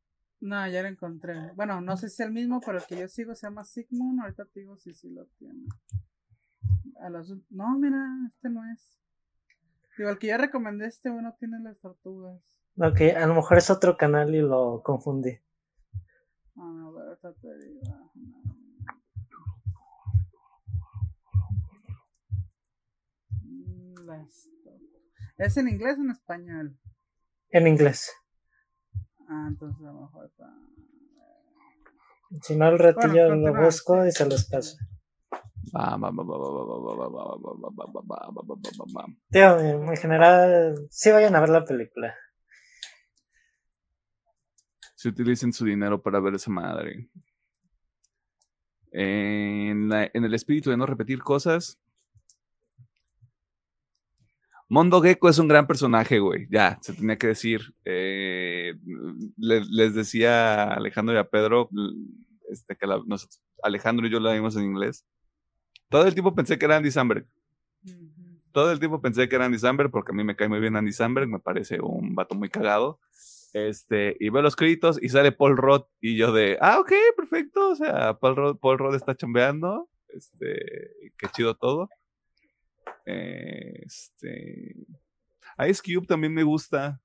No, 0.40 0.68
ya 0.68 0.82
lo 0.82 0.88
encontré. 0.88 1.34
Bueno, 1.56 1.80
no 1.80 1.96
sé 1.96 2.08
si 2.08 2.22
es 2.22 2.28
el 2.28 2.32
mismo, 2.32 2.60
pero 2.64 2.78
el 2.78 2.84
que 2.84 2.98
yo 2.98 3.08
sigo 3.08 3.34
se 3.34 3.46
llama 3.46 3.64
Sigmund. 3.64 4.20
Ahorita 4.20 4.44
te 4.44 4.60
digo 4.60 4.76
si 4.76 4.92
sí 4.92 5.10
lo 5.10 5.26
tiene. 5.38 5.64
A 7.00 7.08
los... 7.08 7.34
No, 7.50 7.76
mira, 7.78 7.98
este 8.28 8.50
no 8.50 8.60
es. 8.70 9.00
Digo, 9.96 10.10
el 10.10 10.18
que 10.18 10.28
yo 10.28 10.36
recomendé, 10.36 10.86
este 10.86 11.10
bueno 11.10 11.34
tiene 11.40 11.58
las 11.60 11.80
tortugas. 11.80 12.40
Ok, 12.76 13.00
a 13.16 13.26
lo 13.26 13.34
mejor 13.34 13.58
es 13.58 13.70
otro 13.70 13.96
canal 13.96 14.34
y 14.34 14.40
lo 14.40 14.82
confundí. 14.84 15.38
¿Es 25.36 25.56
en 25.56 25.68
inglés 25.68 25.96
o 25.98 26.02
en 26.02 26.10
español? 26.10 26.78
En 27.50 27.66
inglés. 27.66 28.12
Ah, 29.28 29.46
entonces 29.48 29.84
a 29.84 29.92
lo 29.92 30.02
mejor 30.02 30.26
está... 30.26 30.46
Si 32.42 32.56
no, 32.56 32.66
al 32.66 32.78
ratillo 32.78 33.34
lo 33.34 33.54
busco 33.54 34.04
y 34.06 34.12
se 34.12 34.26
los 34.26 34.48
paso. 34.48 34.76
Tío, 39.30 39.58
en 39.58 39.96
general, 39.96 40.86
sí 40.90 41.10
vayan 41.10 41.34
a 41.34 41.40
ver 41.40 41.48
la 41.48 41.64
película. 41.64 42.14
Si 45.04 45.10
utilicen 45.10 45.52
su 45.52 45.66
dinero 45.66 46.00
para 46.00 46.18
ver 46.18 46.32
esa 46.32 46.50
madre. 46.50 47.10
En, 48.90 49.90
la- 49.90 50.10
en 50.14 50.24
el 50.24 50.32
espíritu 50.32 50.70
de 50.70 50.78
no 50.78 50.86
repetir 50.86 51.18
cosas. 51.22 51.78
Mondo 54.70 55.02
Gecko 55.02 55.28
es 55.28 55.38
un 55.38 55.46
gran 55.46 55.66
personaje, 55.66 56.20
güey. 56.20 56.46
Ya, 56.50 56.78
se 56.80 56.94
tenía 56.94 57.18
que 57.18 57.26
decir. 57.26 57.74
Eh, 57.84 58.76
le- 59.36 59.66
les 59.66 59.94
decía 59.94 60.62
a 60.62 60.74
Alejandro 60.76 61.14
y 61.14 61.18
a 61.18 61.28
Pedro 61.28 61.68
este, 62.48 62.74
que 62.74 62.86
la- 62.86 63.02
nosotros- 63.06 63.42
Alejandro 63.62 64.06
y 64.06 64.10
yo 64.10 64.20
la 64.20 64.32
vimos 64.32 64.56
en 64.56 64.64
inglés. 64.64 65.04
Todo 65.90 66.06
el 66.06 66.14
tiempo 66.14 66.34
pensé 66.34 66.58
que 66.58 66.64
era 66.64 66.78
Andy 66.78 66.90
Samberg. 66.90 67.26
Todo 68.52 68.72
el 68.72 68.78
tiempo 68.78 69.02
pensé 69.02 69.28
que 69.28 69.36
era 69.36 69.44
Andy 69.44 69.58
Samberg 69.58 69.90
porque 69.90 70.12
a 70.12 70.14
mí 70.14 70.24
me 70.24 70.34
cae 70.34 70.48
muy 70.48 70.60
bien 70.60 70.76
Andy 70.76 70.94
Samberg, 70.94 71.28
me 71.28 71.40
parece 71.40 71.78
un 71.82 72.14
vato 72.14 72.34
muy 72.34 72.48
cagado. 72.48 73.00
Este, 73.54 74.16
y 74.18 74.30
veo 74.30 74.42
los 74.42 74.56
créditos 74.56 75.00
y 75.00 75.08
sale 75.08 75.30
Paul 75.30 75.56
Roth 75.56 75.88
y 76.00 76.16
yo 76.16 76.32
de, 76.32 76.58
ah, 76.60 76.80
ok, 76.80 76.92
perfecto, 77.16 77.70
o 77.70 77.76
sea, 77.76 78.14
Paul 78.18 78.34
Roth, 78.34 78.58
Paul 78.60 78.94
está 78.96 79.14
chambeando, 79.14 79.88
este, 80.08 81.12
qué 81.16 81.28
chido 81.32 81.54
todo. 81.54 81.88
Este, 83.06 84.74
Ice 85.68 85.82
Cube 85.84 86.06
también 86.06 86.34
me 86.34 86.42
gusta, 86.42 87.00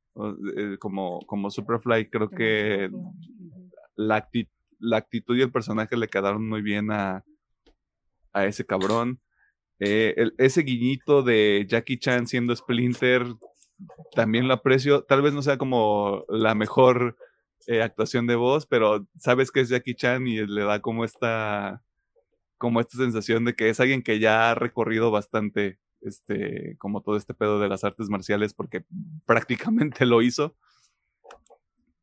eh, 0.57 0.77
como, 0.79 1.19
como 1.27 1.51
Superfly, 1.51 2.09
creo 2.09 2.29
que 2.31 2.89
la, 3.95 4.25
acti- 4.27 4.49
la 4.79 4.97
actitud 4.97 5.37
y 5.37 5.41
el 5.43 5.51
personaje 5.51 5.95
le 5.97 6.07
quedaron 6.07 6.49
muy 6.49 6.63
bien 6.63 6.89
a, 6.91 7.23
a 8.33 8.45
ese 8.45 8.65
cabrón. 8.65 9.19
Eh, 9.79 10.15
el- 10.17 10.33
ese 10.39 10.61
guiñito 10.63 11.21
de 11.21 11.65
Jackie 11.69 11.99
Chan 11.99 12.25
siendo 12.27 12.55
Splinter 12.55 13.23
también 14.13 14.47
lo 14.47 14.53
aprecio. 14.53 15.03
Tal 15.03 15.21
vez 15.21 15.33
no 15.33 15.41
sea 15.41 15.57
como 15.57 16.25
la 16.29 16.55
mejor 16.55 17.17
eh, 17.67 17.81
actuación 17.81 18.27
de 18.27 18.35
voz, 18.35 18.65
pero 18.65 19.07
sabes 19.17 19.51
que 19.51 19.61
es 19.61 19.69
Jackie 19.69 19.95
Chan 19.95 20.27
y 20.27 20.45
le 20.45 20.63
da 20.63 20.81
como 20.81 21.05
esta 21.05 21.83
como 22.57 22.81
esta 22.81 22.97
sensación 22.97 23.45
de 23.45 23.55
que 23.55 23.69
es 23.69 23.79
alguien 23.79 24.03
que 24.03 24.19
ya 24.19 24.51
ha 24.51 24.55
recorrido 24.55 25.11
bastante 25.11 25.79
este 26.01 26.75
como 26.77 27.01
todo 27.01 27.15
este 27.15 27.33
pedo 27.33 27.59
de 27.59 27.69
las 27.69 27.83
artes 27.83 28.09
marciales 28.09 28.53
porque 28.53 28.85
prácticamente 29.25 30.05
lo 30.05 30.21
hizo. 30.21 30.55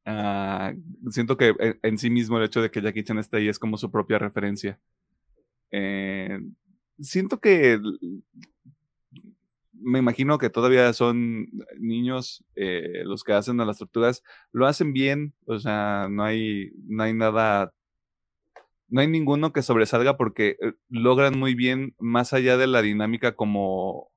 Ah, 0.04 0.72
siento 1.10 1.36
que 1.36 1.52
en, 1.82 1.98
sí 1.98 2.10
mismo 2.10 2.38
el 2.38 2.44
hecho 2.44 2.62
de 2.62 2.70
que 2.70 2.80
Jackie 2.80 3.02
Chan 3.02 3.18
esté 3.18 3.38
ahí 3.38 3.48
es 3.48 3.58
como 3.58 3.76
su 3.76 3.90
propia 3.90 4.18
referencia. 4.18 4.78
Eh, 5.72 6.38
siento 7.00 7.40
que 7.40 7.80
me 9.86 10.00
imagino 10.00 10.36
que 10.38 10.50
todavía 10.50 10.92
son 10.92 11.48
niños 11.78 12.44
eh, 12.56 13.02
los 13.04 13.22
que 13.22 13.34
hacen 13.34 13.60
a 13.60 13.64
las 13.64 13.78
tortugas. 13.78 14.24
Lo 14.50 14.66
hacen 14.66 14.92
bien, 14.92 15.32
o 15.46 15.60
sea, 15.60 16.08
no 16.10 16.24
hay, 16.24 16.72
no 16.88 17.04
hay 17.04 17.14
nada, 17.14 17.72
no 18.88 19.00
hay 19.00 19.06
ninguno 19.06 19.52
que 19.52 19.62
sobresalga 19.62 20.16
porque 20.16 20.56
eh, 20.60 20.72
logran 20.88 21.38
muy 21.38 21.54
bien, 21.54 21.94
más 22.00 22.32
allá 22.32 22.56
de 22.56 22.66
la 22.66 22.82
dinámica 22.82 23.36
como, 23.36 24.10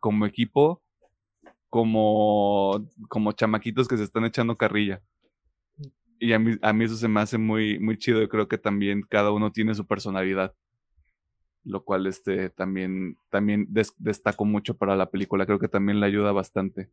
como 0.00 0.26
equipo, 0.26 0.82
como, 1.68 2.84
como 3.08 3.30
chamaquitos 3.30 3.86
que 3.86 3.96
se 3.96 4.02
están 4.02 4.24
echando 4.24 4.56
carrilla. 4.56 5.02
Y 6.18 6.32
a 6.32 6.40
mí, 6.40 6.56
a 6.62 6.72
mí 6.72 6.84
eso 6.84 6.96
se 6.96 7.06
me 7.06 7.20
hace 7.20 7.38
muy, 7.38 7.78
muy 7.78 7.96
chido. 7.96 8.20
Yo 8.20 8.28
creo 8.28 8.48
que 8.48 8.58
también 8.58 9.02
cada 9.08 9.30
uno 9.30 9.52
tiene 9.52 9.74
su 9.76 9.86
personalidad. 9.86 10.52
Lo 11.64 11.84
cual 11.84 12.06
este, 12.06 12.50
también, 12.50 13.16
también 13.30 13.66
des- 13.70 13.94
destacó 13.98 14.44
mucho 14.44 14.76
para 14.76 14.96
la 14.96 15.10
película. 15.10 15.46
Creo 15.46 15.58
que 15.58 15.68
también 15.68 16.00
le 16.00 16.06
ayuda 16.06 16.32
bastante. 16.32 16.90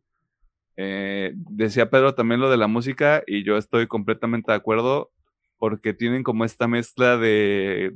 Eh, 0.76 1.32
decía 1.34 1.90
Pedro 1.90 2.14
también 2.14 2.40
lo 2.40 2.50
de 2.50 2.56
la 2.56 2.66
música 2.68 3.22
y 3.26 3.42
yo 3.42 3.56
estoy 3.58 3.86
completamente 3.86 4.52
de 4.52 4.56
acuerdo 4.56 5.10
porque 5.58 5.92
tienen 5.92 6.22
como 6.22 6.44
esta 6.44 6.68
mezcla 6.68 7.18
de, 7.18 7.94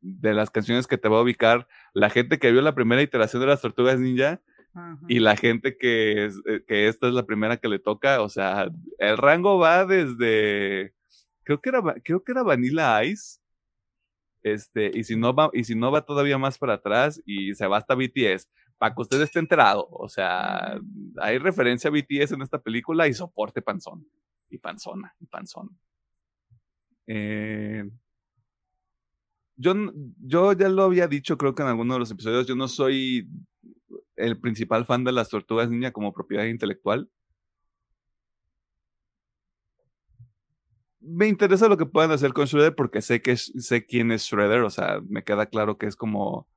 de 0.00 0.34
las 0.34 0.50
canciones 0.50 0.86
que 0.86 0.98
te 0.98 1.08
va 1.08 1.18
a 1.18 1.22
ubicar 1.22 1.68
la 1.92 2.10
gente 2.10 2.38
que 2.38 2.50
vio 2.50 2.62
la 2.62 2.74
primera 2.74 3.02
iteración 3.02 3.40
de 3.42 3.46
las 3.48 3.60
Tortugas 3.60 4.00
Ninja 4.00 4.40
Ajá. 4.74 4.98
y 5.06 5.20
la 5.20 5.36
gente 5.36 5.76
que, 5.76 6.24
es- 6.26 6.40
eh, 6.46 6.64
que 6.66 6.88
esta 6.88 7.06
es 7.06 7.14
la 7.14 7.26
primera 7.26 7.58
que 7.58 7.68
le 7.68 7.78
toca, 7.78 8.20
o 8.22 8.28
sea, 8.28 8.70
el 8.98 9.16
rango 9.18 9.58
va 9.58 9.84
desde, 9.84 10.94
creo 11.44 11.60
que 11.60 11.68
era, 11.68 11.82
creo 12.02 12.24
que 12.24 12.32
era 12.32 12.42
Vanilla 12.42 13.04
Ice, 13.04 13.38
este, 14.46 14.92
y 14.94 15.02
si 15.02 15.16
no 15.16 15.34
va, 15.34 15.50
y 15.52 15.64
si 15.64 15.74
no 15.74 15.90
va 15.90 16.02
todavía 16.02 16.38
más 16.38 16.56
para 16.56 16.74
atrás 16.74 17.20
y 17.26 17.54
se 17.54 17.66
va 17.66 17.78
hasta 17.78 17.96
BTS, 17.96 18.48
para 18.78 18.94
que 18.94 19.02
usted 19.02 19.20
esté 19.20 19.40
enterado, 19.40 19.88
o 19.90 20.08
sea, 20.08 20.78
hay 21.20 21.38
referencia 21.38 21.88
a 21.88 21.92
BTS 21.92 22.32
en 22.32 22.42
esta 22.42 22.60
película 22.60 23.08
y 23.08 23.14
soporte 23.14 23.60
panzón, 23.60 24.06
y 24.48 24.58
panzona, 24.58 25.14
y 25.18 25.26
panzón. 25.26 25.76
Eh, 27.08 27.90
yo, 29.56 29.74
yo 30.24 30.52
ya 30.52 30.68
lo 30.68 30.84
había 30.84 31.08
dicho, 31.08 31.36
creo 31.36 31.54
que 31.54 31.62
en 31.62 31.68
alguno 31.68 31.94
de 31.94 32.00
los 32.00 32.10
episodios, 32.12 32.46
yo 32.46 32.54
no 32.54 32.68
soy 32.68 33.28
el 34.14 34.38
principal 34.40 34.84
fan 34.84 35.02
de 35.02 35.12
las 35.12 35.28
tortugas 35.28 35.68
ninja 35.70 35.90
como 35.90 36.12
propiedad 36.12 36.44
intelectual. 36.44 37.10
Me 41.08 41.28
interesa 41.28 41.68
lo 41.68 41.76
que 41.76 41.86
puedan 41.86 42.10
hacer 42.10 42.32
con 42.32 42.46
Shredder 42.46 42.74
porque 42.74 43.00
sé 43.02 43.22
que 43.22 43.36
sé 43.36 43.86
quién 43.86 44.10
es 44.12 44.22
Shredder, 44.24 44.62
o 44.62 44.70
sea, 44.70 45.00
me 45.08 45.22
queda 45.24 45.46
claro 45.46 45.78
que 45.78 45.86
es 45.86 45.94
como 45.96 46.48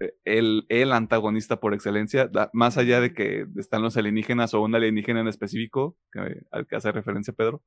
eh, 0.00 0.14
el, 0.24 0.66
el 0.70 0.92
antagonista 0.92 1.60
por 1.60 1.74
excelencia, 1.74 2.30
más 2.54 2.78
allá 2.78 3.00
de 3.00 3.14
que 3.14 3.46
están 3.56 3.82
los 3.82 3.96
alienígenas 3.96 4.54
o 4.54 4.62
un 4.62 4.74
alienígena 4.76 5.20
en 5.20 5.28
específico 5.28 5.96
que- 6.12 6.42
al 6.52 6.66
que 6.66 6.76
hace 6.76 6.92
referencia 6.92 7.34
Pedro. 7.34 7.62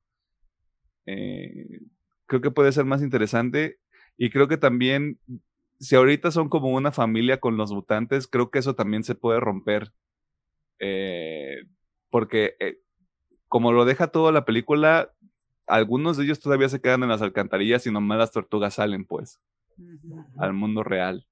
Eh, 1.05 1.79
creo 2.27 2.41
que 2.41 2.51
puede 2.51 2.71
ser 2.71 2.85
más 2.85 3.01
interesante 3.01 3.79
y 4.17 4.29
creo 4.29 4.47
que 4.47 4.57
también 4.57 5.19
si 5.79 5.95
ahorita 5.95 6.31
son 6.31 6.49
como 6.49 6.69
una 6.69 6.91
familia 6.91 7.39
con 7.39 7.57
los 7.57 7.71
mutantes, 7.71 8.27
creo 8.27 8.51
que 8.51 8.59
eso 8.59 8.75
también 8.75 9.03
se 9.03 9.15
puede 9.15 9.39
romper. 9.39 9.93
Eh, 10.79 11.63
porque 12.09 12.55
como 13.47 13.71
lo 13.71 13.85
deja 13.85 14.07
toda 14.07 14.31
la 14.31 14.45
película, 14.45 15.11
algunos 15.69 16.17
de 16.17 16.25
ellos 16.25 16.39
todavía 16.39 16.67
se 16.69 16.81
quedan 16.81 17.03
en 17.03 17.09
las 17.09 17.21
alcantarillas 17.21 17.85
y 17.87 17.91
nomás 17.91 18.17
las 18.17 18.31
tortugas 18.31 18.73
salen, 18.75 19.05
pues, 19.05 19.39
al 20.37 20.53
mundo 20.53 20.83
real. 20.83 21.25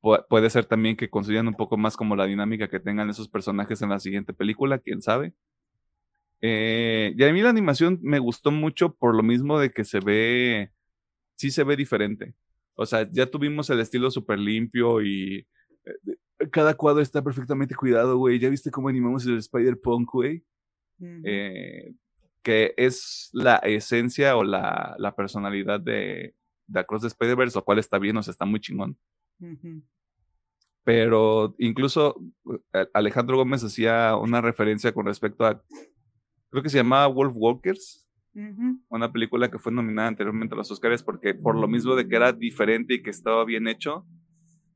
Pu- 0.00 0.24
puede 0.28 0.48
ser 0.50 0.64
también 0.64 0.96
que 0.96 1.10
construyan 1.10 1.48
un 1.48 1.54
poco 1.54 1.76
más 1.76 1.96
como 1.96 2.16
la 2.16 2.24
dinámica 2.26 2.68
que 2.68 2.80
tengan 2.80 3.10
esos 3.10 3.28
personajes 3.28 3.82
en 3.82 3.90
la 3.90 4.00
siguiente 4.00 4.32
película, 4.32 4.78
quién 4.78 5.02
sabe. 5.02 5.32
Eh, 6.40 7.14
y 7.16 7.24
a 7.24 7.32
mí 7.32 7.40
la 7.42 7.50
animación 7.50 7.98
me 8.02 8.18
gustó 8.18 8.50
mucho 8.50 8.94
por 8.94 9.14
lo 9.14 9.22
mismo 9.22 9.58
de 9.58 9.70
que 9.70 9.84
se 9.84 10.00
ve, 10.00 10.70
sí 11.34 11.50
se 11.50 11.64
ve 11.64 11.76
diferente. 11.76 12.34
O 12.74 12.84
sea, 12.86 13.08
ya 13.10 13.26
tuvimos 13.26 13.70
el 13.70 13.80
estilo 13.80 14.10
súper 14.10 14.38
limpio 14.38 15.02
y 15.02 15.46
eh, 15.84 16.48
cada 16.50 16.74
cuadro 16.74 17.00
está 17.00 17.22
perfectamente 17.22 17.74
cuidado, 17.74 18.18
güey. 18.18 18.38
¿Ya 18.38 18.50
viste 18.50 18.70
cómo 18.70 18.88
animamos 18.88 19.26
el 19.26 19.38
Spider-Punk, 19.38 20.10
güey? 20.12 20.44
Eh, 21.24 21.94
que 22.46 22.74
es 22.76 23.28
la 23.32 23.56
esencia 23.56 24.36
o 24.36 24.44
la, 24.44 24.94
la 24.98 25.16
personalidad 25.16 25.80
de, 25.80 26.36
de 26.68 26.78
Across 26.78 27.00
the 27.00 27.08
Spider-Verse, 27.08 27.58
lo 27.58 27.64
cual 27.64 27.80
está 27.80 27.98
bien, 27.98 28.16
o 28.16 28.22
sea, 28.22 28.30
está 28.30 28.44
muy 28.44 28.60
chingón. 28.60 28.96
Pero 30.84 31.56
incluso 31.58 32.14
eh, 32.72 32.86
Alejandro 32.94 33.36
Gómez 33.36 33.64
hacía 33.64 34.14
una 34.14 34.40
referencia 34.40 34.94
con 34.94 35.06
respecto 35.06 35.44
a, 35.44 35.60
creo 36.50 36.62
que 36.62 36.68
se 36.68 36.76
llamaba 36.76 37.08
Wolf 37.08 37.34
Walkers, 37.34 38.08
una 38.90 39.10
película 39.10 39.50
que 39.50 39.58
fue 39.58 39.72
nominada 39.72 40.06
anteriormente 40.06 40.54
a 40.54 40.58
los 40.58 40.70
Oscars, 40.70 41.02
porque 41.02 41.34
por 41.34 41.56
lo 41.56 41.66
mismo 41.66 41.96
de 41.96 42.06
que 42.06 42.14
era 42.14 42.32
diferente 42.32 42.94
y 42.94 43.02
que 43.02 43.10
estaba 43.10 43.44
bien 43.44 43.66
hecho, 43.66 44.06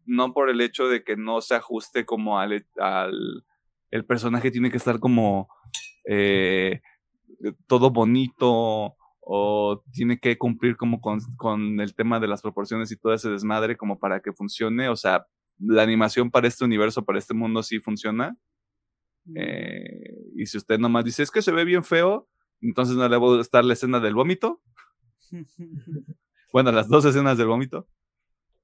no 0.07 0.35
por 0.35 0.51
el 0.51 0.61
hecho 0.61 0.89
de 0.89 1.05
que 1.05 1.17
no 1.17 1.41
se 1.41 1.55
ajuste 1.55 2.05
como 2.05 2.41
al, 2.41 2.67
al 2.79 3.45
el 3.93 4.05
personaje 4.05 4.51
tiene 4.51 4.73
que 4.73 4.77
estar 4.77 4.99
como 4.99 5.49
eh, 6.05 6.81
todo 7.67 7.91
bonito 7.91 8.97
o 9.21 9.83
tiene 9.93 10.19
que 10.19 10.37
cumplir 10.39 10.77
como 10.77 11.01
con, 11.01 11.21
con 11.37 11.81
el 11.81 11.95
tema 11.95 12.19
de 12.21 12.29
las 12.29 12.43
proporciones 12.43 12.91
y 12.91 12.97
todo 12.97 13.15
ese 13.15 13.31
desmadre 13.31 13.77
como 13.77 13.99
para 13.99 14.21
que 14.21 14.33
funcione, 14.33 14.89
o 14.89 14.97
sea, 14.97 15.27
la 15.59 15.83
animación 15.83 16.31
para 16.31 16.49
este 16.49 16.65
universo, 16.65 17.05
para 17.05 17.19
este 17.19 17.35
mundo 17.35 17.63
sí 17.63 17.79
funciona. 17.79 18.37
Eh, 19.37 20.33
y 20.35 20.47
si 20.47 20.57
usted 20.57 20.79
nomás 20.79 21.05
dice, 21.05 21.23
es 21.23 21.31
que 21.31 21.43
se 21.43 21.53
ve 21.53 21.65
bien 21.65 21.85
feo, 21.85 22.29
entonces 22.61 22.97
no 22.97 23.09
le 23.09 23.17
va 23.17 23.27
a 23.27 23.37
gustar 23.37 23.65
la 23.65 23.75
escena 23.75 24.01
del 24.01 24.15
vómito. 24.15 24.61
Bueno, 26.53 26.73
las 26.73 26.89
dos 26.89 27.05
escenas 27.05 27.39
del 27.39 27.47
vómito. 27.47 27.87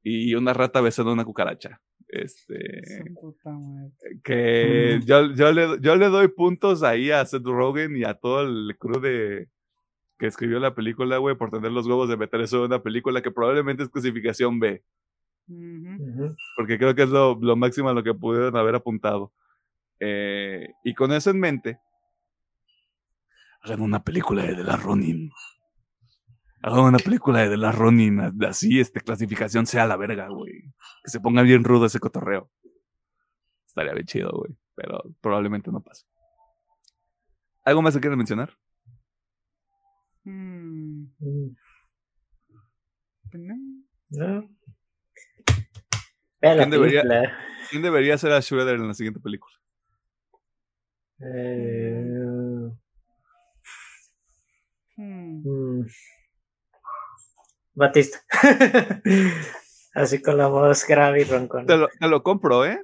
Y 0.08 0.36
una 0.36 0.52
rata 0.52 0.80
besando 0.80 1.10
a 1.10 1.14
una 1.14 1.24
cucaracha. 1.24 1.80
Este. 2.06 2.80
Su 2.84 3.14
puta 3.14 3.50
madre. 3.50 4.20
Que 4.22 5.00
yo, 5.04 5.32
yo, 5.32 5.50
le, 5.50 5.80
yo 5.80 5.96
le 5.96 6.06
doy 6.06 6.28
puntos 6.28 6.84
ahí 6.84 7.10
a 7.10 7.26
Seth 7.26 7.44
Rogen 7.44 7.96
y 7.96 8.04
a 8.04 8.14
todo 8.14 8.42
el 8.42 8.76
crew 8.78 9.00
de. 9.00 9.48
Que 10.16 10.28
escribió 10.28 10.60
la 10.60 10.76
película, 10.76 11.18
güey, 11.18 11.36
por 11.36 11.50
tener 11.50 11.72
los 11.72 11.88
huevos 11.88 12.08
de 12.08 12.16
meter 12.16 12.40
eso 12.40 12.58
en 12.58 12.66
una 12.66 12.84
película 12.84 13.20
que 13.20 13.32
probablemente 13.32 13.82
es 13.82 13.88
clasificación 13.88 14.60
B. 14.60 14.84
Porque 16.56 16.78
creo 16.78 16.94
que 16.94 17.02
es 17.02 17.10
lo, 17.10 17.36
lo 17.40 17.56
máximo 17.56 17.88
a 17.88 17.92
lo 17.92 18.04
que 18.04 18.14
pudieron 18.14 18.56
haber 18.56 18.76
apuntado. 18.76 19.32
Eh, 19.98 20.68
y 20.84 20.94
con 20.94 21.12
eso 21.12 21.30
en 21.30 21.40
mente, 21.40 21.80
hagan 23.60 23.80
una 23.80 24.04
película 24.04 24.44
de 24.44 24.62
Last 24.62 24.84
Ronin. 24.84 25.32
Hagan 26.66 26.84
una 26.84 26.98
película 26.98 27.42
de 27.42 27.50
The 27.50 27.56
Last 27.58 27.78
Ronin, 27.78 28.20
así, 28.44 28.80
este, 28.80 29.00
clasificación 29.00 29.66
sea 29.66 29.86
la 29.86 29.96
verga, 29.96 30.26
güey. 30.26 30.62
Que 31.04 31.10
se 31.12 31.20
ponga 31.20 31.42
bien 31.42 31.62
rudo 31.62 31.86
ese 31.86 32.00
cotorreo. 32.00 32.50
Estaría 33.68 33.92
bien 33.92 34.06
chido, 34.06 34.32
güey. 34.32 34.56
Pero 34.74 35.00
probablemente 35.20 35.70
no 35.70 35.80
pase. 35.80 36.06
¿Algo 37.64 37.82
más 37.82 37.94
que 37.94 38.00
quieras 38.00 38.16
mencionar? 38.16 38.58
Mm, 40.24 41.04
pues 43.30 43.42
no. 43.44 43.54
La 46.40 46.56
¿Quién 46.56 46.70
debería-. 46.70 47.04
¿Quién 47.70 47.82
debería 47.82 48.18
ser 48.18 48.32
a 48.32 48.40
Shredder 48.40 48.74
en 48.74 48.88
la 48.88 48.94
siguiente 48.94 49.20
película? 49.20 49.54
Eh, 51.20 52.26
Mm, 54.96 55.42
mm. 55.44 55.86
Batista. 57.76 58.18
Así 59.94 60.20
con 60.20 60.36
la 60.36 60.48
voz 60.48 60.84
grave 60.86 61.20
y 61.22 61.24
roncona. 61.24 61.66
Te 61.66 61.76
lo, 61.76 61.88
te 61.88 62.08
lo 62.08 62.22
compro, 62.22 62.64
¿eh? 62.66 62.82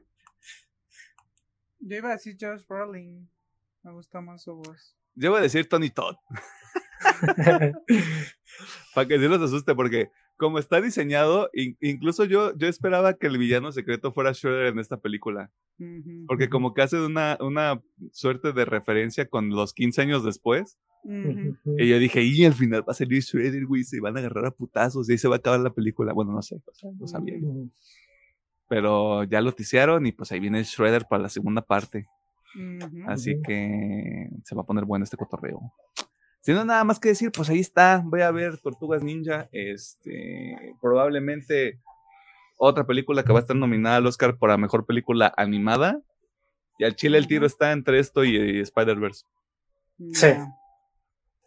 Yo 1.80 1.96
iba 1.96 2.10
a 2.10 2.12
decir 2.12 2.36
Josh 2.40 2.64
Brolin. 2.68 3.28
Me 3.82 3.92
gusta 3.92 4.20
más 4.20 4.42
su 4.42 4.54
voz. 4.54 4.96
Yo 5.14 5.30
voy 5.30 5.40
a 5.40 5.42
decir 5.42 5.68
Tony 5.68 5.90
Todd. 5.90 6.16
Para 8.94 9.08
que 9.08 9.18
sí 9.18 9.28
los 9.28 9.42
asuste, 9.42 9.74
porque 9.74 10.10
como 10.36 10.58
está 10.58 10.80
diseñado, 10.80 11.50
in- 11.52 11.76
incluso 11.80 12.24
yo, 12.24 12.56
yo 12.56 12.68
esperaba 12.68 13.14
que 13.14 13.26
el 13.26 13.38
villano 13.38 13.72
secreto 13.72 14.12
fuera 14.12 14.32
Shredder 14.32 14.66
en 14.68 14.78
esta 14.78 14.98
película. 14.98 15.50
Porque 16.28 16.48
como 16.48 16.74
que 16.74 16.82
hace 16.82 17.00
una, 17.00 17.36
una 17.40 17.82
suerte 18.12 18.52
de 18.52 18.64
referencia 18.64 19.26
con 19.28 19.50
los 19.50 19.72
15 19.74 20.02
años 20.02 20.24
después. 20.24 20.78
Y 21.04 21.88
yo 21.88 21.98
dije, 21.98 22.22
y 22.22 22.44
al 22.44 22.54
final 22.54 22.82
va 22.88 22.92
a 22.92 22.94
salir 22.94 23.22
Shredder, 23.22 23.66
güey, 23.66 23.82
se 23.84 24.00
van 24.00 24.16
a 24.16 24.20
agarrar 24.20 24.46
a 24.46 24.50
putazos 24.50 25.08
y 25.08 25.12
ahí 25.12 25.18
se 25.18 25.28
va 25.28 25.36
a 25.36 25.38
acabar 25.38 25.60
la 25.60 25.72
película. 25.72 26.12
Bueno, 26.12 26.32
no 26.32 26.42
sé, 26.42 26.60
o 26.66 26.74
sea, 26.74 26.90
no 26.98 27.06
sabía 27.06 27.38
yo. 27.38 27.48
Pero 28.68 29.24
ya 29.24 29.40
lo 29.40 29.52
tisearon 29.52 30.06
y 30.06 30.12
pues 30.12 30.30
ahí 30.32 30.40
viene 30.40 30.62
Shredder 30.62 31.06
para 31.08 31.24
la 31.24 31.28
segunda 31.28 31.62
parte. 31.62 32.06
Así 33.06 33.40
que 33.42 34.28
se 34.44 34.54
va 34.54 34.62
a 34.62 34.66
poner 34.66 34.84
bueno 34.84 35.04
este 35.04 35.16
cotorreo. 35.16 35.72
Si 36.40 36.52
no 36.52 36.64
nada 36.64 36.82
más 36.84 36.98
que 36.98 37.08
decir, 37.08 37.30
pues 37.32 37.48
ahí 37.50 37.60
está. 37.60 38.02
Voy 38.04 38.22
a 38.22 38.30
ver 38.30 38.58
Tortugas 38.58 39.02
Ninja. 39.02 39.48
Este, 39.52 40.74
probablemente 40.80 41.80
otra 42.58 42.84
película 42.84 43.22
que 43.24 43.32
va 43.32 43.38
a 43.38 43.42
estar 43.42 43.56
nominada 43.56 43.96
al 43.96 44.06
Oscar 44.06 44.36
por 44.38 44.50
la 44.50 44.56
mejor 44.56 44.84
película 44.84 45.32
animada. 45.36 46.00
Y 46.78 46.84
al 46.84 46.96
chile 46.96 47.18
el 47.18 47.26
tiro 47.26 47.46
está 47.46 47.72
entre 47.72 47.98
esto 47.98 48.24
y, 48.24 48.36
y 48.36 48.60
Spider-Verse. 48.60 49.24
Sí. 50.12 50.28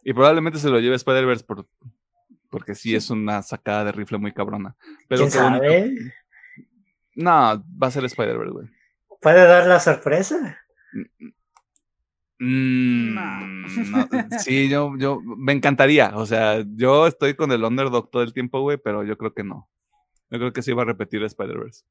Y 0.08 0.12
probablemente 0.14 0.60
se 0.60 0.70
lo 0.70 0.78
lleve 0.78 0.94
Spider-Verse 0.94 1.42
por, 1.44 1.66
porque 2.48 2.76
sí, 2.76 2.90
Sí. 2.90 2.94
es 2.94 3.10
una 3.10 3.42
sacada 3.42 3.84
de 3.86 3.90
rifle 3.92 4.18
muy 4.18 4.30
cabrona. 4.32 4.76
Pero. 5.08 5.26
No, 7.16 7.32
va 7.82 7.86
a 7.88 7.90
ser 7.90 8.04
Spider-Verse, 8.04 8.52
güey. 8.52 8.68
¿Puede 9.20 9.44
dar 9.46 9.66
la 9.66 9.80
sorpresa? 9.80 10.60
Mm, 12.38 13.14
No. 13.14 13.46
no, 13.46 14.08
sí, 14.38 14.68
yo, 14.68 14.92
yo 14.96 15.20
me 15.22 15.52
encantaría. 15.52 16.12
O 16.16 16.24
sea, 16.24 16.62
yo 16.76 17.06
estoy 17.08 17.34
con 17.34 17.50
el 17.50 17.64
underdog 17.64 18.08
todo 18.10 18.22
el 18.22 18.32
tiempo, 18.32 18.60
güey, 18.60 18.76
pero 18.76 19.02
yo 19.02 19.18
creo 19.18 19.34
que 19.34 19.42
no. 19.42 19.68
Yo 20.30 20.38
creo 20.38 20.52
que 20.52 20.62
sí 20.62 20.72
va 20.72 20.82
a 20.82 20.86
repetir 20.86 21.22
Spider-Verse. 21.24 21.84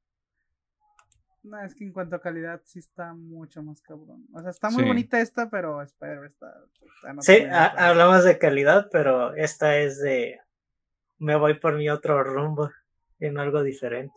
No, 1.46 1.60
es 1.64 1.76
que 1.76 1.84
en 1.84 1.94
cuanto 1.94 2.16
a 2.16 2.22
calidad 2.22 2.60
sí 2.66 2.80
está 2.80 3.14
mucho 3.14 3.62
más 3.62 3.80
cabrón. 3.82 4.26
O 4.34 4.42
sea, 4.42 4.50
está 4.50 4.70
muy 4.72 4.82
Sí. 4.84 4.88
bonita 4.88 5.22
esta, 5.22 5.48
pero 5.50 5.82
Spider 5.84 6.26
está. 6.26 6.54
Sí, 7.22 7.34
pero- 7.42 7.56
hablamos 7.56 8.24
de 8.24 8.38
calidad, 8.40 8.90
pero 8.92 9.34
esta 9.36 9.78
es 9.78 10.02
de. 10.02 10.40
Me 11.20 11.36
voy 11.36 11.54
por 11.60 11.76
mi 11.78 11.88
otro 11.90 12.24
rumbo 12.24 12.72
en 13.20 13.38
algo 13.38 13.62
diferente. 13.62 14.16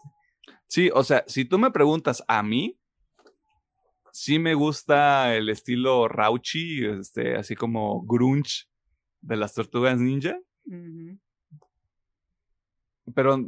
Sí, 0.67 0.91
o 0.93 1.05
sea, 1.05 1.23
si 1.27 1.45
tú 1.45 1.59
me 1.59 1.71
preguntas 1.71 2.25
a 2.29 2.43
mí, 2.43 2.79
sí 4.11 4.39
me 4.39 4.55
gusta 4.55 5.35
el 5.35 5.51
estilo 5.51 6.09
Rauchi, 6.09 6.87
este, 6.87 7.37
así 7.37 7.55
como 7.55 8.03
grunge 8.07 8.65
de 9.21 9.37
las 9.37 9.53
tortugas 9.53 9.99
ninja, 9.99 10.39
pero 13.15 13.39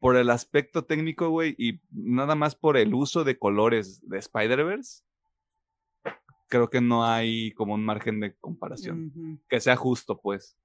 por 0.00 0.16
el 0.16 0.30
aspecto 0.30 0.84
técnico, 0.84 1.28
güey, 1.28 1.54
y 1.58 1.78
nada 1.90 2.34
más 2.34 2.56
por 2.56 2.78
el 2.78 2.94
uso 2.94 3.22
de 3.22 3.38
colores 3.38 4.00
de 4.08 4.18
Spider-Verse, 4.18 5.02
creo 6.48 6.70
que 6.70 6.80
no 6.80 7.04
hay 7.04 7.52
como 7.52 7.74
un 7.74 7.84
margen 7.84 8.18
de 8.18 8.34
comparación. 8.34 9.40
Que 9.48 9.60
sea 9.60 9.76
justo, 9.76 10.18
pues. 10.18 10.56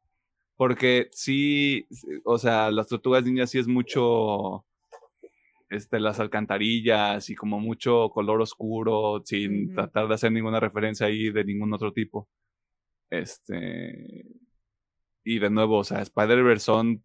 Porque 0.55 1.09
sí, 1.11 1.85
o 2.23 2.37
sea, 2.37 2.71
las 2.71 2.87
tortugas 2.87 3.25
ninjas 3.25 3.51
sí 3.51 3.59
es 3.59 3.67
mucho, 3.67 4.65
este, 5.69 5.99
las 5.99 6.21
alcantarillas 6.21 7.29
y 7.29 7.35
como 7.35 7.59
mucho 7.59 8.09
color 8.11 8.41
oscuro, 8.41 9.21
sin 9.25 9.73
tratar 9.75 10.07
de 10.07 10.13
hacer 10.13 10.31
ninguna 10.31 10.61
referencia 10.61 11.07
ahí 11.07 11.29
de 11.29 11.43
ningún 11.43 11.73
otro 11.73 11.91
tipo. 11.91 12.29
Este, 13.09 14.25
y 15.25 15.39
de 15.39 15.49
nuevo, 15.49 15.79
o 15.79 15.83
sea, 15.83 16.01
Spider-Verse 16.01 16.65
son 16.65 17.03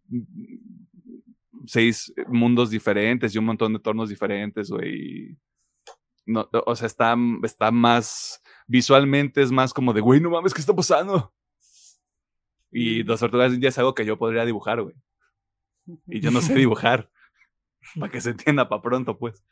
seis 1.65 2.13
mundos 2.27 2.69
diferentes 2.69 3.33
y 3.33 3.37
un 3.37 3.45
montón 3.45 3.73
de 3.73 3.79
tornos 3.79 4.09
diferentes, 4.09 4.69
güey. 4.69 5.37
No, 6.25 6.47
o 6.65 6.75
sea, 6.75 6.87
está, 6.87 7.15
está 7.43 7.71
más, 7.71 8.41
visualmente 8.67 9.41
es 9.41 9.51
más 9.51 9.73
como 9.73 9.93
de, 9.93 10.01
güey, 10.01 10.19
no 10.19 10.29
mames, 10.29 10.53
¿qué 10.53 10.61
está 10.61 10.75
pasando? 10.75 11.33
Y 12.71 13.03
las 13.03 13.19
tortugas 13.19 13.51
ninja 13.51 13.67
es 13.67 13.77
algo 13.77 13.93
que 13.93 14.05
yo 14.05 14.17
podría 14.17 14.45
dibujar, 14.45 14.81
güey. 14.81 14.95
Y 16.07 16.21
yo 16.21 16.31
no 16.31 16.41
sé 16.41 16.53
dibujar. 16.55 17.09
Para 17.99 18.11
que 18.11 18.21
se 18.21 18.29
entienda 18.29 18.69
para 18.69 18.81
pronto, 18.81 19.17
pues. 19.17 19.43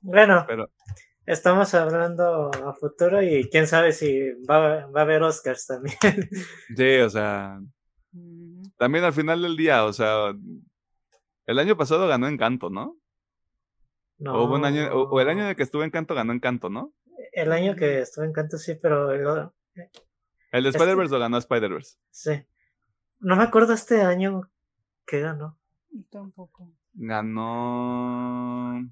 Bueno, 0.00 0.44
Pero 0.46 0.70
estamos 1.26 1.74
hablando 1.74 2.50
a 2.50 2.74
futuro 2.74 3.22
y 3.22 3.48
quién 3.50 3.66
sabe 3.66 3.92
si 3.92 4.30
va, 4.48 4.86
va 4.86 5.00
a 5.00 5.02
haber 5.02 5.22
Oscars 5.22 5.66
también. 5.66 5.96
sí, 6.76 6.96
o 6.98 7.10
sea, 7.10 7.60
también 8.78 9.04
al 9.04 9.12
final 9.12 9.42
del 9.42 9.56
día, 9.56 9.84
o 9.84 9.92
sea, 9.92 10.32
el 11.50 11.58
año 11.58 11.76
pasado 11.76 12.06
ganó 12.08 12.28
Encanto, 12.28 12.70
¿no? 12.70 12.96
No, 14.18 14.34
O, 14.34 14.44
hubo 14.44 14.54
un 14.54 14.64
año, 14.64 14.88
o, 14.92 15.08
o 15.10 15.20
el 15.20 15.28
año 15.28 15.42
en 15.42 15.48
el 15.50 15.56
que 15.56 15.62
estuve 15.62 15.84
Encanto 15.84 16.14
ganó 16.14 16.32
Encanto, 16.32 16.68
¿no? 16.70 16.92
el 17.32 17.52
año 17.52 17.76
que 17.76 18.00
estuve 18.00 18.24
en 18.26 18.32
Canto 18.32 18.56
sí, 18.58 18.74
pero 18.80 19.12
el- 19.12 19.50
El 20.52 20.62
de 20.64 20.68
Este- 20.70 20.78
Spider-Verse 20.78 21.12
lo 21.14 21.20
ganó 21.20 21.38
Spider-Verse. 21.38 21.96
sí. 22.10 22.44
No 23.20 23.36
me 23.36 23.42
acuerdo 23.44 23.74
este 23.74 24.00
año 24.00 24.50
que 25.06 25.20
ganó. 25.20 25.58
Tampoco. 26.10 26.72
Ganó. 26.94 28.82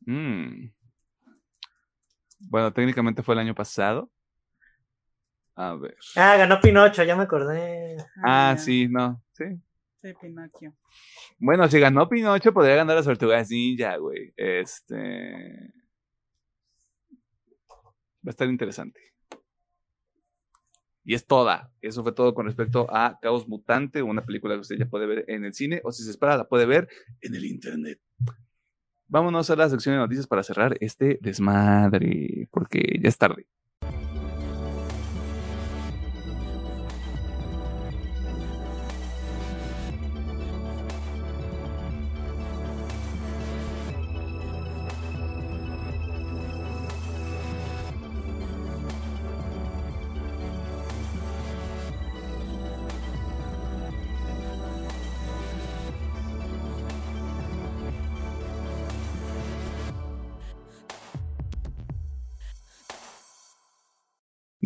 Mm. 0.00 0.70
Bueno, 2.40 2.72
técnicamente 2.72 3.22
fue 3.22 3.34
el 3.34 3.40
año 3.40 3.54
pasado. 3.54 4.10
A 5.54 5.74
ver. 5.76 5.96
Ah, 6.16 6.36
ganó 6.36 6.60
Pinocho, 6.60 7.02
ya 7.04 7.14
me 7.16 7.22
acordé. 7.22 7.96
Ah, 8.24 8.54
ya. 8.56 8.58
sí, 8.58 8.88
no, 8.88 9.22
sí. 9.32 9.44
Sí, 10.06 10.14
Pinocchio. 10.20 10.72
Bueno, 11.38 11.66
si 11.66 11.80
ganó 11.80 12.08
Pinocho, 12.08 12.52
podría 12.52 12.76
ganar 12.76 12.94
las 12.94 13.06
tortugas 13.06 13.50
ninja, 13.50 13.96
güey. 13.96 14.32
Este. 14.36 15.72
Va 18.24 18.28
a 18.28 18.30
estar 18.30 18.48
interesante. 18.48 19.00
Y 21.02 21.14
es 21.14 21.26
toda. 21.26 21.72
Eso 21.80 22.04
fue 22.04 22.12
todo 22.12 22.34
con 22.34 22.46
respecto 22.46 22.86
a 22.88 23.18
Caos 23.20 23.48
Mutante, 23.48 24.00
una 24.02 24.24
película 24.24 24.54
que 24.54 24.60
usted 24.60 24.76
ya 24.76 24.86
puede 24.86 25.06
ver 25.06 25.24
en 25.26 25.44
el 25.44 25.54
cine, 25.54 25.80
o 25.82 25.90
si 25.90 26.04
se 26.04 26.10
espera, 26.10 26.36
la 26.36 26.48
puede 26.48 26.66
ver 26.66 26.88
en 27.20 27.34
el 27.34 27.44
internet. 27.44 28.00
Vámonos 29.08 29.50
a 29.50 29.56
la 29.56 29.68
sección 29.68 29.96
de 29.96 30.00
noticias 30.00 30.28
para 30.28 30.44
cerrar 30.44 30.76
este 30.80 31.18
desmadre, 31.20 32.48
porque 32.52 32.98
ya 33.00 33.08
es 33.08 33.18
tarde. 33.18 33.46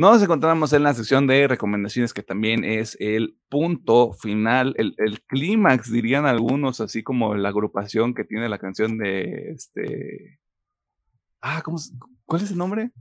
Nos 0.00 0.22
encontramos 0.22 0.72
en 0.72 0.82
la 0.82 0.94
sección 0.94 1.26
de 1.26 1.46
recomendaciones, 1.46 2.14
que 2.14 2.22
también 2.22 2.64
es 2.64 2.96
el 3.00 3.36
punto 3.50 4.14
final, 4.14 4.74
el, 4.78 4.94
el 4.96 5.20
clímax, 5.24 5.92
dirían 5.92 6.24
algunos, 6.24 6.80
así 6.80 7.02
como 7.02 7.34
la 7.34 7.50
agrupación 7.50 8.14
que 8.14 8.24
tiene 8.24 8.48
la 8.48 8.56
canción 8.56 8.96
de 8.96 9.50
este. 9.50 10.40
Ah, 11.42 11.60
¿cómo, 11.62 11.76
¿cuál 12.24 12.40
es 12.40 12.50
el 12.50 12.56
nombre? 12.56 12.92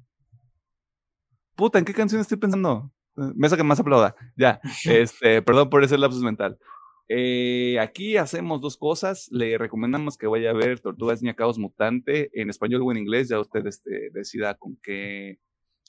Puta, 1.55 1.79
¿en 1.79 1.85
qué 1.85 1.93
canción 1.93 2.19
estoy 2.19 2.37
pensando? 2.37 2.91
Mesa 3.15 3.55
que 3.55 3.63
más 3.63 3.79
aplauda. 3.79 4.13
Ya, 4.35 4.59
este, 4.83 5.41
perdón 5.41 5.69
por 5.69 5.85
ese 5.85 5.97
lapsus 5.97 6.21
mental. 6.21 6.59
Eh, 7.07 7.79
aquí 7.79 8.17
hacemos 8.17 8.59
dos 8.59 8.75
cosas. 8.75 9.29
Le 9.31 9.57
recomendamos 9.57 10.17
que 10.17 10.27
vaya 10.27 10.49
a 10.49 10.53
ver 10.53 10.81
Tortugas 10.81 11.21
Niña 11.21 11.33
Caos 11.33 11.57
Mutante 11.57 12.29
en 12.33 12.49
español 12.49 12.81
o 12.83 12.91
en 12.91 12.97
inglés. 12.97 13.29
Ya 13.29 13.39
usted 13.39 13.65
este, 13.67 14.09
decida 14.11 14.55
con 14.55 14.75
qué, 14.83 15.39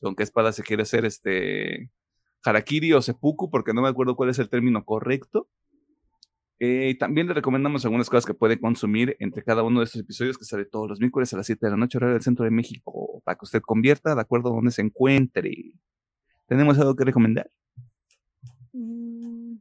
con 0.00 0.16
qué 0.16 0.22
espada 0.22 0.52
se 0.52 0.62
quiere 0.62 0.82
hacer 0.82 1.04
este 1.04 1.90
Harakiri 2.44 2.92
o 2.92 3.02
Seppuku, 3.02 3.50
porque 3.50 3.72
no 3.72 3.82
me 3.82 3.88
acuerdo 3.88 4.16
cuál 4.16 4.30
es 4.30 4.38
el 4.38 4.48
término 4.48 4.84
correcto. 4.84 5.48
Eh, 6.62 6.94
también 6.98 7.26
le 7.26 7.32
recomendamos 7.32 7.84
algunas 7.86 8.10
cosas 8.10 8.26
que 8.26 8.34
puede 8.34 8.60
consumir 8.60 9.16
entre 9.18 9.42
cada 9.42 9.62
uno 9.62 9.80
de 9.80 9.86
estos 9.86 10.02
episodios 10.02 10.36
que 10.36 10.44
sale 10.44 10.66
todos 10.66 10.88
los 10.88 11.00
miércoles 11.00 11.32
a 11.32 11.38
las 11.38 11.46
7 11.46 11.66
de 11.66 11.70
la 11.70 11.78
noche, 11.78 11.96
horario 11.96 12.14
del 12.14 12.22
centro 12.22 12.44
de 12.44 12.50
México, 12.50 13.22
para 13.24 13.36
que 13.36 13.44
usted 13.44 13.62
convierta 13.62 14.14
de 14.14 14.20
acuerdo 14.20 14.50
a 14.50 14.56
donde 14.56 14.70
se 14.70 14.82
encuentre. 14.82 15.72
¿Tenemos 16.46 16.78
algo 16.78 16.94
que 16.94 17.04
recomendar? 17.04 17.50
Mm, 18.72 19.54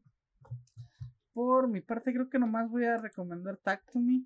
Por 1.34 1.70
mi 1.70 1.80
parte, 1.80 2.12
creo 2.12 2.30
que 2.30 2.38
nomás 2.38 2.70
voy 2.70 2.84
a 2.84 2.98
recomendar 2.98 3.58
Me. 3.94 4.26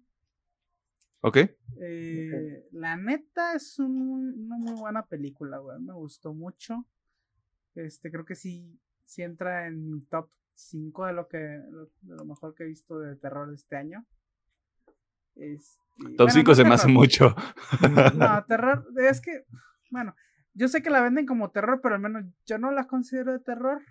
¿Ok? 1.25 1.37
Eh, 1.79 2.67
La 2.73 2.95
neta 2.97 3.53
es 3.55 3.79
un- 3.79 4.45
una 4.45 4.57
muy 4.57 4.73
buena 4.79 5.05
película, 5.05 5.57
güey. 5.57 5.79
Me 5.79 5.93
gustó 5.93 6.33
mucho. 6.33 6.85
Este, 7.75 8.11
creo 8.11 8.25
que 8.25 8.35
sí, 8.35 8.79
sí 9.05 9.23
entra 9.23 9.67
en 9.67 9.89
mi 9.89 10.01
top 10.01 10.29
5 10.53 11.05
de 11.05 11.13
lo 11.13 11.27
que 11.27 11.61
lo, 11.71 11.85
de 12.01 12.15
lo 12.15 12.25
mejor 12.25 12.53
que 12.53 12.63
he 12.63 12.67
visto 12.67 12.99
de 12.99 13.15
terror 13.15 13.51
este 13.53 13.75
año. 13.77 14.05
Este, 15.35 15.79
Top 16.17 16.27
bueno, 16.27 16.31
5 16.31 16.51
no 16.51 16.55
se 16.55 16.63
me 16.63 16.73
hace 16.75 16.87
mucho. 16.89 17.35
No, 18.15 18.45
terror, 18.47 18.85
es 18.97 19.21
que, 19.21 19.45
bueno, 19.89 20.15
yo 20.53 20.67
sé 20.67 20.81
que 20.83 20.89
la 20.89 21.01
venden 21.01 21.25
como 21.25 21.51
terror, 21.51 21.79
pero 21.81 21.95
al 21.95 22.01
menos 22.01 22.25
yo 22.45 22.57
no 22.57 22.71
la 22.71 22.85
considero 22.87 23.31
de 23.31 23.39
terror 23.39 23.81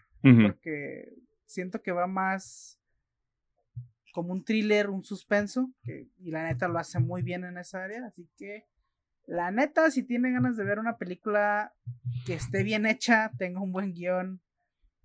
porque 0.46 1.14
siento 1.46 1.80
que 1.82 1.92
va 1.92 2.06
más 2.06 2.78
como 4.12 4.32
un 4.32 4.44
thriller, 4.44 4.89
un 4.90 5.02
suspenso, 5.05 5.72
que, 5.82 6.09
y 6.18 6.30
la 6.30 6.44
neta 6.44 6.68
lo 6.68 6.78
hace 6.78 7.01
muy 7.01 7.22
bien 7.22 7.44
en 7.44 7.59
esa 7.59 7.82
área, 7.82 8.06
así 8.06 8.30
que 8.36 8.66
la 9.26 9.51
neta, 9.51 9.90
si 9.90 10.02
tienen 10.02 10.34
ganas 10.34 10.56
de 10.56 10.64
ver 10.64 10.78
una 10.78 10.97
película 10.98 11.74
que 12.26 12.34
esté 12.34 12.62
bien 12.62 12.86
hecha, 12.86 13.30
tenga 13.39 13.60
un 13.60 13.72
buen 13.72 13.93
guion 13.93 14.40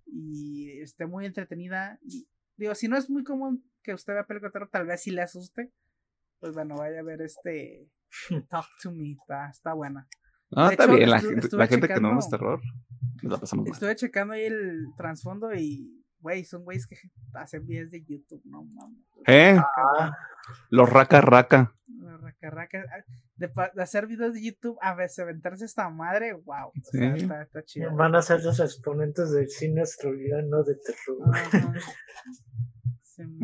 y 0.06 0.80
esté 0.80 1.06
muy 1.06 1.26
entretenida, 1.26 1.98
y 2.02 2.28
digo, 2.56 2.74
si 2.74 2.88
no 2.88 2.96
es 2.96 3.08
muy 3.10 3.24
común 3.24 3.64
que 3.82 3.94
usted 3.94 4.12
vea 4.14 4.26
película 4.26 4.50
terror, 4.52 4.68
tal 4.70 4.86
vez 4.86 5.02
sí 5.02 5.10
le 5.10 5.22
asuste, 5.22 5.72
pues 6.40 6.52
bueno, 6.54 6.76
vaya 6.76 7.00
a 7.00 7.02
ver 7.02 7.22
este 7.22 7.90
Talk 8.50 8.66
to 8.82 8.92
Me, 8.92 9.12
está, 9.12 9.48
está 9.50 9.72
buena. 9.74 10.08
Ah, 10.52 10.68
De 10.68 10.72
está 10.74 10.84
hecho, 10.84 10.94
bien. 10.96 11.10
La, 11.10 11.16
estuve- 11.18 11.30
gente, 11.32 11.46
estuve 11.46 11.58
la 11.60 11.66
gente 11.66 11.88
que 11.88 12.00
no 12.00 12.08
vemos 12.08 12.30
terror, 12.30 12.60
nos 13.22 13.32
la 13.32 13.38
pasamos 13.38 13.64
mal. 13.66 13.72
Estuve 13.74 13.96
checando 13.96 14.34
ahí 14.34 14.44
el 14.44 14.86
trasfondo 14.96 15.54
y, 15.54 15.97
güey, 16.20 16.44
son 16.44 16.64
güeyes 16.64 16.86
que 16.86 16.96
hacen 17.34 17.66
videos 17.66 17.90
de 17.90 18.04
YouTube, 18.04 18.42
no 18.44 18.64
mames. 18.64 18.98
¿Eh? 19.26 19.56
Ah, 19.76 20.16
Los 20.70 20.88
raca 20.90 21.20
raca. 21.20 21.74
La 21.86 22.16
raca, 22.16 22.50
raca, 22.50 22.84
ah, 22.90 23.04
De, 23.36 23.50
hacer 23.82 24.06
videos 24.06 24.34
de 24.34 24.42
YouTube 24.42 24.78
a 24.80 24.94
veces 24.94 25.20
aventarse 25.20 25.64
esta 25.64 25.88
madre, 25.90 26.32
wow. 26.32 26.68
O 26.68 26.72
sea, 26.82 27.16
Sí. 27.16 27.22
está, 27.22 27.42
está 27.42 27.62
chido. 27.64 27.94
van 27.94 28.14
a 28.14 28.22
ser 28.22 28.42
los 28.42 28.60
exponentes 28.60 29.30
del 29.32 29.48
cine 29.48 29.80
australiano 29.80 30.62
de 30.64 30.76
terror. 30.76 31.18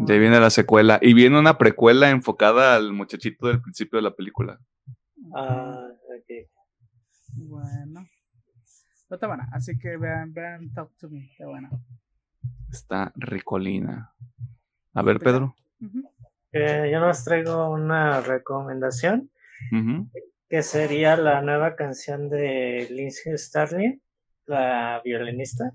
Ya 0.06 0.14
viene 0.18 0.38
la 0.38 0.50
secuela. 0.50 0.98
Y 1.02 1.14
viene 1.14 1.38
una 1.38 1.58
precuela 1.58 2.10
enfocada 2.10 2.76
al 2.76 2.92
muchachito 2.92 3.48
del 3.48 3.60
principio 3.60 3.98
de 3.98 4.02
la 4.02 4.14
película. 4.14 4.60
Ah, 5.34 5.88
ok. 6.16 6.48
Bueno. 7.48 8.06
Pero 9.08 9.16
está 9.16 9.26
buena, 9.26 9.48
así 9.52 9.76
que 9.78 9.96
vean, 9.96 10.32
vean 10.32 10.72
Talk 10.72 10.96
to 10.96 11.10
Me, 11.10 11.26
está 11.26 11.46
buena. 11.46 11.70
Está 12.74 13.12
ricolina. 13.14 14.12
A 14.94 15.02
ver. 15.02 15.20
Pedro. 15.20 15.54
Eh, 16.52 16.88
yo 16.92 16.98
nos 17.00 17.22
traigo 17.24 17.70
una 17.70 18.20
recomendación 18.20 19.30
que 20.48 20.62
sería 20.62 21.16
la 21.16 21.40
nueva 21.40 21.76
canción 21.76 22.28
de 22.28 22.88
Lindsay 22.90 23.36
Starling, 23.38 24.00
la 24.46 25.00
violinista, 25.04 25.72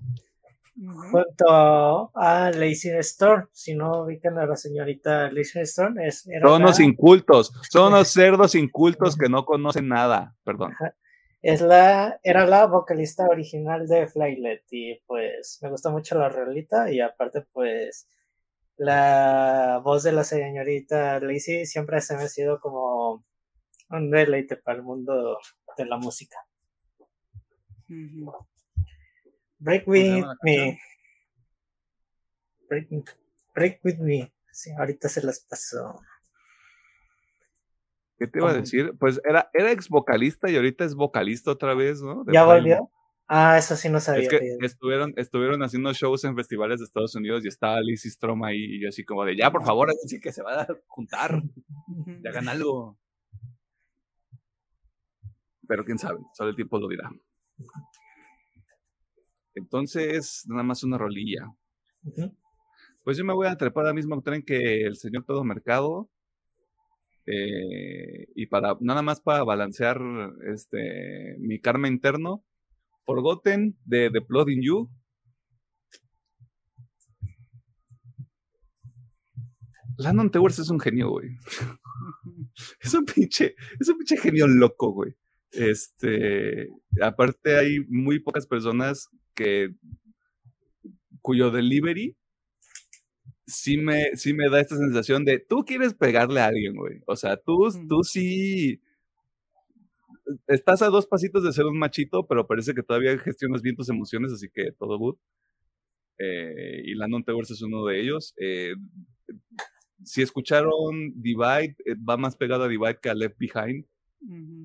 junto 0.76 2.10
a 2.14 2.50
Lacey 2.54 2.92
Storm. 3.00 3.48
Si 3.52 3.74
no 3.74 4.02
ubican 4.04 4.38
a 4.38 4.44
la 4.46 4.56
señorita 4.56 5.30
Lacey 5.32 5.62
Storm, 5.62 5.98
es, 6.00 6.26
era 6.28 6.46
Son 6.48 6.60
la- 6.60 6.66
unos 6.66 6.80
incultos. 6.80 7.52
Son 7.70 7.92
unos 7.92 8.08
cerdos 8.12 8.54
incultos 8.54 9.16
que 9.16 9.28
no 9.28 9.44
conocen 9.46 9.88
nada. 9.88 10.34
Perdón. 10.44 10.74
Es 11.42 11.60
la, 11.60 12.20
era 12.22 12.46
la 12.46 12.66
vocalista 12.66 13.24
original 13.26 13.86
de 13.86 14.06
Flylet 14.06 14.64
y 14.70 15.00
pues 15.06 15.58
me 15.62 15.70
gusta 15.70 15.90
mucho 15.90 16.18
la 16.18 16.28
rolita 16.28 16.92
y 16.92 17.00
aparte 17.00 17.42
pues 17.52 18.08
la 18.76 19.80
voz 19.84 20.02
de 20.02 20.12
la 20.12 20.24
señorita 20.24 21.20
Lacey 21.20 21.66
siempre 21.66 22.00
se 22.00 22.16
me 22.16 22.24
ha 22.24 22.28
sido 22.28 22.60
como 22.60 23.24
un 23.90 24.10
deleite 24.10 24.56
para 24.56 24.78
el 24.78 24.84
mundo 24.84 25.38
de 25.76 25.84
la 25.86 25.96
música. 25.96 26.36
Break 29.58 29.84
¿Cómo 29.84 29.96
se 29.96 30.14
with 30.14 30.24
me. 30.42 30.80
Break, 32.68 32.88
break 33.54 33.80
with 33.84 33.98
me. 33.98 34.32
Sí, 34.52 34.70
ahorita 34.72 35.08
se 35.08 35.22
las 35.22 35.40
pasó. 35.40 36.00
¿Qué 38.20 38.26
te 38.26 38.38
iba 38.38 38.50
a 38.50 38.54
decir? 38.54 38.92
Pues 39.00 39.18
era, 39.24 39.48
era 39.54 39.72
ex 39.72 39.88
vocalista 39.88 40.50
y 40.50 40.56
ahorita 40.56 40.84
es 40.84 40.94
vocalista 40.94 41.50
otra 41.50 41.72
vez, 41.72 42.02
¿no? 42.02 42.22
De 42.22 42.34
¿Ya 42.34 42.44
volvió? 42.44 42.90
Ah, 43.26 43.56
eso 43.56 43.76
sí 43.76 43.88
no 43.88 43.98
sabía. 43.98 44.24
Es 44.24 44.28
que 44.28 44.58
estuvieron, 44.60 45.14
estuvieron 45.16 45.62
haciendo 45.62 45.90
shows 45.94 46.24
en 46.24 46.36
festivales 46.36 46.80
de 46.80 46.84
Estados 46.84 47.14
Unidos 47.14 47.46
y 47.46 47.48
estaba 47.48 47.80
Lizzie 47.80 48.10
Strom 48.10 48.44
ahí 48.44 48.62
y 48.62 48.82
yo 48.82 48.90
así 48.90 49.06
como 49.06 49.24
de 49.24 49.38
ya, 49.38 49.50
por 49.50 49.64
favor, 49.64 49.88
así 49.88 50.20
que 50.20 50.32
se 50.32 50.42
va 50.42 50.60
a 50.60 50.68
juntar, 50.86 51.42
ya 52.22 52.28
hagan 52.28 52.50
algo. 52.50 52.98
Pero 55.66 55.86
quién 55.86 55.96
sabe, 55.96 56.18
solo 56.34 56.50
el 56.50 56.56
tiempo 56.56 56.78
lo 56.78 56.88
dirá. 56.88 57.10
Entonces, 59.54 60.44
nada 60.46 60.62
más 60.62 60.84
una 60.84 60.98
rolilla. 60.98 61.48
Pues 63.02 63.16
yo 63.16 63.24
me 63.24 63.32
voy 63.32 63.46
a 63.46 63.56
trepar 63.56 63.86
al 63.86 63.94
mismo 63.94 64.20
tren 64.20 64.42
que 64.42 64.82
el 64.82 64.96
señor 64.96 65.24
Todo 65.24 65.42
Mercado. 65.42 66.10
Eh, 67.26 68.26
y 68.34 68.46
para 68.46 68.76
nada 68.80 69.02
más 69.02 69.20
para 69.20 69.44
balancear 69.44 70.00
este 70.52 71.36
mi 71.38 71.60
karma 71.60 71.88
interno. 71.88 72.44
Forgotten 73.04 73.76
de 73.84 74.10
The 74.10 74.20
Blood 74.20 74.48
in 74.48 74.62
You. 74.62 74.90
Landon 79.98 80.30
Towers 80.30 80.58
es 80.58 80.70
un 80.70 80.80
genio, 80.80 81.10
güey. 81.10 81.30
Es 82.80 82.92
un 82.94 83.04
pinche, 83.04 83.54
es 83.78 83.88
un 83.88 83.96
pinche 83.96 84.16
genio 84.16 84.46
loco, 84.46 84.92
güey. 84.92 85.14
Este, 85.52 86.68
aparte 87.00 87.56
hay 87.56 87.80
muy 87.88 88.18
pocas 88.18 88.46
personas 88.46 89.08
que 89.34 89.74
cuyo 91.22 91.50
delivery 91.50 92.16
sí 93.46 93.76
me, 93.78 94.16
sí 94.16 94.32
me 94.34 94.48
da 94.48 94.60
esta 94.60 94.76
sensación 94.76 95.24
de 95.24 95.38
tú 95.38 95.64
quieres 95.64 95.94
pegarle 95.94 96.40
a 96.40 96.46
alguien, 96.46 96.74
güey. 96.74 97.00
O 97.06 97.16
sea, 97.16 97.36
tú, 97.36 97.68
tú 97.88 98.02
sí 98.04 98.80
estás 100.46 100.82
a 100.82 100.88
dos 100.88 101.06
pasitos 101.06 101.42
de 101.44 101.52
ser 101.52 101.66
un 101.66 101.78
machito, 101.78 102.26
pero 102.26 102.46
parece 102.46 102.74
que 102.74 102.82
todavía 102.82 103.18
gestionas 103.18 103.62
bien 103.62 103.76
tus 103.76 103.88
emociones, 103.88 104.32
así 104.32 104.48
que 104.52 104.72
todo 104.72 104.98
good. 104.98 105.16
Eh, 106.18 106.82
y 106.84 106.94
Landon 106.94 107.24
Towers 107.24 107.50
es 107.50 107.62
uno 107.62 107.84
de 107.86 108.00
ellos. 108.00 108.34
Eh, 108.38 108.74
si 110.04 110.22
escucharon 110.22 111.12
Divide, 111.14 111.76
eh, 111.84 111.94
va 111.96 112.16
más 112.16 112.36
pegado 112.36 112.64
a 112.64 112.68
Divide 112.68 112.98
que 113.00 113.10
a 113.10 113.14
Left 113.14 113.38
Behind, 113.38 113.86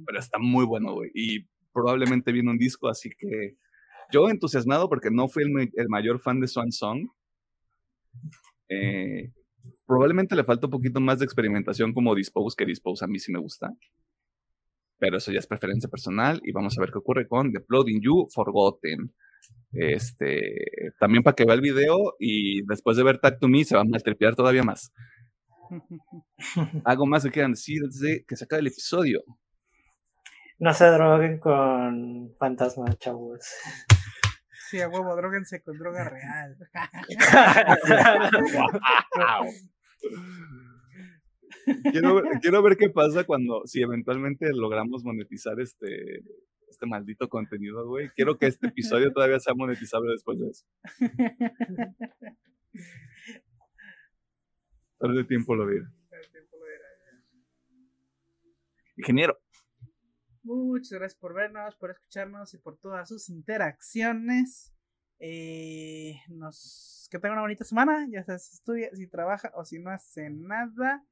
pero 0.06 0.20
está 0.20 0.38
muy 0.38 0.66
bueno, 0.66 0.94
güey. 0.94 1.12
Y 1.14 1.48
probablemente 1.74 2.32
viene 2.32 2.52
un 2.52 2.58
disco, 2.58 2.90
así 2.90 3.10
que 3.18 3.58
yo 4.12 4.30
entusiasmado 4.30 4.90
porque 4.90 5.12
no 5.12 5.28
fui 5.28 5.44
el, 5.44 5.90
mayor 5.90 6.20
fan 6.20 6.40
de 6.40 6.48
Swan 6.48 6.72
Song. 6.72 7.08
Probablemente 9.86 10.36
le 10.36 10.44
falta 10.44 10.68
un 10.68 10.72
poquito 10.72 11.00
más 11.00 11.20
de 11.20 11.26
experimentación 11.26 11.94
como 11.94 12.16
Dispose, 12.16 12.56
que 12.58 12.66
Dispose 12.66 13.06
a 13.06 13.08
mí 13.08 13.20
sí 13.20 13.32
me 13.32 13.40
gusta 13.40 13.72
pero 14.98 15.18
eso 15.18 15.32
ya 15.32 15.40
es 15.40 15.48
preferencia 15.48 15.90
personal 15.90 16.40
y 16.44 16.52
vamos 16.52 16.78
a 16.78 16.82
ver 16.82 16.92
qué 16.92 16.98
ocurre 16.98 17.28
con 17.28 17.52
The 17.52 17.60
Plotting 17.60 18.02
You 18.02 18.28
Forgotten. 18.34 19.14
Este, 19.72 20.94
también 21.00 21.22
para 21.22 21.36
que 21.36 21.46
vea 21.46 21.56
el 21.56 21.62
video 21.62 22.16
y 22.20 22.66
después 22.66 22.98
de 22.98 23.04
ver 23.04 23.20
Tag 23.20 23.40
to 23.40 23.48
Me 23.48 23.64
se 23.64 23.76
va 23.76 23.82
a 23.82 23.86
maltripear 23.86 24.36
todavía 24.36 24.64
más. 24.64 24.92
Algo 26.86 27.06
más 27.06 27.24
que 27.24 27.32
quieran 27.32 27.52
decir 27.52 27.82
desde 27.84 28.24
que 28.26 28.36
se 28.36 28.46
acabe 28.46 28.62
el 28.62 28.68
episodio. 28.68 29.22
No 30.58 30.74
se 30.74 30.86
droguen 30.86 31.40
con 31.40 32.34
fantasmas, 32.40 32.98
chavos. 32.98 33.46
Sí, 34.76 34.82
a 34.82 34.90
huevo, 34.90 35.16
droguense 35.16 35.64
con 35.64 35.78
droga 35.78 36.04
real. 36.10 36.58
wow. 39.16 39.46
quiero, 41.94 42.22
quiero 42.42 42.62
ver 42.62 42.76
qué 42.76 42.90
pasa 42.90 43.24
cuando, 43.24 43.62
si 43.68 43.82
eventualmente 43.82 44.52
logramos 44.52 45.06
monetizar 45.06 45.62
este, 45.62 46.24
este 46.68 46.86
maldito 46.88 47.30
contenido, 47.30 47.88
güey. 47.88 48.10
Quiero 48.18 48.38
que 48.38 48.48
este 48.48 48.68
episodio 48.68 49.14
todavía 49.14 49.40
sea 49.40 49.54
monetizable 49.54 50.12
después 50.12 50.40
de 50.40 50.50
eso. 50.50 50.66
Tarde 55.00 55.24
tiempo 55.24 55.56
lo 55.56 55.70
dirá. 55.70 55.90
Ingeniero. 58.98 59.40
Muchas 60.46 61.00
gracias 61.00 61.20
por 61.20 61.34
vernos, 61.34 61.76
por 61.76 61.90
escucharnos 61.90 62.54
y 62.54 62.60
por 62.60 62.78
todas 62.78 63.10
sus 63.10 63.30
interacciones. 63.30 64.72
Eh, 65.18 66.18
nos 66.30 67.08
que 67.10 67.18
tenga 67.18 67.34
una 67.34 67.42
bonita 67.42 67.64
semana, 67.64 68.06
ya 68.12 68.24
sea 68.24 68.38
si 68.38 68.54
estudia, 68.54 68.90
si 68.94 69.08
trabaja 69.08 69.52
o 69.56 69.66
si 69.66 69.80
no 69.80 69.90
hace 69.90 70.30
nada. 70.30 71.04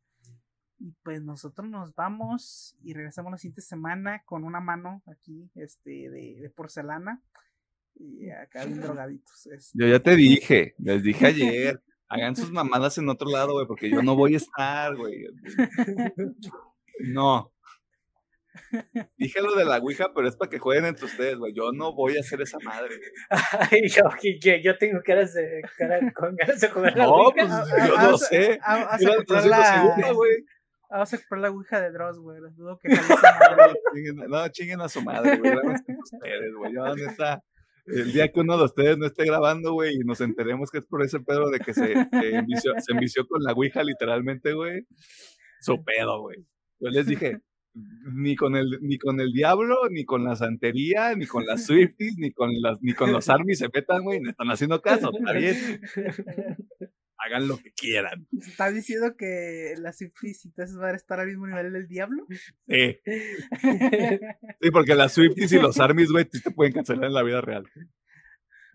Y 0.77 0.91
pues 1.01 1.23
nosotros 1.23 1.67
nos 1.67 1.95
vamos 1.95 2.77
y 2.83 2.93
regresamos 2.93 3.31
la 3.31 3.39
siguiente 3.39 3.61
semana 3.61 4.21
con 4.23 4.43
una 4.43 4.59
mano 4.59 5.01
aquí, 5.07 5.49
este, 5.55 6.11
de, 6.11 6.51
porcelana. 6.55 7.23
Y 7.95 8.29
acá 8.29 8.65
bien 8.65 8.81
drogaditos. 8.81 9.47
Este. 9.47 9.79
Yo 9.79 9.87
ya 9.87 9.99
te 9.99 10.15
dije, 10.15 10.75
les 10.77 11.01
dije 11.01 11.25
ayer, 11.25 11.81
hagan 12.07 12.35
sus 12.35 12.51
mamadas 12.51 12.99
en 12.99 13.09
otro 13.09 13.31
lado, 13.31 13.53
güey, 13.53 13.65
porque 13.65 13.89
yo 13.89 14.03
no 14.03 14.15
voy 14.15 14.35
a 14.35 14.37
estar, 14.37 14.95
güey. 14.95 15.25
No. 16.99 17.52
Dije 19.17 19.41
lo 19.41 19.55
de 19.55 19.65
la 19.65 19.77
Ouija, 19.77 20.11
pero 20.13 20.27
es 20.27 20.35
para 20.35 20.49
que 20.49 20.59
jueguen 20.59 20.85
entre 20.85 21.05
ustedes, 21.05 21.37
güey. 21.37 21.53
Yo 21.53 21.71
no 21.71 21.93
voy 21.93 22.17
a 22.17 22.21
hacer 22.21 22.41
esa 22.41 22.57
madre. 22.59 22.99
Ay, 23.71 23.87
yo, 23.89 24.03
yo, 24.61 24.77
tengo 24.77 24.99
ganas 25.05 25.33
de, 25.33 25.61
con 26.13 26.35
ganas 26.35 26.61
de 26.61 26.69
jugar 26.69 26.97
la 26.97 27.09
Ouija. 27.09 27.65
Pues, 27.69 27.87
yo 27.87 27.97
no 27.97 28.17
sé. 28.17 28.59
Vamos 28.65 28.89
a, 29.31 29.47
la... 29.47 30.11
güey. 30.13 30.45
Vamos 30.89 31.13
a 31.13 31.17
comprar 31.17 31.41
la 31.41 31.51
Ouija 31.51 31.81
de 31.81 31.91
Dross, 31.91 32.19
güey. 32.19 32.39
dudo 32.55 32.79
que 32.81 32.89
No, 34.27 34.47
chinguen 34.49 34.81
a 34.81 34.89
su 34.89 35.01
madre, 35.01 35.37
güey. 35.37 35.53
ustedes, 35.53 36.53
güey. 36.55 36.73
Yo, 36.73 36.95
neta, 36.95 37.41
el 37.87 38.13
día 38.13 38.31
que 38.31 38.39
uno 38.39 38.57
de 38.57 38.65
ustedes 38.65 38.97
no 38.97 39.07
esté 39.07 39.25
grabando, 39.25 39.73
güey, 39.73 39.95
y 39.95 39.99
nos 39.99 40.21
enteremos 40.21 40.69
que 40.69 40.77
es 40.77 40.85
por 40.85 41.03
ese 41.03 41.19
pedo 41.19 41.49
de 41.49 41.59
que 41.59 41.73
se, 41.73 41.93
se, 41.93 42.35
envició, 42.35 42.73
se 42.77 42.93
envició 42.93 43.27
con 43.27 43.41
la 43.43 43.53
Ouija, 43.53 43.83
literalmente, 43.83 44.53
güey. 44.53 44.85
Su 45.59 45.83
pedo, 45.83 46.21
güey. 46.21 46.45
Yo 46.79 46.89
les 46.89 47.07
dije, 47.07 47.39
ni 47.73 48.35
con 48.35 48.55
el 48.55 48.79
ni 48.81 48.97
con 48.97 49.19
el 49.19 49.31
diablo, 49.31 49.89
ni 49.89 50.05
con 50.05 50.23
la 50.23 50.35
santería, 50.35 51.15
ni 51.15 51.25
con 51.25 51.45
las 51.45 51.65
Swifties, 51.65 52.17
ni 52.17 52.31
con 52.31 52.49
las 52.61 52.81
ni 52.81 52.93
con 52.93 53.11
los 53.11 53.29
armies 53.29 53.59
se 53.59 53.69
metan, 53.73 54.03
güey, 54.03 54.19
no 54.19 54.29
están 54.29 54.49
haciendo 54.49 54.81
caso, 54.81 55.11
está 55.13 55.33
bien 55.33 55.55
hagan 57.25 57.47
lo 57.47 57.57
que 57.57 57.71
quieran. 57.71 58.27
¿Estás 58.37 58.73
diciendo 58.73 59.15
que 59.17 59.75
las 59.77 59.97
Swifties 59.97 60.45
y 60.45 60.51
todas 60.51 60.75
van 60.75 60.93
a 60.93 60.97
estar 60.97 61.19
al 61.19 61.27
mismo 61.27 61.47
nivel 61.47 61.71
del 61.71 61.87
diablo? 61.87 62.25
Sí. 62.67 62.99
sí, 64.61 64.71
porque 64.71 64.95
las 64.95 65.13
Swifties 65.13 65.53
y 65.53 65.59
los 65.59 65.79
Armies, 65.79 66.11
güey, 66.11 66.25
te 66.25 66.51
pueden 66.51 66.73
cancelar 66.73 67.05
en 67.05 67.13
la 67.13 67.23
vida 67.23 67.41
real. 67.41 67.65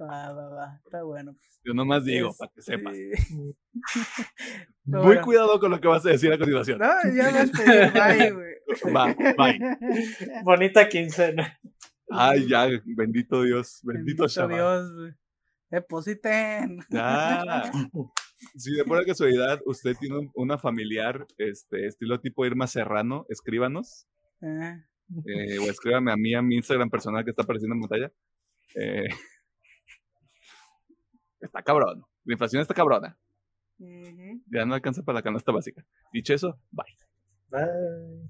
Va, 0.01 0.33
va, 0.33 0.49
va, 0.49 0.81
está 0.85 1.03
bueno. 1.03 1.33
Pues. 1.33 1.61
Yo 1.65 1.75
nomás 1.75 2.05
digo, 2.05 2.33
para 2.39 2.53
que 2.53 2.63
sepas. 2.63 2.97
Muy 4.85 5.21
cuidado 5.21 5.59
con 5.59 5.73
lo 5.73 5.81
que 5.81 5.89
vas 5.89 6.07
a 6.07 6.11
decir 6.11 6.33
a 6.33 6.39
continuación. 6.39 6.79
No, 6.79 6.87
ya 7.17 7.33
me 7.33 7.41
estoy, 7.41 7.67
bye, 7.67 8.31
güey. 8.31 8.55
Va, 8.95 9.15
bye. 9.37 9.59
Bonita 10.45 10.89
quincena. 10.89 11.59
Ay, 12.11 12.49
ya, 12.49 12.69
bendito 12.97 13.43
Dios, 13.43 13.81
bendito, 13.83 14.23
bendito 14.25 14.49
Dios, 14.49 14.95
güey. 14.95 15.13
Depositen. 15.71 16.79
Ya. 16.91 17.71
Si 18.57 18.73
de 18.73 18.85
pura 18.85 19.05
casualidad 19.05 19.61
usted 19.67 19.97
tiene 19.99 20.31
una 20.35 20.59
familiar, 20.59 21.27
este, 21.39 21.87
estilo 21.87 22.21
tipo 22.21 22.47
Irma 22.47 22.67
Serrano, 22.67 23.27
escríbanos. 23.29 24.07
Ah. 24.41 24.79
Eh, 25.27 25.59
o 25.59 25.65
escríbame 25.65 26.13
a 26.13 26.17
mí, 26.17 26.35
a 26.35 26.43
mi 26.43 26.57
Instagram 26.57 26.89
personal 26.89 27.25
que 27.25 27.31
está 27.31 27.43
apareciendo 27.43 27.75
en 27.75 27.81
pantalla. 27.81 28.13
Eh, 28.75 29.09
está 31.41 31.63
cabrón. 31.63 32.05
La 32.25 32.35
inflación 32.35 32.63
está 32.63 32.75
cabrona. 32.75 33.19
Ya 33.79 34.65
no 34.67 34.75
alcanza 34.75 35.03
para 35.03 35.19
la 35.19 35.23
canasta 35.23 35.53
básica. 35.53 35.85
Dicho 36.13 36.35
eso, 36.35 36.59
bye. 36.71 36.85
Bye. 37.51 38.29